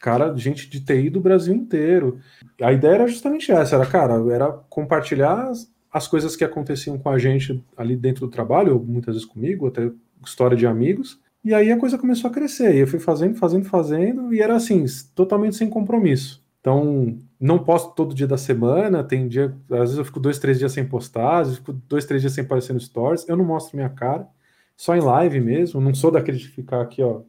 cara, 0.00 0.34
gente 0.34 0.68
de 0.68 0.80
TI 0.80 1.10
do 1.10 1.20
Brasil 1.20 1.54
inteiro. 1.54 2.18
A 2.60 2.72
ideia 2.72 2.94
era 2.94 3.06
justamente 3.06 3.52
essa, 3.52 3.76
era, 3.76 3.86
cara, 3.86 4.14
era 4.32 4.50
compartilhar 4.70 5.48
as, 5.48 5.70
as 5.92 6.08
coisas 6.08 6.34
que 6.34 6.44
aconteciam 6.44 6.98
com 6.98 7.10
a 7.10 7.18
gente 7.18 7.62
ali 7.76 7.94
dentro 7.94 8.26
do 8.26 8.30
trabalho, 8.32 8.74
ou 8.74 8.82
muitas 8.82 9.14
vezes 9.14 9.28
comigo, 9.28 9.66
até 9.66 9.90
história 10.24 10.56
de 10.56 10.66
amigos. 10.66 11.20
E 11.44 11.54
aí 11.54 11.72
a 11.72 11.78
coisa 11.78 11.98
começou 11.98 12.30
a 12.30 12.32
crescer. 12.32 12.74
E 12.74 12.80
eu 12.80 12.86
fui 12.86 12.98
fazendo, 12.98 13.36
fazendo, 13.36 13.64
fazendo, 13.64 14.34
e 14.34 14.40
era 14.40 14.54
assim, 14.54 14.84
totalmente 15.14 15.56
sem 15.56 15.68
compromisso. 15.68 16.44
Então, 16.60 17.18
não 17.40 17.58
posto 17.58 17.94
todo 17.94 18.14
dia 18.14 18.26
da 18.26 18.36
semana, 18.36 19.02
tem 19.02 19.26
dia, 19.26 19.56
às 19.70 19.78
vezes 19.78 19.98
eu 19.98 20.04
fico 20.04 20.20
dois, 20.20 20.38
três 20.38 20.58
dias 20.58 20.72
sem 20.72 20.86
postar, 20.86 21.38
às 21.40 21.48
vezes 21.48 21.58
eu 21.58 21.64
fico 21.64 21.72
dois, 21.88 22.04
três 22.04 22.20
dias 22.20 22.34
sem 22.34 22.44
aparecer 22.44 22.74
no 22.74 22.80
stories, 22.80 23.26
eu 23.26 23.36
não 23.36 23.44
mostro 23.46 23.76
minha 23.76 23.88
cara, 23.88 24.28
só 24.76 24.94
em 24.94 25.00
live 25.00 25.40
mesmo, 25.40 25.80
não 25.80 25.94
sou 25.94 26.10
daquele 26.10 26.36
de 26.36 26.48
ficar 26.48 26.82
aqui, 26.82 27.02
ó, 27.02 27.22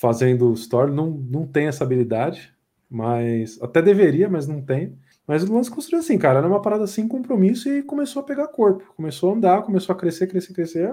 fazendo 0.00 0.52
story, 0.54 0.90
não, 0.92 1.10
não 1.10 1.46
tenho 1.46 1.68
essa 1.68 1.84
habilidade, 1.84 2.54
mas 2.88 3.60
até 3.62 3.82
deveria, 3.82 4.30
mas 4.30 4.46
não 4.46 4.62
tenho. 4.62 4.98
Mas 5.26 5.44
o 5.44 5.54
lance 5.54 5.70
construiu 5.70 6.00
assim, 6.00 6.18
cara, 6.18 6.38
era 6.38 6.48
uma 6.48 6.62
parada 6.62 6.86
sem 6.86 7.06
compromisso 7.06 7.68
e 7.68 7.82
começou 7.82 8.20
a 8.20 8.24
pegar 8.24 8.48
corpo, 8.48 8.82
começou 8.96 9.30
a 9.30 9.36
andar, 9.36 9.62
começou 9.62 9.94
a 9.94 9.98
crescer, 9.98 10.26
crescer, 10.26 10.54
crescer. 10.54 10.92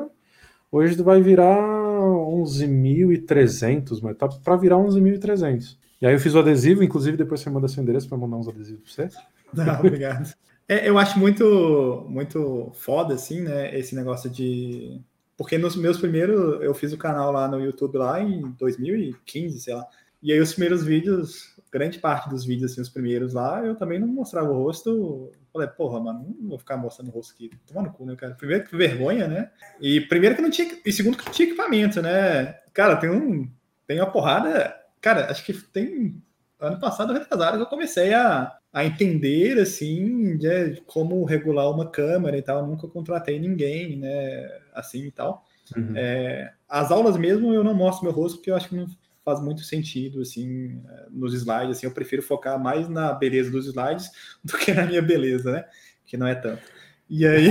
Hoje 0.69 1.01
vai 1.01 1.21
virar 1.21 1.86
11.300, 2.27 4.01
mas 4.01 4.17
tá 4.17 4.27
para 4.27 4.55
virar 4.55 4.77
11.300. 4.77 5.77
E 6.01 6.05
aí 6.05 6.13
eu 6.13 6.19
fiz 6.19 6.35
o 6.35 6.39
adesivo, 6.39 6.83
inclusive 6.83 7.17
depois 7.17 7.41
você 7.41 7.49
manda 7.49 7.67
seu 7.67 7.81
endereço 7.81 8.07
para 8.07 8.17
mandar 8.17 8.37
uns 8.37 8.47
adesivos 8.47 8.93
para 8.95 9.09
você. 9.09 9.17
Não, 9.53 9.79
obrigado. 9.79 10.33
É, 10.67 10.87
eu 10.87 10.97
acho 10.97 11.17
muito, 11.17 12.05
muito 12.09 12.71
foda, 12.75 13.13
assim, 13.13 13.41
né, 13.41 13.77
esse 13.77 13.95
negócio 13.95 14.29
de... 14.29 14.99
Porque 15.37 15.57
nos 15.57 15.75
meus 15.75 15.97
primeiros, 15.97 16.61
eu 16.61 16.73
fiz 16.73 16.91
o 16.91 16.97
canal 16.97 17.31
lá 17.31 17.47
no 17.47 17.59
YouTube 17.59 17.97
lá 17.97 18.21
em 18.21 18.51
2015, 18.59 19.59
sei 19.59 19.75
lá. 19.75 19.85
E 20.21 20.33
aí 20.33 20.39
os 20.39 20.51
primeiros 20.51 20.83
vídeos, 20.83 21.55
grande 21.71 21.99
parte 21.99 22.29
dos 22.29 22.43
vídeos, 22.43 22.71
assim, 22.71 22.81
os 22.81 22.89
primeiros 22.89 23.33
lá, 23.33 23.63
eu 23.63 23.75
também 23.75 23.99
não 23.99 24.07
mostrava 24.07 24.49
o 24.49 24.57
rosto. 24.63 25.31
Falei, 25.57 25.67
porra, 25.75 25.99
mano, 25.99 26.35
não 26.39 26.49
vou 26.49 26.59
ficar 26.59 26.77
mostrando 26.77 27.09
o 27.09 27.11
rosto 27.11 27.33
aqui. 27.33 27.49
Tomando 27.65 27.91
cu, 27.91 28.05
né, 28.05 28.15
cara? 28.15 28.35
Primeiro 28.35 28.63
que 28.63 28.75
vergonha, 28.75 29.27
né? 29.27 29.51
E 29.79 30.01
primeiro 30.01 30.35
que 30.35 30.41
não 30.41 30.51
tinha. 30.51 30.69
E 30.85 30.91
segundo 30.91 31.17
que 31.17 31.25
não 31.25 31.31
tinha 31.31 31.47
equipamento, 31.47 32.01
né? 32.01 32.53
Cara, 32.73 32.95
tem 32.95 33.09
um. 33.09 33.49
Tem 33.85 33.99
uma 33.99 34.11
porrada 34.11 34.75
cara, 35.01 35.31
acho 35.31 35.43
que 35.45 35.53
tem 35.53 36.21
ano 36.59 36.79
passado, 36.79 37.13
retrasado, 37.13 37.59
eu 37.59 37.65
comecei 37.65 38.13
a, 38.13 38.57
a 38.73 38.85
entender, 38.85 39.59
assim, 39.59 40.37
de 40.37 40.81
como 40.85 41.23
regular 41.23 41.69
uma 41.69 41.89
câmera 41.89 42.37
e 42.37 42.41
tal. 42.41 42.59
Eu 42.59 42.67
nunca 42.67 42.87
contratei 42.87 43.39
ninguém, 43.39 43.97
né, 43.97 44.49
assim 44.73 45.05
e 45.05 45.11
tal. 45.11 45.45
Uhum. 45.75 45.93
É, 45.95 46.53
as 46.67 46.91
aulas 46.91 47.17
mesmo 47.17 47.53
eu 47.53 47.63
não 47.63 47.73
mostro 47.73 48.05
meu 48.05 48.13
rosto 48.13 48.37
porque 48.37 48.49
eu 48.49 48.55
acho 48.55 48.69
que 48.69 48.75
não 48.75 48.87
faz 49.27 49.41
muito 49.41 49.61
sentido, 49.63 50.21
assim, 50.21 50.81
nos 51.11 51.33
slides, 51.33 51.75
assim, 51.75 51.85
eu 51.85 51.91
prefiro 51.91 52.21
focar 52.21 52.57
mais 52.57 52.87
na 52.87 53.11
beleza 53.11 53.51
dos 53.51 53.67
slides 53.67 54.09
do 54.41 54.57
que 54.57 54.73
na 54.73 54.85
minha 54.85 55.01
beleza, 55.01 55.51
né, 55.51 55.65
que 56.05 56.15
não 56.15 56.25
é 56.25 56.33
tanto. 56.33 56.61
E 57.09 57.27
aí, 57.27 57.49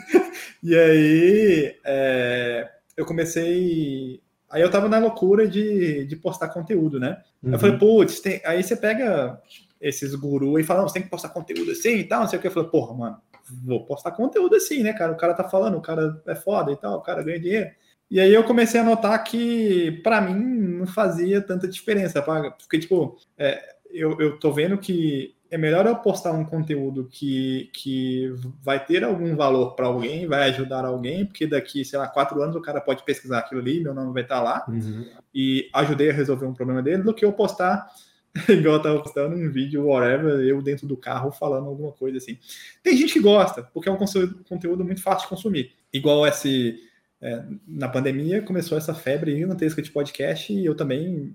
e 0.64 0.74
aí, 0.74 1.76
é, 1.84 2.70
eu 2.96 3.04
comecei 3.04 4.22
Aí 4.48 4.60
eu 4.60 4.70
tava 4.70 4.86
na 4.86 4.98
loucura 4.98 5.48
de, 5.48 6.04
de 6.04 6.14
postar 6.14 6.48
conteúdo, 6.48 7.00
né? 7.00 7.22
Uhum. 7.42 7.54
Eu 7.54 7.58
falei, 7.58 7.78
putz, 7.78 8.22
aí 8.44 8.62
você 8.62 8.76
pega 8.76 9.40
esses 9.80 10.14
gurus 10.14 10.60
e 10.60 10.62
fala, 10.64 10.80
não, 10.80 10.88
você 10.88 10.94
tem 10.94 11.02
que 11.02 11.08
postar 11.08 11.30
conteúdo 11.30 11.70
assim 11.70 11.96
e 11.96 12.04
tal, 12.04 12.20
não 12.20 12.28
sei 12.28 12.38
o 12.38 12.42
que. 12.42 12.48
Eu 12.48 12.52
falei, 12.52 12.68
porra, 12.68 12.92
mano, 12.92 13.16
vou 13.64 13.86
postar 13.86 14.10
conteúdo 14.10 14.54
assim, 14.54 14.82
né, 14.82 14.92
cara? 14.92 15.12
O 15.12 15.16
cara 15.16 15.32
tá 15.32 15.44
falando, 15.44 15.78
o 15.78 15.80
cara 15.80 16.22
é 16.26 16.34
foda 16.34 16.70
e 16.70 16.76
tal, 16.76 16.98
o 16.98 17.02
cara 17.02 17.22
ganha 17.22 17.40
dinheiro. 17.40 17.70
E 18.12 18.20
aí 18.20 18.34
eu 18.34 18.44
comecei 18.44 18.78
a 18.78 18.84
notar 18.84 19.24
que, 19.24 20.02
para 20.04 20.20
mim, 20.20 20.34
não 20.34 20.86
fazia 20.86 21.40
tanta 21.40 21.66
diferença, 21.66 22.20
porque, 22.58 22.78
tipo, 22.78 23.16
é, 23.38 23.58
eu, 23.90 24.20
eu 24.20 24.38
tô 24.38 24.52
vendo 24.52 24.76
que 24.76 25.34
é 25.50 25.56
melhor 25.56 25.86
eu 25.86 25.96
postar 25.96 26.32
um 26.32 26.44
conteúdo 26.44 27.08
que, 27.10 27.70
que 27.72 28.30
vai 28.62 28.84
ter 28.84 29.02
algum 29.02 29.34
valor 29.34 29.74
para 29.74 29.86
alguém, 29.86 30.26
vai 30.26 30.50
ajudar 30.50 30.84
alguém, 30.84 31.24
porque 31.24 31.46
daqui, 31.46 31.86
sei 31.86 31.98
lá, 31.98 32.06
quatro 32.06 32.42
anos 32.42 32.54
o 32.54 32.60
cara 32.60 32.82
pode 32.82 33.02
pesquisar 33.02 33.38
aquilo 33.38 33.62
ali, 33.62 33.80
meu 33.80 33.94
nome 33.94 34.12
vai 34.12 34.24
estar 34.24 34.36
tá 34.36 34.42
lá, 34.42 34.66
uhum. 34.68 35.06
e 35.34 35.70
ajudei 35.72 36.10
a 36.10 36.12
resolver 36.12 36.44
um 36.44 36.52
problema 36.52 36.82
dele, 36.82 37.02
do 37.02 37.14
que 37.14 37.24
eu 37.24 37.32
postar, 37.32 37.86
igual 38.46 38.74
eu 38.74 38.82
tava 38.82 39.02
postando 39.02 39.34
um 39.34 39.50
vídeo, 39.50 39.86
whatever, 39.86 40.38
eu 40.40 40.60
dentro 40.60 40.86
do 40.86 40.98
carro 40.98 41.32
falando 41.32 41.66
alguma 41.66 41.92
coisa 41.92 42.18
assim. 42.18 42.38
Tem 42.82 42.94
gente 42.94 43.14
que 43.14 43.20
gosta, 43.20 43.62
porque 43.62 43.88
é 43.88 43.92
um 43.92 43.98
conteúdo 44.46 44.84
muito 44.84 45.02
fácil 45.02 45.22
de 45.22 45.34
consumir. 45.34 45.72
Igual 45.90 46.26
esse. 46.26 46.91
É, 47.22 47.44
na 47.68 47.88
pandemia 47.88 48.42
começou 48.42 48.76
essa 48.76 48.92
febre 48.92 49.38
gigantesca 49.38 49.80
de 49.80 49.92
podcast 49.92 50.52
e 50.52 50.66
eu 50.66 50.74
também 50.74 51.34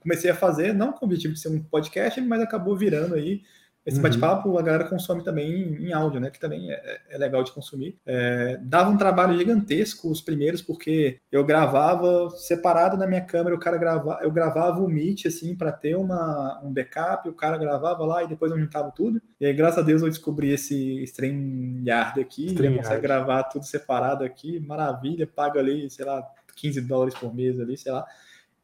comecei 0.00 0.30
a 0.30 0.34
fazer, 0.34 0.72
não 0.72 0.92
com 0.92 1.04
o 1.04 1.08
objetivo 1.08 1.34
de 1.34 1.40
ser 1.40 1.50
um 1.50 1.62
podcast, 1.62 2.18
mas 2.22 2.40
acabou 2.40 2.74
virando 2.74 3.14
aí. 3.14 3.42
Esse 3.84 3.96
uhum. 3.96 4.02
bate-papo 4.02 4.58
a 4.58 4.62
galera 4.62 4.84
consome 4.84 5.24
também 5.24 5.50
em, 5.50 5.86
em, 5.86 5.92
áudio, 5.92 6.20
né? 6.20 6.30
Que 6.30 6.38
também 6.38 6.70
é, 6.70 7.00
é 7.10 7.18
legal 7.18 7.42
de 7.42 7.52
consumir. 7.52 7.96
É, 8.04 8.58
dava 8.62 8.90
um 8.90 8.96
trabalho 8.96 9.36
gigantesco 9.36 10.10
os 10.10 10.20
primeiros, 10.20 10.60
porque 10.60 11.18
eu 11.32 11.44
gravava 11.44 12.30
separado 12.30 12.96
na 12.96 13.06
minha 13.06 13.22
câmera, 13.22 13.56
o 13.56 13.58
cara 13.58 13.78
gravava, 13.78 14.22
eu 14.22 14.30
gravava 14.30 14.80
o 14.80 14.88
Meet, 14.88 15.26
assim, 15.26 15.56
para 15.56 15.72
ter 15.72 15.96
uma, 15.96 16.60
um 16.62 16.72
backup, 16.72 17.28
o 17.28 17.34
cara 17.34 17.56
gravava 17.56 18.04
lá 18.04 18.22
e 18.22 18.28
depois 18.28 18.52
eu 18.52 18.58
juntava 18.58 18.90
tudo. 18.90 19.20
E 19.40 19.46
aí, 19.46 19.52
graças 19.52 19.78
a 19.78 19.82
Deus, 19.82 20.02
eu 20.02 20.08
descobri 20.08 20.50
esse 20.50 21.02
StreamYard 21.04 22.20
aqui, 22.20 22.46
Stream 22.46 22.76
consegue 22.76 23.02
gravar 23.02 23.44
tudo 23.44 23.64
separado 23.64 24.24
aqui, 24.24 24.60
maravilha, 24.60 25.26
paga 25.26 25.60
ali, 25.60 25.88
sei 25.88 26.04
lá, 26.04 26.22
15 26.56 26.80
dólares 26.82 27.14
por 27.14 27.34
mês 27.34 27.58
ali, 27.58 27.76
sei 27.76 27.92
lá. 27.92 28.04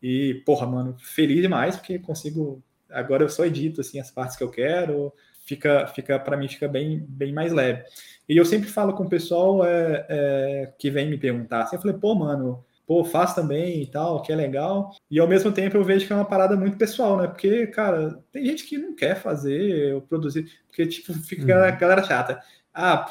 E, 0.03 0.43
porra, 0.45 0.67
mano, 0.67 0.97
feliz 0.99 1.41
demais 1.41 1.77
porque 1.77 1.99
consigo. 1.99 2.63
Agora 2.91 3.25
eu 3.25 3.29
só 3.29 3.45
edito 3.45 3.81
assim 3.81 3.99
as 3.99 4.11
partes 4.11 4.37
que 4.37 4.45
eu 4.45 4.51
quero. 4.51 5.13
Fica, 5.45 5.87
fica 5.87 6.19
para 6.19 6.37
mim 6.37 6.49
fica 6.49 6.67
bem, 6.67 7.05
bem 7.09 7.33
mais 7.33 7.53
leve. 7.53 7.85
E 8.29 8.37
eu 8.37 8.45
sempre 8.45 8.69
falo 8.69 8.95
com 8.95 9.05
o 9.05 9.09
pessoal 9.09 9.65
é, 9.65 10.07
é, 10.09 10.73
que 10.79 10.91
vem 10.91 11.09
me 11.09 11.19
perguntar. 11.19 11.63
Assim, 11.63 11.77
eu 11.77 11.83
falei, 11.83 11.97
pô, 11.97 12.15
mano, 12.15 12.65
pô, 12.87 13.05
faz 13.05 13.35
também 13.35 13.83
e 13.83 13.87
tal, 13.87 14.23
que 14.23 14.33
é 14.33 14.37
legal. 14.37 14.91
E 15.11 15.21
ao 15.21 15.29
mesmo 15.29 15.53
tempo 15.53 15.77
eu 15.77 15.85
vejo 15.85 16.07
que 16.07 16.13
é 16.13 16.17
uma 16.17 16.25
parada 16.25 16.57
muito 16.57 16.77
pessoal, 16.77 17.17
né? 17.17 17.29
Porque, 17.29 17.67
cara, 17.69 18.21
tem 18.33 18.45
gente 18.45 18.65
que 18.65 18.77
não 18.77 18.95
quer 18.95 19.17
fazer 19.17 20.01
produzir, 20.09 20.51
porque, 20.67 20.87
tipo, 20.87 21.13
fica 21.15 21.57
uhum. 21.57 21.65
a 21.65 21.71
galera 21.71 22.03
chata. 22.03 22.41
Ah, 22.75 23.09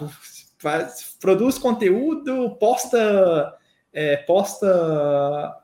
faz, 0.58 1.16
produz 1.20 1.58
conteúdo, 1.58 2.56
posta 2.58 3.56
é, 3.96 4.18
posta 4.18 4.68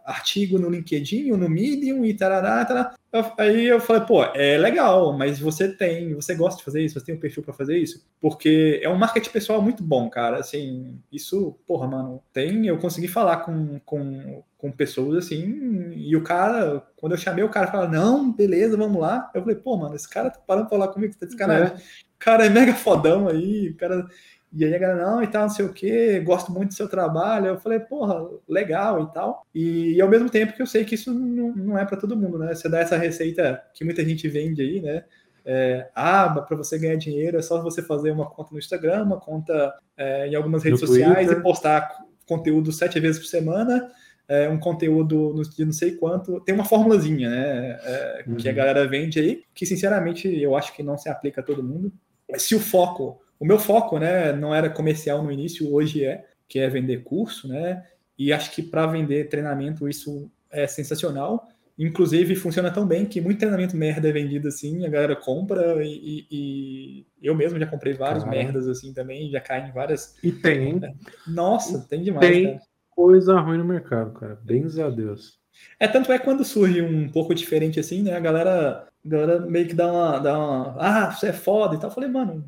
artigo 0.05 0.57
no 0.57 0.69
LinkedIn 0.69 1.31
no 1.31 1.49
Medium 1.49 2.05
e 2.05 2.13
tarará, 2.13 2.63
tarará. 2.63 2.95
Aí 3.38 3.67
eu 3.67 3.81
falei, 3.81 4.03
pô, 4.03 4.23
é 4.23 4.57
legal, 4.57 5.11
mas 5.11 5.38
você 5.38 5.67
tem, 5.67 6.13
você 6.15 6.33
gosta 6.33 6.59
de 6.59 6.63
fazer 6.63 6.81
isso, 6.81 6.97
você 6.97 7.05
tem 7.05 7.15
um 7.15 7.19
perfil 7.19 7.43
para 7.43 7.53
fazer 7.53 7.77
isso? 7.77 8.07
Porque 8.21 8.79
é 8.81 8.88
um 8.88 8.95
marketing 8.95 9.31
pessoal 9.31 9.61
muito 9.61 9.83
bom, 9.83 10.09
cara. 10.09 10.38
Assim, 10.38 10.97
isso, 11.11 11.59
porra, 11.67 11.88
mano, 11.88 12.23
tem. 12.31 12.65
Eu 12.67 12.77
consegui 12.77 13.09
falar 13.09 13.38
com, 13.38 13.79
com, 13.79 14.41
com 14.57 14.71
pessoas 14.71 15.25
assim, 15.25 15.91
e 15.93 16.15
o 16.15 16.23
cara, 16.23 16.88
quando 16.95 17.11
eu 17.11 17.17
chamei 17.17 17.43
o 17.43 17.49
cara, 17.49 17.67
falou, 17.67 17.89
não, 17.89 18.31
beleza, 18.31 18.77
vamos 18.77 19.01
lá. 19.01 19.29
Eu 19.35 19.41
falei, 19.41 19.57
pô, 19.57 19.75
mano, 19.75 19.93
esse 19.93 20.09
cara 20.09 20.29
tá 20.29 20.39
parando 20.39 20.69
pra 20.69 20.77
falar 20.77 20.93
comigo, 20.93 21.13
tá 21.19 21.25
de 21.25 21.33
sacanagem. 21.33 21.75
É. 21.75 21.77
O 21.77 22.17
cara 22.17 22.45
é 22.45 22.49
mega 22.49 22.73
fodão 22.73 23.27
aí, 23.27 23.69
o 23.69 23.75
cara 23.75 24.07
e 24.53 24.65
aí 24.65 24.76
a 24.76 24.78
galera, 24.78 25.06
não, 25.06 25.23
e 25.23 25.28
tal, 25.28 25.44
não 25.44 25.49
sei 25.49 25.65
o 25.65 25.72
quê, 25.72 26.19
gosto 26.19 26.52
muito 26.52 26.69
do 26.69 26.73
seu 26.73 26.88
trabalho. 26.88 27.48
Eu 27.48 27.60
falei, 27.60 27.80
porra, 27.80 28.28
legal 28.48 29.02
e 29.03 29.14
tal. 29.14 29.45
E, 29.56 29.94
e 29.94 30.02
ao 30.02 30.10
mesmo 30.10 30.30
tempo 30.30 30.53
que 30.53 30.61
eu 30.61 30.68
sei 30.68 30.84
que 30.84 30.95
isso 30.95 31.14
não, 31.14 31.56
não 31.56 31.78
é 31.78 31.86
para 31.86 31.98
todo 31.98 32.18
mundo, 32.18 32.38
né? 32.38 32.53
Você 32.53 32.68
dá 32.68 32.80
essa 32.80 32.98
receita 32.98 33.64
que 33.73 33.86
muita 33.86 34.03
gente 34.03 34.28
vende 34.28 34.61
aí, 34.61 34.82
né? 34.82 35.06
É, 35.45 35.90
ah, 35.95 36.30
para 36.48 36.57
você 36.57 36.78
ganhar 36.78 36.98
dinheiro 36.98 37.38
é 37.38 37.41
só 37.41 37.61
você 37.61 37.82
fazer 37.82 38.11
uma 38.11 38.30
conta 38.30 38.49
no 38.52 38.60
Instagram, 38.60 39.03
uma 39.03 39.19
conta 39.19 39.73
é, 39.98 40.28
em 40.28 40.36
algumas 40.36 40.64
redes 40.64 40.82
no 40.82 40.88
sociais 40.88 41.28
Twitter. 41.28 41.38
e 41.40 41.41
postar 41.41 41.90
conteúdo 42.28 42.72
sete 42.72 42.99
vezes 42.99 43.19
por 43.19 43.28
semana, 43.28 43.90
é, 44.28 44.48
um 44.49 44.60
conteúdo 44.60 45.34
no, 45.34 45.44
de 45.44 45.65
não 45.65 45.73
sei 45.73 45.95
quanto. 45.95 46.41
Tem 46.41 46.53
uma 46.53 46.65
formulazinha, 46.65 47.30
né? 47.30 47.80
É, 47.84 48.23
uhum. 48.28 48.36
Que 48.36 48.49
a 48.49 48.52
uhum. 48.52 48.57
galera 48.57 48.88
vende 48.88 49.19
aí, 49.19 49.44
que 49.53 49.65
sinceramente 49.65 50.28
eu 50.28 50.57
acho 50.57 50.73
que 50.76 50.84
não 50.84 50.98
se 50.98 51.07
aplica 51.07 51.40
a 51.40 51.44
todo 51.44 51.64
mundo. 51.64 51.91
Se 52.36 52.53
o 52.53 52.60
foco 52.60 53.22
o 53.41 53.45
meu 53.45 53.57
foco, 53.57 53.97
né, 53.97 54.31
não 54.34 54.53
era 54.53 54.69
comercial 54.69 55.23
no 55.23 55.31
início, 55.31 55.73
hoje 55.73 56.05
é, 56.05 56.23
que 56.47 56.59
é 56.59 56.69
vender 56.69 57.01
curso, 57.03 57.47
né? 57.47 57.84
E 58.15 58.31
acho 58.31 58.51
que 58.51 58.61
para 58.61 58.85
vender 58.85 59.30
treinamento 59.30 59.89
isso 59.89 60.30
é 60.51 60.68
sensacional. 60.68 61.47
Inclusive 61.76 62.35
funciona 62.35 62.69
tão 62.69 62.85
bem 62.85 63.03
que 63.03 63.19
muito 63.19 63.39
treinamento 63.39 63.76
merda 63.76 64.07
é 64.07 64.11
vendido 64.11 64.47
assim, 64.47 64.85
a 64.85 64.89
galera 64.89 65.15
compra 65.15 65.84
e, 65.84 66.27
e 66.30 67.05
eu 67.19 67.34
mesmo 67.34 67.57
já 67.57 67.65
comprei 67.65 67.93
vários 67.93 68.23
merdas 68.26 68.68
assim 68.68 68.93
também, 68.93 69.31
já 69.31 69.41
caem 69.41 69.69
em 69.69 69.72
várias. 69.72 70.15
E 70.22 70.31
tem. 70.31 70.80
Nossa, 71.26 71.80
tem 71.89 72.03
demais. 72.03 72.30
Tem 72.30 72.45
cara. 72.45 72.61
coisa 72.91 73.39
ruim 73.39 73.57
no 73.57 73.65
mercado, 73.65 74.13
cara. 74.19 74.39
Bens 74.43 74.77
a 74.77 74.88
Deus. 74.88 75.39
É 75.80 75.88
tanto 75.88 76.11
é 76.11 76.19
quando 76.19 76.45
surge 76.45 76.80
um 76.80 77.09
pouco 77.09 77.34
diferente 77.34 77.80
assim, 77.80 78.03
né? 78.03 78.13
A 78.13 78.19
galera 78.19 78.88
a 79.03 79.09
galera 79.09 79.39
meio 79.39 79.68
que 79.68 79.73
dá 79.73 79.91
uma, 79.91 80.19
dá 80.19 80.38
uma. 80.38 80.76
Ah, 80.77 81.11
você 81.11 81.30
é 81.30 81.34
foda 81.34 81.73
e 81.73 81.80
tal. 81.80 81.89
Eu 81.89 81.93
falei, 81.95 82.09
mano, 82.09 82.47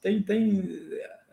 tem. 0.00 0.22
tem 0.22 0.80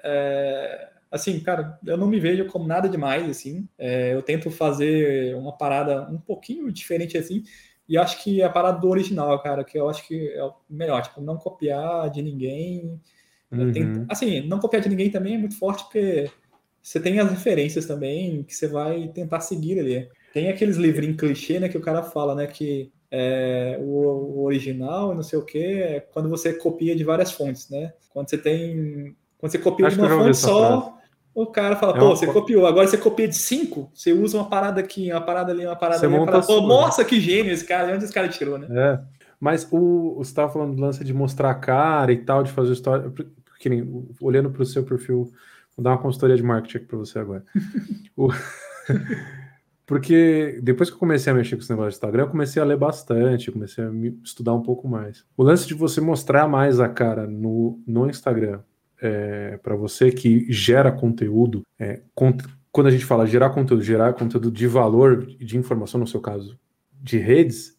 é, 0.04 0.90
assim, 1.12 1.40
cara, 1.40 1.80
eu 1.86 1.98
não 1.98 2.08
me 2.08 2.20
vejo 2.20 2.46
como 2.46 2.68
nada 2.68 2.88
demais, 2.88 3.30
assim. 3.30 3.68
É, 3.78 4.14
eu 4.14 4.22
tento 4.22 4.50
fazer 4.52 5.36
uma 5.36 5.56
parada 5.58 6.10
um 6.10 6.18
pouquinho 6.18 6.72
diferente, 6.72 7.18
assim. 7.18 7.44
E 7.88 7.98
acho 7.98 8.24
que 8.24 8.42
é 8.42 8.46
a 8.46 8.50
parada 8.50 8.80
do 8.80 8.88
original, 8.88 9.42
cara, 9.42 9.64
que 9.64 9.78
eu 9.78 9.90
acho 9.90 10.08
que 10.08 10.30
é 10.30 10.44
o 10.44 10.54
melhor, 10.70 11.02
tipo, 11.02 11.20
não 11.22 11.38
copiar 11.38 12.10
de 12.12 12.22
ninguém. 12.22 13.00
Uhum. 13.52 13.72
Tento, 13.72 14.06
assim, 14.08 14.42
não 14.42 14.60
copiar 14.60 14.84
de 14.84 14.90
ninguém 14.90 15.10
também 15.10 15.34
é 15.34 15.38
muito 15.38 15.58
forte, 15.58 15.84
porque 15.84 16.30
você 16.82 17.00
tem 17.00 17.20
as 17.20 17.30
referências 17.30 17.86
também 17.88 18.44
que 18.44 18.56
você 18.56 18.68
vai 18.68 19.08
tentar 19.08 19.40
seguir 19.40 19.80
ali. 19.80 20.08
Tem 20.34 20.50
aqueles 20.50 20.78
livrinhos 20.78 21.18
clichê, 21.18 21.60
né, 21.60 21.68
que 21.68 21.78
o 21.78 21.82
cara 21.82 22.04
fala, 22.04 22.36
né, 22.36 22.46
que 22.46 22.92
é, 23.12 23.78
o, 23.82 23.86
o, 23.86 24.44
original, 24.44 25.16
não 25.16 25.24
sei 25.24 25.40
o 25.40 25.46
que, 25.46 25.58
é 25.58 26.00
quando 26.00 26.30
você 26.30 26.54
copia 26.54 26.96
de 26.96 27.04
várias 27.04 27.32
fontes, 27.32 27.70
né? 27.70 27.94
Quando 28.10 28.30
você 28.30 28.38
tem, 28.38 29.16
quando 29.38 29.52
você 29.52 29.58
copia 29.58 29.88
Acho 29.88 29.96
de 29.96 30.02
uma 30.02 30.10
fonte 30.10 30.38
só, 30.38 30.82
frase. 30.82 30.94
o 31.34 31.48
cara 31.48 31.76
fala, 31.76 31.98
é 31.98 32.00
pô, 32.00 32.06
uma... 32.06 32.16
você 32.16 32.28
copiou. 32.28 32.68
Agora 32.68 32.88
você 32.88 32.98
copia 32.98 33.28
de 33.28 33.36
cinco, 33.36 33.92
você 33.94 34.14
usa 34.14 34.38
uma 34.38 34.50
parada 34.50 34.80
aqui, 34.80 35.12
uma 35.12 35.22
parada 35.22 35.52
ali, 35.52 35.66
uma 35.66 35.76
parada 35.76 36.00
você 36.00 36.06
ali, 36.06 36.16
monta 36.16 36.42
pô, 36.42 36.62
nossa, 36.62 37.04
que 37.04 37.20
gênio 37.20 37.52
esse 37.52 37.66
cara, 37.66 37.94
onde 37.94 38.04
esse 38.04 38.14
cara 38.14 38.28
tirou, 38.28 38.58
né? 38.58 38.68
É. 38.70 39.00
Mas 39.40 39.68
o, 39.72 40.16
você 40.18 40.32
estava 40.32 40.52
falando 40.52 40.76
do 40.76 40.82
lance 40.82 41.04
de 41.04 41.14
mostrar 41.14 41.50
a 41.50 41.56
cara 41.56 42.12
e 42.12 42.18
tal, 42.18 42.44
de 42.44 42.52
fazer 42.52 42.74
história, 42.74 43.10
porque 43.10 43.88
olhando 44.22 44.52
para 44.52 44.62
o 44.62 44.66
seu 44.66 44.84
perfil, 44.84 45.32
vou 45.76 45.84
dar 45.84 45.92
uma 45.92 45.98
consultoria 45.98 46.36
de 46.36 46.44
marketing 46.44 46.78
aqui 46.78 46.86
para 46.86 46.98
você 46.98 47.18
agora. 47.18 47.44
o... 48.16 48.30
Porque 49.90 50.60
depois 50.62 50.88
que 50.88 50.96
eu 50.96 51.00
comecei 51.00 51.34
a 51.34 51.36
mexer 51.36 51.56
com 51.56 51.64
esse 51.64 51.72
negócio 51.72 51.90
de 51.90 51.96
Instagram, 51.96 52.22
eu 52.22 52.30
comecei 52.30 52.62
a 52.62 52.66
ler 52.66 52.78
bastante, 52.78 53.52
comecei 53.52 53.84
a 53.84 53.90
estudar 54.24 54.54
um 54.54 54.62
pouco 54.62 54.88
mais. 54.88 55.26
O 55.36 55.42
lance 55.42 55.68
de 55.68 55.74
você 55.74 56.00
mostrar 56.00 56.48
mais 56.48 56.80
a 56.80 56.88
cara 56.88 57.26
no, 57.26 57.82
no 57.88 58.08
Instagram 58.08 58.60
é, 59.02 59.58
para 59.58 59.76
você 59.76 60.12
que 60.12 60.46
gera 60.54 60.92
conteúdo, 60.92 61.64
é, 61.80 62.04
quando 62.14 62.86
a 62.86 62.92
gente 62.92 63.04
fala 63.04 63.26
gerar 63.26 63.50
conteúdo, 63.50 63.82
gerar 63.82 64.14
conteúdo 64.14 64.52
de 64.52 64.68
valor, 64.68 65.26
de 65.26 65.58
informação, 65.58 66.00
no 66.00 66.06
seu 66.06 66.22
caso, 66.22 66.56
de 67.02 67.18
redes, 67.18 67.76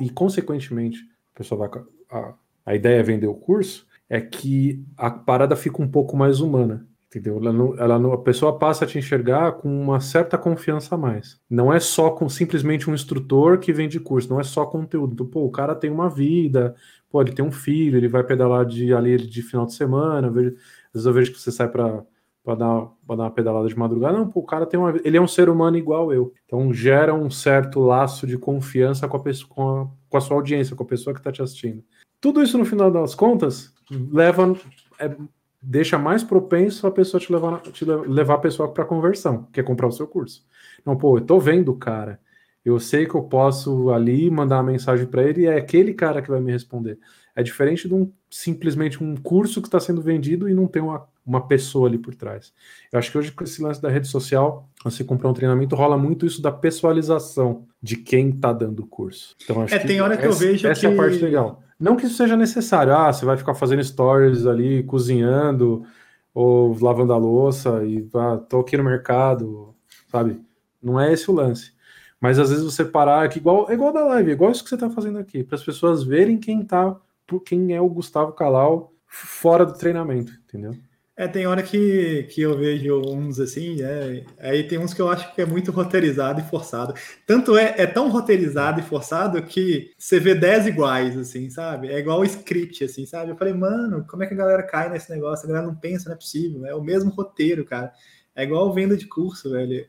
e 0.00 0.10
consequentemente 0.10 1.00
a 1.34 1.38
pessoa 1.38 1.66
vai. 1.66 1.82
A, 2.08 2.34
a 2.66 2.74
ideia 2.76 3.00
é 3.00 3.02
vender 3.02 3.26
o 3.26 3.34
curso, 3.34 3.84
é 4.08 4.20
que 4.20 4.80
a 4.96 5.10
parada 5.10 5.56
fica 5.56 5.82
um 5.82 5.88
pouco 5.88 6.16
mais 6.16 6.38
humana. 6.38 6.86
Entendeu? 7.08 7.38
Ela 7.38 7.52
não, 7.52 7.78
ela 7.78 7.98
não, 7.98 8.12
a 8.12 8.18
pessoa 8.18 8.58
passa 8.58 8.84
a 8.84 8.88
te 8.88 8.98
enxergar 8.98 9.52
com 9.52 9.68
uma 9.68 9.98
certa 9.98 10.36
confiança 10.36 10.94
a 10.94 10.98
mais. 10.98 11.40
Não 11.48 11.72
é 11.72 11.80
só 11.80 12.10
com 12.10 12.28
simplesmente 12.28 12.90
um 12.90 12.94
instrutor 12.94 13.58
que 13.58 13.72
vende 13.72 13.98
curso, 13.98 14.28
não 14.28 14.38
é 14.38 14.42
só 14.42 14.66
conteúdo. 14.66 15.24
Pô, 15.24 15.44
o 15.46 15.50
cara 15.50 15.74
tem 15.74 15.90
uma 15.90 16.10
vida, 16.10 16.74
pô, 17.08 17.22
ele 17.22 17.32
tem 17.32 17.42
um 17.42 17.50
filho, 17.50 17.96
ele 17.96 18.08
vai 18.08 18.22
pedalar 18.22 18.66
de 18.66 18.92
ali 18.92 19.16
de 19.16 19.42
final 19.42 19.64
de 19.64 19.72
semana. 19.72 20.30
Vejo, 20.30 20.50
às 20.50 20.92
vezes 20.92 21.06
eu 21.06 21.12
vejo 21.14 21.32
que 21.32 21.40
você 21.40 21.50
sai 21.50 21.68
para 21.68 22.04
para 22.44 22.54
dar, 22.54 22.80
dar 23.06 23.14
uma 23.14 23.30
pedalada 23.30 23.68
de 23.68 23.78
madrugada. 23.78 24.16
Não, 24.16 24.28
pô, 24.28 24.40
o 24.40 24.46
cara 24.46 24.64
tem 24.64 24.80
uma 24.80 24.94
ele 25.04 25.16
é 25.16 25.20
um 25.20 25.28
ser 25.28 25.50
humano 25.50 25.76
igual 25.76 26.12
eu. 26.12 26.32
Então 26.46 26.72
gera 26.72 27.14
um 27.14 27.30
certo 27.30 27.80
laço 27.80 28.26
de 28.26 28.38
confiança 28.38 29.06
com 29.06 29.16
a, 29.18 29.20
pessoa, 29.20 29.50
com 29.50 29.68
a, 29.68 29.88
com 30.08 30.16
a 30.16 30.20
sua 30.20 30.36
audiência, 30.36 30.74
com 30.74 30.82
a 30.82 30.86
pessoa 30.86 31.12
que 31.12 31.20
está 31.20 31.30
te 31.30 31.42
assistindo. 31.42 31.82
Tudo 32.20 32.42
isso, 32.42 32.58
no 32.58 32.64
final 32.64 32.90
das 32.90 33.14
contas, 33.14 33.72
leva. 33.90 34.56
É, 34.98 35.14
deixa 35.60 35.98
mais 35.98 36.22
propenso 36.22 36.86
a 36.86 36.90
pessoa 36.90 37.20
te 37.20 37.32
levar, 37.32 37.60
te 37.60 37.84
levar 37.84 38.34
a 38.34 38.38
pessoa 38.38 38.72
para 38.72 38.84
conversão, 38.84 39.48
que 39.52 39.60
é 39.60 39.62
comprar 39.62 39.88
o 39.88 39.92
seu 39.92 40.06
curso. 40.06 40.46
Então, 40.80 40.96
pô, 40.96 41.18
eu 41.18 41.24
tô 41.24 41.38
vendo 41.40 41.72
o 41.72 41.76
cara, 41.76 42.20
eu 42.64 42.78
sei 42.78 43.06
que 43.06 43.14
eu 43.14 43.22
posso 43.22 43.90
ali 43.90 44.30
mandar 44.30 44.56
uma 44.56 44.72
mensagem 44.72 45.06
para 45.06 45.22
ele 45.22 45.42
e 45.42 45.46
é 45.46 45.56
aquele 45.56 45.94
cara 45.94 46.20
que 46.20 46.30
vai 46.30 46.40
me 46.40 46.52
responder. 46.52 46.98
É 47.34 47.42
diferente 47.42 47.88
de 47.88 47.94
um 47.94 48.12
simplesmente 48.30 49.02
um 49.02 49.16
curso 49.16 49.62
que 49.62 49.68
está 49.68 49.80
sendo 49.80 50.02
vendido 50.02 50.48
e 50.48 50.54
não 50.54 50.66
tem 50.66 50.82
uma, 50.82 51.08
uma 51.24 51.46
pessoa 51.46 51.88
ali 51.88 51.98
por 51.98 52.14
trás. 52.14 52.52
Eu 52.92 52.98
acho 52.98 53.10
que 53.10 53.18
hoje 53.18 53.32
com 53.32 53.44
esse 53.44 53.62
lance 53.62 53.80
da 53.80 53.88
rede 53.88 54.08
social, 54.08 54.67
você 54.84 55.02
comprar 55.02 55.28
um 55.28 55.34
treinamento, 55.34 55.74
rola 55.74 55.98
muito 55.98 56.24
isso 56.24 56.40
da 56.40 56.52
pessoalização 56.52 57.66
de 57.82 57.96
quem 57.96 58.30
está 58.30 58.52
dando 58.52 58.80
o 58.80 58.86
curso. 58.86 59.34
Então, 59.42 59.62
acho 59.62 59.74
é, 59.74 59.78
tem 59.78 60.00
hora 60.00 60.16
que 60.16 60.24
essa, 60.24 60.44
eu 60.44 60.48
vejo 60.50 60.68
essa 60.68 60.80
que... 60.80 60.86
é 60.86 60.92
a 60.92 60.96
parte 60.96 61.18
legal. 61.18 61.62
Não 61.78 61.96
que 61.96 62.06
isso 62.06 62.16
seja 62.16 62.36
necessário. 62.36 62.94
Ah, 62.94 63.12
você 63.12 63.24
vai 63.24 63.36
ficar 63.36 63.54
fazendo 63.54 63.82
stories 63.82 64.46
ali, 64.46 64.82
cozinhando, 64.84 65.84
ou 66.32 66.76
lavando 66.80 67.12
a 67.12 67.16
louça, 67.16 67.84
e 67.84 68.08
ah, 68.14 68.36
tô 68.36 68.60
aqui 68.60 68.76
no 68.76 68.84
mercado, 68.84 69.74
sabe? 70.08 70.40
Não 70.82 71.00
é 71.00 71.12
esse 71.12 71.30
o 71.30 71.34
lance. 71.34 71.72
Mas 72.20 72.38
às 72.38 72.50
vezes 72.50 72.64
você 72.64 72.84
parar 72.84 73.24
aqui, 73.24 73.38
igual, 73.38 73.70
é 73.70 73.74
igual 73.74 73.92
da 73.92 74.04
live, 74.04 74.32
igual 74.32 74.50
isso 74.50 74.62
que 74.62 74.68
você 74.68 74.74
está 74.74 74.90
fazendo 74.90 75.18
aqui, 75.18 75.42
para 75.44 75.56
as 75.56 75.64
pessoas 75.64 76.02
verem 76.02 76.38
quem 76.38 76.64
tá, 76.64 76.96
quem 77.44 77.74
é 77.74 77.80
o 77.80 77.88
Gustavo 77.88 78.32
Calau 78.32 78.92
fora 79.06 79.64
do 79.64 79.72
treinamento, 79.72 80.32
entendeu? 80.46 80.74
É, 81.18 81.26
tem 81.26 81.48
hora 81.48 81.64
que, 81.64 82.28
que 82.30 82.42
eu 82.42 82.56
vejo 82.56 83.02
uns 83.08 83.40
assim, 83.40 83.82
é, 83.82 84.24
aí 84.38 84.62
tem 84.68 84.78
uns 84.78 84.94
que 84.94 85.02
eu 85.02 85.10
acho 85.10 85.34
que 85.34 85.42
é 85.42 85.44
muito 85.44 85.72
roteirizado 85.72 86.40
e 86.40 86.44
forçado. 86.44 86.94
Tanto 87.26 87.58
é, 87.58 87.74
é 87.76 87.88
tão 87.88 88.08
roteirizado 88.08 88.78
e 88.78 88.84
forçado 88.84 89.42
que 89.42 89.92
você 89.98 90.20
vê 90.20 90.32
10 90.32 90.68
iguais, 90.68 91.18
assim, 91.18 91.50
sabe? 91.50 91.88
É 91.88 91.98
igual 91.98 92.20
o 92.20 92.24
script, 92.24 92.84
assim, 92.84 93.04
sabe? 93.04 93.32
Eu 93.32 93.36
falei, 93.36 93.52
mano, 93.52 94.06
como 94.08 94.22
é 94.22 94.28
que 94.28 94.34
a 94.34 94.36
galera 94.36 94.62
cai 94.62 94.88
nesse 94.88 95.10
negócio? 95.10 95.44
A 95.44 95.48
galera 95.48 95.66
não 95.66 95.74
pensa, 95.74 96.08
não 96.08 96.14
é 96.14 96.18
possível. 96.18 96.64
É 96.64 96.72
o 96.72 96.80
mesmo 96.80 97.10
roteiro, 97.10 97.64
cara. 97.64 97.92
É 98.36 98.44
igual 98.44 98.72
venda 98.72 98.96
de 98.96 99.08
curso, 99.08 99.50
velho. 99.50 99.88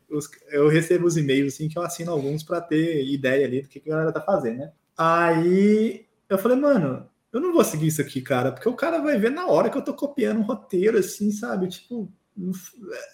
Eu 0.49 0.67
recebo 0.67 1.05
os 1.05 1.15
e-mails, 1.15 1.53
assim, 1.53 1.69
que 1.69 1.77
eu 1.77 1.83
assino 1.83 2.11
alguns 2.11 2.41
para 2.41 2.59
ter 2.59 3.05
ideia 3.05 3.45
ali 3.45 3.61
do 3.61 3.67
que, 3.67 3.79
que 3.79 3.89
a 3.91 3.93
galera 3.93 4.11
tá 4.11 4.21
fazendo, 4.21 4.57
né? 4.57 4.71
Aí 4.97 6.07
eu 6.27 6.39
falei, 6.39 6.57
mano, 6.57 7.07
eu 7.31 7.39
não 7.39 7.53
vou 7.53 7.63
seguir 7.63 7.87
isso 7.87 8.01
aqui, 8.01 8.21
cara, 8.21 8.51
porque 8.51 8.67
o 8.67 8.75
cara 8.75 8.99
vai 8.99 9.17
ver 9.17 9.31
na 9.31 9.47
hora 9.47 9.69
que 9.69 9.77
eu 9.77 9.83
tô 9.83 9.93
copiando 9.93 10.39
um 10.39 10.43
roteiro, 10.43 10.97
assim, 10.97 11.31
sabe? 11.31 11.67
Tipo, 11.67 12.11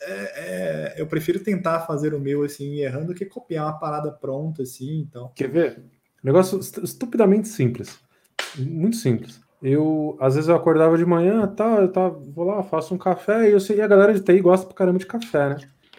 é, 0.01 0.13
é, 0.35 0.95
eu 0.97 1.07
prefiro 1.07 1.39
tentar 1.39 1.81
fazer 1.81 2.13
o 2.13 2.19
meu, 2.19 2.43
assim, 2.43 2.79
errando, 2.79 3.07
do 3.07 3.13
que 3.13 3.25
copiar 3.25 3.65
uma 3.65 3.79
parada 3.79 4.11
pronta, 4.11 4.63
assim, 4.63 4.99
então. 4.99 5.31
Quer 5.35 5.49
ver? 5.49 5.83
Negócio 6.23 6.59
estupidamente 6.59 7.47
simples. 7.47 7.99
Muito 8.57 8.95
simples. 8.95 9.41
Eu, 9.61 10.17
às 10.19 10.35
vezes, 10.35 10.47
eu 10.47 10.55
acordava 10.55 10.97
de 10.97 11.05
manhã, 11.05 11.45
tá, 11.47 11.77
eu 11.81 11.91
tava, 11.91 12.19
vou 12.19 12.45
lá, 12.45 12.63
faço 12.63 12.93
um 12.93 12.97
café, 12.97 13.49
e 13.49 13.53
eu 13.53 13.59
sei, 13.59 13.77
e 13.77 13.81
a 13.81 13.87
galera 13.87 14.13
de 14.13 14.21
TI 14.21 14.39
gosta 14.39 14.65
pra 14.65 14.75
caramba 14.75 14.99
de 14.99 15.05
café, 15.05 15.49
né? 15.49 15.57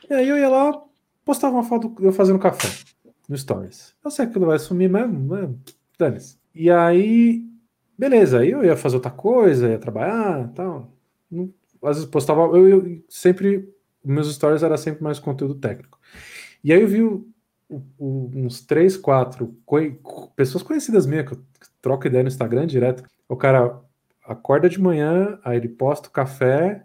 E 0.09 0.15
aí 0.15 0.29
eu 0.29 0.39
ia 0.39 0.49
lá, 0.49 0.81
postava 1.25 1.55
uma 1.55 1.65
foto 1.65 1.95
eu 2.01 2.13
fazendo 2.13 2.39
café 2.39 2.69
no 3.29 3.37
Stories. 3.37 3.95
Eu 4.05 4.11
sei 4.11 4.27
que 4.27 4.31
aquilo 4.31 4.47
vai 4.47 4.59
sumir 4.59 4.89
mesmo, 4.89 5.35
né? 5.35 5.53
Dane-se. 5.99 6.39
E 6.55 6.71
aí 6.71 7.45
Beleza, 7.99 8.41
aí 8.41 8.51
eu 8.51 8.65
ia 8.65 8.77
fazer 8.77 8.97
outra 8.97 9.11
coisa, 9.11 9.69
ia 9.71 9.79
trabalhar 9.79 10.53
tal. 10.55 10.93
Não, 11.31 11.53
às 11.83 11.97
vezes 11.97 12.11
postava. 12.11 12.43
Eu, 12.57 12.69
eu, 12.69 13.05
sempre. 13.09 13.73
Meus 14.05 14.33
stories 14.33 14.63
era 14.63 14.77
sempre 14.77 15.03
mais 15.03 15.19
conteúdo 15.19 15.57
técnico. 15.57 15.99
E 16.63 16.73
aí 16.73 16.81
eu 16.81 16.89
vi 16.89 17.03
o, 17.03 17.27
o, 17.99 18.31
uns 18.35 18.61
três, 18.61 18.97
quatro 18.97 19.57
co 19.65 20.31
pessoas 20.37 20.63
conhecidas 20.63 21.07
minhas, 21.07 21.27
que 21.27 21.35
eu 21.35 21.41
troco 21.83 22.07
ideia 22.07 22.23
no 22.23 22.29
Instagram 22.29 22.67
direto. 22.67 23.03
O 23.29 23.37
cara 23.37 23.81
acorda 24.25 24.69
de 24.69 24.81
manhã, 24.81 25.39
aí 25.45 25.57
ele 25.57 25.69
posta 25.69 26.09
o 26.09 26.13
café, 26.13 26.85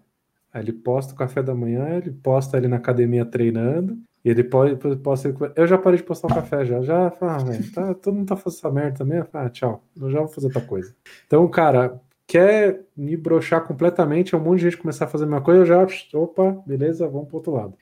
aí 0.54 0.64
ele 0.64 0.74
posta 0.74 1.14
o 1.14 1.16
café 1.18 1.44
da 1.44 1.54
manhã, 1.54 1.98
ele 1.98 2.12
posta 2.12 2.58
ele 2.58 2.68
na 2.68 2.78
academia 2.78 3.26
treinando, 3.26 3.98
e 4.24 4.30
ele 4.30 4.44
pode, 4.44 4.76
pode 4.76 5.22
Eu 5.56 5.66
já 5.68 5.78
parei 5.78 5.98
de 5.98 6.04
postar 6.04 6.28
um 6.28 6.36
café 6.36 6.64
já. 6.66 6.82
Já, 6.82 7.14
ah, 7.20 7.38
velho, 7.40 7.72
tá, 7.72 7.94
todo 7.94 8.16
mundo 8.16 8.28
tá 8.28 8.36
fazendo 8.36 8.60
essa 8.60 8.72
merda 8.72 8.98
também. 9.00 9.24
Ah, 9.34 9.50
tchau. 9.50 9.84
Eu 10.00 10.12
já 10.12 10.20
vou 10.20 10.28
fazer 10.28 10.48
outra 10.48 10.62
coisa. 10.62 10.96
Então, 11.26 11.48
cara, 11.48 12.00
quer 12.28 12.82
me 12.96 13.18
broxar 13.18 13.66
completamente, 13.66 14.36
é 14.36 14.38
um 14.38 14.42
monte 14.42 14.60
de 14.60 14.66
gente 14.66 14.78
começar 14.78 15.06
a 15.06 15.08
fazer 15.08 15.24
a 15.24 15.28
mesma 15.28 15.42
coisa, 15.42 15.62
eu 15.62 15.66
já. 15.66 15.88
Opa, 16.14 16.62
beleza, 16.66 17.08
vamos 17.08 17.28
pro 17.28 17.38
outro 17.38 17.54
lado. 17.54 17.74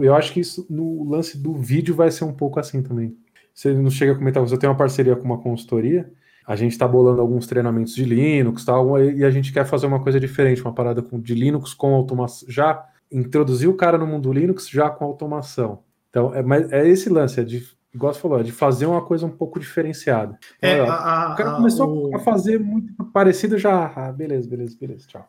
Eu 0.00 0.14
acho 0.14 0.32
que 0.32 0.40
isso 0.40 0.66
no 0.70 1.08
lance 1.08 1.36
do 1.36 1.54
vídeo 1.54 1.94
vai 1.94 2.10
ser 2.10 2.24
um 2.24 2.32
pouco 2.32 2.60
assim 2.60 2.82
também. 2.82 3.16
Você 3.52 3.72
não 3.72 3.90
chega 3.90 4.12
a 4.12 4.14
comentar, 4.14 4.42
você 4.42 4.56
tem 4.56 4.68
uma 4.68 4.76
parceria 4.76 5.14
com 5.14 5.24
uma 5.24 5.38
consultoria, 5.38 6.10
a 6.46 6.56
gente 6.56 6.72
está 6.72 6.86
bolando 6.86 7.20
alguns 7.20 7.46
treinamentos 7.46 7.94
de 7.94 8.04
Linux 8.04 8.64
tal, 8.64 9.00
e 9.00 9.24
a 9.24 9.30
gente 9.30 9.52
quer 9.52 9.64
fazer 9.64 9.86
uma 9.86 10.00
coisa 10.00 10.18
diferente, 10.18 10.62
uma 10.62 10.72
parada 10.72 11.02
de 11.02 11.34
Linux 11.34 11.74
com 11.74 11.94
automação. 11.94 12.48
Já 12.50 12.84
introduzir 13.14 13.68
o 13.68 13.76
cara 13.76 13.96
no 13.96 14.06
mundo 14.06 14.32
Linux 14.32 14.68
já 14.68 14.90
com 14.90 15.04
automação. 15.04 15.82
Então, 16.10 16.34
é, 16.34 16.42
mas 16.42 16.70
é 16.72 16.86
esse 16.88 17.08
lance, 17.08 17.40
é 17.40 17.44
de, 17.44 17.66
igual 17.94 18.12
você 18.12 18.20
falou, 18.20 18.40
é 18.40 18.42
de 18.42 18.52
fazer 18.52 18.86
uma 18.86 19.04
coisa 19.04 19.24
um 19.24 19.30
pouco 19.30 19.60
diferenciada. 19.60 20.38
Então, 20.58 20.70
é, 20.70 20.80
a, 20.80 21.32
o 21.32 21.36
cara 21.36 21.52
a, 21.52 21.56
começou 21.56 22.10
o... 22.10 22.16
a 22.16 22.18
fazer 22.18 22.58
muito 22.58 22.92
parecido 23.06 23.56
já. 23.56 23.92
Ah, 23.94 24.12
beleza, 24.12 24.48
beleza, 24.48 24.76
beleza, 24.78 25.06
tchau. 25.06 25.26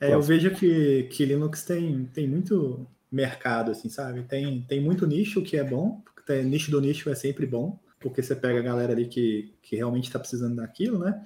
É, 0.00 0.14
eu 0.14 0.22
vejo 0.22 0.52
que, 0.52 1.04
que 1.10 1.24
Linux 1.24 1.64
tem, 1.64 2.08
tem 2.14 2.28
muito 2.28 2.86
mercado, 3.10 3.72
assim, 3.72 3.88
sabe? 3.88 4.22
Tem, 4.22 4.64
tem 4.68 4.80
muito 4.80 5.06
nicho 5.06 5.42
que 5.42 5.56
é 5.56 5.64
bom, 5.64 6.00
tem, 6.26 6.44
nicho 6.44 6.70
do 6.70 6.80
nicho 6.80 7.10
é 7.10 7.14
sempre 7.14 7.46
bom, 7.46 7.78
porque 7.98 8.22
você 8.22 8.36
pega 8.36 8.60
a 8.60 8.62
galera 8.62 8.92
ali 8.92 9.06
que, 9.06 9.52
que 9.62 9.76
realmente 9.76 10.04
está 10.04 10.18
precisando 10.18 10.56
daquilo, 10.56 10.98
né? 10.98 11.20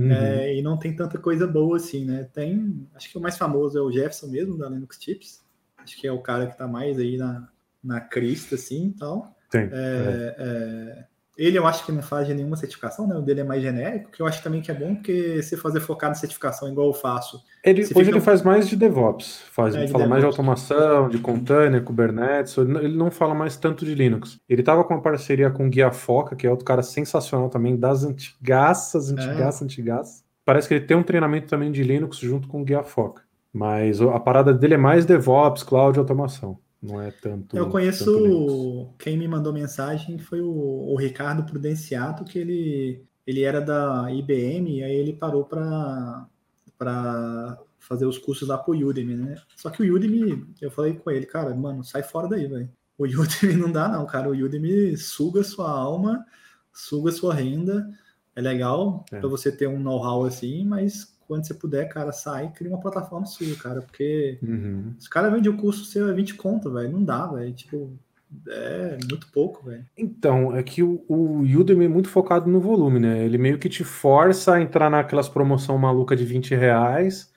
Uhum. 0.00 0.12
É, 0.12 0.56
e 0.56 0.62
não 0.62 0.78
tem 0.78 0.96
tanta 0.96 1.18
coisa 1.18 1.46
boa 1.46 1.76
assim, 1.76 2.06
né? 2.06 2.26
Tem, 2.32 2.88
acho 2.94 3.10
que 3.10 3.18
o 3.18 3.20
mais 3.20 3.36
famoso 3.36 3.76
é 3.76 3.82
o 3.82 3.92
Jefferson 3.92 4.28
mesmo, 4.28 4.56
da 4.56 4.68
Linux 4.68 4.98
Tips. 4.98 5.44
Acho 5.76 6.00
que 6.00 6.06
é 6.06 6.12
o 6.12 6.22
cara 6.22 6.46
que 6.46 6.52
está 6.52 6.66
mais 6.66 6.98
aí 6.98 7.18
na, 7.18 7.48
na 7.84 8.00
crista, 8.00 8.54
assim, 8.54 8.88
e 8.88 8.98
tal. 8.98 9.36
Tem, 9.50 9.68
é, 9.70 10.36
é. 10.38 11.04
Ele 11.40 11.56
eu 11.56 11.66
acho 11.66 11.86
que 11.86 11.90
não 11.90 12.02
faz 12.02 12.28
nenhuma 12.28 12.54
certificação, 12.54 13.06
né? 13.06 13.16
O 13.16 13.22
dele 13.22 13.40
é 13.40 13.44
mais 13.44 13.62
genérico, 13.62 14.10
que 14.10 14.20
eu 14.20 14.26
acho 14.26 14.42
também 14.42 14.60
que 14.60 14.70
é 14.70 14.74
bom, 14.74 14.94
porque 14.94 15.42
se 15.42 15.56
fazer 15.56 15.80
focado 15.80 16.12
em 16.12 16.20
certificação 16.20 16.68
igual 16.68 16.88
eu 16.88 16.92
faço. 16.92 17.42
Ele, 17.64 17.80
hoje 17.80 17.94
fica... 17.94 18.10
ele 18.10 18.20
faz 18.20 18.42
mais 18.42 18.68
de 18.68 18.76
DevOps, 18.76 19.42
faz, 19.50 19.74
é, 19.74 19.86
de 19.86 19.90
fala 19.90 20.04
DevOps. 20.04 20.08
mais 20.10 20.20
de 20.20 20.26
automação, 20.26 21.08
de 21.08 21.18
container, 21.18 21.82
Kubernetes, 21.82 22.58
ele 22.58 22.94
não 22.94 23.10
fala 23.10 23.34
mais 23.34 23.56
tanto 23.56 23.86
de 23.86 23.94
Linux. 23.94 24.38
Ele 24.46 24.62
tava 24.62 24.84
com 24.84 24.92
uma 24.92 25.00
parceria 25.00 25.48
com 25.48 25.66
o 25.66 25.70
Guia 25.70 25.90
Foca, 25.90 26.36
que 26.36 26.46
é 26.46 26.50
outro 26.50 26.66
cara 26.66 26.82
sensacional 26.82 27.48
também, 27.48 27.74
das 27.74 28.04
antigaças, 28.04 29.10
antigaças, 29.10 29.62
é. 29.62 29.64
antigaças. 29.64 30.24
Parece 30.44 30.68
que 30.68 30.74
ele 30.74 30.84
tem 30.84 30.96
um 30.96 31.02
treinamento 31.02 31.48
também 31.48 31.72
de 31.72 31.82
Linux 31.82 32.18
junto 32.18 32.48
com 32.48 32.60
o 32.60 32.64
Guia 32.64 32.82
Foca. 32.82 33.22
Mas 33.50 33.98
a 34.02 34.20
parada 34.20 34.52
dele 34.52 34.74
é 34.74 34.76
mais 34.76 35.06
DevOps, 35.06 35.62
cloud 35.62 35.96
e 35.96 36.00
automação. 36.00 36.58
Não 36.82 37.00
é 37.00 37.10
tanto. 37.10 37.56
Eu 37.56 37.68
conheço 37.68 38.94
quem 38.98 39.16
me 39.16 39.28
mandou 39.28 39.52
mensagem 39.52 40.18
foi 40.18 40.40
o, 40.40 40.50
o, 40.50 40.96
Ricardo 40.96 41.44
Prudenciato, 41.44 42.24
que 42.24 42.38
ele, 42.38 43.04
ele 43.26 43.42
era 43.42 43.60
da 43.60 44.10
IBM 44.10 44.78
e 44.78 44.82
aí 44.82 44.94
ele 44.94 45.12
parou 45.12 45.44
para 45.44 46.26
fazer 47.78 48.06
os 48.06 48.16
cursos 48.16 48.48
lá 48.48 48.56
pro 48.56 48.72
Udemy, 48.72 49.14
né? 49.14 49.36
Só 49.56 49.68
que 49.68 49.82
o 49.82 49.94
Udemy, 49.94 50.46
eu 50.60 50.70
falei 50.70 50.94
com 50.94 51.10
ele, 51.10 51.26
cara, 51.26 51.54
mano, 51.54 51.84
sai 51.84 52.02
fora 52.02 52.28
daí, 52.28 52.46
velho. 52.46 52.70
O 52.96 53.04
Udemy 53.04 53.56
não 53.60 53.70
dá, 53.70 53.88
não, 53.88 54.06
cara. 54.06 54.30
O 54.30 54.32
Udemy 54.32 54.96
suga 54.96 55.44
sua 55.44 55.70
alma, 55.70 56.24
suga 56.72 57.12
sua 57.12 57.34
renda. 57.34 57.90
É 58.34 58.40
legal 58.40 59.04
é. 59.12 59.18
para 59.18 59.28
você 59.28 59.52
ter 59.52 59.66
um 59.66 59.78
know-how 59.78 60.24
assim, 60.24 60.64
mas 60.64 61.14
quando 61.30 61.46
você 61.46 61.54
puder, 61.54 61.88
cara, 61.88 62.10
sai 62.10 62.46
e 62.46 62.48
cria 62.48 62.72
uma 62.72 62.80
plataforma 62.80 63.24
sua, 63.24 63.54
cara, 63.54 63.80
porque 63.80 64.36
uhum. 64.42 64.92
os 64.98 65.06
caras 65.06 65.32
vendem 65.32 65.48
o 65.48 65.56
curso 65.56 65.84
seu 65.84 66.08
é 66.08 66.12
20 66.12 66.34
conto, 66.34 66.72
velho, 66.72 66.90
não 66.90 67.04
dá, 67.04 67.24
velho, 67.28 67.52
tipo, 67.52 67.96
é 68.48 68.98
muito 69.08 69.28
pouco, 69.28 69.64
velho. 69.64 69.86
Então, 69.96 70.56
é 70.56 70.60
que 70.60 70.82
o, 70.82 71.04
o 71.06 71.42
Udemy 71.42 71.84
é 71.84 71.88
muito 71.88 72.08
focado 72.08 72.50
no 72.50 72.58
volume, 72.58 72.98
né? 72.98 73.24
Ele 73.24 73.38
meio 73.38 73.60
que 73.60 73.68
te 73.68 73.84
força 73.84 74.54
a 74.54 74.60
entrar 74.60 74.90
naquelas 74.90 75.28
promoção 75.28 75.78
maluca 75.78 76.16
de 76.16 76.24
20 76.24 76.56
reais 76.56 77.30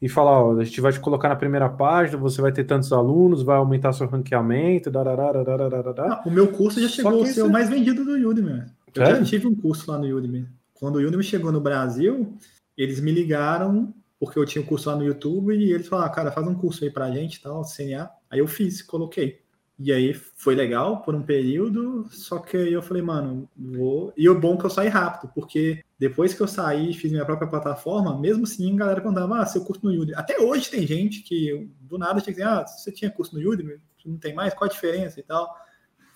e 0.00 0.08
falar, 0.08 0.44
ó, 0.44 0.56
a 0.56 0.64
gente 0.64 0.80
vai 0.80 0.92
te 0.92 1.00
colocar 1.00 1.28
na 1.28 1.34
primeira 1.34 1.68
página, 1.68 2.16
você 2.18 2.40
vai 2.40 2.52
ter 2.52 2.62
tantos 2.62 2.92
alunos, 2.92 3.42
vai 3.42 3.56
aumentar 3.56 3.92
seu 3.92 4.06
ranqueamento, 4.06 4.92
ah, 4.96 6.22
o 6.24 6.30
meu 6.30 6.46
curso 6.52 6.80
já 6.80 6.86
chegou 6.86 7.20
a 7.20 7.26
ser 7.26 7.42
o 7.42 7.50
mais 7.50 7.68
vendido 7.68 8.04
do 8.04 8.12
Udemy. 8.28 8.62
Eu 8.94 9.02
é? 9.02 9.16
já 9.16 9.24
tive 9.24 9.48
um 9.48 9.56
curso 9.56 9.90
lá 9.90 9.98
no 9.98 10.06
Udemy. 10.06 10.46
Quando 10.72 10.96
o 10.96 11.06
Udemy 11.06 11.24
chegou 11.24 11.50
no 11.50 11.60
Brasil, 11.60 12.38
eles 12.82 13.00
me 13.00 13.10
ligaram 13.12 13.92
porque 14.18 14.38
eu 14.38 14.44
tinha 14.44 14.62
um 14.62 14.66
curso 14.66 14.88
lá 14.88 14.96
no 14.96 15.04
YouTube 15.04 15.54
e 15.54 15.72
eles 15.72 15.88
falaram, 15.88 16.12
cara, 16.12 16.32
faz 16.32 16.46
um 16.46 16.54
curso 16.54 16.84
aí 16.84 16.90
pra 16.90 17.10
gente 17.10 17.40
tal, 17.40 17.64
CNA. 17.64 18.10
Aí 18.28 18.38
eu 18.38 18.46
fiz, 18.46 18.82
coloquei. 18.82 19.40
E 19.78 19.90
aí 19.92 20.12
foi 20.12 20.54
legal 20.54 21.00
por 21.02 21.14
um 21.14 21.22
período, 21.22 22.06
só 22.10 22.38
que 22.38 22.54
aí 22.54 22.72
eu 22.72 22.82
falei, 22.82 23.02
mano, 23.02 23.48
vou. 23.56 24.12
E 24.14 24.28
o 24.28 24.38
bom 24.38 24.54
é 24.54 24.58
que 24.58 24.66
eu 24.66 24.70
saí 24.70 24.88
rápido, 24.88 25.32
porque 25.34 25.82
depois 25.98 26.34
que 26.34 26.40
eu 26.42 26.46
saí 26.46 26.90
e 26.90 26.94
fiz 26.94 27.10
minha 27.10 27.24
própria 27.24 27.48
plataforma, 27.48 28.18
mesmo 28.18 28.44
assim 28.44 28.74
a 28.74 28.76
galera 28.76 29.00
perguntava, 29.00 29.38
ah, 29.38 29.46
seu 29.46 29.64
curso 29.64 29.82
no 29.82 29.90
Udemy. 29.90 30.14
Até 30.14 30.38
hoje 30.38 30.70
tem 30.70 30.86
gente 30.86 31.22
que 31.22 31.70
do 31.80 31.96
nada 31.96 32.20
tinha 32.20 32.34
que 32.34 32.40
dizer, 32.40 32.44
ah, 32.44 32.66
você 32.66 32.92
tinha 32.92 33.10
curso 33.10 33.34
no 33.34 33.50
Udemy, 33.50 33.78
não 34.04 34.18
tem 34.18 34.34
mais, 34.34 34.52
qual 34.52 34.68
a 34.68 34.72
diferença 34.72 35.18
e 35.18 35.22
tal. 35.22 35.50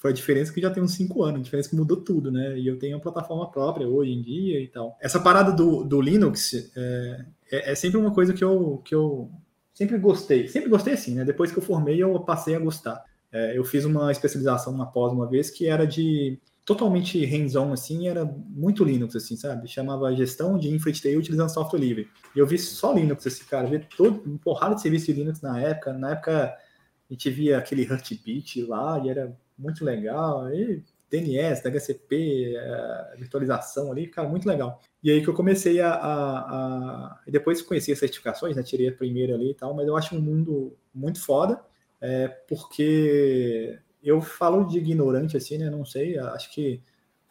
Foi 0.05 0.11
a 0.11 0.15
diferença 0.15 0.53
que 0.53 0.61
já 0.61 0.71
tem 0.71 0.83
uns 0.83 0.93
cinco 0.93 1.23
anos, 1.23 1.41
a 1.41 1.43
diferença 1.45 1.71
que 1.71 1.77
mudou 1.77 1.97
tudo, 1.97 2.31
né? 2.31 2.59
E 2.59 2.69
eu 2.69 2.79
tenho 2.79 2.95
uma 2.95 3.03
plataforma 3.03 3.51
própria 3.51 3.89
hoje 3.89 4.13
em 4.13 4.21
dia 4.21 4.61
e 4.61 4.69
tal. 4.69 4.99
Essa 5.01 5.19
parada 5.19 5.51
do, 5.51 5.83
do 5.83 5.99
Linux 5.99 6.53
é, 6.77 7.25
é, 7.51 7.73
é 7.73 7.75
sempre 7.75 7.97
uma 7.97 8.13
coisa 8.13 8.35
que 8.35 8.45
eu, 8.45 8.83
que 8.85 8.95
eu 8.95 9.31
sempre 9.73 9.97
gostei. 9.97 10.47
Sempre 10.47 10.69
gostei 10.69 10.93
assim, 10.93 11.15
né? 11.15 11.25
Depois 11.25 11.51
que 11.51 11.57
eu 11.57 11.63
formei, 11.63 12.03
eu 12.03 12.21
passei 12.21 12.55
a 12.55 12.59
gostar. 12.59 13.03
É, 13.33 13.57
eu 13.57 13.65
fiz 13.65 13.87
uma 13.87 14.13
especialização 14.13 14.77
na 14.77 14.85
pós 14.85 15.11
uma 15.11 15.27
vez 15.27 15.49
que 15.49 15.69
era 15.69 15.87
de 15.87 16.39
totalmente 16.67 17.25
hands-on, 17.25 17.73
assim, 17.73 18.07
era 18.07 18.27
muito 18.27 18.85
Linux, 18.85 19.17
assim, 19.17 19.39
sabe? 19.39 19.67
Chamava 19.69 20.15
gestão 20.15 20.59
de 20.59 20.69
infra 20.69 20.91
utilizando 21.17 21.49
software 21.49 21.81
livre. 21.81 22.11
E 22.37 22.39
eu 22.39 22.47
vi 22.47 22.59
só 22.59 22.93
Linux, 22.93 23.27
assim, 23.27 23.45
cara, 23.45 23.67
vi 23.67 23.79
todo, 23.97 24.23
um 24.31 24.37
porrada 24.37 24.75
de 24.75 24.83
serviço 24.83 25.07
de 25.07 25.15
Linux 25.15 25.41
na 25.41 25.59
época. 25.59 25.95
Na 25.95 26.11
época, 26.11 26.49
a 26.49 27.13
gente 27.15 27.31
via 27.31 27.57
aquele 27.57 27.85
Heartbeat 27.85 28.63
lá, 28.65 29.01
e 29.03 29.09
era 29.09 29.35
muito 29.57 29.85
legal. 29.85 30.53
E 30.53 30.83
DNS, 31.11 31.63
DHCP, 31.63 32.57
a 32.57 33.15
virtualização 33.17 33.93
ali, 33.93 34.09
cara, 34.09 34.29
muito 34.29 34.49
legal. 34.49 34.81
E 35.03 35.11
aí 35.11 35.23
que 35.23 35.29
eu 35.29 35.35
comecei 35.35 35.81
a. 35.81 35.91
a, 35.91 36.39
a... 36.39 37.21
depois 37.27 37.63
conheci 37.63 37.93
as 37.93 37.99
certificações, 37.99 38.57
né? 38.57 38.63
Tirei 38.63 38.89
a 38.89 38.93
primeira 38.93 39.35
ali 39.35 39.51
e 39.51 39.55
tal, 39.55 39.75
mas 39.75 39.87
eu 39.87 39.97
acho 39.97 40.17
um 40.17 40.21
mundo 40.21 40.77
muito 40.95 41.21
foda, 41.21 41.61
é, 42.01 42.29
porque 42.29 43.79
eu 44.03 44.21
falo 44.21 44.65
de 44.65 44.79
ignorante 44.79 45.37
assim, 45.37 45.59
né? 45.59 45.71
Não 45.71 45.85
sei, 45.85 46.19
acho 46.19 46.53
que 46.53 46.83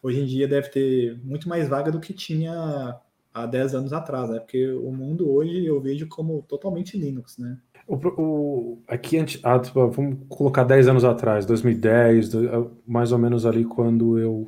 hoje 0.02 0.20
em 0.22 0.26
dia 0.26 0.48
deve 0.48 0.70
ter 0.70 1.20
muito 1.24 1.48
mais 1.50 1.68
vaga 1.68 1.92
do 1.92 2.00
que 2.00 2.14
tinha 2.14 3.00
há 3.34 3.46
10 3.46 3.76
anos 3.76 3.94
atrás, 3.94 4.30
né? 4.30 4.40
Porque 4.40 4.72
o 4.72 4.92
mundo 4.92 5.30
hoje 5.32 5.66
eu 5.66 5.82
vejo 5.82 6.08
como 6.08 6.44
totalmente 6.44 6.98
Linux, 6.98 7.38
né? 7.38 7.58
O, 7.88 7.96
o, 7.96 8.84
aqui, 8.88 9.18
ah, 9.44 9.60
tipo, 9.60 9.88
vamos 9.90 10.20
colocar 10.30 10.64
10 10.64 10.88
anos 10.88 11.04
atrás, 11.04 11.46
2010, 11.46 12.36
ah, 12.36 12.66
mais 12.88 13.12
ou 13.12 13.18
menos 13.18 13.46
ali 13.46 13.66
quando 13.66 14.18
eu, 14.18 14.48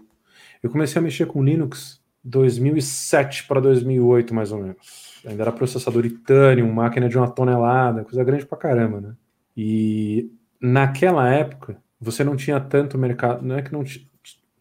eu 0.64 0.70
comecei 0.70 1.00
a 1.00 1.04
mexer 1.04 1.26
com 1.26 1.44
Linux, 1.44 2.02
2007 2.24 3.46
para 3.48 3.60
2008, 3.60 4.34
mais 4.34 4.52
ou 4.52 4.60
menos. 4.60 5.22
Ainda 5.26 5.44
era 5.44 5.52
processador 5.52 6.06
Itanium, 6.06 6.72
máquina 6.72 7.10
de 7.10 7.18
uma 7.18 7.30
tonelada, 7.30 8.04
coisa 8.04 8.24
grande 8.24 8.46
pra 8.46 8.58
caramba, 8.58 9.02
né? 9.02 9.16
E 9.56 10.32
naquela 10.60 11.30
época, 11.30 11.78
você 12.00 12.24
não 12.24 12.36
tinha 12.36 12.60
tanto 12.60 12.98
mercado, 12.98 13.46
não 13.46 13.56
é 13.56 13.62
que 13.62 13.72
não 13.72 13.84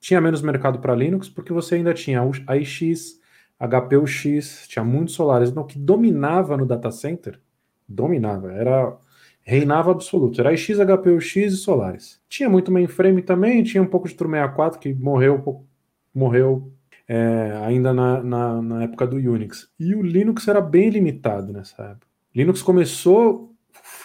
tinha 0.01 0.21
menos 0.21 0.43
mercado 0.43 0.79
para 0.79 0.95
Linux, 0.95 1.29
porque 1.29 1.53
você 1.53 1.77
ainda 1.77 1.95
tinha 1.95 2.21
a 2.47 2.57
iX, 2.57 3.21
HPUX, 3.59 4.67
tinha 4.69 4.85
muitos 4.85 5.15
solares, 5.15 5.51
então 5.51 5.63
o 5.63 5.67
que 5.67 5.79
dominava 5.79 6.57
no 6.57 6.67
data 6.67 6.91
center 6.91 7.41
dominava, 7.89 8.53
era 8.53 8.97
reinava 9.45 9.91
absoluto. 9.91 10.41
Era 10.41 10.57
X, 10.57 10.79
HPU 10.79 11.21
X 11.21 11.53
e 11.53 11.57
Solaris. 11.57 12.21
Tinha 12.29 12.49
muito 12.49 12.73
mainframe 12.73 13.23
também, 13.23 13.63
tinha 13.63 13.83
um 13.83 13.87
pouco 13.87 14.09
de 14.09 14.15
True 14.15 14.31
64 14.31 14.81
que 14.81 14.95
morreu, 14.95 15.65
morreu 16.15 16.73
é, 17.07 17.53
ainda 17.63 17.93
na, 17.93 18.23
na, 18.23 18.63
na, 18.63 18.83
época 18.85 19.07
do 19.07 19.17
Unix. 19.17 19.69
E 19.79 19.95
o 19.95 20.03
Linux 20.03 20.49
era 20.49 20.61
bem 20.61 20.89
limitado 20.89 21.53
nessa 21.53 21.83
época. 21.83 22.07
Linux 22.35 22.63
começou 22.63 23.55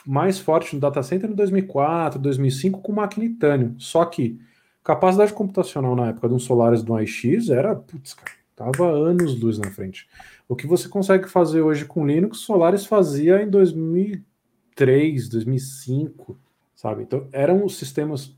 mais 0.05 0.37
forte 0.39 0.75
no 0.75 0.81
data 0.81 1.01
center 1.01 1.29
em 1.29 1.33
2004, 1.33 2.19
2005 2.19 2.81
com 2.81 2.91
máquina 2.91 3.25
Itanium. 3.25 3.75
Só 3.79 4.03
que 4.05 4.39
capacidade 4.83 5.33
computacional 5.33 5.95
na 5.95 6.09
época 6.09 6.27
de 6.27 6.33
um 6.33 6.39
Solaris 6.39 6.83
do 6.83 6.95
AIX 6.95 7.49
era, 7.49 7.75
putz, 7.75 8.13
cara, 8.13 8.31
tava 8.55 8.89
anos 8.89 9.39
luz 9.39 9.57
na 9.57 9.71
frente. 9.71 10.07
O 10.49 10.55
que 10.55 10.65
você 10.65 10.89
consegue 10.89 11.29
fazer 11.29 11.61
hoje 11.61 11.85
com 11.85 12.07
Linux, 12.07 12.39
Solaris 12.39 12.83
fazia 12.83 13.39
em 13.39 13.47
2003, 13.47 15.29
2005, 15.29 16.39
sabe? 16.75 17.03
Então 17.03 17.27
eram 17.31 17.63
os 17.63 17.77
sistemas 17.77 18.35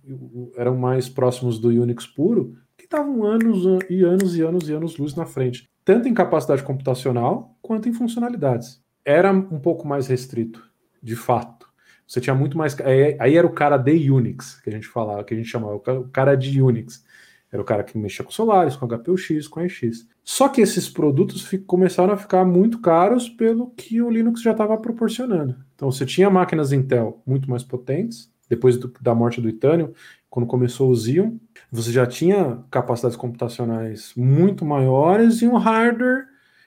eram 0.58 0.76
mais 0.76 1.08
próximos 1.08 1.58
do 1.58 1.70
Unix 1.70 2.06
puro 2.06 2.58
que 2.78 2.84
estavam 2.84 3.24
anos 3.24 3.64
e 3.90 4.04
anos 4.04 4.36
e 4.36 4.42
anos 4.42 4.68
e 4.68 4.74
anos 4.74 4.98
luz 4.98 5.16
na 5.16 5.26
frente, 5.26 5.70
tanto 5.86 6.10
em 6.10 6.14
capacidade 6.14 6.64
computacional 6.64 7.56
quanto 7.62 7.88
em 7.88 7.94
funcionalidades. 7.94 8.84
Era 9.06 9.32
um 9.32 9.60
pouco 9.60 9.88
mais 9.88 10.08
restrito, 10.08 10.70
de 11.02 11.16
fato. 11.16 11.72
Você 12.06 12.20
tinha 12.20 12.36
muito 12.36 12.58
mais. 12.58 12.76
Aí 13.20 13.38
era 13.38 13.48
o 13.48 13.54
cara 13.54 13.78
de 13.78 14.12
Unix, 14.12 14.60
que 14.60 14.70
a 14.70 14.74
gente 14.74 14.88
falava, 14.88 15.24
que 15.24 15.34
a 15.34 15.38
gente 15.38 15.48
chamava, 15.48 15.76
o 15.76 16.10
cara 16.10 16.36
de 16.36 16.62
Unix. 16.62 17.06
Era 17.52 17.62
o 17.62 17.66
cara 17.66 17.84
que 17.84 17.98
mexia 17.98 18.24
com 18.24 18.32
Solaris, 18.32 18.78
com 18.78 18.88
HPUX, 18.88 19.48
com 19.48 19.60
AX. 19.60 20.08
Só 20.24 20.48
que 20.48 20.62
esses 20.62 20.88
produtos 20.88 21.50
começaram 21.68 22.14
a 22.14 22.18
ficar 22.18 22.46
muito 22.46 22.80
caros 22.80 23.28
pelo 23.28 23.72
que 23.72 24.02
o 24.02 24.10
Linux 24.10 24.42
já 24.42 24.52
estava 24.52 24.78
proporcionando. 24.78 25.58
Então 25.76 25.92
você 25.92 26.06
tinha 26.06 26.30
máquinas 26.30 26.72
Intel 26.72 27.22
muito 27.26 27.50
mais 27.50 27.64
potentes, 27.64 28.32
depois 28.48 28.78
do, 28.78 28.94
da 29.02 29.14
morte 29.14 29.42
do 29.42 29.50
Itanium, 29.50 29.92
quando 30.30 30.48
começou 30.48 30.90
o 30.90 30.96
Xeon, 30.96 31.38
você 31.70 31.92
já 31.92 32.06
tinha 32.06 32.64
capacidades 32.72 33.18
computacionais 33.18 34.14
muito 34.16 34.64
maiores 34.64 35.42
e 35.42 35.48
um 35.48 35.58
hardware 35.58 36.26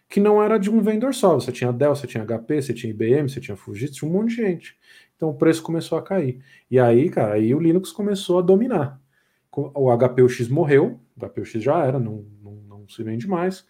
que 0.09 0.21
não 0.21 0.43
era 0.43 0.59
de 0.59 0.71
um 0.71 0.81
vendedor 0.83 1.15
só. 1.15 1.35
Você 1.35 1.51
tinha 1.51 1.73
Dell, 1.73 1.97
você 1.97 2.07
tinha 2.07 2.25
HP, 2.25 2.61
você 2.61 2.75
tinha 2.75 2.91
IBM, 2.91 3.29
você 3.29 3.41
tinha 3.41 3.57
Fujitsu, 3.57 4.01
tinha 4.01 4.11
um 4.11 4.13
monte 4.13 4.31
de 4.31 4.37
gente. 4.37 4.77
Então 5.17 5.31
o 5.31 5.35
preço 5.35 5.63
começou 5.63 5.97
a 5.97 6.03
cair. 6.03 6.43
E 6.71 6.79
aí, 6.79 7.09
cara, 7.09 7.35
aí 7.35 7.55
o 7.55 7.61
Linux 7.61 7.91
começou 7.91 8.39
a 8.39 8.43
dominar 8.43 9.01
o 9.61 9.97
HPUX 9.97 10.49
morreu, 10.49 10.99
o 11.17 11.27
HPUX 11.27 11.53
já 11.53 11.85
era, 11.85 11.99
não, 11.99 12.25
não, 12.43 12.53
não 12.69 12.89
se 12.89 13.03
vende 13.03 13.27
mais. 13.27 13.65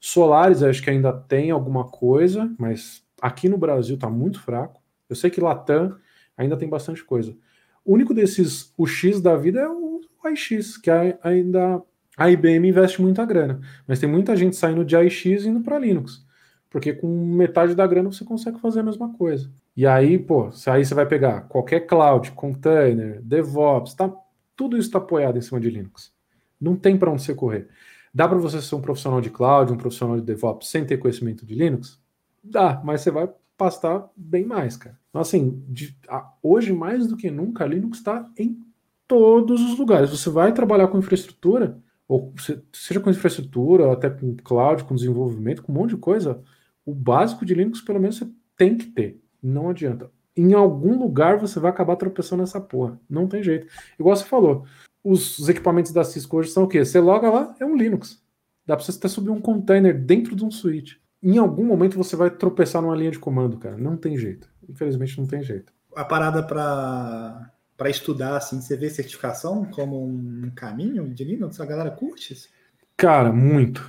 Solares, 0.00 0.62
acho 0.62 0.82
que 0.82 0.90
ainda 0.90 1.12
tem 1.12 1.50
alguma 1.50 1.84
coisa, 1.84 2.52
mas 2.58 3.02
aqui 3.20 3.48
no 3.48 3.58
Brasil 3.58 3.96
está 3.96 4.08
muito 4.08 4.40
fraco. 4.40 4.80
Eu 5.08 5.16
sei 5.16 5.30
que 5.30 5.40
Latam 5.40 5.96
ainda 6.36 6.56
tem 6.56 6.68
bastante 6.68 7.04
coisa. 7.04 7.36
O 7.84 7.94
único 7.94 8.14
desses, 8.14 8.72
o 8.76 8.86
X 8.86 9.20
da 9.20 9.36
vida 9.36 9.60
é 9.60 9.68
o 9.68 10.00
AIX, 10.22 10.76
que 10.76 10.90
ainda 11.22 11.82
a 12.16 12.30
IBM 12.30 12.68
investe 12.68 13.00
muita 13.00 13.24
grana, 13.24 13.60
mas 13.86 14.00
tem 14.00 14.08
muita 14.08 14.36
gente 14.36 14.56
saindo 14.56 14.84
de 14.84 14.96
AIX 14.96 15.24
e 15.24 15.48
indo 15.48 15.60
para 15.60 15.78
Linux, 15.78 16.24
porque 16.68 16.92
com 16.92 17.06
metade 17.06 17.74
da 17.74 17.86
grana 17.86 18.10
você 18.10 18.24
consegue 18.24 18.60
fazer 18.60 18.80
a 18.80 18.82
mesma 18.82 19.12
coisa. 19.14 19.50
E 19.76 19.86
aí, 19.86 20.18
pô, 20.18 20.50
aí 20.66 20.84
você 20.84 20.94
vai 20.94 21.06
pegar 21.06 21.42
qualquer 21.42 21.80
cloud, 21.86 22.32
container, 22.32 23.22
DevOps, 23.22 23.94
tá 23.94 24.12
tudo 24.58 24.76
isso 24.76 24.88
está 24.88 24.98
apoiado 24.98 25.38
em 25.38 25.40
cima 25.40 25.60
de 25.60 25.70
Linux. 25.70 26.12
Não 26.60 26.74
tem 26.74 26.98
para 26.98 27.12
onde 27.12 27.22
você 27.22 27.32
correr. 27.32 27.68
Dá 28.12 28.26
para 28.26 28.38
você 28.38 28.60
ser 28.60 28.74
um 28.74 28.80
profissional 28.80 29.20
de 29.20 29.30
cloud, 29.30 29.72
um 29.72 29.76
profissional 29.76 30.16
de 30.16 30.22
DevOps 30.22 30.68
sem 30.68 30.84
ter 30.84 30.96
conhecimento 30.96 31.46
de 31.46 31.54
Linux? 31.54 32.00
Dá, 32.42 32.82
mas 32.84 33.02
você 33.02 33.12
vai 33.12 33.30
pastar 33.56 34.10
bem 34.16 34.44
mais, 34.44 34.76
cara. 34.76 34.98
Então, 35.10 35.20
assim, 35.20 35.62
de, 35.68 35.96
a, 36.08 36.28
hoje 36.42 36.72
mais 36.72 37.06
do 37.06 37.16
que 37.16 37.30
nunca, 37.30 37.64
Linux 37.64 37.98
está 37.98 38.28
em 38.36 38.58
todos 39.06 39.60
os 39.62 39.78
lugares. 39.78 40.10
Você 40.10 40.28
vai 40.28 40.52
trabalhar 40.52 40.88
com 40.88 40.98
infraestrutura, 40.98 41.78
ou 42.08 42.34
seja 42.72 42.98
com 42.98 43.10
infraestrutura, 43.10 43.86
ou 43.86 43.92
até 43.92 44.10
com 44.10 44.34
cloud, 44.42 44.82
com 44.82 44.96
desenvolvimento, 44.96 45.62
com 45.62 45.70
um 45.70 45.76
monte 45.76 45.90
de 45.90 45.98
coisa, 45.98 46.42
o 46.84 46.92
básico 46.92 47.46
de 47.46 47.54
Linux, 47.54 47.80
pelo 47.80 48.00
menos, 48.00 48.18
você 48.18 48.28
tem 48.56 48.76
que 48.76 48.86
ter. 48.86 49.20
Não 49.40 49.70
adianta. 49.70 50.10
Em 50.38 50.54
algum 50.54 50.96
lugar 50.96 51.36
você 51.36 51.58
vai 51.58 51.70
acabar 51.70 51.96
tropeçando 51.96 52.42
nessa 52.42 52.60
porra. 52.60 53.00
Não 53.10 53.26
tem 53.26 53.42
jeito. 53.42 53.66
Igual 53.98 54.14
você 54.14 54.24
falou, 54.24 54.64
os, 55.02 55.36
os 55.38 55.48
equipamentos 55.48 55.90
da 55.90 56.04
Cisco 56.04 56.36
hoje 56.36 56.50
são 56.50 56.62
o 56.62 56.68
quê? 56.68 56.84
Você 56.84 57.00
loga 57.00 57.28
lá, 57.28 57.56
é 57.58 57.64
um 57.64 57.76
Linux. 57.76 58.22
Dá 58.64 58.76
pra 58.76 58.84
você 58.84 58.92
até 58.92 59.08
subir 59.08 59.30
um 59.30 59.40
container 59.40 59.98
dentro 59.98 60.36
de 60.36 60.44
um 60.44 60.50
switch. 60.50 60.94
Em 61.20 61.38
algum 61.38 61.64
momento 61.64 61.96
você 61.96 62.14
vai 62.14 62.30
tropeçar 62.30 62.80
numa 62.80 62.94
linha 62.94 63.10
de 63.10 63.18
comando, 63.18 63.58
cara. 63.58 63.76
Não 63.76 63.96
tem 63.96 64.16
jeito. 64.16 64.48
Infelizmente 64.68 65.18
não 65.18 65.26
tem 65.26 65.42
jeito. 65.42 65.72
A 65.96 66.04
parada 66.04 66.42
para 66.42 67.50
para 67.76 67.90
estudar, 67.90 68.36
assim, 68.36 68.60
você 68.60 68.76
vê 68.76 68.90
certificação 68.90 69.64
como 69.66 70.04
um 70.04 70.50
caminho 70.52 71.08
de 71.14 71.22
Linux? 71.22 71.60
A 71.60 71.64
galera 71.64 71.92
curte 71.92 72.32
isso? 72.32 72.48
Cara, 72.96 73.32
muito. 73.32 73.88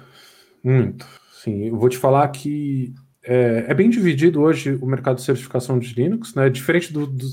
Muito. 0.64 1.08
Sim, 1.32 1.66
eu 1.66 1.76
vou 1.76 1.90
te 1.90 1.98
falar 1.98 2.28
que 2.28 2.94
é, 3.32 3.66
é, 3.68 3.74
bem 3.76 3.92
dividido 3.92 4.42
hoje 4.42 4.76
o 4.82 4.88
mercado 4.88 5.18
de 5.18 5.22
certificação 5.22 5.78
de 5.78 5.94
Linux, 5.94 6.34
né? 6.34 6.50
Diferente 6.50 6.92
do, 6.92 7.06
do, 7.06 7.28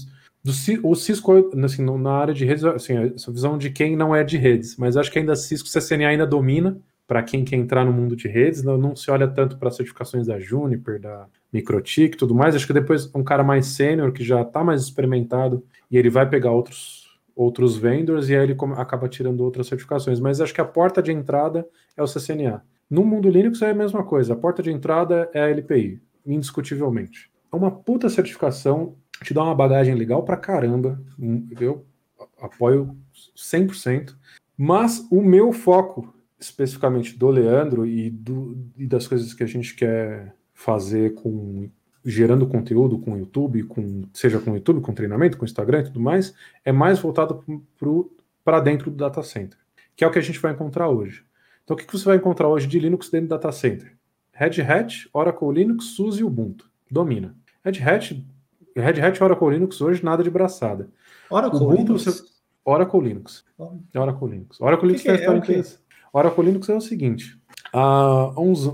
do 0.44 0.52
o 0.82 0.94
Cisco, 0.94 1.50
assim, 1.64 1.82
na 1.82 2.12
área 2.12 2.34
de 2.34 2.44
redes, 2.44 2.62
assim, 2.64 3.14
essa 3.14 3.32
visão 3.32 3.56
de 3.56 3.70
quem 3.70 3.96
não 3.96 4.14
é 4.14 4.22
de 4.22 4.36
redes, 4.36 4.76
mas 4.76 4.98
acho 4.98 5.10
que 5.10 5.18
ainda 5.18 5.34
Cisco 5.34 5.68
CCNA 5.68 6.08
ainda 6.08 6.26
domina 6.26 6.78
para 7.06 7.22
quem 7.22 7.44
quer 7.44 7.56
entrar 7.56 7.82
no 7.82 7.94
mundo 7.94 8.14
de 8.14 8.28
redes, 8.28 8.62
não, 8.62 8.76
não 8.76 8.94
se 8.94 9.10
olha 9.10 9.26
tanto 9.26 9.56
para 9.56 9.70
certificações 9.70 10.26
da 10.26 10.38
Juniper, 10.38 11.00
da 11.00 11.26
Microtik 11.50 12.14
e 12.14 12.18
tudo 12.18 12.34
mais. 12.34 12.54
Acho 12.54 12.66
que 12.66 12.72
depois 12.74 13.10
um 13.14 13.24
cara 13.24 13.42
mais 13.42 13.66
sênior, 13.66 14.12
que 14.12 14.22
já 14.22 14.42
está 14.42 14.62
mais 14.62 14.82
experimentado, 14.82 15.64
e 15.90 15.96
ele 15.96 16.10
vai 16.10 16.28
pegar 16.28 16.50
outros, 16.50 17.18
outros 17.34 17.76
vendors 17.76 18.28
e 18.28 18.36
aí 18.36 18.42
ele 18.42 18.56
acaba 18.76 19.08
tirando 19.08 19.40
outras 19.40 19.66
certificações. 19.66 20.20
Mas 20.20 20.42
acho 20.42 20.52
que 20.52 20.60
a 20.60 20.64
porta 20.64 21.02
de 21.02 21.10
entrada 21.10 21.66
é 21.96 22.02
o 22.02 22.06
CCNA. 22.06 22.62
No 22.88 23.04
mundo 23.04 23.28
Linux 23.28 23.62
é 23.62 23.70
a 23.70 23.74
mesma 23.74 24.04
coisa. 24.04 24.32
A 24.32 24.36
porta 24.36 24.62
de 24.62 24.70
entrada 24.70 25.28
é 25.34 25.40
a 25.40 25.48
LPI, 25.48 26.00
indiscutivelmente. 26.24 27.30
É 27.52 27.56
uma 27.56 27.70
puta 27.70 28.08
certificação, 28.08 28.96
te 29.22 29.34
dá 29.34 29.42
uma 29.42 29.54
bagagem 29.54 29.94
legal 29.94 30.22
pra 30.22 30.36
caramba. 30.36 31.00
Eu 31.60 31.84
apoio 32.40 32.96
100%. 33.36 34.14
Mas 34.56 35.06
o 35.10 35.20
meu 35.20 35.52
foco, 35.52 36.14
especificamente 36.38 37.16
do 37.18 37.28
Leandro 37.28 37.84
e, 37.84 38.10
do, 38.10 38.56
e 38.76 38.86
das 38.86 39.06
coisas 39.06 39.34
que 39.34 39.42
a 39.42 39.46
gente 39.46 39.74
quer 39.74 40.34
fazer 40.54 41.14
com 41.14 41.68
gerando 42.04 42.46
conteúdo 42.46 43.00
com 43.00 43.18
YouTube, 43.18 43.64
com, 43.64 44.04
seja 44.12 44.38
com 44.38 44.54
YouTube, 44.54 44.80
com 44.80 44.94
treinamento, 44.94 45.36
com 45.36 45.44
Instagram 45.44 45.80
e 45.80 45.84
tudo 45.84 46.00
mais, 46.00 46.32
é 46.64 46.70
mais 46.70 47.00
voltado 47.00 47.44
para 48.44 48.60
dentro 48.60 48.92
do 48.92 48.96
data 48.96 49.24
center, 49.24 49.58
que 49.96 50.04
é 50.04 50.06
o 50.06 50.10
que 50.12 50.18
a 50.18 50.22
gente 50.22 50.38
vai 50.38 50.52
encontrar 50.52 50.88
hoje. 50.88 51.24
Então, 51.66 51.74
o 51.74 51.78
que 51.80 51.92
você 51.92 52.04
vai 52.04 52.16
encontrar 52.16 52.46
hoje 52.46 52.68
de 52.68 52.78
Linux 52.78 53.10
dentro 53.10 53.26
do 53.26 53.30
data 53.30 53.50
center? 53.50 53.92
Red 54.32 54.62
Hat, 54.62 55.10
Oracle 55.12 55.52
Linux, 55.52 55.86
SUSE 55.96 56.20
e 56.20 56.24
Ubuntu. 56.24 56.70
Domina. 56.88 57.34
Red 57.64 57.82
Hat, 57.82 58.24
Red 58.76 59.00
Hat 59.00 59.20
Oracle 59.20 59.50
Linux 59.50 59.80
hoje 59.80 60.04
nada 60.04 60.22
de 60.22 60.30
braçada. 60.30 60.88
Oracle 61.28 61.58
Ubuntu, 61.58 61.94
Linux? 61.94 62.04
Você, 62.04 62.22
Oracle 62.64 63.00
Linux. 63.00 63.44
Oracle 63.92 64.28
Linux. 64.28 64.60
Oracle 64.60 64.86
Linux 64.86 65.02
que 65.02 65.12
que 65.12 65.24
é? 65.24 65.58
é 65.58 65.64
Oracle 66.12 66.44
Linux 66.44 66.68
é 66.68 66.76
o 66.76 66.80
seguinte. 66.80 67.36
Há 67.72 68.40
uns, 68.40 68.70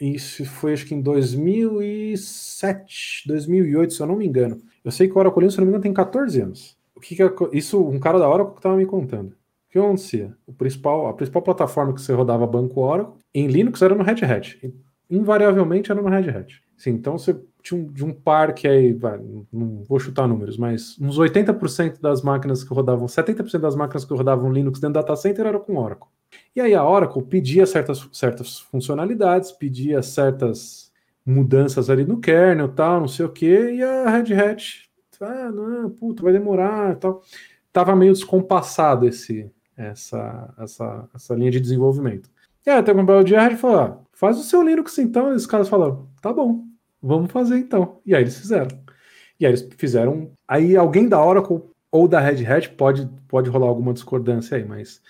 isso 0.00 0.46
foi 0.46 0.72
acho 0.72 0.86
que 0.86 0.94
em 0.94 1.02
2007, 1.02 3.24
2008, 3.26 3.92
se 3.92 4.00
eu 4.00 4.06
não 4.06 4.16
me 4.16 4.26
engano. 4.26 4.62
Eu 4.82 4.90
sei 4.90 5.08
que 5.08 5.14
o 5.14 5.18
Oracle 5.18 5.40
Linux, 5.40 5.56
se 5.56 5.60
eu 5.60 5.66
não 5.66 5.66
me 5.66 5.72
engano, 5.72 5.82
tem 5.82 5.92
14 5.92 6.40
anos. 6.40 6.74
O 6.96 7.00
que, 7.00 7.14
que 7.14 7.22
é, 7.22 7.30
isso, 7.52 7.86
um 7.86 8.00
cara 8.00 8.18
da 8.18 8.26
Oracle 8.26 8.54
que 8.54 8.60
estava 8.60 8.76
me 8.76 8.86
contando 8.86 9.36
que 9.74 9.78
acontecia? 9.78 10.32
O 10.46 10.52
principal, 10.52 11.08
a 11.08 11.14
principal 11.14 11.42
plataforma 11.42 11.92
que 11.92 12.00
você 12.00 12.12
rodava 12.12 12.46
banco 12.46 12.80
Oracle 12.80 13.14
em 13.34 13.48
Linux 13.48 13.82
era 13.82 13.92
no 13.92 14.04
Red 14.04 14.24
Hat. 14.24 14.72
Invariavelmente 15.10 15.90
era 15.90 16.00
no 16.00 16.08
Red 16.08 16.30
Hat. 16.30 16.62
Sim, 16.76 16.90
então 16.90 17.18
você 17.18 17.36
tinha 17.60 17.80
um, 17.80 17.86
de 17.86 18.04
um 18.04 18.12
par 18.12 18.54
que 18.54 18.68
aí, 18.68 18.96
não 19.52 19.82
vou 19.82 19.98
chutar 19.98 20.28
números, 20.28 20.56
mas 20.56 20.96
uns 21.00 21.18
80% 21.18 22.00
das 22.00 22.22
máquinas 22.22 22.62
que 22.62 22.72
rodavam, 22.72 23.06
70% 23.06 23.58
das 23.58 23.74
máquinas 23.74 24.04
que 24.04 24.14
rodavam 24.14 24.52
Linux 24.52 24.78
dentro 24.78 24.94
do 24.94 25.02
data 25.02 25.16
center 25.16 25.46
era 25.46 25.58
com 25.58 25.76
Oracle. 25.76 26.08
E 26.54 26.60
aí 26.60 26.72
a 26.72 26.88
Oracle 26.88 27.22
pedia 27.24 27.66
certas, 27.66 28.08
certas 28.12 28.60
funcionalidades, 28.60 29.50
pedia 29.50 30.02
certas 30.02 30.92
mudanças 31.26 31.90
ali 31.90 32.04
no 32.04 32.20
kernel, 32.20 32.68
tal, 32.68 33.00
não 33.00 33.08
sei 33.08 33.26
o 33.26 33.32
que, 33.32 33.72
e 33.72 33.82
a 33.82 34.08
Red 34.08 34.34
Hat, 34.34 34.88
ah, 35.20 35.50
não, 35.50 35.90
puta, 35.90 36.22
vai 36.22 36.32
demorar, 36.32 36.94
tal. 36.96 37.22
Tava 37.72 37.96
meio 37.96 38.12
descompassado 38.12 39.06
esse, 39.06 39.50
essa, 39.76 40.54
essa, 40.58 41.08
essa 41.14 41.34
linha 41.34 41.50
de 41.50 41.60
desenvolvimento. 41.60 42.30
E 42.66 42.70
aí, 42.70 42.78
até 42.78 42.94
comprou 42.94 43.20
o 43.20 43.24
dia, 43.24 43.46
e 43.50 43.56
falou: 43.56 43.80
ah, 43.80 43.98
faz 44.12 44.38
o 44.38 44.42
seu 44.42 44.62
Linux 44.62 44.96
então. 44.98 45.32
E 45.32 45.36
os 45.36 45.46
caras 45.46 45.68
falaram: 45.68 46.08
tá 46.20 46.32
bom, 46.32 46.64
vamos 47.02 47.30
fazer 47.30 47.58
então. 47.58 48.00
E 48.06 48.14
aí 48.14 48.22
eles 48.22 48.38
fizeram. 48.38 48.68
E 49.38 49.44
aí 49.44 49.52
eles 49.52 49.68
fizeram. 49.76 50.30
Aí 50.48 50.76
alguém 50.76 51.08
da 51.08 51.22
Oracle 51.22 51.62
ou 51.90 52.08
da 52.08 52.20
Red 52.20 52.44
Hat 52.44 52.70
pode, 52.70 53.08
pode 53.28 53.50
rolar 53.50 53.66
alguma 53.66 53.92
discordância 53.92 54.56
aí, 54.56 54.64
mas 54.64 55.00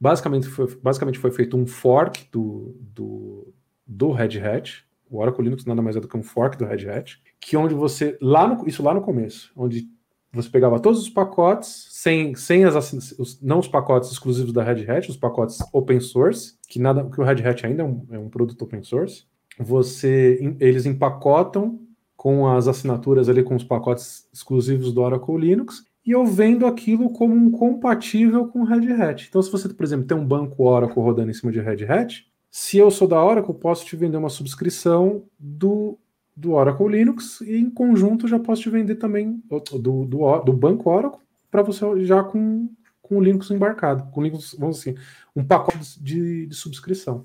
basicamente 0.00 0.46
foi, 0.46 0.76
basicamente 0.82 1.18
foi 1.18 1.30
feito 1.30 1.56
um 1.56 1.66
fork 1.66 2.28
do, 2.30 2.76
do, 2.80 3.54
do 3.86 4.10
Red 4.10 4.38
Hat. 4.38 4.84
O 5.08 5.18
Oracle 5.18 5.44
Linux 5.44 5.64
nada 5.64 5.80
mais 5.80 5.96
é 5.96 6.00
do 6.00 6.08
que 6.08 6.16
um 6.16 6.22
fork 6.22 6.58
do 6.58 6.64
Red 6.64 6.88
Hat, 6.90 7.22
que 7.40 7.56
onde 7.56 7.74
você, 7.74 8.18
lá 8.20 8.46
no, 8.48 8.66
isso 8.68 8.82
lá 8.82 8.92
no 8.92 9.00
começo, 9.00 9.52
onde 9.56 9.88
você 10.34 10.48
pegava 10.48 10.80
todos 10.80 11.00
os 11.00 11.08
pacotes, 11.08 11.86
sem, 11.90 12.34
sem 12.34 12.64
as 12.64 12.92
os, 13.18 13.40
não 13.40 13.58
os 13.58 13.68
pacotes 13.68 14.10
exclusivos 14.10 14.52
da 14.52 14.62
Red 14.62 14.90
Hat, 14.90 15.10
os 15.10 15.16
pacotes 15.16 15.58
open 15.72 16.00
source, 16.00 16.54
que 16.68 16.78
nada 16.78 17.08
que 17.08 17.20
o 17.20 17.24
Red 17.24 17.46
Hat 17.46 17.66
ainda 17.66 17.82
é 17.82 17.86
um, 17.86 18.06
é 18.10 18.18
um 18.18 18.28
produto 18.28 18.62
open 18.62 18.82
source. 18.82 19.24
Você, 19.58 20.56
eles 20.60 20.84
empacotam 20.84 21.78
com 22.16 22.48
as 22.48 22.66
assinaturas 22.66 23.28
ali 23.28 23.42
com 23.42 23.54
os 23.54 23.64
pacotes 23.64 24.28
exclusivos 24.32 24.92
do 24.92 25.00
Oracle 25.00 25.36
Linux 25.36 25.84
e 26.06 26.10
eu 26.10 26.26
vendo 26.26 26.66
aquilo 26.66 27.10
como 27.10 27.34
um 27.34 27.50
compatível 27.50 28.48
com 28.48 28.60
o 28.60 28.64
Red 28.64 28.92
Hat. 28.92 29.26
Então, 29.28 29.40
se 29.40 29.50
você, 29.50 29.68
por 29.68 29.84
exemplo, 29.84 30.06
tem 30.06 30.16
um 30.16 30.26
banco 30.26 30.64
Oracle 30.64 31.02
rodando 31.02 31.30
em 31.30 31.34
cima 31.34 31.50
de 31.50 31.60
Red 31.60 31.84
Hat, 31.84 32.26
se 32.50 32.78
eu 32.78 32.90
sou 32.90 33.08
da 33.08 33.22
Oracle, 33.22 33.54
posso 33.54 33.84
te 33.84 33.96
vender 33.96 34.16
uma 34.16 34.28
subscrição 34.28 35.24
do 35.38 35.98
do 36.36 36.52
Oracle 36.52 36.88
Linux 36.88 37.40
e 37.40 37.56
em 37.56 37.70
conjunto 37.70 38.26
já 38.26 38.38
posso 38.38 38.62
te 38.62 38.70
vender 38.70 38.96
também 38.96 39.42
do, 39.48 40.04
do, 40.04 40.38
do 40.40 40.52
banco 40.52 40.90
Oracle 40.90 41.20
para 41.50 41.62
você 41.62 42.04
já 42.04 42.22
com, 42.22 42.68
com 43.00 43.18
o 43.18 43.22
Linux 43.22 43.50
embarcado, 43.50 44.10
com 44.10 44.22
Linux, 44.22 44.56
vamos 44.58 44.80
assim, 44.80 44.96
um 45.36 45.44
pacote 45.44 46.02
de, 46.02 46.46
de 46.46 46.54
subscrição. 46.54 47.24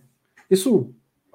Isso 0.49 0.93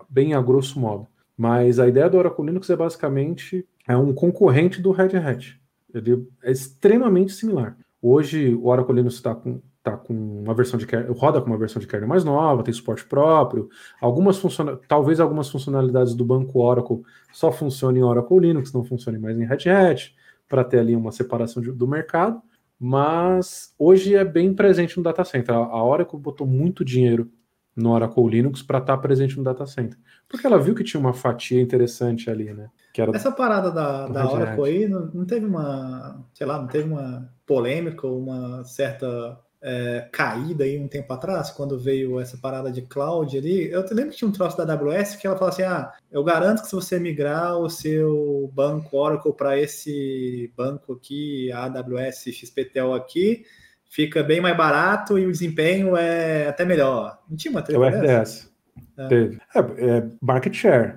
bem 0.09 0.35
a 0.35 0.41
grosso 0.41 0.79
modo. 0.79 1.09
Mas 1.37 1.81
a 1.81 1.89
ideia 1.89 2.09
do 2.09 2.17
Oracle 2.17 2.47
Linux 2.47 2.71
é 2.71 2.77
basicamente 2.77 3.67
é 3.87 3.97
um 3.97 4.15
concorrente 4.15 4.81
do 4.81 4.93
Red 4.93 5.17
Hat. 5.17 5.61
Ele 5.93 6.29
é 6.43 6.53
extremamente 6.53 7.33
similar. 7.33 7.77
Hoje 8.01 8.55
o 8.55 8.67
Oracle 8.67 8.95
Linux 8.95 9.15
está 9.17 9.35
com 9.35 9.61
tá 9.85 9.99
com 9.99 10.15
uma 10.15 10.55
versão 10.55 10.79
de 10.79 10.87
kernel, 10.87 11.13
roda 11.13 11.43
com 11.43 11.47
uma 11.47 11.59
versão 11.59 11.79
de 11.79 11.87
kernel 11.87 12.09
mais 12.09 12.25
nova, 12.25 12.63
tem 12.63 12.73
suporte 12.73 13.05
próprio. 13.05 13.69
Algumas 14.01 14.39
funciona, 14.39 14.81
talvez 14.89 15.21
algumas 15.21 15.51
funcionalidades 15.51 16.15
do 16.15 16.25
banco 16.25 16.59
Oracle 16.59 17.03
só 17.31 17.53
funcionem 17.53 18.01
em 18.01 18.05
Oracle 18.05 18.41
Linux, 18.41 18.73
não 18.73 18.83
funcionem 18.83 19.21
mais 19.21 19.39
em 19.39 19.45
Red 19.45 19.69
Hat, 19.69 20.17
para 20.49 20.65
ter 20.65 20.79
ali 20.79 20.97
uma 20.97 21.13
separação 21.13 21.63
de, 21.63 21.71
do 21.71 21.87
mercado. 21.87 22.41
Mas 22.81 23.75
hoje 23.79 24.17
é 24.17 24.25
bem 24.25 24.55
presente 24.55 24.97
no 24.97 25.03
data 25.03 25.23
center. 25.23 25.55
A 25.55 25.85
Oracle 25.85 26.19
botou 26.19 26.47
muito 26.47 26.83
dinheiro 26.83 27.31
no 27.77 27.93
Oracle 27.93 28.27
Linux 28.27 28.63
para 28.63 28.79
estar 28.79 28.97
tá 28.97 29.03
presente 29.03 29.37
no 29.37 29.45
data 29.45 29.67
center. 29.67 29.99
Porque 30.27 30.47
ela 30.47 30.59
viu 30.59 30.75
que 30.75 30.83
tinha 30.83 30.99
uma 31.01 31.13
fatia 31.13 31.61
interessante 31.61 32.31
ali, 32.31 32.55
né? 32.55 32.71
Essa 33.13 33.31
parada 33.33 33.71
da, 33.71 34.07
da 34.09 34.33
Oracle 34.33 34.65
aí 34.65 34.89
não, 34.89 35.07
não, 35.13 35.25
teve 35.27 35.45
uma, 35.45 36.25
sei 36.33 36.47
lá, 36.47 36.59
não 36.59 36.69
teve 36.69 36.89
uma 36.89 37.31
polêmica, 37.45 38.07
uma 38.07 38.65
certa 38.65 39.39
é, 39.67 40.07
caída 40.13 40.65
aí 40.65 40.79
um 40.79 40.87
tempo 40.87 41.11
atrás, 41.11 41.51
quando 41.51 41.79
veio 41.79 42.21
essa 42.21 42.37
parada 42.37 42.71
de 42.71 42.83
cloud 42.83 43.37
ali. 43.37 43.71
Eu 43.71 43.83
lembro 43.93 44.11
que 44.11 44.19
tinha 44.19 44.29
um 44.29 44.33
troço 44.33 44.59
da 44.59 44.75
AWS 44.75 45.17
que 45.17 45.27
ela 45.27 45.37
falou 45.37 45.49
assim: 45.49 45.63
ah, 45.63 45.91
eu 46.13 46.23
garanto 46.23 46.61
que 46.61 46.69
se 46.69 46.75
você 46.75 47.01
migrar 47.01 47.57
o 47.57 47.71
seu 47.71 48.51
banco 48.53 48.95
Oracle 48.95 49.33
para 49.33 49.59
esse 49.59 50.53
banco 50.55 50.93
aqui, 50.93 51.51
a 51.51 51.65
AWS 51.65 52.25
XPTL 52.27 52.93
aqui, 52.93 53.47
fica 53.89 54.23
bem 54.23 54.39
mais 54.39 54.55
barato 54.55 55.19
e 55.19 55.27
o 55.27 55.33
desempenho 55.33 55.97
é 55.97 56.47
até 56.47 56.67
melhor. 56.67 57.19
Não 57.27 57.35
tinha 57.35 57.51
uma 57.51 57.63
treta 57.63 57.81
O 57.81 57.85
RDS. 57.85 58.53
É. 58.99 59.09
Teve. 59.09 59.39
É, 59.55 59.59
é, 59.61 60.09
market 60.21 60.53
share. 60.53 60.97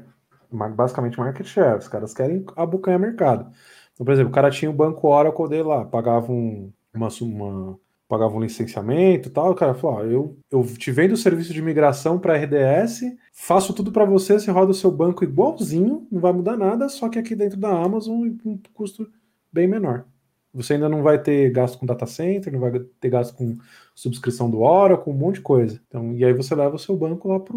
Basicamente 0.51 1.17
market 1.17 1.45
share. 1.45 1.77
Os 1.77 1.87
caras 1.87 2.13
querem 2.13 2.45
abocanhar 2.53 2.99
mercado. 2.99 3.49
Então, 3.93 4.05
por 4.05 4.11
exemplo, 4.11 4.29
o 4.29 4.35
cara 4.35 4.51
tinha 4.51 4.69
o 4.69 4.73
banco 4.73 5.07
Oracle 5.07 5.47
dele 5.47 5.63
lá, 5.63 5.85
pagava 5.85 6.31
um, 6.31 6.71
uma, 6.93 7.07
uma 7.21 7.79
pagavam 8.07 8.39
licenciamento 8.39 9.27
e 9.27 9.31
tal. 9.31 9.51
O 9.51 9.55
cara 9.55 9.73
falou: 9.73 10.05
eu, 10.05 10.37
eu 10.51 10.63
te 10.65 10.91
vendo 10.91 11.13
o 11.13 11.17
serviço 11.17 11.53
de 11.53 11.61
migração 11.61 12.17
para 12.19 12.37
RDS, 12.37 13.01
faço 13.33 13.73
tudo 13.73 13.91
para 13.91 14.05
você, 14.05 14.33
você 14.33 14.49
roda 14.51 14.71
o 14.71 14.75
seu 14.75 14.91
banco 14.91 15.23
igualzinho, 15.23 16.07
não 16.11 16.19
vai 16.19 16.31
mudar 16.31 16.57
nada, 16.57 16.89
só 16.89 17.09
que 17.09 17.19
aqui 17.19 17.35
dentro 17.35 17.59
da 17.59 17.69
Amazon 17.69 18.27
um 18.45 18.59
custo 18.73 19.09
bem 19.51 19.67
menor. 19.67 20.05
Você 20.53 20.73
ainda 20.73 20.89
não 20.89 21.03
vai 21.03 21.21
ter 21.21 21.51
gasto 21.51 21.77
com 21.77 21.85
data 21.85 22.05
center, 22.05 22.51
não 22.51 22.59
vai 22.59 22.71
ter 22.99 23.09
gasto 23.09 23.35
com 23.35 23.57
subscrição 23.93 24.49
do 24.49 24.61
Oracle, 24.61 25.13
um 25.13 25.15
monte 25.15 25.35
de 25.35 25.41
coisa. 25.41 25.79
Então, 25.87 26.15
e 26.15 26.25
aí 26.25 26.33
você 26.33 26.55
leva 26.55 26.75
o 26.75 26.79
seu 26.79 26.95
banco 26.97 27.27
lá 27.27 27.39
para 27.39 27.55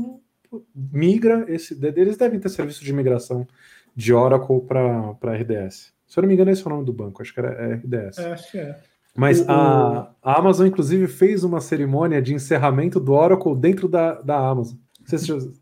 migra 0.75 1.45
esse 1.49 1.79
eles 1.97 2.17
devem 2.17 2.41
ter 2.41 2.49
serviço 2.49 2.85
de 2.85 2.93
migração 2.93 3.47
de 3.95 4.13
Oracle 4.13 4.61
para 4.63 5.35
RDS. 5.35 5.93
Se 6.07 6.19
eu 6.19 6.23
não 6.23 6.29
me 6.29 6.35
engano, 6.35 6.51
esse 6.51 6.63
é 6.63 6.67
o 6.67 6.71
nome 6.71 6.85
do 6.85 6.93
banco, 6.93 7.23
acho 7.23 7.33
que 7.33 7.39
era 7.39 7.75
RDS. 7.77 8.19
É, 8.19 8.33
acho 8.33 8.51
que 8.51 8.59
é. 8.59 8.77
Mas 9.17 9.41
o, 9.41 9.51
a, 9.51 10.13
a, 10.23 10.39
Amazon, 10.39 10.67
inclusive, 10.67 11.07
fez 11.09 11.45
uma 11.45 11.61
cerimônia 11.61 12.23
de 12.23 12.35
encerramento 12.35 13.01
do 13.01 13.13
Oracle 13.13 13.57
dentro 13.57 13.89
da, 13.89 14.21
da 14.21 14.37
Amazon. 14.37 14.77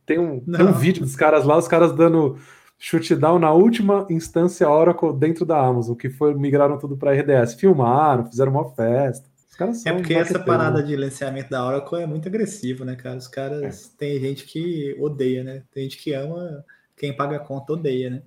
tem, 0.05 0.19
um, 0.19 0.41
tem 0.41 0.66
um 0.66 0.73
vídeo 0.73 1.03
dos 1.03 1.16
caras 1.16 1.45
lá, 1.45 1.57
os 1.57 1.69
caras 1.69 1.93
dando 1.93 2.37
shutdown 2.79 3.39
na 3.39 3.53
última 3.53 4.07
instância 4.09 4.69
Oracle 4.69 5.12
dentro 5.12 5.45
da 5.45 5.59
Amazon, 5.59 5.97
que 5.97 6.09
foi 6.09 6.35
migraram 6.35 6.79
tudo 6.79 6.97
para 6.97 7.12
RDS. 7.12 7.55
Filmaram, 7.55 8.27
fizeram 8.27 8.53
uma 8.53 8.70
festa. 8.70 9.29
Os 9.51 9.57
caras 9.57 9.85
é 9.85 9.93
porque 9.93 10.15
essa 10.15 10.39
parada 10.39 10.83
de 10.83 10.95
licenciamento 10.95 11.51
da 11.51 11.66
Oracle 11.66 12.03
é 12.03 12.07
muito 12.07 12.29
agressivo, 12.29 12.85
né, 12.85 12.95
cara? 12.95 13.16
Os 13.16 13.27
caras. 13.27 13.93
É. 13.95 13.99
Tem 13.99 14.20
gente 14.20 14.45
que 14.45 14.97
odeia, 15.01 15.43
né? 15.43 15.62
Tem 15.73 15.85
gente 15.85 15.99
que 15.99 16.12
ama, 16.12 16.65
quem 16.97 17.16
paga 17.16 17.37
a 17.37 17.41
conta 17.41 17.73
odeia, 17.73 18.11
né? 18.11 18.23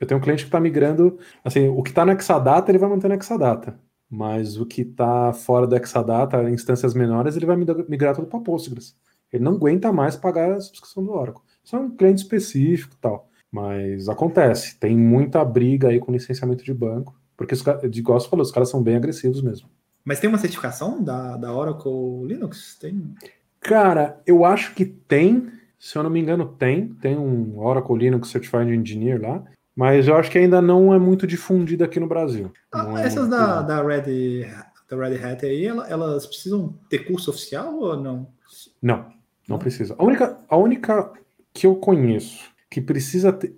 Eu 0.00 0.06
tenho 0.06 0.18
um 0.18 0.22
cliente 0.22 0.44
que 0.44 0.48
está 0.48 0.58
migrando. 0.58 1.18
Assim, 1.44 1.68
o 1.68 1.82
que 1.82 1.90
está 1.90 2.06
no 2.06 2.12
Exadata, 2.12 2.70
ele 2.70 2.78
vai 2.78 2.88
manter 2.88 3.08
no 3.08 3.14
Exadata. 3.14 3.78
Mas 4.10 4.56
o 4.56 4.66
que 4.66 4.82
está 4.82 5.32
fora 5.32 5.66
do 5.66 5.76
Exadata, 5.76 6.50
instâncias 6.50 6.94
menores, 6.94 7.36
ele 7.36 7.46
vai 7.46 7.56
migrar 7.56 8.14
tudo 8.14 8.26
para 8.26 8.40
Postgres. 8.40 8.96
Ele 9.32 9.44
não 9.44 9.52
aguenta 9.52 9.92
mais 9.92 10.16
pagar 10.16 10.52
a 10.52 10.60
subscrição 10.60 11.04
do 11.04 11.12
Oracle. 11.12 11.42
Isso 11.62 11.76
é 11.76 11.78
um 11.78 11.90
cliente 11.90 12.22
específico 12.22 12.94
e 12.94 12.98
tal. 13.00 13.28
Mas 13.52 14.08
acontece, 14.08 14.78
tem 14.78 14.96
muita 14.96 15.44
briga 15.44 15.88
aí 15.88 16.00
com 16.00 16.12
licenciamento 16.12 16.64
de 16.64 16.74
banco, 16.74 17.18
porque 17.36 17.54
os 17.54 17.62
de 17.90 18.02
gosto 18.02 18.28
falou, 18.28 18.42
os 18.44 18.52
caras 18.52 18.68
são 18.68 18.82
bem 18.82 18.96
agressivos 18.96 19.42
mesmo. 19.42 19.68
Mas 20.04 20.18
tem 20.18 20.28
uma 20.28 20.38
certificação 20.38 21.02
da, 21.02 21.36
da 21.36 21.54
Oracle 21.54 22.24
Linux? 22.26 22.76
Tem? 22.80 23.14
Cara, 23.60 24.20
eu 24.26 24.44
acho 24.44 24.74
que 24.74 24.84
tem, 24.84 25.52
se 25.78 25.96
eu 25.96 26.02
não 26.02 26.10
me 26.10 26.20
engano, 26.20 26.46
tem. 26.46 26.88
Tem 26.94 27.16
um 27.16 27.58
Oracle 27.58 27.96
Linux 27.96 28.28
Certified 28.30 28.72
Engineer 28.72 29.20
lá. 29.20 29.44
Mas 29.74 30.08
eu 30.08 30.16
acho 30.16 30.30
que 30.30 30.38
ainda 30.38 30.60
não 30.60 30.92
é 30.92 30.98
muito 30.98 31.26
difundida 31.26 31.84
aqui 31.84 32.00
no 32.00 32.06
Brasil. 32.08 32.52
Ah, 32.72 33.00
essas 33.00 33.26
é 33.26 33.30
da, 33.30 33.62
da, 33.62 33.82
Red, 33.82 34.46
da 34.88 34.96
Red 34.96 35.24
Hat 35.24 35.46
aí, 35.46 35.66
elas 35.66 36.26
precisam 36.26 36.74
ter 36.88 37.00
curso 37.00 37.30
oficial 37.30 37.74
ou 37.78 37.96
não? 37.96 38.28
Não, 38.82 39.06
não 39.48 39.58
precisa. 39.58 39.94
A 39.98 40.04
única, 40.04 40.38
a 40.48 40.56
única 40.56 41.12
que 41.52 41.66
eu 41.66 41.76
conheço 41.76 42.50
que 42.70 42.80
precisa 42.80 43.32
ter, 43.32 43.56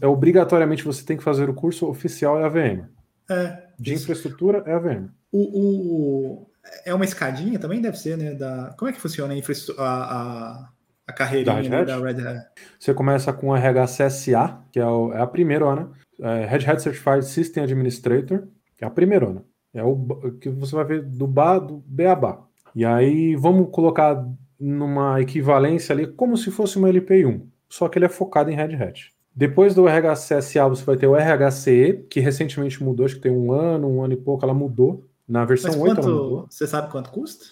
é 0.00 0.06
obrigatoriamente 0.06 0.84
você 0.84 1.04
tem 1.04 1.16
que 1.16 1.22
fazer 1.22 1.50
o 1.50 1.54
curso 1.54 1.88
oficial 1.88 2.38
é 2.38 2.44
a 2.44 2.48
VM. 2.48 2.86
É. 3.28 3.62
De 3.78 3.94
infraestrutura 3.94 4.62
é 4.66 4.72
a 4.72 4.78
VM. 4.78 5.08
O, 5.32 5.40
o, 5.40 6.46
é 6.84 6.94
uma 6.94 7.04
escadinha 7.04 7.58
também 7.58 7.80
deve 7.80 7.98
ser, 7.98 8.16
né? 8.16 8.34
Da, 8.34 8.74
como 8.78 8.88
é 8.88 8.92
que 8.92 9.00
funciona 9.00 9.34
a, 9.34 9.82
a, 9.82 9.84
a 9.84 10.68
carreirinha 11.10 11.70
da 11.70 11.76
Red, 11.76 11.84
da 11.86 11.98
Red 11.98 12.28
Hat. 12.28 12.46
Você 12.78 12.92
começa 12.92 13.32
com 13.32 13.52
a 13.52 13.58
RHCSA, 13.58 14.58
que 14.70 14.78
é, 14.78 14.86
o, 14.86 15.12
é 15.12 15.20
a 15.20 15.26
primeira, 15.26 15.74
né? 15.74 15.88
É 16.20 16.46
Red 16.46 16.70
Hat 16.70 16.82
Certified 16.82 17.24
System 17.24 17.64
Administrator, 17.64 18.44
que 18.76 18.84
é 18.84 18.86
a 18.86 18.90
primeira, 18.90 19.32
né? 19.32 19.40
É 19.74 19.82
o 19.82 19.96
que 20.38 20.50
você 20.50 20.76
vai 20.76 20.84
ver 20.84 21.02
do 21.02 21.26
BA, 21.26 21.58
do 21.58 21.82
BABA. 21.86 22.40
E 22.74 22.84
aí 22.84 23.34
vamos 23.34 23.70
colocar 23.70 24.22
numa 24.60 25.20
equivalência 25.20 25.92
ali 25.92 26.06
como 26.06 26.36
se 26.36 26.50
fosse 26.50 26.76
uma 26.78 26.88
LPI1, 26.88 27.42
só 27.68 27.88
que 27.88 27.98
ele 27.98 28.04
é 28.04 28.08
focado 28.08 28.50
em 28.50 28.54
Red 28.54 28.74
Hat. 28.76 29.12
Depois 29.34 29.74
do 29.74 29.86
RHCSA, 29.86 30.68
você 30.68 30.84
vai 30.84 30.96
ter 30.96 31.06
o 31.06 31.16
RHCE, 31.16 32.06
que 32.08 32.20
recentemente 32.20 32.82
mudou, 32.82 33.06
acho 33.06 33.14
que 33.16 33.22
tem 33.22 33.32
um 33.32 33.50
ano, 33.50 33.88
um 33.88 34.04
ano 34.04 34.12
e 34.12 34.16
pouco, 34.16 34.44
ela 34.44 34.52
mudou. 34.52 35.06
Na 35.26 35.44
versão 35.44 35.70
Mas 35.70 35.80
8 35.80 35.94
quanto, 35.94 36.08
ela 36.08 36.22
mudou. 36.22 36.46
Você 36.50 36.66
sabe 36.66 36.90
quanto 36.90 37.10
custa? 37.10 37.46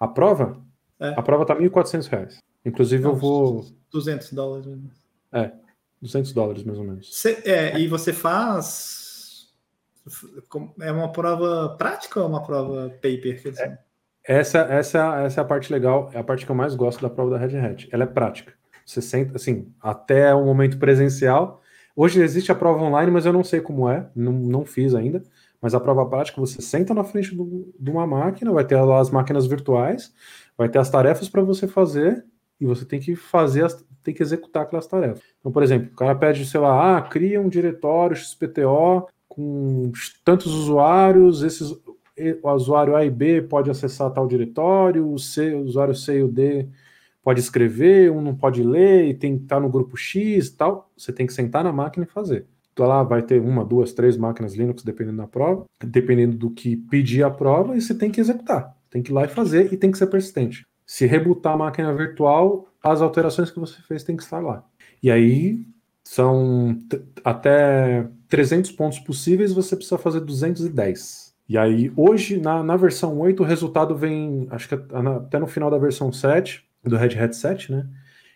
A 0.00 0.08
prova? 0.08 0.60
É. 0.98 1.10
A 1.16 1.22
prova 1.22 1.46
tá 1.46 1.54
R$ 1.54 1.60
1.400. 1.68 2.38
Inclusive, 2.64 3.02
Não, 3.02 3.10
eu 3.10 3.16
vou. 3.16 3.64
200 3.90 4.32
dólares. 4.32 4.66
É, 5.32 5.52
200 6.00 6.32
dólares 6.32 6.64
mais 6.64 6.78
ou 6.78 6.84
menos. 6.84 7.20
Cê, 7.20 7.42
é, 7.44 7.78
e 7.78 7.86
você 7.88 8.12
faz. 8.12 9.52
É 10.80 10.90
uma 10.90 11.12
prova 11.12 11.76
prática 11.76 12.20
ou 12.20 12.28
uma 12.28 12.42
prova 12.42 12.90
paper? 13.00 13.40
É, 13.58 13.78
essa, 14.24 14.58
essa, 14.60 15.22
essa 15.22 15.40
é 15.40 15.42
a 15.42 15.46
parte 15.46 15.72
legal, 15.72 16.10
é 16.12 16.18
a 16.18 16.24
parte 16.24 16.44
que 16.44 16.50
eu 16.50 16.56
mais 16.56 16.74
gosto 16.74 17.00
da 17.00 17.10
prova 17.10 17.30
da 17.30 17.38
Red 17.38 17.56
Hat. 17.58 17.88
Ela 17.92 18.04
é 18.04 18.06
prática. 18.06 18.52
Você 18.84 19.00
senta, 19.00 19.36
assim, 19.36 19.72
até 19.80 20.34
o 20.34 20.44
momento 20.44 20.78
presencial. 20.78 21.60
Hoje 21.94 22.20
existe 22.20 22.50
a 22.50 22.54
prova 22.54 22.82
online, 22.82 23.10
mas 23.10 23.26
eu 23.26 23.32
não 23.32 23.44
sei 23.44 23.60
como 23.60 23.88
é, 23.88 24.08
não, 24.14 24.32
não 24.32 24.64
fiz 24.64 24.94
ainda. 24.94 25.22
Mas 25.60 25.74
a 25.74 25.80
prova 25.80 26.04
prática, 26.06 26.40
você 26.40 26.60
senta 26.60 26.92
na 26.92 27.04
frente 27.04 27.34
do, 27.34 27.72
de 27.78 27.90
uma 27.90 28.06
máquina, 28.06 28.50
vai 28.50 28.64
ter 28.64 28.80
lá 28.80 28.98
as 28.98 29.10
máquinas 29.10 29.46
virtuais, 29.46 30.12
vai 30.58 30.68
ter 30.68 30.78
as 30.78 30.90
tarefas 30.90 31.28
para 31.28 31.42
você 31.42 31.68
fazer, 31.68 32.24
e 32.62 32.66
você 32.66 32.84
tem 32.84 33.00
que 33.00 33.16
fazer, 33.16 33.64
as, 33.64 33.84
tem 34.04 34.14
que 34.14 34.22
executar 34.22 34.62
aquelas 34.62 34.86
tarefas. 34.86 35.20
Então, 35.40 35.50
por 35.50 35.64
exemplo, 35.64 35.90
o 35.92 35.96
cara 35.96 36.14
pede, 36.14 36.46
sei 36.46 36.60
lá, 36.60 36.96
ah, 36.96 37.02
cria 37.02 37.40
um 37.40 37.48
diretório 37.48 38.14
XPTO 38.14 39.08
com 39.28 39.90
tantos 40.24 40.54
usuários, 40.54 41.42
esses, 41.42 41.72
o 41.72 42.50
usuário 42.54 42.94
A 42.94 43.04
e 43.04 43.10
B 43.10 43.42
pode 43.42 43.68
acessar 43.68 44.12
tal 44.12 44.28
diretório, 44.28 45.10
o, 45.10 45.18
C, 45.18 45.54
o 45.54 45.62
usuário 45.62 45.94
C 45.94 46.18
e 46.18 46.22
o 46.22 46.28
D 46.28 46.68
pode 47.20 47.40
escrever, 47.40 48.12
um 48.12 48.20
não 48.20 48.34
pode 48.34 48.62
ler, 48.62 49.08
e 49.08 49.14
tem 49.14 49.36
que 49.36 49.44
estar 49.44 49.58
no 49.58 49.68
grupo 49.68 49.96
X 49.96 50.46
e 50.46 50.56
tal. 50.56 50.88
Você 50.96 51.12
tem 51.12 51.26
que 51.26 51.32
sentar 51.32 51.64
na 51.64 51.72
máquina 51.72 52.06
e 52.08 52.12
fazer. 52.12 52.46
Então 52.72 52.86
lá 52.86 53.02
vai 53.02 53.22
ter 53.22 53.40
uma, 53.40 53.64
duas, 53.64 53.92
três 53.92 54.16
máquinas 54.16 54.54
Linux, 54.54 54.84
dependendo 54.84 55.18
da 55.18 55.26
prova, 55.26 55.64
dependendo 55.84 56.36
do 56.36 56.50
que 56.50 56.76
pedir 56.76 57.24
a 57.24 57.30
prova, 57.30 57.76
e 57.76 57.80
você 57.80 57.94
tem 57.94 58.10
que 58.10 58.20
executar. 58.20 58.76
Tem 58.88 59.02
que 59.02 59.10
ir 59.10 59.14
lá 59.14 59.24
e 59.24 59.28
fazer, 59.28 59.72
e 59.72 59.76
tem 59.76 59.90
que 59.90 59.98
ser 59.98 60.06
persistente. 60.06 60.64
Se 60.86 61.06
rebutar 61.06 61.54
a 61.54 61.56
máquina 61.56 61.94
virtual, 61.94 62.68
as 62.82 63.00
alterações 63.00 63.50
que 63.50 63.60
você 63.60 63.80
fez 63.82 64.02
têm 64.02 64.16
que 64.16 64.22
estar 64.22 64.40
lá. 64.40 64.64
E 65.02 65.10
aí 65.10 65.66
são 66.04 66.78
até 67.24 68.06
300 68.28 68.72
pontos 68.72 68.98
possíveis, 68.98 69.52
você 69.52 69.76
precisa 69.76 69.98
fazer 69.98 70.20
210. 70.20 71.32
E 71.48 71.58
aí, 71.58 71.92
hoje, 71.96 72.40
na, 72.40 72.62
na 72.62 72.76
versão 72.76 73.18
8, 73.18 73.42
o 73.42 73.46
resultado 73.46 73.96
vem, 73.96 74.46
acho 74.50 74.68
que 74.68 74.74
até 74.74 75.38
no 75.38 75.46
final 75.46 75.70
da 75.70 75.78
versão 75.78 76.12
7, 76.12 76.64
do 76.82 76.96
Red 76.96 77.18
Hat 77.18 77.34
7, 77.34 77.72
né? 77.72 77.86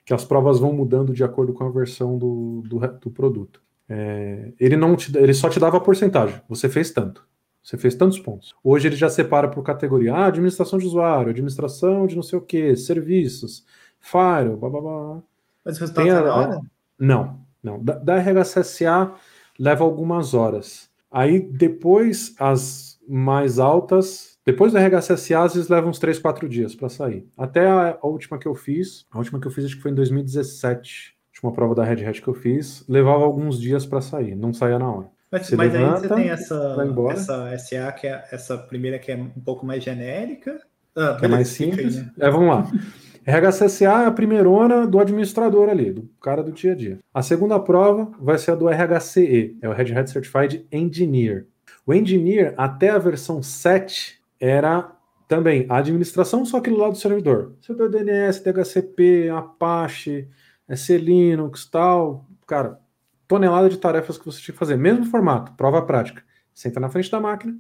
Que 0.05 0.15
as 0.15 0.25
provas 0.25 0.61
vão 0.61 0.73
mudando 0.73 1.13
de 1.13 1.25
acordo 1.25 1.53
com 1.53 1.65
a 1.65 1.71
versão 1.71 2.17
do, 2.17 2.63
do, 2.67 2.79
do 2.79 3.11
produto. 3.11 3.61
É, 3.89 4.53
ele, 4.59 4.77
não 4.77 4.95
te, 4.97 5.17
ele 5.17 5.35
só 5.35 5.49
te 5.49 5.59
dava 5.59 5.79
a 5.79 5.81
porcentagem. 5.81 6.41
Você 6.49 6.69
fez 6.69 6.91
tanto. 6.91 7.27
Você 7.67 7.77
fez 7.77 7.97
tantos 7.97 8.21
pontos. 8.21 8.55
Hoje 8.63 8.87
ele 8.87 8.95
já 8.95 9.11
separa 9.11 9.49
por 9.49 9.61
categoria. 9.65 10.15
Ah, 10.15 10.27
administração 10.27 10.79
de 10.79 10.87
usuário, 10.87 11.31
administração 11.31 12.07
de 12.07 12.15
não 12.15 12.23
sei 12.23 12.39
o 12.39 12.43
que, 12.43 12.77
serviços, 12.77 13.67
Fire, 13.99 14.55
blá 14.57 14.71
blá 14.71 14.81
blá. 14.81 15.23
Mas 15.65 15.77
o 15.77 15.81
resultado 15.81 16.07
sai 16.07 16.23
na 16.23 16.35
hora? 16.37 16.61
Não, 16.97 17.41
não. 17.61 17.83
Da, 17.83 17.95
da 17.95 18.19
RHCSA 18.19 19.13
leva 19.59 19.83
algumas 19.83 20.33
horas. 20.33 20.89
Aí 21.11 21.41
depois 21.41 22.37
as 22.39 23.01
mais 23.09 23.59
altas, 23.59 24.39
depois 24.47 24.73
do 24.73 24.79
RHCSA, 24.79 25.43
às 25.43 25.55
vezes 25.55 25.69
leva 25.69 25.89
uns 25.89 25.99
3, 25.99 26.21
4 26.21 26.49
dias 26.49 26.73
para 26.73 26.89
sair. 26.89 27.29
Até 27.37 27.67
a, 27.67 27.99
a, 28.01 28.07
última 28.07 28.39
que 28.39 28.47
eu 28.47 28.55
fiz, 28.55 29.05
a 29.11 29.19
última 29.19 29.41
que 29.41 29.47
eu 29.49 29.51
fiz 29.51 29.65
acho 29.65 29.75
que 29.75 29.83
foi 29.83 29.91
em 29.91 29.95
2017, 29.97 31.17
a 31.17 31.31
última 31.31 31.53
prova 31.53 31.75
da 31.75 31.83
Red 31.83 32.07
Hat 32.07 32.23
que 32.23 32.29
eu 32.29 32.35
fiz, 32.35 32.85
levava 32.89 33.25
alguns 33.25 33.61
dias 33.61 33.85
para 33.85 34.01
sair, 34.01 34.37
não 34.37 34.53
saía 34.53 34.79
na 34.79 34.89
hora. 34.89 35.16
Mas, 35.31 35.51
mas 35.51 35.73
levanta, 35.73 35.97
aí 35.97 36.01
você 36.01 36.15
tem 36.15 36.29
essa, 36.31 36.77
essa 37.11 37.59
SA, 37.59 37.93
que 37.93 38.07
é 38.07 38.25
essa 38.31 38.57
primeira 38.57 38.99
que 38.99 39.11
é 39.11 39.17
um 39.17 39.41
pouco 39.45 39.67
mais 39.67 39.83
genérica. 39.83 40.61
Ah, 40.95 41.17
que 41.19 41.25
é 41.25 41.29
mais 41.29 41.49
simples. 41.49 41.97
Aí, 41.97 42.03
né? 42.03 42.13
é, 42.19 42.31
vamos 42.31 42.49
lá. 42.49 42.71
RHCSA 43.27 44.05
é 44.05 44.07
a 44.07 44.11
primeirona 44.13 44.87
do 44.87 45.01
administrador 45.01 45.69
ali, 45.69 45.93
do 45.93 46.09
cara 46.23 46.45
do 46.45 46.53
dia 46.53 46.73
a 46.73 46.75
dia. 46.77 46.99
A 47.13 47.23
segunda 47.23 47.59
prova 47.59 48.13
vai 48.21 48.39
ser 48.39 48.53
a 48.53 48.55
do 48.55 48.69
RHCE, 48.69 49.59
é 49.61 49.69
o 49.69 49.73
Red 49.73 49.93
Hat 49.93 50.09
Certified 50.09 50.65
Engineer. 50.71 51.47
O 51.85 51.93
Engineer, 51.93 52.55
até 52.57 52.91
a 52.91 52.99
versão 52.99 53.43
7, 53.43 54.21
era 54.41 54.93
também 55.27 55.67
a 55.69 55.79
administração, 55.79 56.45
só 56.45 56.61
que 56.61 56.71
do 56.71 56.77
lado 56.77 56.93
do 56.93 56.99
servidor. 56.99 57.55
Servidor 57.61 57.91
DNS, 57.91 58.45
DHCP, 58.45 59.29
Apache, 59.31 60.29
SC 60.73 60.97
Linux, 60.97 61.67
tal. 61.67 62.25
Cara, 62.47 62.79
tonelada 63.27 63.69
de 63.69 63.79
tarefas 63.79 64.19
que 64.19 64.25
você 64.25 64.41
tinha 64.41 64.53
que 64.53 64.59
fazer. 64.59 64.77
Mesmo 64.77 65.05
formato, 65.07 65.53
prova 65.53 65.83
prática. 65.83 66.23
Senta 66.55 66.81
na 66.81 66.89
frente 66.89 67.11
da 67.11 67.21
máquina, 67.21 67.57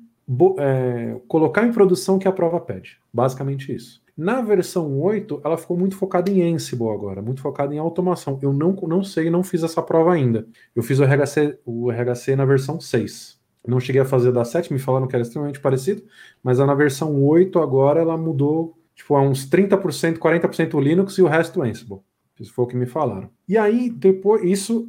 é, 0.58 1.20
colocar 1.28 1.66
em 1.66 1.72
produção 1.72 2.16
o 2.16 2.18
que 2.18 2.28
a 2.28 2.32
prova 2.32 2.60
pede. 2.60 2.98
Basicamente 3.12 3.74
isso. 3.74 4.02
Na 4.16 4.40
versão 4.40 4.98
8, 4.98 5.42
ela 5.44 5.58
ficou 5.58 5.76
muito 5.76 5.94
focada 5.94 6.30
em 6.30 6.54
Ansible 6.54 6.88
agora, 6.88 7.20
muito 7.20 7.42
focada 7.42 7.74
em 7.74 7.78
automação. 7.78 8.38
Eu 8.40 8.52
não, 8.52 8.72
não 8.72 9.04
sei, 9.04 9.28
não 9.28 9.42
fiz 9.42 9.62
essa 9.62 9.82
prova 9.82 10.14
ainda. 10.14 10.46
Eu 10.74 10.82
fiz 10.82 10.98
o 10.98 11.04
RHC, 11.04 11.58
o 11.66 11.90
RHC 11.90 12.34
na 12.34 12.46
versão 12.46 12.80
6. 12.80 13.38
Não 13.66 13.78
cheguei 13.78 14.00
a 14.00 14.06
fazer 14.06 14.32
da 14.32 14.44
7, 14.44 14.72
me 14.72 14.78
falaram 14.78 15.06
que 15.06 15.14
era 15.14 15.22
extremamente 15.22 15.60
parecido, 15.60 16.02
mas 16.42 16.58
na 16.58 16.74
versão 16.74 17.22
8 17.22 17.58
agora 17.58 18.00
ela 18.00 18.16
mudou 18.16 18.78
tipo, 18.94 19.14
a 19.14 19.20
uns 19.20 19.48
30%, 19.48 20.18
40% 20.18 20.74
o 20.74 20.80
Linux 20.80 21.18
e 21.18 21.22
o 21.22 21.26
resto 21.26 21.62
Ansible. 21.62 22.00
Isso 22.40 22.54
foi 22.54 22.64
o 22.64 22.68
que 22.68 22.76
me 22.76 22.86
falaram. 22.86 23.28
E 23.46 23.58
aí, 23.58 23.90
depois, 23.90 24.42
isso 24.44 24.88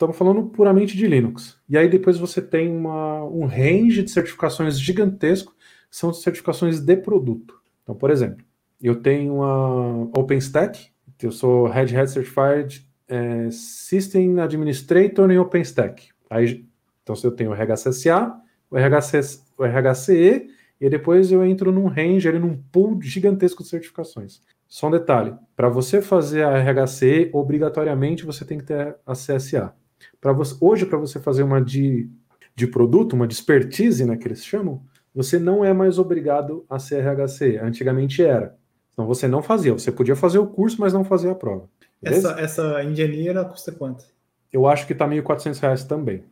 estamos 0.00 0.16
falando 0.16 0.44
puramente 0.44 0.96
de 0.96 1.06
Linux. 1.06 1.60
E 1.68 1.76
aí 1.76 1.86
depois 1.86 2.16
você 2.16 2.40
tem 2.40 2.74
uma, 2.74 3.22
um 3.24 3.44
range 3.44 4.02
de 4.02 4.10
certificações 4.10 4.80
gigantesco, 4.80 5.54
são 5.90 6.10
certificações 6.10 6.80
de 6.80 6.96
produto. 6.96 7.60
Então, 7.82 7.94
por 7.94 8.10
exemplo, 8.10 8.42
eu 8.80 8.96
tenho 9.02 9.42
a 9.42 10.04
OpenStack, 10.18 10.88
eu 11.22 11.30
sou 11.30 11.66
Red 11.66 11.94
Hat 11.94 12.10
Certified 12.10 12.88
é, 13.06 13.50
System 13.50 14.40
Administrator 14.40 15.30
em 15.30 15.38
OpenStack. 15.38 16.08
Aí, 16.30 16.64
então, 17.02 17.14
eu 17.22 17.32
tenho 17.32 17.50
o 17.50 17.54
RHCSA, 17.54 18.32
o, 18.70 18.78
RHC, 18.78 19.42
o 19.58 19.64
RHCE, 19.64 20.48
e 20.80 20.88
depois 20.88 21.30
eu 21.30 21.44
entro 21.44 21.70
num 21.70 21.88
range, 21.88 22.26
ali, 22.26 22.38
num 22.38 22.56
pool 22.72 22.98
gigantesco 23.02 23.62
de 23.62 23.68
certificações. 23.68 24.40
Só 24.66 24.88
um 24.88 24.92
detalhe: 24.92 25.34
para 25.54 25.68
você 25.68 26.00
fazer 26.00 26.42
a 26.44 26.56
RHCE, 26.56 27.28
obrigatoriamente 27.34 28.24
você 28.24 28.46
tem 28.46 28.56
que 28.56 28.64
ter 28.64 28.96
a 29.04 29.12
CSA. 29.12 29.74
Você, 30.22 30.56
hoje, 30.60 30.86
para 30.86 30.98
você 30.98 31.18
fazer 31.18 31.42
uma 31.42 31.60
de, 31.60 32.08
de 32.54 32.66
produto, 32.66 33.14
uma 33.14 33.26
de 33.26 33.34
expertise, 33.34 34.04
né, 34.04 34.16
que 34.16 34.26
eles 34.26 34.44
chamam, 34.44 34.82
você 35.14 35.38
não 35.38 35.64
é 35.64 35.72
mais 35.72 35.98
obrigado 35.98 36.64
a 36.68 36.78
ser 36.78 37.04
RHCE. 37.04 37.58
Antigamente 37.58 38.22
era. 38.22 38.56
Então 38.92 39.06
você 39.06 39.26
não 39.26 39.42
fazia. 39.42 39.72
Você 39.72 39.90
podia 39.90 40.14
fazer 40.14 40.38
o 40.38 40.46
curso, 40.46 40.80
mas 40.80 40.92
não 40.92 41.04
fazia 41.04 41.32
a 41.32 41.34
prova. 41.34 41.68
Essa, 42.02 42.40
essa 42.40 42.84
engenheira 42.84 43.44
custa 43.44 43.72
quanto? 43.72 44.04
Eu 44.52 44.66
acho 44.66 44.86
que 44.86 44.92
está 44.92 45.06
1.400 45.06 45.58
reais 45.60 45.84
também. 45.84 46.24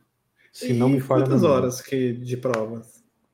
Se 0.53 0.71
e 0.71 0.73
não 0.73 0.89
me 0.89 1.01
falha. 1.01 1.25
Quantas 1.25 1.45
horas 1.45 1.81
que, 1.81 2.13
de 2.13 2.37
prova? 2.37 2.83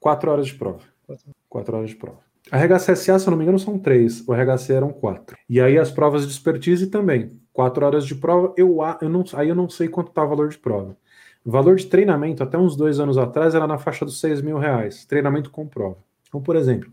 Quatro 0.01 0.31
horas 0.31 0.47
de 0.47 0.55
prova. 0.55 0.81
Quatro. 1.07 1.31
quatro 1.49 1.77
horas 1.77 1.91
de 1.91 1.97
prova. 1.97 2.19
A 2.51 2.59
RHCSA, 2.59 3.19
se 3.19 3.27
eu 3.27 3.31
não 3.31 3.39
me 3.39 3.45
engano, 3.45 3.59
são 3.59 3.79
três. 3.79 4.27
O 4.27 4.33
RHC 4.33 4.73
eram 4.73 4.93
quatro. 4.93 5.37
E 5.49 5.61
aí 5.61 5.79
as 5.79 5.91
provas 5.91 6.27
de 6.27 6.33
expertise 6.33 6.89
também. 6.89 7.41
Quatro 7.55 7.87
horas 7.87 8.05
de 8.05 8.15
prova. 8.15 8.53
Eu, 8.57 8.79
eu 9.01 9.09
não, 9.09 9.25
aí 9.33 9.49
eu 9.49 9.55
não 9.55 9.69
sei 9.71 9.89
quanto 9.89 10.09
está 10.09 10.23
o 10.23 10.29
valor 10.29 10.51
de 10.51 10.59
prova. 10.59 10.95
O 11.43 11.51
valor 11.51 11.77
de 11.77 11.87
treinamento, 11.87 12.43
até 12.43 12.59
uns 12.59 12.77
dois 12.77 13.01
anos 13.01 13.17
atrás, 13.17 13.55
era 13.55 13.67
na 13.67 13.79
faixa 13.79 14.05
dos 14.05 14.21
seis 14.21 14.43
mil 14.43 14.59
reais. 14.59 15.07
Treinamento 15.07 15.51
com 15.51 15.67
prova. 15.67 15.97
Então, 16.29 16.43
por 16.43 16.57
exemplo, 16.57 16.93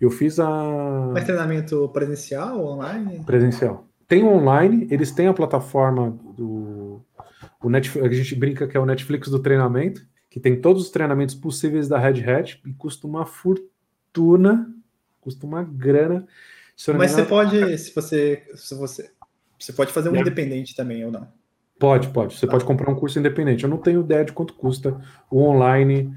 eu 0.00 0.10
fiz 0.10 0.38
a. 0.38 1.10
Mas 1.12 1.24
treinamento 1.24 1.88
presencial 1.88 2.60
ou 2.60 2.74
online? 2.74 3.24
Presencial. 3.24 3.88
Tem 4.06 4.22
online, 4.22 4.86
eles 4.90 5.10
têm 5.10 5.26
a 5.26 5.34
plataforma 5.34 6.16
do. 6.36 7.02
O 7.60 7.68
Netflix, 7.68 8.06
a 8.06 8.12
gente 8.12 8.34
brinca 8.36 8.68
que 8.68 8.76
é 8.76 8.80
o 8.80 8.86
Netflix 8.86 9.28
do 9.28 9.38
treinamento, 9.38 10.02
que 10.28 10.38
tem 10.38 10.60
todos 10.60 10.82
os 10.82 10.90
treinamentos 10.90 11.34
possíveis 11.34 11.88
da 11.88 11.98
Red 11.98 12.22
Hat 12.28 12.60
e 12.64 12.72
custa 12.74 13.06
uma 13.06 13.24
fortuna 13.24 14.68
custa 15.22 15.46
uma 15.46 15.62
grana. 15.62 16.26
Mas 16.98 17.12
você 17.12 17.24
pode, 17.24 17.78
se 17.78 17.94
você, 17.94 18.42
se 18.54 18.74
você, 18.74 19.10
você 19.64 19.72
pode 19.72 19.92
fazer 19.92 20.08
um 20.08 20.16
é. 20.16 20.20
independente 20.20 20.74
também 20.74 21.04
ou 21.04 21.10
não? 21.10 21.26
Pode, 21.78 22.08
pode. 22.08 22.38
Você 22.38 22.46
tá. 22.46 22.52
pode 22.52 22.64
comprar 22.64 22.90
um 22.90 22.94
curso 22.94 23.18
independente. 23.18 23.64
Eu 23.64 23.70
não 23.70 23.78
tenho 23.78 24.00
ideia 24.00 24.24
de 24.24 24.32
quanto 24.32 24.54
custa 24.54 25.00
o 25.30 25.42
online, 25.42 26.14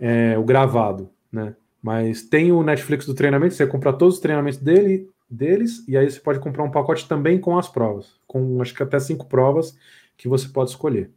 é, 0.00 0.38
o 0.38 0.44
gravado, 0.44 1.10
né? 1.30 1.54
Mas 1.82 2.22
tem 2.22 2.52
o 2.52 2.62
Netflix 2.62 3.06
do 3.06 3.14
treinamento, 3.14 3.54
você 3.54 3.66
compra 3.66 3.92
todos 3.92 4.14
os 4.14 4.20
treinamentos 4.20 4.58
dele, 4.58 5.10
deles, 5.28 5.84
e 5.88 5.96
aí 5.96 6.08
você 6.08 6.20
pode 6.20 6.38
comprar 6.38 6.62
um 6.62 6.70
pacote 6.70 7.08
também 7.08 7.38
com 7.38 7.58
as 7.58 7.68
provas, 7.68 8.14
com 8.26 8.62
acho 8.62 8.72
que 8.72 8.82
até 8.82 9.00
cinco 9.00 9.26
provas 9.26 9.76
que 10.16 10.28
você 10.28 10.48
pode 10.48 10.70
escolher. 10.70 11.10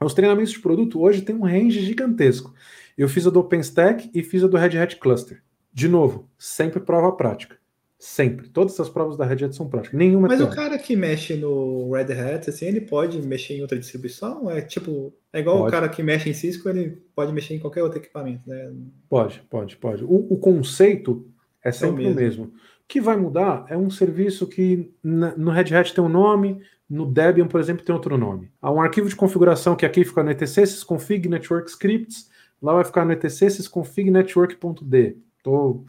Os 0.00 0.14
treinamentos 0.14 0.52
de 0.52 0.60
produto 0.60 1.00
hoje 1.00 1.22
tem 1.22 1.34
um 1.34 1.44
range 1.44 1.80
gigantesco. 1.80 2.54
Eu 2.96 3.08
fiz 3.08 3.26
a 3.26 3.30
do 3.30 3.40
OpenStack 3.40 4.10
e 4.14 4.22
fiz 4.22 4.44
a 4.44 4.46
do 4.46 4.56
Red 4.56 4.78
Hat 4.78 4.96
Cluster. 4.96 5.42
De 5.72 5.88
novo, 5.88 6.28
sempre 6.38 6.80
prova 6.80 7.12
prática. 7.12 7.56
Sempre. 8.04 8.48
Todas 8.48 8.80
as 8.80 8.88
provas 8.88 9.16
da 9.16 9.24
Red 9.24 9.44
Hat 9.44 9.54
são 9.54 9.68
práticas. 9.68 9.96
Nenhuma 9.96 10.26
Mas 10.26 10.40
é 10.40 10.44
o 10.44 10.50
cara 10.50 10.76
que 10.76 10.96
mexe 10.96 11.36
no 11.36 11.92
Red 11.92 12.12
Hat, 12.12 12.50
assim, 12.50 12.66
ele 12.66 12.80
pode 12.80 13.22
mexer 13.22 13.54
em 13.54 13.62
outra 13.62 13.78
distribuição? 13.78 14.50
É 14.50 14.60
tipo, 14.60 15.14
é 15.32 15.38
igual 15.38 15.58
pode. 15.58 15.68
o 15.68 15.70
cara 15.70 15.88
que 15.88 16.02
mexe 16.02 16.28
em 16.28 16.34
Cisco, 16.34 16.68
ele 16.68 17.00
pode 17.14 17.32
mexer 17.32 17.54
em 17.54 17.60
qualquer 17.60 17.80
outro 17.84 18.00
equipamento, 18.00 18.42
né? 18.44 18.72
Pode, 19.08 19.40
pode, 19.48 19.76
pode. 19.76 20.02
O, 20.02 20.26
o 20.30 20.36
conceito 20.36 21.30
é 21.62 21.70
sempre 21.70 22.04
é 22.04 22.08
o, 22.08 22.12
mesmo. 22.12 22.12
o 22.12 22.20
mesmo. 22.20 22.44
O 22.46 22.88
que 22.88 23.00
vai 23.00 23.16
mudar 23.16 23.66
é 23.68 23.76
um 23.76 23.88
serviço 23.88 24.48
que 24.48 24.92
na, 25.00 25.36
no 25.36 25.52
Red 25.52 25.72
Hat 25.72 25.94
tem 25.94 26.02
um 26.02 26.08
nome, 26.08 26.60
no 26.90 27.06
Debian, 27.06 27.46
por 27.46 27.60
exemplo, 27.60 27.84
tem 27.84 27.94
outro 27.94 28.18
nome. 28.18 28.50
Há 28.60 28.72
um 28.72 28.80
arquivo 28.82 29.08
de 29.08 29.14
configuração 29.14 29.76
que 29.76 29.86
aqui 29.86 30.04
fica 30.04 30.24
no 30.24 30.30
etc 30.32 30.66
sysconfig 30.66 31.28
network 31.28 31.70
scripts, 31.70 32.28
lá 32.60 32.74
vai 32.74 32.84
ficar 32.84 33.04
no 33.04 33.12
etc 33.12 33.48
sysconfig 33.48 34.10
network.d. 34.10 35.18
Estou 35.38 35.86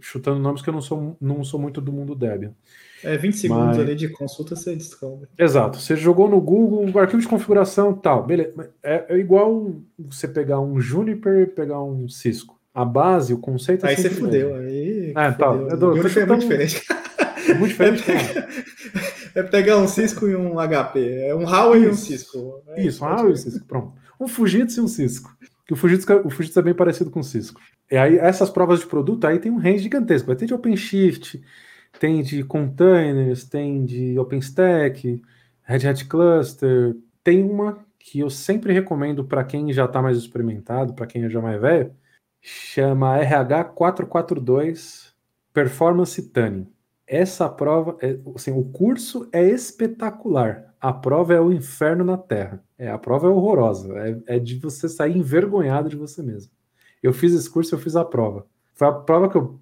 chutando 0.00 0.40
nomes 0.40 0.62
que 0.62 0.68
eu 0.68 0.74
não 0.74 0.80
sou, 0.80 1.16
não 1.20 1.44
sou 1.44 1.60
muito 1.60 1.80
do 1.80 1.92
mundo 1.92 2.14
Debian. 2.14 2.52
É 3.02 3.16
20 3.16 3.36
segundos 3.36 3.66
Mas... 3.66 3.78
ali 3.78 3.94
de 3.94 4.08
consulta, 4.08 4.56
você 4.56 4.74
descobre. 4.74 5.28
Exato. 5.38 5.78
Você 5.78 5.96
jogou 5.96 6.28
no 6.28 6.40
Google, 6.40 6.98
arquivo 6.98 7.20
de 7.20 7.28
configuração 7.28 7.94
tal, 7.94 8.24
beleza. 8.24 8.70
É, 8.82 9.04
é 9.08 9.18
igual 9.18 9.74
você 9.98 10.26
pegar 10.26 10.60
um 10.60 10.80
Juniper 10.80 11.42
e 11.42 11.46
pegar 11.46 11.82
um 11.82 12.08
Cisco. 12.08 12.58
A 12.74 12.84
base, 12.84 13.32
o 13.32 13.38
conceito 13.38 13.86
é 13.86 13.90
Aí 13.90 13.96
você 13.96 14.10
fudeu. 14.10 14.54
Aí, 14.54 15.12
é, 15.16 15.30
tá. 15.32 15.46
Eu 15.46 15.96
Juniper 15.96 16.22
é 16.22 16.26
muito 16.26 16.40
diferente. 16.42 16.84
É 17.48 17.54
muito 17.54 17.70
diferente, 17.70 18.10
é, 18.10 19.40
é 19.40 19.42
pegar 19.42 19.78
um 19.78 19.86
Cisco 19.86 20.26
e 20.26 20.34
um 20.34 20.54
HP. 20.54 21.26
É 21.26 21.34
um 21.34 21.44
Huawei 21.44 21.84
e 21.84 21.88
um 21.88 21.94
Cisco. 21.94 22.62
É 22.68 22.82
Isso, 22.82 23.04
um 23.04 23.08
Huawei 23.08 23.30
e 23.30 23.32
um 23.32 23.36
Cisco. 23.36 23.66
Pronto. 23.66 23.92
Um 24.18 24.26
Fujitsu 24.26 24.80
e 24.80 24.82
um 24.82 24.88
Cisco. 24.88 25.30
Que 25.66 25.72
o 25.72 25.76
Fujitsu, 25.76 26.06
o 26.24 26.30
Fujitsu 26.30 26.58
é 26.60 26.62
bem 26.62 26.74
parecido 26.74 27.10
com 27.10 27.20
o 27.20 27.24
Cisco. 27.24 27.60
E 27.90 27.96
aí, 27.96 28.16
essas 28.18 28.50
provas 28.50 28.80
de 28.80 28.86
produto 28.86 29.26
aí 29.26 29.38
tem 29.38 29.50
um 29.50 29.58
range 29.58 29.80
gigantesco. 29.80 30.28
Vai 30.28 30.36
ter 30.36 30.46
de 30.46 30.54
OpenShift, 30.54 31.42
tem 31.98 32.22
de 32.22 32.44
containers, 32.44 33.44
tem 33.44 33.84
de 33.84 34.18
OpenStack, 34.18 35.20
Red 35.62 35.88
Hat 35.88 36.04
Cluster. 36.06 36.96
Tem 37.24 37.42
uma 37.42 37.84
que 37.98 38.20
eu 38.20 38.30
sempre 38.30 38.72
recomendo 38.72 39.24
para 39.24 39.42
quem 39.42 39.72
já 39.72 39.84
está 39.84 40.00
mais 40.00 40.16
experimentado, 40.16 40.94
para 40.94 41.06
quem 41.06 41.28
já 41.28 41.40
é 41.40 41.42
mais 41.42 41.60
velho, 41.60 41.92
chama 42.40 43.18
RH442 43.18 45.12
Performance 45.52 46.22
Tuning. 46.30 46.68
Essa 47.06 47.48
prova, 47.48 47.96
é, 48.00 48.18
assim, 48.34 48.50
o 48.50 48.64
curso 48.64 49.28
é 49.32 49.42
espetacular. 49.48 50.74
A 50.80 50.92
prova 50.92 51.34
é 51.34 51.40
o 51.40 51.52
inferno 51.52 52.04
na 52.04 52.16
Terra. 52.16 52.62
É, 52.76 52.90
a 52.90 52.98
prova 52.98 53.26
é 53.26 53.30
horrorosa. 53.30 53.92
É, 54.26 54.36
é 54.36 54.38
de 54.38 54.58
você 54.58 54.88
sair 54.88 55.16
envergonhado 55.16 55.88
de 55.88 55.96
você 55.96 56.22
mesmo. 56.22 56.50
Eu 57.02 57.12
fiz 57.12 57.32
esse 57.32 57.48
curso, 57.48 57.74
eu 57.74 57.78
fiz 57.78 57.94
a 57.94 58.04
prova. 58.04 58.46
Foi 58.74 58.88
a 58.88 58.92
prova 58.92 59.28
que 59.28 59.36
eu 59.36 59.60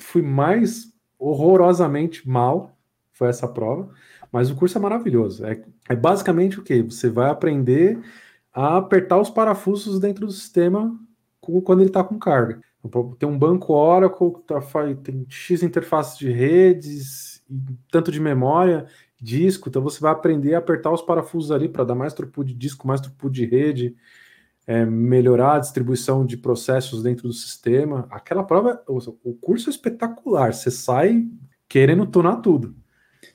fui 0.00 0.22
mais 0.22 0.92
horrorosamente 1.18 2.28
mal, 2.28 2.76
foi 3.12 3.28
essa 3.28 3.48
prova, 3.48 3.90
mas 4.30 4.50
o 4.50 4.56
curso 4.56 4.78
é 4.78 4.80
maravilhoso. 4.80 5.44
É, 5.46 5.62
é 5.88 5.96
basicamente 5.96 6.58
o 6.58 6.62
que? 6.62 6.82
Você 6.82 7.08
vai 7.08 7.30
aprender 7.30 8.00
a 8.52 8.76
apertar 8.76 9.18
os 9.18 9.30
parafusos 9.30 9.98
dentro 9.98 10.26
do 10.26 10.32
sistema 10.32 10.98
quando 11.40 11.80
ele 11.80 11.90
está 11.90 12.02
com 12.02 12.18
carga. 12.18 12.60
Tem 13.18 13.28
um 13.28 13.38
banco 13.38 13.72
Oracle, 13.72 14.32
tá, 14.46 14.60
tem 15.02 15.24
X 15.28 15.62
interfaces 15.62 16.18
de 16.18 16.30
redes, 16.30 17.42
tanto 17.90 18.12
de 18.12 18.20
memória, 18.20 18.86
disco, 19.20 19.68
então 19.68 19.82
você 19.82 20.00
vai 20.00 20.12
aprender 20.12 20.54
a 20.54 20.58
apertar 20.58 20.92
os 20.92 21.02
parafusos 21.02 21.50
ali 21.50 21.68
para 21.68 21.84
dar 21.84 21.94
mais 21.94 22.12
throughput 22.12 22.46
de 22.46 22.54
disco, 22.54 22.86
mais 22.86 23.00
throughput 23.00 23.34
de 23.34 23.46
rede, 23.46 23.96
é, 24.66 24.84
melhorar 24.84 25.56
a 25.56 25.58
distribuição 25.58 26.24
de 26.26 26.36
processos 26.36 27.02
dentro 27.02 27.28
do 27.28 27.34
sistema. 27.34 28.06
Aquela 28.10 28.44
prova, 28.44 28.82
o 28.86 29.34
curso 29.34 29.68
é 29.68 29.72
espetacular. 29.72 30.52
Você 30.52 30.70
sai 30.70 31.26
querendo 31.68 32.06
tunar 32.06 32.36
tudo. 32.36 32.74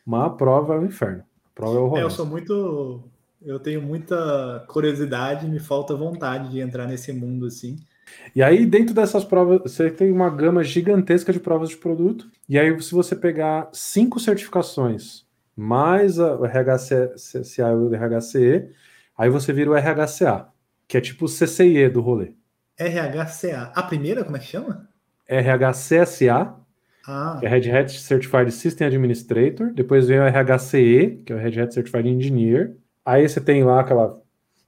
Mas 0.05 0.25
a 0.25 0.29
prova 0.29 0.75
é 0.75 0.79
um 0.79 0.85
inferno. 0.85 1.23
A 1.45 1.49
prova 1.55 1.75
é 1.75 1.79
horrorosa. 1.79 2.01
É, 2.01 2.05
eu 2.05 2.09
sou 2.09 2.25
muito. 2.25 3.03
Eu 3.41 3.59
tenho 3.59 3.81
muita 3.81 4.65
curiosidade, 4.67 5.47
me 5.47 5.59
falta 5.59 5.95
vontade 5.95 6.49
de 6.49 6.59
entrar 6.59 6.87
nesse 6.87 7.13
mundo 7.13 7.45
assim. 7.45 7.77
E 8.35 8.43
aí, 8.43 8.65
dentro 8.65 8.93
dessas 8.93 9.23
provas, 9.23 9.61
você 9.61 9.89
tem 9.89 10.11
uma 10.11 10.29
gama 10.29 10.63
gigantesca 10.63 11.33
de 11.33 11.39
provas 11.39 11.69
de 11.69 11.77
produto. 11.77 12.29
E 12.47 12.57
aí, 12.57 12.79
se 12.81 12.93
você 12.93 13.15
pegar 13.15 13.69
cinco 13.73 14.19
certificações, 14.19 15.25
mais 15.55 16.19
o 16.19 16.45
RHCA 16.45 17.13
e 17.57 17.61
o 17.61 17.93
RHCE, 17.93 18.69
aí 19.17 19.29
você 19.29 19.51
vira 19.51 19.71
o 19.71 19.75
RHCA 19.75 20.47
que 20.89 20.97
é 20.97 21.01
tipo 21.01 21.25
o 21.25 21.29
CCIE 21.29 21.87
do 21.87 22.01
rolê. 22.01 22.33
RHCA. 22.77 23.71
A 23.75 23.83
primeira, 23.83 24.23
como 24.23 24.35
é 24.35 24.39
que 24.39 24.47
chama? 24.47 24.89
RHCSA, 25.29 26.55
ah. 27.07 27.37
que 27.39 27.45
é 27.45 27.49
Red 27.49 27.69
Hat 27.69 27.91
Certified 27.91 28.51
System 28.51 28.87
Administrator. 28.87 29.71
Depois 29.71 30.07
vem 30.07 30.19
o 30.19 30.27
RHCE, 30.27 31.21
que 31.23 31.31
é 31.31 31.35
o 31.35 31.37
Red 31.37 31.61
Hat 31.61 31.73
Certified 31.75 32.09
Engineer. 32.09 32.75
Aí 33.05 33.29
você 33.29 33.39
tem 33.39 33.63
lá 33.63 33.81
aquela 33.81 34.19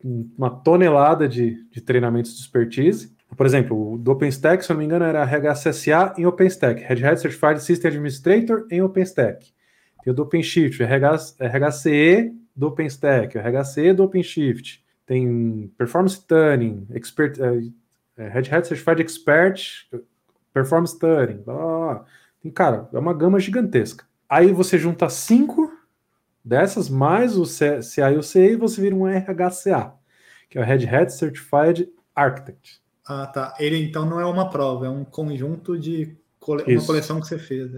uma 0.03 0.49
tonelada 0.49 1.27
de, 1.27 1.63
de 1.71 1.81
treinamentos 1.81 2.35
de 2.35 2.41
expertise. 2.41 3.15
Por 3.35 3.45
exemplo, 3.45 3.97
do 3.97 4.11
OpenStack, 4.11 4.63
se 4.63 4.71
eu 4.71 4.75
não 4.75 4.79
me 4.79 4.85
engano, 4.85 5.05
era 5.05 5.23
RHCSA 5.23 6.13
em 6.17 6.25
OpenStack, 6.25 6.81
Red 6.83 7.05
Hat 7.05 7.21
Certified 7.21 7.61
System 7.61 7.89
Administrator 7.89 8.67
em 8.69 8.81
OpenStack. 8.81 9.53
Tem 10.03 10.11
o 10.11 10.15
do 10.15 10.23
OpenShift, 10.23 10.81
RH, 10.81 11.15
RHCE 11.39 12.33
do 12.55 12.67
OpenStack, 12.67 13.37
o 13.37 13.41
RHCE 13.41 13.93
do 13.93 14.03
OpenShift. 14.03 14.83
tem 15.05 15.71
Performance 15.77 16.25
Tuning, 16.25 16.87
Expert, 16.93 17.37
é, 17.39 18.27
Red 18.27 18.53
Hat 18.53 18.67
Certified 18.67 19.01
Expert, 19.01 19.87
Performance 20.53 20.97
Tuning, 20.97 21.41
blá, 21.43 22.05
tem, 22.41 22.51
cara, 22.51 22.89
é 22.91 22.99
uma 22.99 23.13
gama 23.13 23.39
gigantesca. 23.39 24.05
Aí 24.27 24.51
você 24.51 24.77
junta 24.77 25.09
cinco 25.09 25.71
dessas, 26.43 26.89
mais 26.89 27.37
o 27.37 27.43
CA 27.43 28.11
e 28.11 28.17
o 28.17 28.23
CE, 28.23 28.39
e 28.39 28.55
você 28.55 28.81
vira 28.81 28.95
um 28.95 29.05
RHCA, 29.05 29.93
que 30.49 30.57
é 30.57 30.61
o 30.61 30.63
Red 30.63 30.87
Hat 30.87 31.13
Certified 31.13 31.87
Architect. 32.15 32.81
Ah, 33.07 33.25
tá. 33.27 33.55
Ele 33.59 33.83
então 33.83 34.05
não 34.05 34.19
é 34.19 34.25
uma 34.25 34.49
prova, 34.49 34.85
é 34.85 34.89
um 34.89 35.03
conjunto 35.03 35.77
de 35.77 36.15
cole... 36.39 36.63
uma 36.67 36.85
coleção 36.85 37.19
que 37.19 37.27
você 37.27 37.37
fez. 37.37 37.71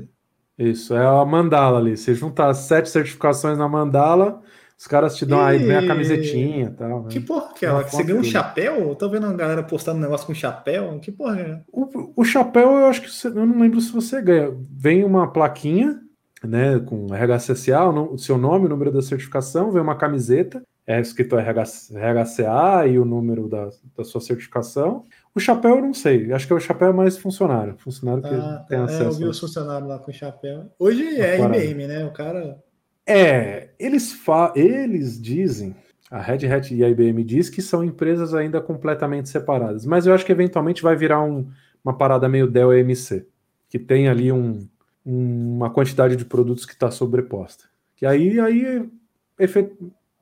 Isso, 0.58 0.94
é 0.94 1.06
a 1.06 1.26
mandala 1.26 1.80
ali. 1.80 1.98
Você 1.98 2.14
junta 2.14 2.48
as 2.48 2.60
sete 2.60 2.90
certificações 2.90 3.58
na 3.58 3.68
mandala, 3.68 4.42
os 4.78 4.86
caras 4.86 5.16
te 5.16 5.26
dão 5.26 5.40
e... 5.40 5.42
aí, 5.42 5.58
vem 5.60 5.78
a 5.78 5.88
camisetinha 5.88 6.66
e 6.66 6.72
tal. 6.72 7.06
Que 7.06 7.20
né? 7.20 7.26
porra 7.26 7.54
que 7.54 7.66
é 7.66 7.70
ela? 7.70 7.84
Você 7.84 8.04
ganhou 8.04 8.22
um 8.22 8.24
chapéu? 8.24 8.90
Eu 8.90 8.96
tô 8.96 9.10
vendo 9.10 9.26
a 9.26 9.34
galera 9.34 9.64
postando 9.64 9.98
um 9.98 10.02
negócio 10.02 10.28
com 10.28 10.34
chapéu. 10.34 11.00
Que 11.00 11.12
porra 11.12 11.40
é? 11.40 11.62
O, 11.72 12.22
o 12.22 12.24
chapéu, 12.24 12.72
eu 12.72 12.86
acho 12.86 13.02
que 13.02 13.10
você, 13.10 13.28
eu 13.28 13.46
não 13.46 13.60
lembro 13.60 13.82
se 13.82 13.92
você 13.92 14.22
ganha. 14.22 14.54
Vem 14.72 15.04
uma 15.04 15.32
plaquinha, 15.32 16.00
né, 16.44 16.80
com 16.80 17.08
RHCSA, 17.08 17.90
o 17.90 18.18
seu 18.18 18.38
nome, 18.38 18.66
o 18.66 18.70
número 18.70 18.92
da 18.92 19.02
certificação, 19.02 19.72
vem 19.72 19.82
uma 19.82 19.96
camiseta, 19.96 20.62
é 20.86 21.00
escrito 21.00 21.36
RHCA 21.38 22.88
e 22.88 23.00
o 23.00 23.06
número 23.06 23.48
da, 23.48 23.70
da 23.98 24.04
sua 24.04 24.20
certificação. 24.20 25.06
O 25.34 25.40
chapéu 25.40 25.78
eu 25.78 25.82
não 25.82 25.94
sei, 25.94 26.32
acho 26.34 26.46
que 26.46 26.54
o 26.54 26.60
chapéu 26.60 26.90
é 26.90 26.94
mais 26.94 27.18
funcionário, 27.18 27.76
funcionário 27.78 28.22
que 28.22 28.30
ah, 28.30 28.66
tem 28.68 28.78
tá. 28.78 28.86
acesso. 28.86 29.04
É, 29.04 29.08
eu 29.08 29.14
vi 29.14 29.26
os 29.26 29.40
funcionários 29.40 29.88
lá 29.88 30.00
com 30.00 30.12
chapéu. 30.12 30.66
Hoje 30.78 31.04
é 31.20 31.40
IBM, 31.40 31.88
né? 31.88 32.06
O 32.06 32.12
cara. 32.12 32.62
É, 33.06 33.70
eles, 33.80 34.14
fa 34.14 34.54
eles 34.56 35.22
dizem, 35.22 35.76
a 36.12 36.22
Red 36.22 36.46
Hat 36.48 36.74
e 36.74 36.84
a 36.84 36.90
IBM 36.90 37.24
diz 37.24 37.50
que 37.50 37.62
são 37.62 37.84
empresas 37.84 38.34
ainda 38.34 38.62
completamente 38.62 39.30
separadas, 39.30 39.86
mas 39.86 40.06
eu 40.06 40.14
acho 40.14 40.26
que 40.26 40.32
eventualmente 40.32 40.84
vai 40.84 40.96
virar 40.96 41.22
um, 41.22 41.50
uma 41.84 41.98
parada 41.98 42.30
meio 42.30 42.48
Dell 42.48 42.74
EMC, 42.74 43.26
que 43.68 43.80
tem 43.80 44.08
ali 44.08 44.32
um, 44.32 44.68
uma 45.06 45.70
quantidade 45.70 46.16
de 46.16 46.26
produtos 46.26 46.66
que 46.66 46.74
está 46.74 46.92
sobreposta. 46.92 47.66
Que 47.96 48.06
aí, 48.06 48.40
aí 48.40 48.90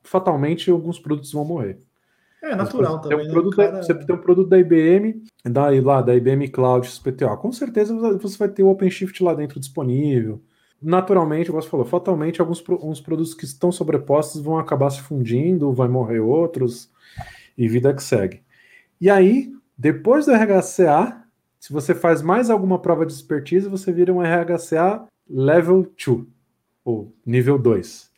fatalmente 0.04 0.70
alguns 0.70 1.00
produtos 1.00 1.32
vão 1.32 1.46
morrer. 1.46 1.80
É 2.42 2.56
natural 2.56 3.00
também. 3.00 3.18
Tem 3.18 3.26
um 3.26 3.28
né? 3.28 3.34
produto, 3.34 3.56
cara... 3.56 3.84
Você 3.84 3.94
tem 3.94 4.16
um 4.16 4.20
produto 4.20 4.50
da 4.50 4.58
IBM, 4.58 5.24
da, 5.46 5.70
lá, 5.82 6.02
da 6.02 6.16
IBM 6.16 6.48
Cloud 6.48 6.88
SPTO. 6.88 7.38
Com 7.38 7.52
certeza 7.52 7.96
você 8.18 8.38
vai 8.38 8.50
ter 8.50 8.64
o 8.64 8.70
OpenShift 8.70 9.24
lá 9.24 9.36
dentro 9.36 9.60
disponível. 9.60 10.42
Naturalmente, 10.82 11.52
como 11.52 11.62
você 11.62 11.70
falou, 11.70 11.86
fatalmente 11.86 12.42
alguns 12.42 12.64
uns 12.82 13.00
produtos 13.00 13.36
que 13.36 13.46
estão 13.46 13.72
sobrepostos 13.72 14.42
vão 14.42 14.58
acabar 14.58 14.90
se 14.90 15.02
fundindo, 15.02 15.72
vai 15.72 15.88
morrer 15.88 16.20
outros, 16.20 16.90
e 17.56 17.68
vida 17.68 17.94
que 17.94 18.02
segue. 18.02 18.42
E 19.00 19.08
aí, 19.08 19.54
depois 19.78 20.26
do 20.26 20.34
RHCA, 20.34 21.24
se 21.60 21.72
você 21.72 21.94
faz 21.94 22.24
mais 22.24 22.50
alguma 22.50 22.80
prova 22.80 23.06
de 23.06 23.14
expertise, 23.14 23.70
você 23.70 23.92
vira 23.92 24.12
um 24.12 24.22
RHCA 24.22 25.06
Level 25.30 25.88
2, 25.96 26.26
ou 26.84 27.14
nível 27.24 27.60
2. 27.60 28.11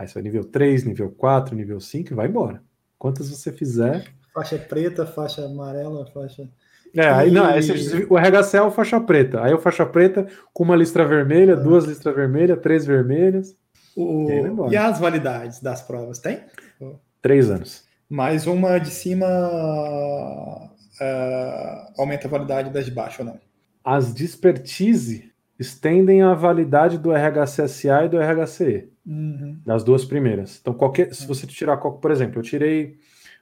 Aí 0.00 0.08
você 0.08 0.14
vai 0.14 0.22
nível 0.22 0.44
3, 0.44 0.84
nível 0.84 1.10
4, 1.10 1.54
nível 1.54 1.78
5 1.78 2.10
e 2.10 2.16
vai 2.16 2.26
embora. 2.26 2.62
Quantas 2.98 3.28
você 3.28 3.52
fizer. 3.52 4.06
Faixa 4.32 4.56
preta, 4.56 5.04
faixa 5.04 5.44
amarela, 5.44 6.06
faixa. 6.06 6.48
É, 6.96 7.06
aí 7.06 7.30
não, 7.30 7.44
aí 7.44 7.60
o 8.08 8.16
RHC 8.16 8.56
é 8.56 8.62
o 8.62 8.70
faixa 8.70 8.98
preta. 8.98 9.44
Aí 9.44 9.52
o 9.52 9.58
faixa 9.58 9.84
preta 9.84 10.26
com 10.54 10.64
uma 10.64 10.74
listra 10.74 11.06
vermelha, 11.06 11.52
ah. 11.52 11.56
duas 11.56 11.84
listras 11.84 12.14
vermelhas, 12.14 12.58
três 12.62 12.86
vermelhas. 12.86 13.54
O... 13.94 14.26
E, 14.70 14.72
e, 14.72 14.76
as 14.78 14.98
validades 14.98 15.60
das 15.60 15.82
provas, 15.82 16.18
tem? 16.18 16.40
Três 17.20 17.50
anos. 17.50 17.84
Mais 18.08 18.46
uma 18.46 18.78
de 18.78 18.88
cima 18.88 19.26
uh, 20.98 21.92
aumenta 21.98 22.26
a 22.26 22.30
validade 22.30 22.70
das 22.70 22.86
de 22.86 22.90
baixo 22.90 23.20
ou 23.20 23.28
não? 23.28 23.38
As 23.84 24.14
de 24.14 24.24
expertise 24.24 25.30
estendem 25.58 26.22
a 26.22 26.32
validade 26.32 26.96
do 26.96 27.12
RHCSA 27.12 28.06
e 28.06 28.08
do 28.08 28.18
RHCE. 28.18 28.89
Uhum. 29.06 29.58
Das 29.64 29.82
duas 29.82 30.04
primeiras. 30.04 30.58
Então, 30.60 30.74
qualquer, 30.74 31.14
se 31.14 31.26
você 31.26 31.46
tirar, 31.46 31.76
por 31.78 32.10
exemplo, 32.10 32.38
eu 32.38 32.42
tirei, 32.42 32.98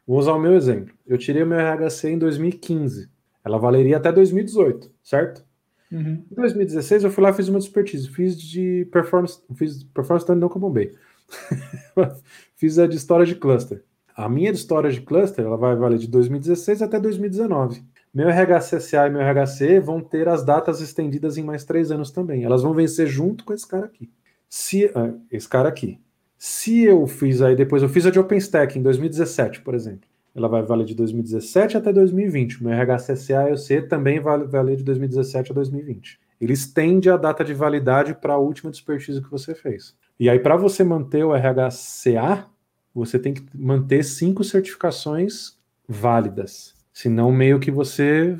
vou 0.06 0.18
usar 0.18 0.32
o 0.32 0.38
meu 0.38 0.54
exemplo. 0.54 0.94
Eu 1.06 1.18
tirei 1.18 1.42
o 1.42 1.46
meu 1.46 1.58
RHC 1.58 2.10
em 2.10 2.18
2015. 2.18 3.08
Ela 3.44 3.58
valeria 3.58 3.96
até 3.96 4.12
2018, 4.12 4.90
certo? 5.02 5.44
Uhum. 5.90 6.24
Em 6.30 6.34
2016 6.34 7.04
eu 7.04 7.10
fui 7.10 7.22
lá 7.24 7.30
e 7.30 7.34
fiz 7.34 7.48
uma 7.48 7.58
expertise. 7.58 8.08
Fiz 8.08 8.40
de 8.40 8.86
performance, 8.92 9.40
fiz 9.54 9.84
performance 9.84 10.26
também 10.26 10.40
não 10.40 10.48
como 10.48 10.70
bem. 10.70 10.92
fiz 12.56 12.78
a 12.78 12.86
de 12.86 12.96
história 12.96 13.24
de 13.24 13.34
cluster. 13.34 13.82
A 14.14 14.28
minha 14.28 14.52
de 14.52 14.58
história 14.58 14.90
de 14.90 15.00
cluster, 15.00 15.44
ela 15.44 15.56
vai 15.56 15.76
valer 15.76 15.98
de 15.98 16.08
2016 16.08 16.82
até 16.82 16.98
2019. 16.98 17.84
Meu 18.12 18.28
RHCSA 18.28 19.06
e 19.06 19.10
meu 19.10 19.22
RHC 19.22 19.80
vão 19.80 20.00
ter 20.00 20.28
as 20.28 20.44
datas 20.44 20.80
estendidas 20.80 21.38
em 21.38 21.44
mais 21.44 21.64
três 21.64 21.90
anos 21.90 22.10
também. 22.10 22.42
Elas 22.42 22.62
vão 22.62 22.74
vencer 22.74 23.06
junto 23.06 23.44
com 23.44 23.52
esse 23.52 23.66
cara 23.66 23.86
aqui. 23.86 24.10
Se 24.48 24.90
ah, 24.94 25.12
esse 25.30 25.48
cara 25.48 25.68
aqui, 25.68 26.00
se 26.38 26.82
eu 26.84 27.06
fiz 27.06 27.42
aí 27.42 27.56
depois, 27.56 27.82
eu 27.82 27.88
fiz 27.88 28.06
a 28.06 28.10
de 28.10 28.18
OpenStack 28.18 28.78
em 28.78 28.82
2017, 28.82 29.60
por 29.62 29.74
exemplo. 29.74 30.08
Ela 30.34 30.46
vai 30.46 30.62
valer 30.62 30.86
de 30.86 30.94
2017 30.94 31.76
até 31.76 31.92
2020. 31.92 32.60
O 32.60 32.64
meu 32.64 32.72
RHCSA 32.72 33.56
C 33.56 33.82
também 33.82 34.20
vai 34.20 34.44
valer 34.44 34.76
de 34.76 34.84
2017 34.84 35.50
a 35.50 35.54
2020. 35.54 36.20
Ele 36.40 36.52
estende 36.52 37.10
a 37.10 37.16
data 37.16 37.44
de 37.44 37.52
validade 37.52 38.14
para 38.14 38.34
a 38.34 38.38
última 38.38 38.70
expertise 38.70 39.20
que 39.20 39.30
você 39.30 39.54
fez. 39.54 39.96
E 40.20 40.30
aí, 40.30 40.38
para 40.38 40.56
você 40.56 40.84
manter 40.84 41.24
o 41.24 41.34
RHCA, 41.34 42.46
você 42.94 43.18
tem 43.18 43.34
que 43.34 43.44
manter 43.52 44.04
cinco 44.04 44.44
certificações 44.44 45.58
válidas. 45.88 46.74
Senão, 46.92 47.32
meio 47.32 47.58
que 47.58 47.70
você 47.70 48.38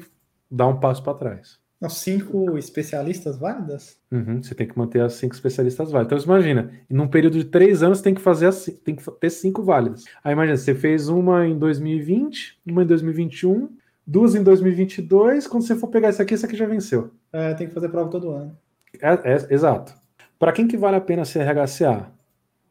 dá 0.48 0.66
um 0.68 0.78
passo 0.78 1.02
para 1.02 1.14
trás. 1.14 1.59
As 1.81 1.95
cinco 1.95 2.59
especialistas 2.59 3.39
válidas? 3.39 3.97
Uhum, 4.11 4.43
você 4.43 4.53
tem 4.53 4.67
que 4.67 4.77
manter 4.77 5.01
as 5.01 5.13
cinco 5.15 5.35
especialistas 5.35 5.93
válidas. 5.93 6.25
Então, 6.25 6.35
imagina, 6.35 6.73
num 6.91 7.07
período 7.07 7.39
de 7.39 7.45
três 7.45 7.83
anos, 7.85 8.01
tem 8.01 8.15
que 8.15 8.21
fazer 8.21 8.47
as, 8.47 8.65
tem 8.85 8.97
que 8.97 9.11
ter 9.13 9.31
cinco 9.31 9.63
válidas. 9.63 10.05
Aí, 10.25 10.33
imagina, 10.33 10.57
você 10.57 10.75
fez 10.75 11.09
uma 11.09 11.47
em 11.47 11.57
2020, 11.57 12.59
uma 12.67 12.83
em 12.83 12.87
2021, 12.87 13.71
duas 14.05 14.35
em 14.35 14.43
2022. 14.43 15.47
Quando 15.47 15.63
você 15.65 15.77
for 15.77 15.87
pegar 15.87 16.09
essa 16.09 16.25
aqui, 16.25 16.35
essa 16.35 16.47
aqui 16.47 16.57
já 16.57 16.67
venceu. 16.67 17.13
É, 17.33 17.55
tem 17.55 17.69
que 17.69 17.75
fazer 17.75 17.89
prova 17.91 18.11
todo 18.11 18.31
ano. 18.31 18.59
É, 19.01 19.35
é 19.35 19.55
exato. 19.55 19.95
Para 20.37 20.53
quem 20.53 20.67
que 20.67 20.77
vale 20.77 20.97
a 20.97 21.01
pena 21.01 21.25
ser 21.25 21.41
RHCA? 21.43 22.11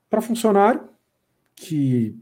Para 0.10 0.22
funcionário 0.22 0.82
que 1.56 2.16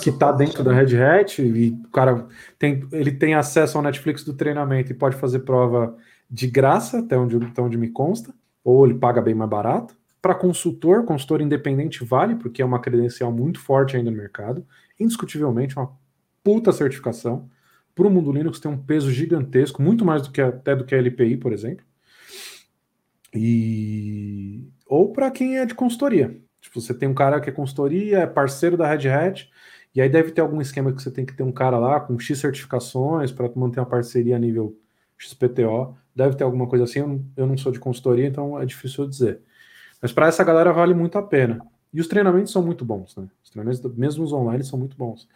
que 0.00 0.10
está 0.10 0.30
dentro 0.30 0.62
da 0.62 0.72
Red 0.72 0.96
Hat 0.96 1.42
e 1.42 1.70
o 1.70 1.90
cara 1.90 2.26
tem, 2.58 2.86
ele 2.92 3.10
tem 3.10 3.34
acesso 3.34 3.76
ao 3.76 3.82
Netflix 3.82 4.22
do 4.22 4.32
treinamento 4.32 4.92
e 4.92 4.94
pode 4.94 5.16
fazer 5.16 5.40
prova 5.40 5.96
de 6.32 6.46
graça, 6.46 7.00
até 7.00 7.18
onde, 7.18 7.36
até 7.36 7.60
onde 7.60 7.76
me 7.76 7.90
consta, 7.90 8.34
ou 8.64 8.86
ele 8.86 8.94
paga 8.94 9.20
bem 9.20 9.34
mais 9.34 9.50
barato. 9.50 9.94
Para 10.22 10.34
consultor, 10.34 11.04
consultor 11.04 11.42
independente 11.42 12.02
vale, 12.02 12.36
porque 12.36 12.62
é 12.62 12.64
uma 12.64 12.80
credencial 12.80 13.30
muito 13.30 13.60
forte 13.60 13.98
ainda 13.98 14.10
no 14.10 14.16
mercado, 14.16 14.66
indiscutivelmente 14.98 15.76
uma 15.76 15.92
puta 16.42 16.72
certificação. 16.72 17.50
Para 17.94 18.06
o 18.06 18.10
mundo 18.10 18.32
Linux 18.32 18.58
tem 18.58 18.70
um 18.70 18.78
peso 18.78 19.10
gigantesco, 19.10 19.82
muito 19.82 20.06
mais 20.06 20.22
do 20.22 20.30
que 20.30 20.40
até 20.40 20.74
do 20.74 20.86
que 20.86 20.94
a 20.94 20.98
LPI, 20.98 21.36
por 21.36 21.52
exemplo. 21.52 21.84
E 23.34 24.66
ou 24.86 25.12
para 25.12 25.30
quem 25.30 25.58
é 25.58 25.66
de 25.66 25.74
consultoria. 25.74 26.40
Tipo, 26.62 26.80
você 26.80 26.94
tem 26.94 27.08
um 27.08 27.14
cara 27.14 27.40
que 27.40 27.50
é 27.50 27.52
consultoria, 27.52 28.20
é 28.20 28.26
parceiro 28.26 28.76
da 28.76 28.88
Red 28.88 29.08
Hat, 29.08 29.50
e 29.94 30.00
aí 30.00 30.08
deve 30.08 30.30
ter 30.30 30.40
algum 30.40 30.60
esquema 30.60 30.92
que 30.92 31.02
você 31.02 31.10
tem 31.10 31.26
que 31.26 31.34
ter 31.34 31.42
um 31.42 31.52
cara 31.52 31.78
lá 31.78 32.00
com 32.00 32.18
X 32.18 32.38
certificações 32.38 33.30
para 33.32 33.50
manter 33.54 33.80
uma 33.80 33.86
parceria 33.86 34.36
a 34.36 34.38
nível 34.38 34.78
XPTO. 35.18 35.96
Deve 36.14 36.36
ter 36.36 36.44
alguma 36.44 36.66
coisa 36.66 36.84
assim. 36.84 37.00
Eu 37.00 37.08
não, 37.46 37.54
eu 37.54 37.58
sou 37.58 37.72
de 37.72 37.80
consultoria, 37.80 38.26
então 38.26 38.60
é 38.60 38.64
difícil 38.64 39.06
dizer. 39.08 39.40
Mas 40.00 40.12
para 40.12 40.26
essa 40.26 40.44
galera 40.44 40.72
vale 40.72 40.94
muito 40.94 41.16
a 41.18 41.22
pena. 41.22 41.60
E 41.92 42.00
os 42.00 42.06
treinamentos 42.06 42.52
são 42.52 42.62
muito 42.62 42.84
bons, 42.84 43.16
né? 43.16 43.28
Os 43.42 43.50
treinamentos, 43.50 43.96
mesmo 43.96 44.24
os 44.24 44.32
online, 44.32 44.64
são 44.64 44.78
muito 44.78 44.96
bons. 44.96 45.28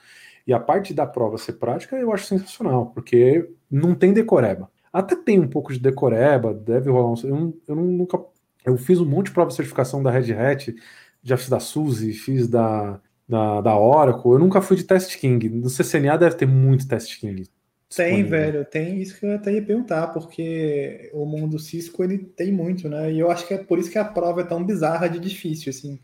E 0.46 0.52
a 0.52 0.60
parte 0.60 0.94
da 0.94 1.06
prova 1.06 1.38
ser 1.38 1.54
prática 1.54 1.96
eu 1.96 2.12
acho 2.12 2.26
sensacional, 2.26 2.86
porque 2.86 3.50
não 3.70 3.94
tem 3.94 4.12
decoreba. 4.12 4.70
Até 4.92 5.14
tem 5.16 5.38
um 5.38 5.48
pouco 5.48 5.72
de 5.72 5.78
decoreba, 5.78 6.54
deve 6.54 6.90
rolar 6.90 7.12
um. 7.12 7.26
Eu, 7.26 7.60
eu 7.68 7.76
nunca. 7.76 8.18
Eu 8.64 8.76
fiz 8.76 9.00
um 9.00 9.04
monte 9.04 9.26
de 9.26 9.32
prova 9.32 9.48
de 9.50 9.56
certificação 9.56 10.02
da 10.02 10.10
Red 10.10 10.32
Hat, 10.32 10.74
já 11.22 11.36
fiz 11.36 11.48
da 11.48 11.60
Suzy, 11.60 12.12
fiz 12.12 12.48
da 12.48 13.00
da, 13.28 13.60
da 13.60 13.78
Oracle. 13.78 14.32
Eu 14.32 14.38
nunca 14.38 14.60
fui 14.62 14.76
de 14.76 14.84
Test 14.84 15.18
King. 15.18 15.48
No 15.48 15.68
CCNA 15.68 16.16
deve 16.16 16.36
ter 16.36 16.46
muito 16.46 16.86
Test 16.86 17.18
King. 17.18 17.48
Tem, 17.94 18.24
velho, 18.24 18.64
tem 18.64 19.00
isso 19.00 19.18
que 19.18 19.24
eu 19.24 19.34
até 19.34 19.52
ia 19.52 19.64
perguntar, 19.64 20.08
porque 20.08 21.08
o 21.14 21.24
mundo 21.24 21.58
Cisco 21.58 22.02
ele 22.02 22.18
tem 22.18 22.50
muito, 22.50 22.88
né? 22.88 23.12
E 23.12 23.18
eu 23.18 23.30
acho 23.30 23.46
que 23.46 23.54
é 23.54 23.58
por 23.58 23.78
isso 23.78 23.90
que 23.90 23.98
a 23.98 24.04
prova 24.04 24.40
é 24.40 24.44
tão 24.44 24.64
bizarra 24.64 25.08
de 25.08 25.20
difícil, 25.20 25.70
assim. 25.70 26.00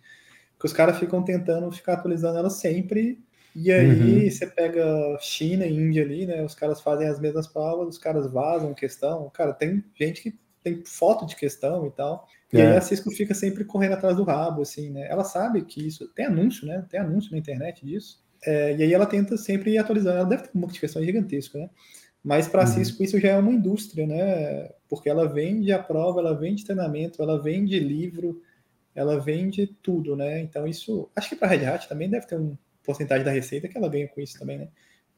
Que 0.58 0.66
os 0.66 0.72
caras 0.72 0.98
ficam 0.98 1.24
tentando 1.24 1.70
ficar 1.72 1.94
atualizando 1.94 2.38
ela 2.38 2.50
sempre. 2.50 3.18
E 3.54 3.70
aí 3.70 4.24
uhum. 4.24 4.30
você 4.30 4.46
pega 4.46 4.84
China 5.20 5.66
e 5.66 5.74
Índia 5.74 6.04
ali, 6.04 6.24
né? 6.24 6.42
Os 6.44 6.54
caras 6.54 6.80
fazem 6.80 7.08
as 7.08 7.18
mesmas 7.18 7.48
provas, 7.48 7.88
os 7.88 7.98
caras 7.98 8.30
vazam 8.30 8.72
questão. 8.72 9.28
Cara, 9.30 9.52
tem 9.52 9.84
gente 9.94 10.22
que 10.22 10.38
tem 10.62 10.84
foto 10.86 11.26
de 11.26 11.34
questão 11.34 11.86
e 11.86 11.90
tal. 11.90 12.28
E 12.52 12.60
é. 12.60 12.68
aí 12.68 12.76
a 12.76 12.80
Cisco 12.80 13.10
fica 13.10 13.34
sempre 13.34 13.64
correndo 13.64 13.94
atrás 13.94 14.16
do 14.16 14.22
rabo, 14.22 14.62
assim, 14.62 14.90
né? 14.90 15.08
Ela 15.10 15.24
sabe 15.24 15.62
que 15.62 15.84
isso. 15.84 16.06
Tem 16.14 16.26
anúncio, 16.26 16.66
né? 16.66 16.86
Tem 16.88 17.00
anúncio 17.00 17.32
na 17.32 17.38
internet 17.38 17.84
disso. 17.84 18.21
É, 18.44 18.76
e 18.76 18.82
aí 18.82 18.92
ela 18.92 19.06
tenta 19.06 19.36
sempre 19.36 19.72
ir 19.72 19.78
atualizando. 19.78 20.18
Ela 20.18 20.28
deve 20.28 20.42
ter 20.44 20.50
uma 20.54 20.68
questão 20.68 21.02
gigantesca, 21.02 21.58
né? 21.58 21.70
Mas 22.22 22.46
para 22.46 22.62
a 22.62 22.66
uhum. 22.66 22.72
Cisco 22.72 23.02
isso 23.02 23.18
já 23.18 23.30
é 23.30 23.38
uma 23.38 23.52
indústria, 23.52 24.06
né? 24.06 24.70
Porque 24.88 25.08
ela 25.08 25.26
vende 25.26 25.72
a 25.72 25.78
prova, 25.82 26.20
ela 26.20 26.34
vende 26.34 26.64
treinamento, 26.64 27.20
ela 27.20 27.42
vende 27.42 27.78
livro, 27.78 28.40
ela 28.94 29.18
vende 29.18 29.66
tudo, 29.82 30.14
né? 30.14 30.40
Então 30.40 30.66
isso, 30.66 31.10
acho 31.16 31.30
que 31.30 31.36
para 31.36 31.48
a 31.48 31.50
Red 31.50 31.64
Hat 31.66 31.88
também 31.88 32.08
deve 32.08 32.26
ter 32.26 32.38
um 32.38 32.56
porcentagem 32.84 33.24
da 33.24 33.30
receita 33.30 33.68
que 33.68 33.76
ela 33.76 33.88
ganha 33.88 34.08
com 34.08 34.20
isso 34.20 34.38
também, 34.38 34.58
né? 34.58 34.68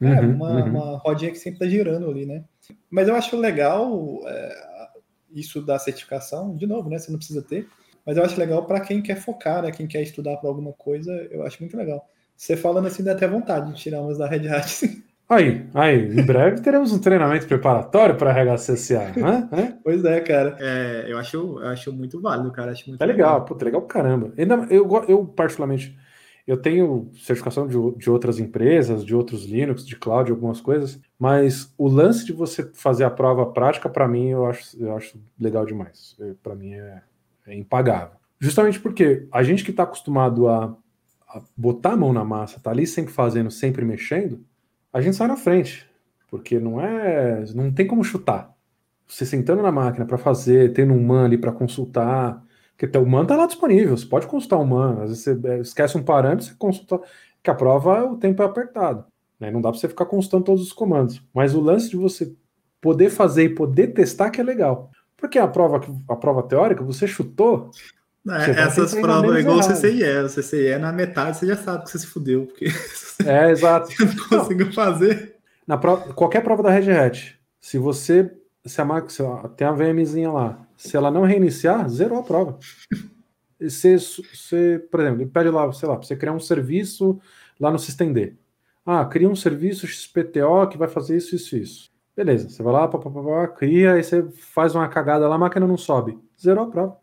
É 0.01 0.19
uhum, 0.19 0.35
uma, 0.35 0.51
uhum. 0.51 0.69
uma 0.69 0.97
rodinha 0.97 1.31
que 1.31 1.37
sempre 1.37 1.53
está 1.53 1.67
girando 1.67 2.09
ali, 2.09 2.25
né? 2.25 2.43
Mas 2.89 3.07
eu 3.07 3.15
acho 3.15 3.37
legal 3.37 4.19
é, 4.27 4.87
isso 5.31 5.61
da 5.61 5.79
certificação, 5.79 6.55
de 6.55 6.65
novo, 6.65 6.89
né? 6.89 6.97
Você 6.97 7.11
não 7.11 7.17
precisa 7.17 7.41
ter, 7.41 7.67
mas 8.05 8.17
eu 8.17 8.23
acho 8.23 8.39
legal 8.39 8.65
para 8.65 8.81
quem 8.81 9.01
quer 9.01 9.15
focar, 9.15 9.61
né? 9.61 9.71
Quem 9.71 9.87
quer 9.87 10.01
estudar 10.01 10.37
para 10.37 10.49
alguma 10.49 10.73
coisa, 10.73 11.11
eu 11.31 11.45
acho 11.45 11.61
muito 11.61 11.77
legal. 11.77 12.09
Você 12.35 12.57
falando 12.57 12.87
assim, 12.87 13.03
dá 13.03 13.13
até 13.13 13.27
vontade 13.27 13.71
de 13.71 13.79
tirar 13.79 14.01
umas 14.01 14.17
da 14.17 14.27
Red 14.27 14.47
Hat. 14.47 15.03
Aí, 15.27 15.65
aí, 15.73 16.19
em 16.19 16.23
breve 16.23 16.61
teremos 16.61 16.91
um 16.91 16.99
treinamento 16.99 17.47
preparatório 17.47 18.15
para 18.15 18.31
RHCCA, 18.31 19.11
né? 19.17 19.79
Pois 19.83 20.05
é, 20.05 20.19
cara. 20.19 20.55
É, 20.59 21.05
eu, 21.07 21.17
acho, 21.17 21.37
eu 21.59 21.67
acho 21.67 21.91
muito 21.91 22.21
válido, 22.21 22.51
cara. 22.51 22.71
Acho 22.71 22.87
muito 22.89 23.01
é 23.01 23.05
legal, 23.05 23.33
legal. 23.33 23.45
puta, 23.45 23.65
legal 23.65 23.81
caramba. 23.83 24.31
Ainda, 24.37 24.67
eu, 24.69 24.87
eu, 25.07 25.25
particularmente, 25.25 25.97
eu 26.45 26.57
tenho 26.57 27.09
certificação 27.15 27.67
de, 27.67 27.75
de 27.97 28.09
outras 28.09 28.39
empresas, 28.39 29.03
de 29.03 29.15
outros 29.15 29.45
Linux, 29.45 29.83
de 29.83 29.95
cloud, 29.95 30.29
algumas 30.29 30.61
coisas, 30.61 30.99
mas 31.17 31.73
o 31.75 31.87
lance 31.87 32.23
de 32.23 32.31
você 32.31 32.69
fazer 32.73 33.03
a 33.03 33.09
prova 33.09 33.47
prática, 33.47 33.89
para 33.89 34.07
mim, 34.07 34.29
eu 34.29 34.45
acho, 34.45 34.79
eu 34.79 34.95
acho 34.95 35.19
legal 35.39 35.65
demais. 35.65 36.15
Para 36.43 36.53
mim 36.53 36.73
é, 36.73 37.01
é 37.47 37.55
impagável. 37.55 38.17
Justamente 38.39 38.79
porque 38.79 39.27
a 39.31 39.41
gente 39.41 39.63
que 39.63 39.71
está 39.71 39.83
acostumado 39.83 40.47
a, 40.47 40.65
a 40.65 40.77
botar 41.55 41.93
a 41.93 41.97
mão 41.97 42.13
na 42.13 42.23
massa, 42.23 42.59
tá 42.59 42.71
ali 42.71 42.85
sempre 42.87 43.13
fazendo, 43.13 43.51
sempre 43.51 43.83
mexendo, 43.83 44.43
a 44.91 45.01
gente 45.01 45.15
sai 45.15 45.27
na 45.27 45.35
frente, 45.35 45.89
porque 46.29 46.59
não 46.59 46.79
é, 46.79 47.43
não 47.53 47.71
tem 47.71 47.85
como 47.87 48.03
chutar. 48.03 48.53
Você 49.07 49.25
sentando 49.25 49.61
na 49.61 49.71
máquina 49.71 50.05
para 50.05 50.17
fazer, 50.17 50.73
tendo 50.73 50.93
um 50.93 51.05
man 51.05 51.25
ali 51.25 51.37
para 51.37 51.51
consultar, 51.51 52.43
porque 52.77 52.97
o 52.97 53.05
man 53.05 53.25
tá 53.25 53.35
lá 53.35 53.45
disponível, 53.45 53.95
você 53.95 54.05
pode 54.05 54.27
consultar 54.27 54.57
o 54.57 54.65
man, 54.65 55.03
às 55.03 55.09
vezes 55.09 55.23
você 55.23 55.39
é, 55.47 55.59
esquece 55.59 55.97
um 55.97 56.03
parâmetro, 56.03 56.45
você 56.45 56.55
consulta, 56.57 56.99
que 57.43 57.49
a 57.49 57.55
prova 57.55 58.03
o 58.05 58.17
tempo 58.17 58.41
é 58.41 58.45
apertado, 58.45 59.05
né? 59.39 59.51
Não 59.51 59.61
dá 59.61 59.69
para 59.69 59.79
você 59.79 59.87
ficar 59.87 60.05
consultando 60.05 60.45
todos 60.45 60.63
os 60.63 60.73
comandos, 60.73 61.21
mas 61.33 61.53
o 61.53 61.61
lance 61.61 61.89
de 61.89 61.97
você 61.97 62.35
poder 62.81 63.09
fazer 63.09 63.43
e 63.45 63.55
poder 63.55 63.93
testar 63.93 64.29
que 64.29 64.41
é 64.41 64.43
legal. 64.43 64.91
Porque 65.17 65.39
a 65.39 65.47
prova, 65.47 65.81
a 66.09 66.15
prova 66.15 66.43
teórica, 66.43 66.83
você 66.83 67.07
chutou, 67.07 67.71
é, 68.27 68.61
essas 68.61 68.95
provas 68.95 69.35
é 69.35 69.39
igual 69.39 69.57
o 69.57 69.61
CCIE. 69.61 70.23
O 70.23 70.29
CCIE 70.29 70.77
na 70.79 70.91
metade 70.91 71.37
você 71.37 71.47
já 71.47 71.57
sabe 71.57 71.83
que 71.83 71.91
você 71.91 71.99
se 71.99 72.07
fudeu, 72.07 72.45
porque 72.45 72.65
é, 73.25 73.51
exato. 73.51 73.91
você 73.91 74.05
não 74.05 74.27
conseguiu 74.27 74.73
fazer. 74.73 75.35
Na 75.67 75.77
prova, 75.77 76.13
qualquer 76.13 76.41
prova 76.43 76.63
da 76.63 76.69
Red 76.69 76.91
Hat, 76.91 77.39
se 77.59 77.77
você 77.77 78.31
se 78.65 78.81
a 78.81 78.85
máquina 78.85 79.49
tem 79.49 79.67
a 79.67 79.71
VMzinha 79.71 80.31
lá, 80.31 80.67
se 80.75 80.97
ela 80.97 81.11
não 81.11 81.23
reiniciar, 81.23 81.87
zerou 81.87 82.19
a 82.19 82.23
prova. 82.23 82.57
Você, 83.59 83.97
você, 83.97 84.85
por 84.91 84.99
exemplo, 84.99 85.21
ele 85.21 85.29
pede 85.29 85.49
lá, 85.49 85.71
sei 85.71 85.87
lá, 85.87 85.95
você 85.95 86.15
criar 86.15 86.33
um 86.33 86.39
serviço 86.39 87.19
lá 87.59 87.71
no 87.71 87.79
SystemD. 87.79 88.35
Ah, 88.85 89.05
cria 89.05 89.29
um 89.29 89.35
serviço 89.35 89.87
XPTO 89.87 90.67
que 90.69 90.77
vai 90.77 90.87
fazer 90.87 91.17
isso, 91.17 91.35
isso, 91.35 91.55
isso. 91.55 91.91
Beleza, 92.15 92.49
você 92.49 92.61
vai 92.63 92.73
lá, 92.73 92.87
pá, 92.87 92.97
pá, 92.97 93.09
pá, 93.09 93.47
cria, 93.47 93.93
aí 93.93 94.03
você 94.03 94.23
faz 94.53 94.73
uma 94.75 94.87
cagada 94.87 95.27
lá, 95.27 95.35
a 95.35 95.39
máquina 95.39 95.67
não 95.67 95.77
sobe. 95.77 96.17
Zerou 96.39 96.65
a 96.65 96.69
prova. 96.69 96.97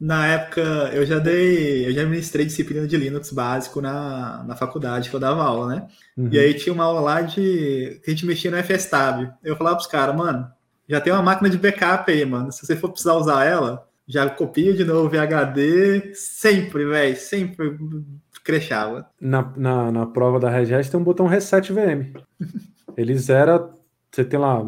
Na 0.00 0.26
época, 0.26 0.62
eu 0.94 1.04
já 1.04 1.18
dei, 1.18 1.86
eu 1.86 1.92
já 1.92 2.06
ministrei 2.06 2.46
disciplina 2.46 2.86
de 2.86 2.96
Linux 2.96 3.30
básico 3.30 3.82
na, 3.82 4.42
na 4.44 4.56
faculdade 4.56 5.10
que 5.10 5.14
eu 5.14 5.20
dava 5.20 5.42
aula, 5.42 5.74
né? 5.74 5.88
Uhum. 6.16 6.30
E 6.32 6.38
aí 6.38 6.54
tinha 6.54 6.72
uma 6.72 6.84
aula 6.84 7.00
lá 7.00 7.20
de 7.20 8.00
que 8.02 8.02
a 8.06 8.10
gente 8.10 8.24
mexia 8.24 8.50
no 8.50 8.56
FSTab. 8.56 9.30
Eu 9.44 9.56
falava 9.56 9.76
pros 9.76 9.86
caras, 9.86 10.16
mano, 10.16 10.50
já 10.88 11.02
tem 11.02 11.12
uma 11.12 11.22
máquina 11.22 11.50
de 11.50 11.58
backup 11.58 12.10
aí, 12.10 12.24
mano. 12.24 12.50
Se 12.50 12.64
você 12.64 12.74
for 12.74 12.88
precisar 12.88 13.14
usar 13.14 13.44
ela, 13.44 13.86
já 14.08 14.28
copia 14.30 14.72
de 14.72 14.84
novo 14.84 15.10
VHD, 15.10 16.14
sempre, 16.14 16.86
velho, 16.86 17.16
sempre 17.16 17.76
crechava. 18.42 19.06
Na, 19.20 19.52
na, 19.54 19.92
na 19.92 20.06
prova 20.06 20.40
da 20.40 20.48
Red 20.48 20.74
Hat 20.74 20.90
tem 20.90 20.98
um 20.98 21.04
botão 21.04 21.26
Reset 21.26 21.70
VM. 21.72 22.14
Ele 22.96 23.14
zera, 23.16 23.70
você 24.10 24.24
tem 24.24 24.40
lá, 24.40 24.64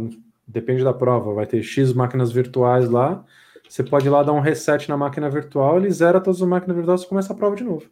depende 0.47 0.85
da 0.85 0.93
prova, 0.93 1.33
vai 1.33 1.47
ter 1.47 1.63
X 1.63 1.93
máquinas 1.93 2.31
virtuais 2.31 2.89
lá, 2.89 3.25
você 3.73 3.83
pode 3.83 4.07
ir 4.07 4.11
lá 4.11 4.23
dar 4.23 4.35
um 4.35 4.41
reset 4.41 4.87
na 4.87 4.99
máquina 4.99 5.31
virtual, 5.31 5.79
ele 5.79 5.91
zera 5.91 6.21
todas 6.21 6.43
as 6.43 6.47
máquinas 6.47 6.77
virtuais 6.77 7.03
e 7.03 7.09
começa 7.09 7.33
a 7.33 7.37
prova 7.37 7.57
de 7.57 7.65
novo. 7.65 7.89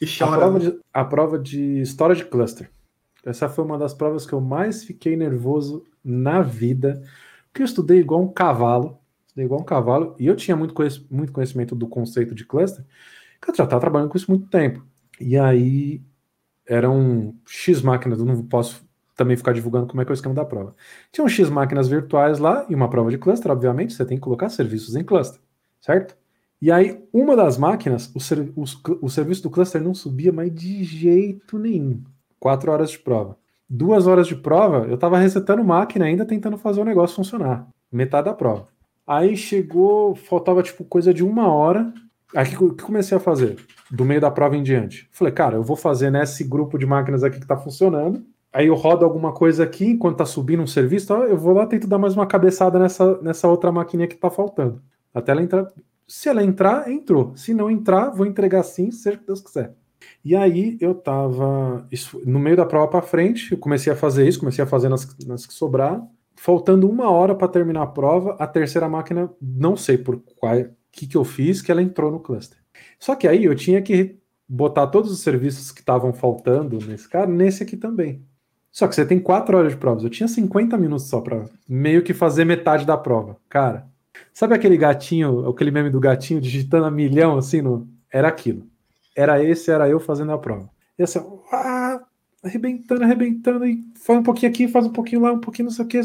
E 0.00 0.06
chora. 0.06 0.36
A 0.36 0.38
prova 0.38 0.60
de, 0.60 0.80
a 0.94 1.04
prova 1.04 1.38
de 1.38 1.82
storage 1.82 2.24
cluster. 2.26 2.70
Essa 3.24 3.48
foi 3.48 3.64
uma 3.64 3.76
das 3.76 3.92
provas 3.92 4.24
que 4.24 4.32
eu 4.32 4.40
mais 4.40 4.84
fiquei 4.84 5.16
nervoso 5.16 5.84
na 6.04 6.42
vida, 6.42 7.02
porque 7.48 7.60
eu 7.60 7.66
estudei 7.66 7.98
igual 7.98 8.22
um 8.22 8.32
cavalo, 8.32 9.00
estudei 9.26 9.46
igual 9.46 9.60
um 9.60 9.64
cavalo, 9.64 10.14
e 10.16 10.28
eu 10.28 10.36
tinha 10.36 10.56
muito, 10.56 10.72
muito 11.10 11.32
conhecimento 11.32 11.74
do 11.74 11.88
conceito 11.88 12.32
de 12.32 12.44
cluster, 12.44 12.84
que 13.42 13.50
eu 13.50 13.54
já 13.56 13.64
estava 13.64 13.80
trabalhando 13.80 14.10
com 14.10 14.16
isso 14.16 14.30
muito 14.30 14.46
tempo. 14.46 14.86
E 15.20 15.36
aí 15.36 16.00
eram 16.64 17.34
X 17.44 17.82
máquinas, 17.82 18.20
eu 18.20 18.24
não 18.24 18.44
posso 18.44 18.88
também 19.20 19.36
ficar 19.36 19.52
divulgando 19.52 19.86
como 19.86 20.00
é 20.00 20.04
que 20.04 20.10
é 20.10 20.14
o 20.14 20.14
esquema 20.14 20.34
da 20.34 20.46
prova. 20.46 20.74
Tinha 21.12 21.22
um 21.22 21.28
X 21.28 21.50
máquinas 21.50 21.88
virtuais 21.88 22.38
lá 22.38 22.64
e 22.70 22.74
uma 22.74 22.88
prova 22.88 23.10
de 23.10 23.18
cluster, 23.18 23.52
obviamente, 23.52 23.92
você 23.92 24.02
tem 24.02 24.16
que 24.16 24.22
colocar 24.22 24.48
serviços 24.48 24.96
em 24.96 25.04
cluster, 25.04 25.38
certo? 25.78 26.16
E 26.60 26.72
aí, 26.72 27.04
uma 27.12 27.36
das 27.36 27.58
máquinas, 27.58 28.10
o, 28.14 28.20
ser, 28.20 28.50
o, 28.56 28.64
o 29.02 29.10
serviço 29.10 29.42
do 29.42 29.50
cluster 29.50 29.82
não 29.82 29.92
subia 29.92 30.32
mais 30.32 30.54
de 30.54 30.82
jeito 30.84 31.58
nenhum. 31.58 32.02
Quatro 32.38 32.72
horas 32.72 32.90
de 32.90 32.98
prova. 32.98 33.36
Duas 33.68 34.06
horas 34.06 34.26
de 34.26 34.34
prova, 34.34 34.86
eu 34.88 34.96
tava 34.96 35.18
resetando 35.18 35.62
máquina 35.62 36.06
ainda 36.06 36.24
tentando 36.24 36.56
fazer 36.56 36.80
o 36.80 36.84
negócio 36.84 37.16
funcionar. 37.16 37.68
Metade 37.92 38.24
da 38.24 38.34
prova. 38.34 38.68
Aí 39.06 39.36
chegou, 39.36 40.14
faltava 40.14 40.62
tipo 40.62 40.82
coisa 40.84 41.12
de 41.12 41.22
uma 41.22 41.52
hora. 41.52 41.92
Aí 42.34 42.56
o 42.56 42.74
que 42.74 42.82
comecei 42.82 43.16
a 43.16 43.20
fazer? 43.20 43.58
Do 43.90 44.04
meio 44.04 44.20
da 44.20 44.30
prova 44.30 44.56
em 44.56 44.62
diante. 44.62 45.08
Falei, 45.12 45.32
cara, 45.32 45.56
eu 45.56 45.62
vou 45.62 45.76
fazer 45.76 46.10
nesse 46.10 46.42
grupo 46.42 46.78
de 46.78 46.86
máquinas 46.86 47.22
aqui 47.22 47.38
que 47.38 47.46
tá 47.46 47.56
funcionando 47.56 48.24
aí 48.52 48.66
eu 48.66 48.74
rodo 48.74 49.04
alguma 49.04 49.32
coisa 49.32 49.64
aqui, 49.64 49.86
enquanto 49.86 50.18
tá 50.18 50.26
subindo 50.26 50.62
um 50.62 50.66
serviço, 50.66 51.12
eu 51.12 51.36
vou 51.36 51.52
lá 51.52 51.66
tento 51.66 51.86
dar 51.86 51.98
mais 51.98 52.14
uma 52.14 52.26
cabeçada 52.26 52.78
nessa, 52.78 53.20
nessa 53.20 53.48
outra 53.48 53.70
maquininha 53.70 54.08
que 54.08 54.16
tá 54.16 54.30
faltando. 54.30 54.82
Até 55.14 55.32
ela 55.32 55.42
entrar. 55.42 55.72
Se 56.06 56.28
ela 56.28 56.42
entrar, 56.42 56.90
entrou. 56.90 57.36
Se 57.36 57.54
não 57.54 57.70
entrar, 57.70 58.10
vou 58.10 58.26
entregar 58.26 58.62
sim, 58.62 58.90
seja 58.90 59.16
o 59.16 59.20
que 59.20 59.26
Deus 59.26 59.40
quiser. 59.40 59.74
E 60.24 60.34
aí 60.34 60.76
eu 60.80 60.94
tava 60.94 61.86
no 62.24 62.38
meio 62.38 62.56
da 62.56 62.66
prova 62.66 62.88
para 62.88 63.02
frente, 63.02 63.52
eu 63.52 63.58
comecei 63.58 63.92
a 63.92 63.96
fazer 63.96 64.26
isso, 64.26 64.40
comecei 64.40 64.62
a 64.62 64.66
fazer 64.66 64.88
nas, 64.88 65.16
nas 65.26 65.46
que 65.46 65.54
sobrar. 65.54 66.02
Faltando 66.36 66.88
uma 66.88 67.10
hora 67.10 67.34
para 67.34 67.48
terminar 67.48 67.82
a 67.82 67.86
prova, 67.86 68.34
a 68.38 68.46
terceira 68.46 68.88
máquina, 68.88 69.30
não 69.40 69.76
sei 69.76 69.98
por 69.98 70.22
qual 70.36 70.56
que, 70.90 71.06
que 71.06 71.16
eu 71.16 71.24
fiz, 71.24 71.60
que 71.60 71.70
ela 71.70 71.82
entrou 71.82 72.10
no 72.10 72.20
cluster. 72.20 72.58
Só 72.98 73.14
que 73.14 73.28
aí 73.28 73.44
eu 73.44 73.54
tinha 73.54 73.80
que 73.82 74.18
botar 74.48 74.86
todos 74.88 75.12
os 75.12 75.20
serviços 75.20 75.70
que 75.70 75.80
estavam 75.80 76.12
faltando 76.12 76.78
nesse 76.86 77.08
cara, 77.08 77.26
nesse 77.26 77.62
aqui 77.62 77.76
também. 77.76 78.24
Só 78.72 78.86
que 78.86 78.94
você 78.94 79.04
tem 79.04 79.18
quatro 79.18 79.56
horas 79.56 79.72
de 79.72 79.78
provas. 79.78 80.04
Eu 80.04 80.10
tinha 80.10 80.28
50 80.28 80.76
minutos 80.78 81.06
só 81.06 81.20
para 81.20 81.44
meio 81.68 82.02
que 82.02 82.14
fazer 82.14 82.44
metade 82.44 82.86
da 82.86 82.96
prova. 82.96 83.36
Cara, 83.48 83.86
sabe 84.32 84.54
aquele 84.54 84.76
gatinho, 84.76 85.48
aquele 85.48 85.70
meme 85.70 85.90
do 85.90 86.00
gatinho 86.00 86.40
digitando 86.40 86.86
a 86.86 86.90
milhão 86.90 87.36
assim? 87.36 87.60
No... 87.60 87.88
Era 88.12 88.28
aquilo. 88.28 88.66
Era 89.16 89.42
esse, 89.42 89.70
era 89.70 89.88
eu 89.88 89.98
fazendo 89.98 90.32
a 90.32 90.38
prova. 90.38 90.70
E 90.98 91.02
assim, 91.02 91.20
ah, 91.52 92.00
arrebentando, 92.42 93.02
arrebentando, 93.02 93.66
e 93.66 93.84
faz 93.96 94.18
um 94.18 94.22
pouquinho 94.22 94.50
aqui, 94.50 94.68
faz 94.68 94.86
um 94.86 94.92
pouquinho 94.92 95.22
lá, 95.22 95.32
um 95.32 95.40
pouquinho 95.40 95.66
não 95.66 95.72
sei 95.72 95.84
o 95.84 95.88
que. 95.88 96.00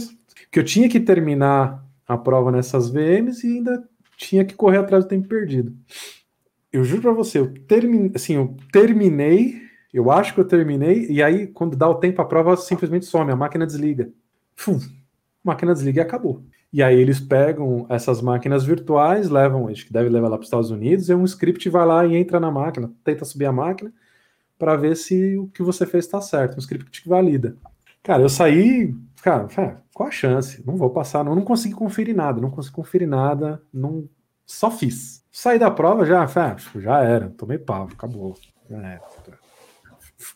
Que 0.51 0.59
eu 0.59 0.63
tinha 0.63 0.89
que 0.89 0.99
terminar 0.99 1.83
a 2.07 2.17
prova 2.17 2.51
nessas 2.51 2.89
VMs 2.89 3.45
e 3.45 3.57
ainda 3.57 3.83
tinha 4.17 4.43
que 4.45 4.55
correr 4.55 4.77
atrás 4.77 5.03
do 5.03 5.07
tempo 5.07 5.27
perdido. 5.27 5.75
Eu 6.71 6.83
juro 6.83 7.01
para 7.01 7.11
você, 7.11 7.39
eu, 7.39 7.53
termin... 7.67 8.11
assim, 8.13 8.35
eu 8.35 8.55
terminei 8.71 9.64
eu 9.95 10.11
acho 10.11 10.33
que 10.33 10.39
eu 10.41 10.45
terminei, 10.45 11.07
e 11.09 11.23
aí, 11.23 11.47
quando 11.47 11.77
dá 11.77 11.87
o 11.87 11.95
tempo, 11.95 12.21
a 12.21 12.25
prova 12.25 12.57
simplesmente 12.57 13.05
some, 13.05 13.31
a 13.31 13.35
máquina 13.35 13.65
desliga. 13.65 14.11
Fum, 14.53 14.77
máquina 15.41 15.73
desliga 15.73 16.01
e 16.01 16.03
acabou. 16.03 16.43
E 16.73 16.83
aí 16.83 16.99
eles 16.99 17.21
pegam 17.21 17.85
essas 17.87 18.21
máquinas 18.21 18.65
virtuais, 18.65 19.29
levam, 19.29 19.69
acho 19.69 19.85
que 19.85 19.93
deve 19.93 20.09
levar 20.09 20.27
lá 20.27 20.35
para 20.35 20.41
os 20.41 20.47
Estados 20.47 20.69
Unidos, 20.69 21.07
e 21.07 21.15
um 21.15 21.23
script 21.23 21.69
vai 21.69 21.85
lá 21.85 22.05
e 22.05 22.13
entra 22.17 22.41
na 22.41 22.51
máquina, 22.51 22.91
tenta 23.05 23.23
subir 23.23 23.45
a 23.45 23.53
máquina 23.53 23.93
para 24.59 24.75
ver 24.75 24.97
se 24.97 25.37
o 25.37 25.47
que 25.47 25.63
você 25.63 25.85
fez 25.85 26.03
está 26.03 26.19
certo, 26.19 26.55
um 26.55 26.59
script 26.59 27.01
que 27.01 27.07
valida. 27.07 27.55
Cara, 28.03 28.21
eu 28.21 28.29
saí, 28.29 28.93
cara, 29.23 29.47
qual 29.93 30.09
a 30.09 30.11
chance? 30.11 30.61
Não 30.67 30.75
vou 30.75 30.89
passar, 30.89 31.23
não, 31.23 31.35
não 31.35 31.43
consegui 31.43 31.73
conferir 31.73 32.13
nada, 32.13 32.41
não 32.41 32.51
consegui 32.51 32.75
conferir 32.75 33.07
nada, 33.07 33.61
não, 33.73 34.09
só 34.45 34.69
fiz. 34.69 35.23
Saí 35.31 35.57
da 35.57 35.71
prova 35.71 36.05
já, 36.05 36.27
já 36.75 37.01
era, 37.01 37.29
tomei 37.29 37.57
pau, 37.57 37.87
acabou. 37.91 38.35
Já 38.69 38.77
era. 38.77 39.01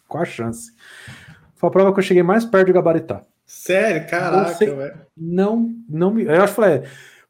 Qual 0.07 0.23
a 0.23 0.25
chance? 0.25 0.71
Foi 1.55 1.67
a 1.67 1.71
prova 1.71 1.93
que 1.93 1.99
eu 1.99 2.03
cheguei 2.03 2.23
mais 2.23 2.45
perto 2.45 2.67
de 2.67 2.73
gabaritar. 2.73 3.23
Sério? 3.45 4.07
Caraca, 4.07 4.53
velho. 4.57 5.01
Não, 5.17 5.73
não 5.89 6.13
me. 6.13 6.23
Eu 6.23 6.43
acho 6.43 6.53
que 6.53 6.61
falei, 6.61 6.83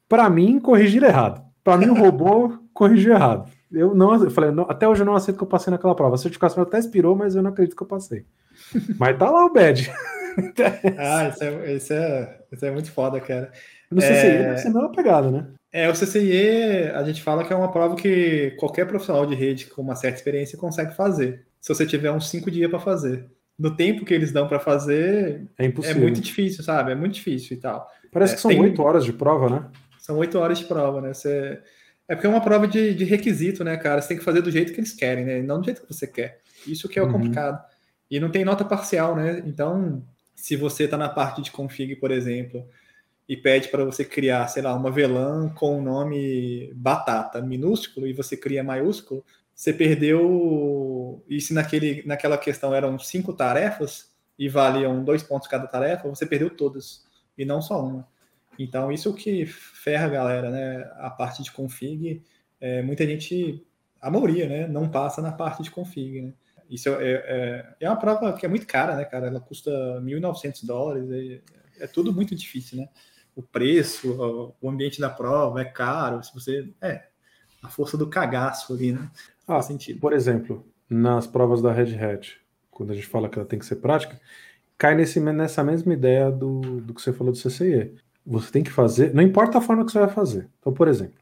pra 0.07 0.29
mim, 0.29 0.59
corrigir 0.59 1.03
errado. 1.03 1.41
Pra 1.63 1.77
mim, 1.77 1.87
o 1.87 1.93
robô 1.93 2.59
corrigiu 2.73 3.13
errado. 3.13 3.49
Eu 3.71 3.93
não, 3.93 4.23
eu 4.23 4.31
falei, 4.31 4.51
não, 4.51 4.65
até 4.69 4.87
hoje 4.87 5.01
eu 5.01 5.05
não 5.05 5.15
aceito 5.15 5.37
que 5.37 5.43
eu 5.43 5.47
passei 5.47 5.71
naquela 5.71 5.95
prova. 5.95 6.15
A 6.15 6.17
certificação 6.17 6.63
até 6.63 6.79
expirou, 6.79 7.15
mas 7.15 7.35
eu 7.35 7.41
não 7.41 7.51
acredito 7.51 7.75
que 7.75 7.83
eu 7.83 7.87
passei. 7.87 8.25
Mas 8.99 9.17
tá 9.17 9.29
lá 9.29 9.45
o 9.45 9.53
badge. 9.53 9.89
ah, 10.97 11.29
isso 11.29 11.43
é, 11.43 11.73
isso, 11.73 11.93
é, 11.93 12.39
isso 12.51 12.65
é 12.65 12.71
muito 12.71 12.91
foda, 12.91 13.21
cara. 13.21 13.51
No 13.89 14.01
CCI 14.01 14.11
é... 14.11 14.43
deve 14.43 14.57
ser 14.57 14.67
a 14.67 14.71
mesma 14.71 14.91
pegada, 14.91 15.31
né? 15.31 15.47
É, 15.71 15.87
o 15.87 15.93
CCIE, 15.93 16.89
a 16.93 17.03
gente 17.03 17.21
fala 17.21 17.45
que 17.45 17.53
é 17.53 17.55
uma 17.55 17.71
prova 17.71 17.95
que 17.95 18.51
qualquer 18.59 18.87
profissional 18.87 19.25
de 19.25 19.35
rede 19.35 19.67
com 19.67 19.81
uma 19.81 19.95
certa 19.95 20.17
experiência 20.17 20.57
consegue 20.57 20.95
fazer. 20.95 21.45
Se 21.59 21.73
você 21.73 21.85
tiver 21.85 22.11
uns 22.11 22.29
cinco 22.29 22.49
dias 22.49 22.69
para 22.69 22.79
fazer. 22.79 23.25
No 23.57 23.75
tempo 23.75 24.05
que 24.05 24.13
eles 24.13 24.31
dão 24.31 24.47
para 24.47 24.59
fazer, 24.59 25.49
é, 25.57 25.65
é, 25.65 25.93
muito 25.93 26.21
difícil, 26.21 26.63
sabe? 26.63 26.93
É 26.93 26.95
muito 26.95 27.15
difícil 27.15 27.57
e 27.57 27.59
tal. 27.59 27.85
Parece 28.11 28.33
é, 28.33 28.35
que 28.37 28.41
são 28.41 28.51
oito 28.51 28.77
tem... 28.77 28.85
horas 28.85 29.03
de 29.03 29.11
prova, 29.11 29.49
né? 29.49 29.69
São 29.99 30.17
oito 30.17 30.37
horas 30.39 30.59
de 30.59 30.65
prova, 30.65 31.01
né? 31.01 31.13
Você... 31.13 31.59
É 32.07 32.15
porque 32.15 32.25
é 32.25 32.29
uma 32.29 32.41
prova 32.41 32.67
de, 32.67 32.95
de, 32.95 33.03
requisito, 33.03 33.63
né, 33.63 33.77
cara? 33.77 34.01
Você 34.01 34.07
tem 34.07 34.17
que 34.17 34.23
fazer 34.23 34.41
do 34.41 34.49
jeito 34.49 34.73
que 34.73 34.79
eles 34.79 34.93
querem, 34.93 35.25
né? 35.25 35.41
Não 35.41 35.59
do 35.59 35.65
jeito 35.65 35.81
que 35.81 35.93
você 35.93 36.07
quer. 36.07 36.41
Isso 36.65 36.89
que 36.89 36.97
é 36.97 37.01
o 37.03 37.05
uhum. 37.05 37.11
complicado. 37.11 37.63
E 38.09 38.19
não 38.19 38.31
tem 38.31 38.43
nota 38.43 38.65
parcial, 38.65 39.15
né? 39.15 39.43
Então, 39.45 40.03
se 40.35 40.55
você 40.55 40.85
está 40.85 40.97
na 40.97 41.09
parte 41.09 41.41
de 41.41 41.51
config, 41.51 41.97
por 41.97 42.11
exemplo, 42.11 42.65
e 43.27 43.37
pede 43.37 43.67
para 43.67 43.85
você 43.85 44.03
criar, 44.03 44.47
sei 44.47 44.63
lá, 44.63 44.73
uma 44.73 44.89
VLAN 44.89 45.49
com 45.49 45.77
o 45.77 45.81
nome 45.81 46.73
batata 46.73 47.41
minúsculo 47.41 48.07
e 48.07 48.13
você 48.13 48.35
cria 48.35 48.63
maiúsculo, 48.63 49.23
você 49.59 49.73
perdeu. 49.73 51.21
E 51.27 51.41
se 51.41 51.53
naquele, 51.53 52.01
naquela 52.05 52.37
questão 52.37 52.73
eram 52.73 52.97
cinco 52.97 53.33
tarefas 53.33 54.09
e 54.37 54.47
valiam 54.47 55.03
dois 55.03 55.21
pontos 55.21 55.49
cada 55.49 55.67
tarefa, 55.67 56.07
você 56.07 56.25
perdeu 56.25 56.49
todas 56.49 57.05
e 57.37 57.43
não 57.43 57.61
só 57.61 57.83
uma. 57.85 58.07
Então, 58.57 58.89
isso 58.89 59.13
que 59.13 59.45
ferra 59.45 60.05
a 60.05 60.09
galera, 60.09 60.49
né? 60.49 60.89
A 60.95 61.09
parte 61.09 61.43
de 61.43 61.51
config, 61.51 62.23
é, 62.61 62.81
muita 62.81 63.05
gente, 63.05 63.65
a 63.99 64.09
maioria, 64.09 64.47
né, 64.47 64.67
não 64.67 64.89
passa 64.89 65.21
na 65.21 65.31
parte 65.33 65.61
de 65.61 65.71
config, 65.71 66.21
né? 66.21 66.33
Isso 66.69 66.87
é, 66.89 67.11
é, 67.11 67.75
é, 67.81 67.89
uma 67.89 67.97
prova 67.99 68.31
que 68.31 68.45
é 68.45 68.49
muito 68.49 68.65
cara, 68.65 68.95
né, 68.95 69.03
cara? 69.03 69.27
Ela 69.27 69.41
custa 69.41 69.71
1.900 70.01 70.65
dólares, 70.65 71.11
é, 71.11 71.83
é, 71.83 71.87
tudo 71.87 72.13
muito 72.13 72.33
difícil, 72.33 72.77
né? 72.77 72.87
O 73.35 73.43
preço, 73.43 74.55
o 74.61 74.69
ambiente 74.69 75.01
da 75.01 75.09
prova 75.09 75.61
é 75.61 75.65
caro. 75.65 76.23
Se 76.23 76.33
você. 76.33 76.73
É, 76.81 77.08
a 77.61 77.69
força 77.69 77.97
do 77.97 78.07
cagaço 78.07 78.73
ali, 78.73 78.91
né? 78.91 79.09
Ah, 79.47 79.53
Faz 79.53 79.65
sentido. 79.65 79.99
Por 79.99 80.13
exemplo, 80.13 80.65
nas 80.89 81.27
provas 81.27 81.61
da 81.61 81.71
Red 81.71 81.95
Hat, 81.95 82.37
quando 82.71 82.91
a 82.91 82.95
gente 82.95 83.07
fala 83.07 83.29
que 83.29 83.37
ela 83.37 83.47
tem 83.47 83.59
que 83.59 83.65
ser 83.65 83.77
prática, 83.77 84.19
cai 84.77 84.95
nesse, 84.95 85.19
nessa 85.19 85.63
mesma 85.63 85.93
ideia 85.93 86.31
do, 86.31 86.61
do 86.81 86.93
que 86.93 87.01
você 87.01 87.11
falou 87.11 87.33
do 87.33 87.39
CCIE. 87.39 87.95
Você 88.25 88.51
tem 88.51 88.63
que 88.63 88.71
fazer, 88.71 89.13
não 89.13 89.23
importa 89.23 89.57
a 89.57 89.61
forma 89.61 89.85
que 89.85 89.91
você 89.91 89.99
vai 89.99 90.09
fazer. 90.09 90.49
Então, 90.59 90.73
por 90.73 90.87
exemplo, 90.87 91.19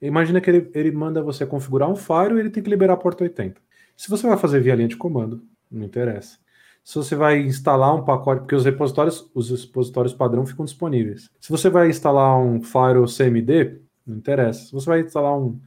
imagina 0.00 0.40
que 0.40 0.50
ele, 0.50 0.70
ele 0.74 0.92
manda 0.92 1.22
você 1.22 1.46
configurar 1.46 1.90
um 1.90 1.96
file 1.96 2.36
e 2.36 2.40
ele 2.40 2.50
tem 2.50 2.62
que 2.62 2.70
liberar 2.70 2.94
a 2.94 2.98
porta 2.98 3.24
80. 3.24 3.60
Se 3.96 4.08
você 4.08 4.26
vai 4.26 4.36
fazer 4.36 4.60
via 4.60 4.74
linha 4.74 4.88
de 4.88 4.96
comando, 4.96 5.42
não 5.70 5.84
interessa. 5.84 6.38
Se 6.82 6.94
você 6.94 7.14
vai 7.14 7.40
instalar 7.40 7.94
um 7.94 8.04
pacote, 8.04 8.40
porque 8.40 8.54
os 8.54 8.64
repositórios, 8.64 9.30
os 9.34 9.50
repositórios 9.50 10.14
padrão 10.14 10.46
ficam 10.46 10.64
disponíveis. 10.64 11.30
Se 11.38 11.50
você 11.50 11.68
vai 11.68 11.88
instalar 11.88 12.38
um 12.38 12.62
firewall 12.62 13.06
CMD, 13.06 13.80
não 14.10 14.18
interessa. 14.18 14.66
Se 14.66 14.72
você 14.72 14.86
vai 14.86 15.00
instalar 15.00 15.38
um, 15.38 15.58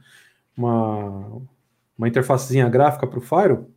uma, 0.56 1.42
uma 1.96 2.08
interfacezinha 2.08 2.68
gráfica 2.68 3.06
para 3.06 3.18
o 3.18 3.22
firewall, 3.22 3.70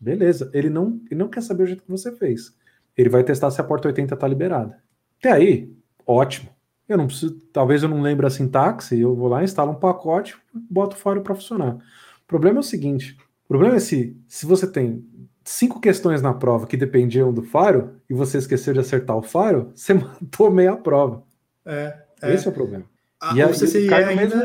beleza. 0.00 0.50
Ele 0.52 0.70
não, 0.70 1.00
ele 1.10 1.20
não 1.20 1.28
quer 1.28 1.42
saber 1.42 1.64
o 1.64 1.66
jeito 1.66 1.82
que 1.82 1.90
você 1.90 2.12
fez. 2.12 2.56
Ele 2.96 3.08
vai 3.08 3.22
testar 3.22 3.50
se 3.50 3.60
a 3.60 3.64
porta 3.64 3.88
80 3.88 4.14
está 4.14 4.26
liberada. 4.26 4.78
Até 5.18 5.32
aí, 5.32 5.72
ótimo. 6.06 6.50
Eu 6.88 6.98
não 6.98 7.06
preciso, 7.06 7.34
talvez 7.52 7.82
eu 7.82 7.88
não 7.88 8.02
lembre 8.02 8.26
a 8.26 8.30
sintaxe, 8.30 9.00
eu 9.00 9.14
vou 9.14 9.28
lá, 9.28 9.42
instalo 9.42 9.72
um 9.72 9.76
pacote, 9.76 10.36
boto 10.52 10.96
o 10.96 10.98
firewall 10.98 11.22
para 11.22 11.34
funcionar. 11.34 11.76
O 11.76 12.26
problema 12.26 12.58
é 12.58 12.60
o 12.60 12.64
seguinte, 12.64 13.16
o 13.44 13.48
problema 13.48 13.76
é 13.76 13.80
se, 13.80 14.16
se 14.26 14.44
você 14.44 14.66
tem 14.66 15.04
cinco 15.44 15.80
questões 15.80 16.22
na 16.22 16.32
prova 16.32 16.66
que 16.66 16.76
dependiam 16.76 17.32
do 17.32 17.42
faro 17.42 17.96
e 18.08 18.14
você 18.14 18.38
esqueceu 18.38 18.72
de 18.72 18.80
acertar 18.80 19.16
o 19.16 19.22
faro, 19.22 19.72
você 19.74 19.94
matou 19.94 20.50
meia 20.50 20.76
prova. 20.76 21.22
É, 21.64 21.96
é. 22.20 22.34
Esse 22.34 22.46
é 22.46 22.50
o 22.50 22.54
problema. 22.54 22.84
A, 23.22 23.38
e 23.38 23.44
o 23.44 23.50
CCIE 23.50 23.94
ainda 23.94 24.36
mesmo... 24.36 24.42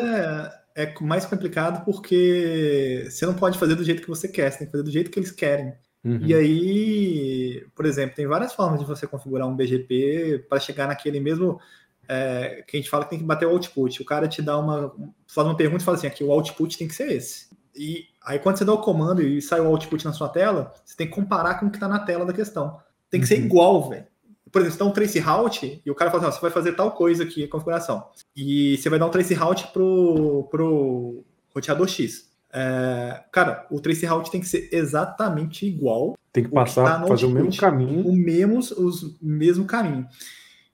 é 0.75 0.93
mais 1.01 1.25
complicado 1.25 1.83
porque 1.83 3.07
você 3.09 3.25
não 3.25 3.33
pode 3.33 3.57
fazer 3.57 3.73
do 3.73 3.83
jeito 3.83 4.03
que 4.03 4.07
você 4.07 4.27
quer, 4.27 4.51
você 4.51 4.59
tem 4.59 4.67
que 4.67 4.71
fazer 4.71 4.83
do 4.83 4.91
jeito 4.91 5.09
que 5.09 5.17
eles 5.17 5.31
querem. 5.31 5.73
Uhum. 6.03 6.19
E 6.21 6.33
aí, 6.35 7.65
por 7.75 7.87
exemplo, 7.87 8.15
tem 8.15 8.27
várias 8.27 8.53
formas 8.53 8.79
de 8.79 8.85
você 8.85 9.07
configurar 9.07 9.47
um 9.47 9.55
BGP 9.55 10.45
para 10.47 10.59
chegar 10.59 10.87
naquele 10.87 11.19
mesmo 11.19 11.59
é, 12.07 12.63
que 12.67 12.77
a 12.77 12.79
gente 12.79 12.89
fala 12.89 13.03
que 13.03 13.09
tem 13.09 13.19
que 13.19 13.25
bater 13.25 13.47
o 13.47 13.49
output. 13.49 13.99
O 13.99 14.05
cara 14.05 14.27
te 14.27 14.41
dá 14.43 14.57
uma, 14.59 14.93
faz 15.25 15.47
uma 15.47 15.57
pergunta 15.57 15.81
e 15.81 15.85
fala 15.85 15.97
assim, 15.97 16.07
aqui 16.07 16.23
o 16.23 16.31
output 16.31 16.77
tem 16.77 16.87
que 16.87 16.95
ser 16.95 17.11
esse. 17.11 17.47
E 17.75 18.05
aí, 18.23 18.37
quando 18.37 18.57
você 18.57 18.65
dá 18.65 18.73
o 18.73 18.81
comando 18.81 19.23
e 19.23 19.41
sai 19.41 19.59
o 19.59 19.67
output 19.67 20.05
na 20.05 20.13
sua 20.13 20.29
tela, 20.29 20.71
você 20.85 20.95
tem 20.95 21.07
que 21.07 21.13
comparar 21.13 21.59
com 21.59 21.65
o 21.65 21.69
que 21.71 21.77
está 21.77 21.87
na 21.87 21.99
tela 21.99 22.25
da 22.25 22.33
questão. 22.33 22.79
Tem 23.09 23.19
que 23.19 23.25
uhum. 23.25 23.27
ser 23.27 23.43
igual, 23.43 23.89
velho. 23.89 24.05
Por 24.51 24.61
exemplo, 24.61 24.77
você 24.77 24.79
dá 24.79 24.85
um 24.85 24.93
trace 24.93 25.19
route 25.19 25.81
e 25.85 25.91
o 25.91 25.95
cara 25.95 26.11
fala 26.11 26.23
assim, 26.23 26.31
ó, 26.31 26.35
você 26.35 26.41
vai 26.41 26.51
fazer 26.51 26.73
tal 26.73 26.91
coisa 26.91 27.23
aqui, 27.23 27.43
a 27.43 27.49
configuração. 27.49 28.07
E 28.35 28.77
você 28.77 28.89
vai 28.89 28.99
dar 28.99 29.05
um 29.05 29.11
trace 29.11 29.33
route 29.33 29.67
pro, 29.67 30.47
pro 30.49 31.23
roteador 31.53 31.87
X. 31.87 32.29
É, 32.51 33.23
cara, 33.31 33.67
o 33.69 33.79
trace 33.79 34.05
route 34.05 34.31
tem 34.31 34.41
que 34.41 34.47
ser 34.47 34.69
exatamente 34.71 35.65
igual. 35.65 36.17
Tem 36.31 36.43
que 36.43 36.49
passar, 36.49 36.83
que 36.83 36.89
tá 36.89 37.07
fazer 37.07 37.25
output, 37.25 37.25
o 37.25 37.29
mesmo 37.29 37.57
caminho. 37.59 38.07
O 38.07 38.13
mesmo, 38.15 38.59
os 38.59 39.17
mesmo 39.21 39.65
caminho. 39.65 40.07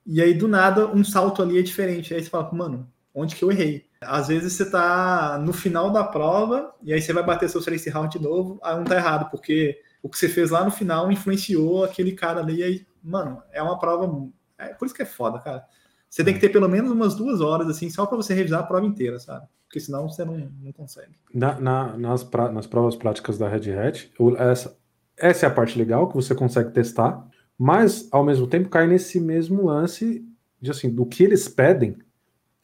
E 0.06 0.20
aí, 0.20 0.34
do 0.34 0.46
nada, 0.46 0.86
um 0.86 1.02
salto 1.02 1.42
ali 1.42 1.58
é 1.58 1.62
diferente. 1.62 2.14
Aí 2.14 2.22
você 2.22 2.28
fala, 2.28 2.50
mano, 2.52 2.88
onde 3.14 3.36
que 3.36 3.42
eu 3.42 3.50
errei? 3.50 3.86
Às 4.00 4.28
vezes 4.28 4.52
você 4.52 4.70
tá 4.70 5.38
no 5.42 5.52
final 5.52 5.90
da 5.90 6.04
prova 6.04 6.74
e 6.82 6.92
aí 6.92 7.00
você 7.00 7.12
vai 7.12 7.22
bater 7.22 7.48
seu 7.48 7.62
trace 7.62 7.88
round 7.88 8.18
de 8.18 8.22
novo, 8.22 8.58
aí 8.62 8.78
um 8.78 8.84
tá 8.84 8.96
errado, 8.96 9.30
porque 9.30 9.78
o 10.02 10.08
que 10.08 10.18
você 10.18 10.28
fez 10.28 10.50
lá 10.50 10.62
no 10.62 10.70
final 10.70 11.10
influenciou 11.10 11.84
aquele 11.84 12.12
cara 12.12 12.40
ali. 12.40 12.56
E 12.56 12.62
aí, 12.62 12.86
mano, 13.04 13.42
é 13.52 13.62
uma 13.62 13.78
prova. 13.78 14.28
É 14.58 14.68
por 14.74 14.86
isso 14.86 14.94
que 14.94 15.02
é 15.02 15.06
foda, 15.06 15.38
cara. 15.38 15.64
Você 16.08 16.24
tem 16.24 16.34
que 16.34 16.40
ter 16.40 16.48
pelo 16.48 16.68
menos 16.68 16.90
umas 16.90 17.14
duas 17.14 17.40
horas, 17.40 17.68
assim, 17.68 17.90
só 17.90 18.06
para 18.06 18.16
você 18.16 18.34
revisar 18.34 18.60
a 18.60 18.66
prova 18.66 18.86
inteira, 18.86 19.18
sabe? 19.18 19.46
Porque 19.66 19.80
senão 19.80 20.08
você 20.08 20.24
não, 20.24 20.50
não 20.62 20.72
consegue. 20.72 21.12
Na, 21.32 21.60
na, 21.60 21.96
nas, 21.96 22.22
pra, 22.22 22.50
nas 22.50 22.66
provas 22.66 22.94
práticas 22.94 23.36
da 23.36 23.48
Red 23.48 23.72
Hat, 23.72 24.12
essa, 24.38 24.78
essa 25.16 25.46
é 25.46 25.48
a 25.48 25.52
parte 25.52 25.76
legal 25.76 26.08
que 26.08 26.14
você 26.14 26.34
consegue 26.34 26.70
testar, 26.70 27.28
mas 27.58 28.08
ao 28.12 28.24
mesmo 28.24 28.46
tempo 28.46 28.68
cai 28.68 28.86
nesse 28.86 29.20
mesmo 29.20 29.66
lance 29.66 30.24
de 30.60 30.70
assim, 30.70 30.88
do 30.88 31.04
que 31.04 31.24
eles 31.24 31.48
pedem 31.48 31.98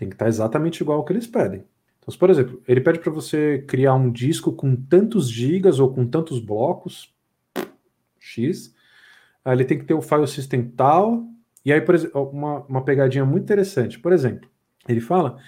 tem 0.00 0.08
que 0.08 0.14
estar 0.14 0.28
exatamente 0.28 0.80
igual 0.80 0.96
ao 0.96 1.04
que 1.04 1.12
eles 1.12 1.26
pedem. 1.26 1.62
Então, 1.98 2.16
por 2.18 2.30
exemplo, 2.30 2.62
ele 2.66 2.80
pede 2.80 3.00
para 3.00 3.12
você 3.12 3.62
criar 3.68 3.94
um 3.94 4.10
disco 4.10 4.50
com 4.50 4.74
tantos 4.74 5.28
gigas 5.28 5.78
ou 5.78 5.92
com 5.92 6.06
tantos 6.06 6.40
blocos, 6.40 7.14
X, 8.18 8.74
ele 9.46 9.64
tem 9.64 9.78
que 9.78 9.84
ter 9.84 9.94
o 9.94 10.02
file 10.02 10.26
system 10.26 10.62
tal, 10.64 11.26
e 11.64 11.72
aí, 11.72 11.80
por 11.80 11.94
exemplo, 11.94 12.30
uma, 12.30 12.60
uma 12.66 12.84
pegadinha 12.84 13.24
muito 13.24 13.44
interessante. 13.44 13.98
Por 13.98 14.12
exemplo, 14.12 14.48
ele 14.88 15.00
fala 15.00 15.38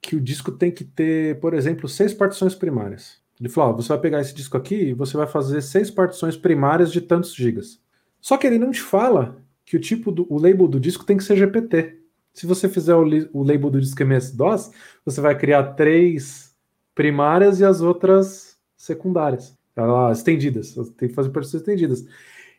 que 0.00 0.16
o 0.16 0.20
disco 0.20 0.52
tem 0.52 0.70
que 0.70 0.84
ter, 0.84 1.38
por 1.40 1.54
exemplo, 1.54 1.88
seis 1.88 2.14
partições 2.14 2.54
primárias. 2.54 3.20
Ele 3.40 3.48
falou: 3.48 3.76
você 3.76 3.88
vai 3.88 3.98
pegar 3.98 4.20
esse 4.20 4.34
disco 4.34 4.56
aqui 4.56 4.74
e 4.74 4.94
você 4.94 5.16
vai 5.16 5.26
fazer 5.26 5.60
seis 5.60 5.90
partições 5.90 6.36
primárias 6.36 6.92
de 6.92 7.00
tantos 7.00 7.34
gigas. 7.34 7.80
Só 8.20 8.36
que 8.36 8.46
ele 8.46 8.58
não 8.58 8.70
te 8.70 8.80
fala 8.80 9.36
que 9.64 9.76
o 9.76 9.80
tipo 9.80 10.10
do 10.10 10.26
o 10.32 10.38
label 10.38 10.66
do 10.66 10.80
disco 10.80 11.04
tem 11.04 11.16
que 11.16 11.24
ser 11.24 11.36
GPT. 11.36 11.98
Se 12.32 12.46
você 12.46 12.68
fizer 12.68 12.94
o, 12.94 13.04
o 13.32 13.42
label 13.42 13.70
do 13.70 13.80
disco 13.80 14.02
MS-DOS, 14.02 14.70
você 15.04 15.20
vai 15.20 15.36
criar 15.36 15.74
três 15.74 16.54
primárias 16.94 17.60
e 17.60 17.64
as 17.64 17.80
outras 17.80 18.56
secundárias, 18.76 19.56
ah, 19.76 20.10
estendidas. 20.12 20.74
Tem 20.96 21.08
que 21.08 21.14
fazer 21.14 21.30
partições 21.30 21.62
estendidas. 21.62 22.04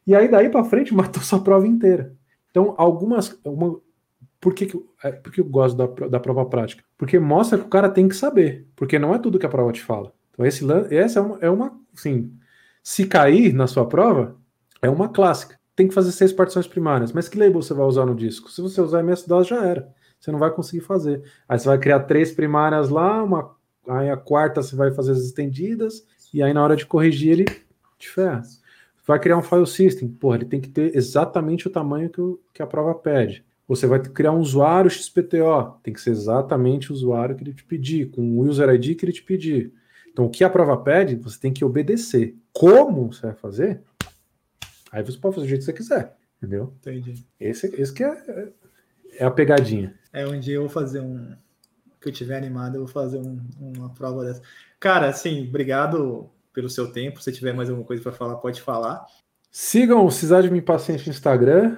E 0.10 0.16
aí 0.16 0.28
daí 0.28 0.50
para 0.50 0.64
frente 0.64 0.94
matou 0.96 1.22
sua 1.22 1.40
prova 1.42 1.68
inteira. 1.68 2.14
Então, 2.50 2.74
algumas. 2.78 3.40
Uma, 3.44 3.80
por 4.42 4.54
que, 4.54 4.66
que, 4.66 4.82
é, 5.04 5.12
por 5.12 5.32
que 5.32 5.42
eu 5.42 5.46
gosto 5.46 5.78
da, 5.78 6.08
da 6.08 6.20
prova 6.20 6.46
prática? 6.46 6.84
Porque 6.98 7.20
mostra 7.20 7.58
que 7.58 7.66
o 7.66 7.70
cara 7.70 7.90
tem 7.90 8.08
que 8.08 8.16
saber. 8.16 8.68
Porque 8.76 8.98
não 8.98 9.14
é 9.14 9.20
tudo 9.20 9.38
que 9.38 9.46
a 9.46 9.50
prova 9.50 9.72
te 9.72 9.82
fala. 9.82 10.14
Então, 10.32 10.46
esse, 10.46 10.66
essa 10.92 11.20
é 11.20 11.22
uma, 11.22 11.38
é 11.42 11.50
uma. 11.50 11.80
Assim, 11.94 12.34
se 12.82 13.06
cair 13.06 13.54
na 13.54 13.68
sua 13.68 13.88
prova, 13.88 14.38
é 14.82 14.90
uma 14.90 15.10
clássica 15.10 15.60
tem 15.80 15.88
que 15.88 15.94
fazer 15.94 16.12
seis 16.12 16.34
partições 16.34 16.68
primárias. 16.68 17.14
Mas 17.14 17.30
que 17.30 17.40
label 17.40 17.62
você 17.62 17.74
vai 17.74 17.86
usar 17.86 18.06
no 18.06 18.14
disco? 18.14 18.52
Se 18.52 18.62
você 18.62 18.82
usar 18.82 19.00
MS-DOS, 19.00 19.48
já 19.48 19.64
era. 19.64 19.90
Você 20.20 20.30
não 20.30 20.38
vai 20.38 20.52
conseguir 20.52 20.82
fazer. 20.82 21.24
Aí 21.48 21.58
você 21.58 21.70
vai 21.70 21.78
criar 21.78 22.02
três 22.02 22.34
primárias 22.34 22.90
lá, 22.90 23.24
uma, 23.24 23.56
aí 23.88 24.10
a 24.10 24.18
quarta 24.18 24.62
você 24.62 24.76
vai 24.76 24.92
fazer 24.92 25.14
as 25.14 25.20
estendidas, 25.20 26.06
e 26.34 26.44
aí 26.44 26.54
na 26.54 26.62
hora 26.62 26.76
de 26.76 26.86
corrigir 26.86 27.32
ele 27.32 27.46
te 27.98 28.10
ferra. 28.10 28.42
Vai 29.10 29.20
criar 29.20 29.40
um 29.40 29.42
file 29.42 29.66
system. 29.66 30.08
Porra, 30.08 30.36
ele 30.36 30.46
tem 30.46 30.62
que 30.62 30.70
ter 30.70 30.96
exatamente 30.96 31.66
o 31.66 31.72
tamanho 31.72 32.12
que, 32.12 32.22
o, 32.22 32.40
que 32.54 32.62
a 32.62 32.68
prova 32.68 32.94
pede. 32.94 33.44
Você 33.68 33.88
vai 33.88 34.00
criar 34.00 34.32
um 34.34 34.40
usuário 34.40 34.88
XPTO. 34.88 35.80
Tem 35.82 35.92
que 35.92 36.00
ser 36.00 36.12
exatamente 36.12 36.92
o 36.92 36.94
usuário 36.94 37.36
que 37.36 37.44
ele 37.44 37.56
te 37.56 37.64
pedir, 37.64 38.12
com 38.12 38.22
o 38.22 38.48
user 38.48 38.70
ID 38.70 38.96
que 38.96 39.04
ele 39.04 39.12
te 39.12 39.24
pedir. 39.24 39.74
Então, 40.12 40.26
o 40.26 40.30
que 40.30 40.44
a 40.44 40.50
prova 40.50 40.78
pede, 40.78 41.16
você 41.16 41.40
tem 41.40 41.52
que 41.52 41.66
obedecer. 41.66 42.36
Como 42.54 43.12
você 43.12 43.24
vai 43.24 43.34
fazer? 43.34 43.82
Aí 44.92 45.02
você 45.02 45.18
pode 45.18 45.34
fazer 45.34 45.48
do 45.48 45.50
jeito 45.50 45.62
que 45.62 45.66
você 45.66 45.74
quiser, 45.74 46.16
entendeu? 46.38 46.72
Entendi. 46.78 47.26
Esse, 47.40 47.66
esse 47.82 47.92
que 47.92 48.04
é, 48.04 48.54
é 49.18 49.26
a 49.26 49.32
pegadinha. 49.32 49.96
É, 50.14 50.28
um 50.28 50.40
dia 50.40 50.54
eu 50.54 50.62
vou 50.62 50.70
fazer 50.70 51.00
um. 51.00 51.36
Que 52.00 52.10
eu 52.10 52.14
tiver 52.14 52.38
animado, 52.38 52.76
eu 52.76 52.82
vou 52.82 52.88
fazer 52.88 53.18
um, 53.18 53.40
uma 53.60 53.90
prova 53.90 54.24
dessa. 54.24 54.44
Cara, 54.80 55.10
assim, 55.10 55.48
obrigado 55.48 56.30
pelo 56.54 56.70
seu 56.70 56.92
tempo. 56.92 57.22
Se 57.22 57.32
tiver 57.32 57.54
mais 57.54 57.70
alguma 57.70 57.86
coisa 57.86 58.02
para 58.02 58.12
falar, 58.12 58.36
pode 58.36 58.62
falar. 58.62 59.06
Sigam 59.52 60.06
o 60.06 60.12
Cisade 60.12 60.50
Me 60.50 60.62
Paciente 60.62 61.08
no 61.08 61.14
Instagram, 61.14 61.76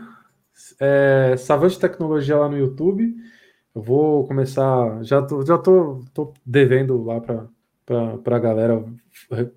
é, 0.80 1.36
Savante 1.38 1.80
Tecnologia 1.80 2.38
lá 2.38 2.50
no 2.50 2.58
YouTube. 2.58 3.16
Eu 3.74 3.82
vou 3.82 4.28
começar, 4.28 5.02
já 5.04 5.22
tô, 5.22 5.46
já 5.46 5.58
tô, 5.58 6.04
tô 6.14 6.34
devendo 6.46 7.02
lá 7.04 7.22
para 7.22 8.36
a 8.36 8.40
galera 8.40 8.84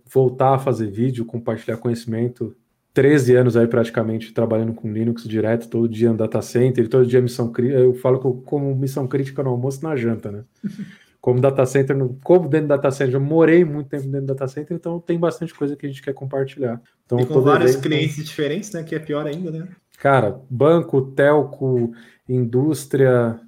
voltar 0.07 0.55
a 0.55 0.59
fazer 0.59 0.91
vídeo, 0.91 1.25
compartilhar 1.25 1.77
conhecimento. 1.77 2.57
13 2.93 3.35
anos 3.35 3.57
aí 3.57 3.67
praticamente 3.67 4.33
trabalhando 4.33 4.73
com 4.73 4.93
Linux 4.93 5.25
direto, 5.25 5.69
todo 5.69 5.89
dia 5.89 6.11
no 6.11 6.17
data 6.17 6.41
center, 6.41 6.89
todo 6.89 7.05
dia 7.05 7.21
missão 7.21 7.51
crítica. 7.51 7.81
Eu 7.81 7.93
falo 7.95 8.21
como 8.43 8.73
missão 8.77 9.09
crítica 9.09 9.43
no 9.43 9.51
almoço 9.51 9.83
na 9.83 9.97
janta, 9.97 10.31
né? 10.31 10.45
Como 11.25 11.41
data 11.41 11.65
center, 11.65 11.97
como 12.23 12.51
dentro 12.51 12.67
do 12.67 12.77
data 12.77 12.91
center, 12.91 13.15
eu 13.15 13.21
morei 13.21 13.65
muito 13.65 13.89
tempo 13.89 14.03
dentro 14.03 14.27
do 14.27 14.35
data 14.35 14.47
center, 14.47 14.77
então 14.77 15.01
tem 15.01 15.19
bastante 15.19 15.55
coisa 15.55 15.75
que 15.75 15.87
a 15.87 15.89
gente 15.89 16.03
quer 16.03 16.13
compartilhar. 16.13 16.83
Então, 17.07 17.19
e 17.19 17.25
com 17.25 17.41
vários 17.41 17.77
clientes 17.77 18.23
diferentes, 18.23 18.71
né? 18.73 18.83
Que 18.83 18.95
é 18.95 18.99
pior 18.99 19.27
ainda, 19.27 19.51
né? 19.51 19.69
Cara, 19.99 20.39
banco, 20.51 21.01
telco, 21.01 21.95
indústria, 22.29 23.41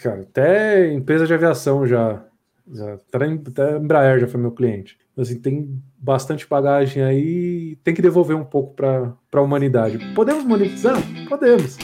cara, 0.00 0.20
até 0.20 0.92
empresa 0.92 1.26
de 1.26 1.34
aviação 1.34 1.84
já. 1.84 2.24
já 2.72 2.94
até 2.94 3.76
Embraer 3.76 4.20
já 4.20 4.28
foi 4.28 4.40
meu 4.40 4.52
cliente. 4.52 4.96
Assim, 5.18 5.40
tem 5.40 5.82
bastante 5.98 6.48
bagagem 6.48 7.02
aí 7.02 7.74
tem 7.82 7.94
que 7.94 8.00
devolver 8.00 8.36
um 8.36 8.44
pouco 8.44 8.76
para 8.76 9.12
a 9.32 9.40
humanidade. 9.40 9.98
Podemos 10.14 10.44
monetizar? 10.44 11.02
Podemos. 11.28 11.76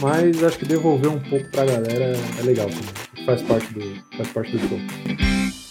Mas 0.00 0.44
acho 0.44 0.60
que 0.60 0.64
devolver 0.64 1.10
um 1.10 1.18
pouco 1.18 1.50
para 1.50 1.62
a 1.62 1.66
galera 1.66 2.16
é 2.38 2.42
legal 2.44 2.68
também 2.68 3.03
faz 3.24 3.42
parte 3.42 3.72
do, 3.72 4.16
faz 4.16 4.28
parte 4.28 4.52
do 4.52 4.58
jogo. 4.58 5.63